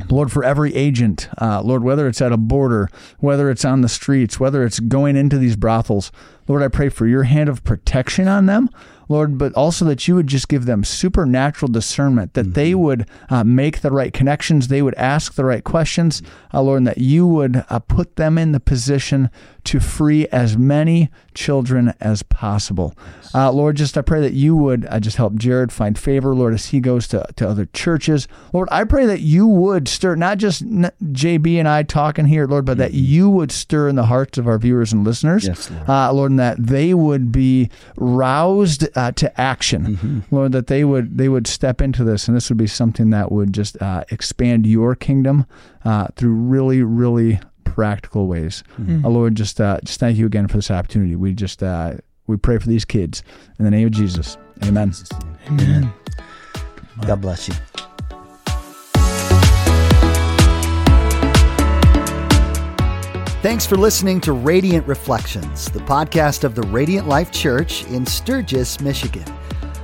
Lord, 0.10 0.32
for 0.32 0.44
every 0.44 0.74
agent, 0.76 1.30
uh, 1.42 1.62
Lord, 1.62 1.84
whether 1.84 2.08
it's 2.08 2.22
at 2.22 2.32
a 2.32 2.38
border, 2.38 2.90
whether 3.20 3.50
it's 3.50 3.66
on 3.66 3.82
the 3.82 3.90
streets, 3.90 4.40
whether 4.40 4.64
it's 4.64 4.80
going 4.80 5.16
into 5.16 5.38
these 5.38 5.56
brothels, 5.56 6.12
Lord, 6.48 6.62
I 6.62 6.68
pray 6.68 6.90
for 6.90 7.08
your 7.08 7.24
hand 7.24 7.50
of 7.50 7.64
protection 7.64 8.28
on 8.28 8.46
them. 8.46 8.70
Lord, 9.10 9.38
but 9.38 9.54
also 9.56 9.84
that 9.86 10.08
you 10.08 10.16
would 10.16 10.28
just 10.28 10.48
give 10.48 10.66
them 10.66 10.84
supernatural 10.84 11.72
discernment, 11.72 12.36
that 12.36 12.54
they 12.54 12.74
would 12.76 13.10
uh, 13.30 13.44
make 13.44 13.82
the 13.82 13.92
right 13.92 14.14
connections, 14.14 14.68
they 14.68 14.82
would 14.82 14.96
ask 14.96 15.34
the 15.34 15.44
right 15.44 15.64
questions, 15.64 16.22
uh, 16.54 16.62
Lord, 16.62 16.78
and 16.78 16.88
that 16.88 17.00
you 17.00 17.28
would 17.28 17.66
uh, 17.70 17.80
put 17.80 18.16
them 18.16 18.38
in 18.38 18.52
the 18.54 18.60
position 18.60 19.30
to 19.66 19.80
free 19.80 20.28
as 20.28 20.58
many 20.58 21.10
children 21.34 21.94
as 22.00 22.24
possible. 22.24 22.96
Uh, 23.34 23.52
Lord, 23.52 23.76
just 23.78 23.98
I 23.98 24.02
pray 24.02 24.22
that 24.22 24.34
you 24.34 24.56
would 24.56 24.86
uh, 24.90 25.00
just 25.00 25.18
help 25.18 25.36
Jared 25.36 25.72
find 25.72 25.98
favor, 25.98 26.34
Lord, 26.34 26.54
as 26.54 26.68
he 26.68 26.80
goes 26.80 27.08
to, 27.10 27.26
to 27.36 27.48
other 27.48 27.66
churches. 27.66 28.28
Lord, 28.54 28.70
I 28.72 28.84
pray 28.84 29.06
that 29.06 29.20
you 29.22 29.48
would 29.48 29.88
stir, 29.88 30.16
not 30.16 30.38
just 30.38 30.62
n- 30.62 30.92
JB 31.04 31.58
and 31.58 31.68
I 31.68 31.84
talking 31.84 32.26
here, 32.26 32.46
Lord, 32.48 32.66
but 32.66 32.78
that 32.78 32.94
you 32.94 33.30
would 33.30 33.52
stir 33.52 33.88
in 33.90 33.96
the 33.96 34.06
hearts 34.06 34.38
of 34.38 34.48
our 34.48 34.58
viewers 34.58 34.94
and 34.94 35.04
listeners. 35.04 35.48
Yes, 35.48 35.70
Lord. 35.70 35.90
Uh, 35.90 36.14
Lord, 36.14 36.32
and 36.32 36.40
that 36.40 36.58
they 36.66 36.94
would 36.94 37.32
be 37.32 37.70
roused 37.98 38.88
uh, 39.00 39.12
to 39.14 39.42
action, 39.42 40.26
Lord. 40.30 40.52
That 40.52 40.68
they 40.68 40.84
would 40.84 41.18
they 41.18 41.30
would 41.30 41.48
step 41.48 41.82
into 41.82 42.04
this, 42.04 42.28
and 42.28 42.36
this 42.36 42.50
would 42.50 42.58
be 42.58 42.68
something 42.68 43.12
that 43.12 43.32
would 43.32 43.54
just 43.54 43.82
uh, 43.82 44.04
expand 44.10 44.68
your 44.68 44.94
kingdom 44.94 45.46
uh, 45.86 46.08
through 46.16 46.34
really, 46.34 46.84
really 46.84 47.40
practical 47.64 48.28
ways. 48.28 48.64
Uh, 49.06 49.08
Lord, 49.08 49.36
just 49.36 49.62
uh, 49.62 49.80
just 49.86 50.02
thank 50.02 50.18
you 50.18 50.26
again 50.26 50.48
for 50.50 50.58
this 50.58 50.70
opportunity. 50.70 51.16
We 51.16 51.34
just 51.34 51.64
uh, 51.64 51.94
we 52.28 52.36
pray 52.36 52.58
for 52.58 52.68
these 52.68 52.84
kids 52.84 53.24
in 53.58 53.64
the 53.66 53.72
name 53.72 53.88
of 53.88 53.94
Jesus. 53.94 54.38
Amen. 54.64 54.94
Amen. 55.48 55.94
god 57.08 57.22
bless 57.22 57.48
you 57.48 57.56
Thanks 63.42 63.66
for 63.66 63.78
listening 63.78 64.20
to 64.22 64.32
Radiant 64.34 64.86
Reflections, 64.86 65.72
the 65.72 65.80
podcast 65.80 66.44
of 66.44 66.56
the 66.56 66.64
Radiant 66.64 67.08
Life 67.08 67.32
Church 67.32 67.86
in 67.86 68.06
Sturgis, 68.06 68.82
Michigan. 68.82 69.24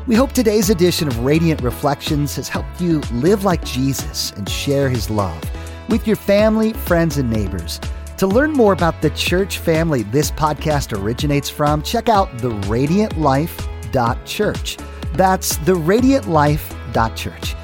We 0.07 0.15
hope 0.15 0.33
today's 0.33 0.69
edition 0.69 1.07
of 1.07 1.17
Radiant 1.19 1.61
Reflections 1.61 2.35
has 2.35 2.49
helped 2.49 2.81
you 2.81 2.99
live 3.13 3.45
like 3.45 3.63
Jesus 3.63 4.31
and 4.31 4.49
share 4.49 4.89
his 4.89 5.09
love 5.09 5.41
with 5.87 6.05
your 6.05 6.17
family, 6.17 6.73
friends, 6.73 7.17
and 7.17 7.29
neighbors. 7.29 7.79
To 8.17 8.27
learn 8.27 8.51
more 8.51 8.73
about 8.73 9.01
the 9.01 9.11
church 9.11 9.59
family 9.59 10.03
this 10.03 10.31
podcast 10.31 10.91
originates 10.91 11.49
from, 11.49 11.81
check 11.81 12.09
out 12.09 12.27
theradiantlife.church. 12.39 14.77
That's 15.13 15.57
theradiantlife.church. 15.59 17.55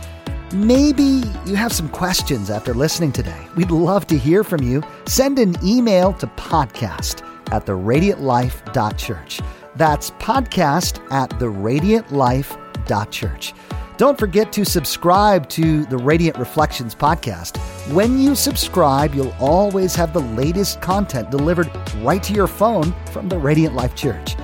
Maybe 0.54 1.24
you 1.46 1.56
have 1.56 1.72
some 1.72 1.88
questions 1.88 2.50
after 2.50 2.74
listening 2.74 3.14
today. 3.14 3.48
We'd 3.56 3.72
love 3.72 4.06
to 4.08 4.18
hear 4.18 4.44
from 4.44 4.62
you. 4.62 4.84
Send 5.06 5.40
an 5.40 5.56
email 5.64 6.12
to 6.14 6.28
podcast 6.28 7.26
at 7.54 7.66
theradiantlife.church. 7.66 9.40
That's 9.78 10.12
podcast 10.12 11.10
at 11.10 11.30
theradiantlife.church. 11.30 13.54
Don't 13.96 14.20
forget 14.20 14.52
to 14.52 14.66
subscribe 14.66 15.48
to 15.50 15.86
the 15.86 15.98
Radiant 15.98 16.38
Reflections 16.38 16.96
podcast. 16.96 17.58
When 17.94 18.20
you 18.20 18.36
subscribe, 18.36 19.16
you'll 19.16 19.34
always 19.40 19.96
have 19.96 20.12
the 20.12 20.20
latest 20.20 20.82
content 20.82 21.32
delivered 21.32 21.72
right 22.00 22.22
to 22.24 22.34
your 22.34 22.48
phone 22.48 22.94
from 23.12 23.30
the 23.30 23.38
Radiant 23.38 23.76
Life 23.76 23.96
Church. 23.96 24.36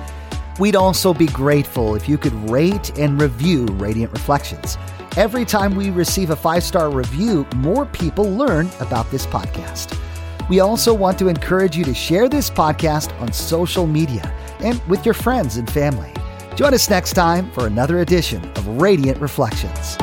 We'd 0.58 0.76
also 0.76 1.12
be 1.12 1.26
grateful 1.26 1.96
if 1.96 2.08
you 2.08 2.16
could 2.16 2.32
rate 2.48 2.98
and 2.98 3.20
review 3.20 3.66
Radiant 3.66 4.12
Reflections. 4.12 4.78
Every 5.18 5.44
time 5.44 5.74
we 5.74 5.90
receive 5.90 6.30
a 6.30 6.36
five 6.36 6.62
star 6.62 6.92
review, 6.92 7.44
more 7.56 7.86
people 7.86 8.30
learn 8.30 8.70
about 8.78 9.10
this 9.10 9.26
podcast. 9.26 9.98
We 10.48 10.60
also 10.60 10.94
want 10.94 11.18
to 11.18 11.26
encourage 11.26 11.76
you 11.76 11.82
to 11.86 11.92
share 11.92 12.28
this 12.28 12.48
podcast 12.48 13.20
on 13.20 13.32
social 13.32 13.84
media 13.84 14.32
and 14.60 14.80
with 14.86 15.04
your 15.04 15.14
friends 15.14 15.56
and 15.56 15.68
family. 15.68 16.12
Join 16.54 16.72
us 16.72 16.88
next 16.88 17.14
time 17.14 17.50
for 17.50 17.66
another 17.66 17.98
edition 17.98 18.44
of 18.52 18.80
Radiant 18.80 19.20
Reflections. 19.20 19.96